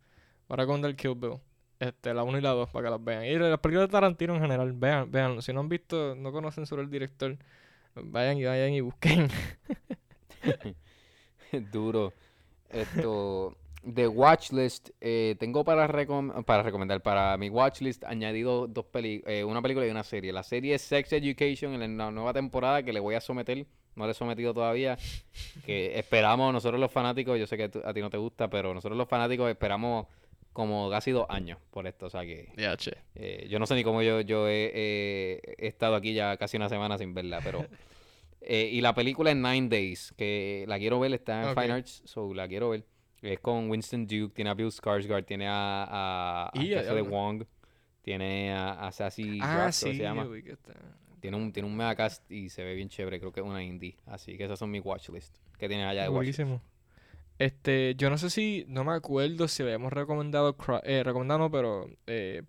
Voy 0.47 0.55
a 0.55 0.57
recomendar 0.57 0.95
Kill 0.95 1.15
Bill. 1.15 1.35
Este, 1.79 2.13
la 2.13 2.23
1 2.23 2.37
y 2.37 2.41
la 2.41 2.51
2 2.51 2.69
para 2.69 2.85
que 2.85 2.91
las 2.91 3.03
vean. 3.03 3.25
Y 3.25 3.37
las 3.37 3.59
películas 3.59 3.87
de 3.89 3.91
Tarantino 3.91 4.35
en 4.35 4.41
general, 4.41 4.71
vean, 4.73 5.11
vean. 5.11 5.41
Si 5.41 5.51
no 5.51 5.59
han 5.61 5.67
visto, 5.69 6.15
no 6.15 6.31
conocen 6.31 6.65
sobre 6.65 6.83
el 6.83 6.89
director, 6.89 7.37
vayan 7.95 8.37
y 8.37 8.43
vayan 8.45 8.73
y 8.73 8.81
busquen. 8.81 9.27
Duro. 11.71 12.13
Esto, 12.69 13.57
de 13.83 14.07
watchlist, 14.07 14.89
eh, 15.01 15.35
tengo 15.39 15.65
para, 15.65 15.87
recom- 15.87 16.43
para 16.45 16.63
recomendar, 16.63 17.01
para 17.01 17.35
mi 17.37 17.49
watchlist, 17.49 18.03
añadido 18.05 18.67
dos 18.67 18.85
peli 18.85 19.21
eh, 19.25 19.43
una 19.43 19.61
película 19.61 19.85
y 19.85 19.89
una 19.89 20.03
serie. 20.03 20.31
La 20.31 20.43
serie 20.43 20.75
es 20.75 20.81
Sex 20.81 21.11
Education 21.11 21.81
en 21.81 21.97
la 21.97 22.11
nueva 22.11 22.31
temporada 22.33 22.83
que 22.83 22.93
le 22.93 23.01
voy 23.01 23.15
a 23.15 23.21
someter, 23.21 23.65
no 23.95 24.05
le 24.05 24.11
he 24.11 24.13
sometido 24.13 24.53
todavía, 24.53 24.97
que 25.65 25.99
esperamos 25.99 26.53
nosotros 26.53 26.79
los 26.79 26.91
fanáticos, 26.91 27.37
yo 27.37 27.45
sé 27.45 27.57
que 27.57 27.69
a 27.83 27.93
ti 27.93 27.99
no 27.99 28.09
te 28.09 28.17
gusta, 28.17 28.49
pero 28.49 28.73
nosotros 28.73 28.97
los 28.97 29.09
fanáticos 29.09 29.49
esperamos 29.49 30.07
como 30.53 30.89
casi 30.89 31.11
dos 31.11 31.25
años 31.29 31.57
por 31.71 31.87
esto, 31.87 32.07
o 32.07 32.09
sea 32.09 32.21
que 32.23 32.51
Ya, 32.57 32.75
che. 32.77 32.91
eh, 33.15 33.47
yo 33.49 33.59
no 33.59 33.65
sé 33.65 33.75
ni 33.75 33.83
cómo 33.83 34.01
yo, 34.01 34.21
yo 34.21 34.47
he, 34.47 35.39
he 35.57 35.67
estado 35.67 35.95
aquí 35.95 36.13
ya 36.13 36.37
casi 36.37 36.57
una 36.57 36.69
semana 36.69 36.97
sin 36.97 37.13
verla, 37.13 37.39
pero... 37.43 37.65
eh, 38.41 38.69
y 38.71 38.81
la 38.81 38.93
película 38.93 39.31
es 39.31 39.37
Nine 39.37 39.69
Days, 39.69 40.13
que 40.17 40.65
la 40.67 40.77
quiero 40.79 40.99
ver, 40.99 41.13
está 41.13 41.49
en. 41.49 41.55
Fine 41.55 41.71
Arts, 41.73 42.01
so 42.05 42.33
la 42.33 42.47
quiero 42.47 42.69
ver. 42.69 42.83
Es 43.21 43.39
con 43.39 43.69
Winston 43.69 44.07
Duke, 44.07 44.33
tiene 44.33 44.49
a 44.49 44.55
Bill 44.55 44.71
Skarsgård, 44.71 45.25
tiene 45.25 45.47
a, 45.47 45.83
a, 45.83 46.45
a 46.47 46.51
Y 46.63 46.69
de. 46.69 47.01
Wong, 47.01 47.43
tiene 48.01 48.51
a, 48.51 48.87
a 48.87 48.91
Sassy 48.91 49.37
Ah, 49.41 49.71
sí, 49.71 49.95
se 49.95 50.01
llama. 50.01 50.27
Tiene 51.19 51.37
un, 51.37 51.53
tiene 51.53 51.69
un 51.69 51.77
mega 51.77 51.95
cast 51.95 52.29
y 52.31 52.49
se 52.49 52.63
ve 52.63 52.73
bien 52.73 52.89
chévere, 52.89 53.19
creo 53.19 53.31
que 53.31 53.41
es 53.41 53.45
una 53.45 53.63
indie. 53.63 53.95
Así 54.07 54.35
que 54.37 54.45
esas 54.45 54.57
son 54.57 54.71
mis 54.71 54.83
watchlist 54.83 55.37
que 55.59 55.67
tienes 55.67 55.85
allá 55.85 56.01
de 56.01 56.09
watchlist. 56.09 56.39
Buenísimo. 56.39 56.61
Este, 57.41 57.95
yo 57.97 58.09
no 58.09 58.17
sé 58.19 58.29
si, 58.29 58.65
no 58.67 58.83
me 58.83 58.93
acuerdo 58.93 59.47
si 59.47 59.63
habíamos 59.63 59.91
recomendado, 59.91 60.55
eh, 60.83 61.01
recomendado 61.03 61.49
pero 61.49 61.87
eh, 62.05 62.43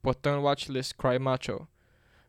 puesto 0.00 0.30
en 0.34 0.38
watchlist 0.40 0.92
Cry 1.00 1.18
Macho, 1.18 1.68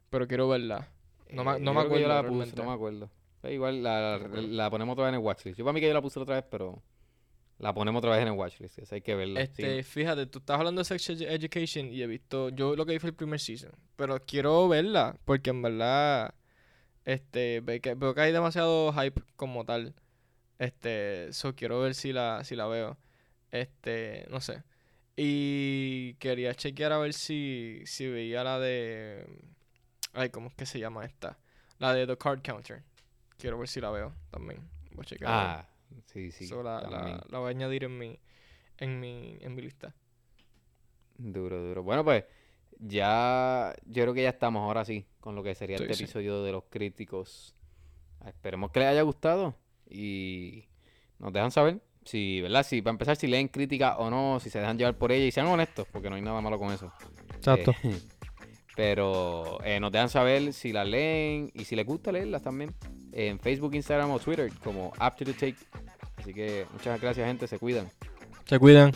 pero 0.10 0.28
quiero 0.28 0.48
verla. 0.48 0.90
No, 1.32 1.44
me- 1.44 1.54
Eh, 1.56 1.60
no 1.60 1.72
yo 1.72 1.74
me 1.74 1.82
acuerdo 1.82 2.08
la 2.08 2.22
realmente. 2.22 2.52
puse, 2.52 2.62
no 2.64 2.70
me 2.70 2.76
acuerdo. 2.76 3.10
Eh, 3.44 3.54
igual 3.56 3.82
la, 3.82 4.16
acuerdo. 4.16 4.42
la 4.42 4.70
ponemos 4.70 4.94
otra 4.94 5.06
vez 5.06 5.10
en 5.14 5.20
el 5.20 5.26
watchlist. 5.26 5.58
Yo 5.58 5.66
para 5.66 5.74
mí 5.74 5.80
que 5.82 5.88
yo 5.88 5.94
la 5.96 6.02
puse 6.02 6.20
otra 6.20 6.36
vez, 6.36 6.46
pero 6.50 6.82
la 7.58 7.74
ponemos 7.74 8.00
otra 8.00 8.12
vez 8.12 8.22
en 8.22 8.28
el 8.28 8.34
watchlist. 8.34 8.78
Esa 8.80 8.96
hay 8.96 9.02
que 9.02 9.16
verla. 9.16 9.42
Este, 9.42 9.78
sí. 9.82 9.90
fíjate, 9.90 10.28
tú 10.28 10.40
estás 10.40 10.60
hablando 10.60 10.82
de 10.82 10.86
Sex 10.86 11.10
Edu- 11.10 11.28
Education 11.28 11.92
y 11.92 12.02
he 12.04 12.08
visto, 12.08 12.50
yo 12.50 12.76
lo 12.76 12.86
que 12.86 12.94
vi 12.94 13.00
fue 13.00 13.10
el 13.10 13.16
primer 13.16 13.40
season, 13.40 13.72
pero 13.96 14.20
quiero 14.26 14.68
verla 14.68 15.18
porque 15.26 15.50
en 15.50 15.62
verdad, 15.64 16.36
este, 17.04 17.62
veo 17.62 18.14
que 18.14 18.22
hay 18.22 18.32
demasiado 18.32 18.94
hype 18.94 19.22
como 19.36 19.66
tal, 19.66 19.96
este, 20.60 21.34
so 21.34 21.56
quiero 21.56 21.80
ver 21.82 21.96
si 21.96 22.14
la, 22.14 22.44
si 22.44 22.56
la 22.56 22.68
veo, 22.68 22.98
este, 23.52 24.26
no 24.30 24.42
sé, 24.42 24.64
y 25.16 26.16
quería 26.16 26.54
chequear 26.56 26.92
a 26.94 26.98
ver 27.00 27.14
si, 27.14 27.82
si 27.86 28.08
veía 28.08 28.44
la 28.44 28.60
de, 28.60 29.26
ay, 30.14 30.30
¿cómo 30.30 30.50
es 30.50 30.56
que 30.56 30.66
se 30.66 30.80
llama 30.80 31.06
esta? 31.06 31.38
La 31.80 31.94
de 31.94 32.08
The 32.08 32.18
Card 32.18 32.42
Counter, 32.44 32.84
quiero 33.38 33.58
ver 33.60 33.68
si 33.70 33.82
la 33.82 33.92
veo 33.92 34.14
también, 34.32 34.62
voy 34.96 35.06
a 35.08 35.16
ver. 35.16 35.28
Ah, 35.30 35.68
sí, 36.08 36.32
sí. 36.32 36.48
So, 36.48 36.64
la, 36.64 36.82
la- 36.82 37.24
la 37.30 37.40
voy 37.40 37.48
a 37.48 37.52
añadir 37.52 37.84
en 37.86 37.98
mi, 37.98 38.20
en 38.78 39.00
mi, 39.00 39.38
en 39.42 39.56
mi 39.56 39.62
lista. 39.62 39.94
Duro, 41.18 41.62
duro. 41.64 41.84
Bueno, 41.84 42.04
pues 42.04 42.26
ya 42.80 43.74
yo 43.86 44.04
creo 44.04 44.14
que 44.14 44.24
ya 44.24 44.30
estamos 44.30 44.62
ahora 44.62 44.84
sí 44.84 45.06
con 45.22 45.36
lo 45.36 45.44
que 45.44 45.56
sería 45.56 45.78
Sí, 45.78 45.84
este 45.84 45.94
sí. 45.94 46.04
episodio 46.04 46.44
de 46.44 46.52
los 46.52 46.66
críticos. 46.70 47.56
Esperemos 48.26 48.72
que 48.72 48.80
les 48.82 48.90
haya 48.90 49.04
gustado 49.04 49.56
y 49.90 50.66
nos 51.20 51.34
dejan 51.34 51.52
saber 51.52 51.82
si, 52.06 52.42
¿verdad? 52.42 52.64
Si 52.64 52.82
para 52.82 52.92
empezar, 52.92 53.16
si 53.16 53.28
leen 53.28 53.48
crítica 53.48 53.98
o 53.98 54.10
no, 54.10 54.40
si 54.40 54.50
se 54.50 54.60
dejan 54.60 54.78
llevar 54.78 54.96
por 54.96 55.12
ella 55.12 55.26
y 55.26 55.32
sean 55.32 55.48
honestos, 55.48 55.88
porque 55.92 56.10
no 56.10 56.16
hay 56.16 56.22
nada 56.22 56.40
malo 56.42 56.60
con 56.60 56.72
eso. 56.72 56.92
Exacto. 57.36 57.74
Eh, 57.84 58.00
pero 58.76 59.60
eh, 59.64 59.80
nos 59.80 59.92
dejan 59.92 60.10
saber 60.10 60.54
si 60.54 60.72
las 60.72 60.88
leen 60.88 61.52
y 61.54 61.66
si 61.66 61.76
les 61.76 61.86
gusta 61.86 62.12
leerlas 62.12 62.42
también 62.42 62.74
en 63.12 63.40
Facebook, 63.40 63.74
Instagram 63.74 64.12
o 64.12 64.20
Twitter 64.20 64.52
como 64.64 64.88
Up 65.00 65.16
to 65.18 65.26
the 65.26 65.34
Take. 65.34 65.58
Así 66.18 66.34
que 66.34 66.66
muchas 66.74 67.00
gracias, 67.02 67.28
gente. 67.28 67.48
Se 67.48 67.58
cuidan. 67.58 67.90
Se 68.46 68.60
cuidan. 68.60 68.92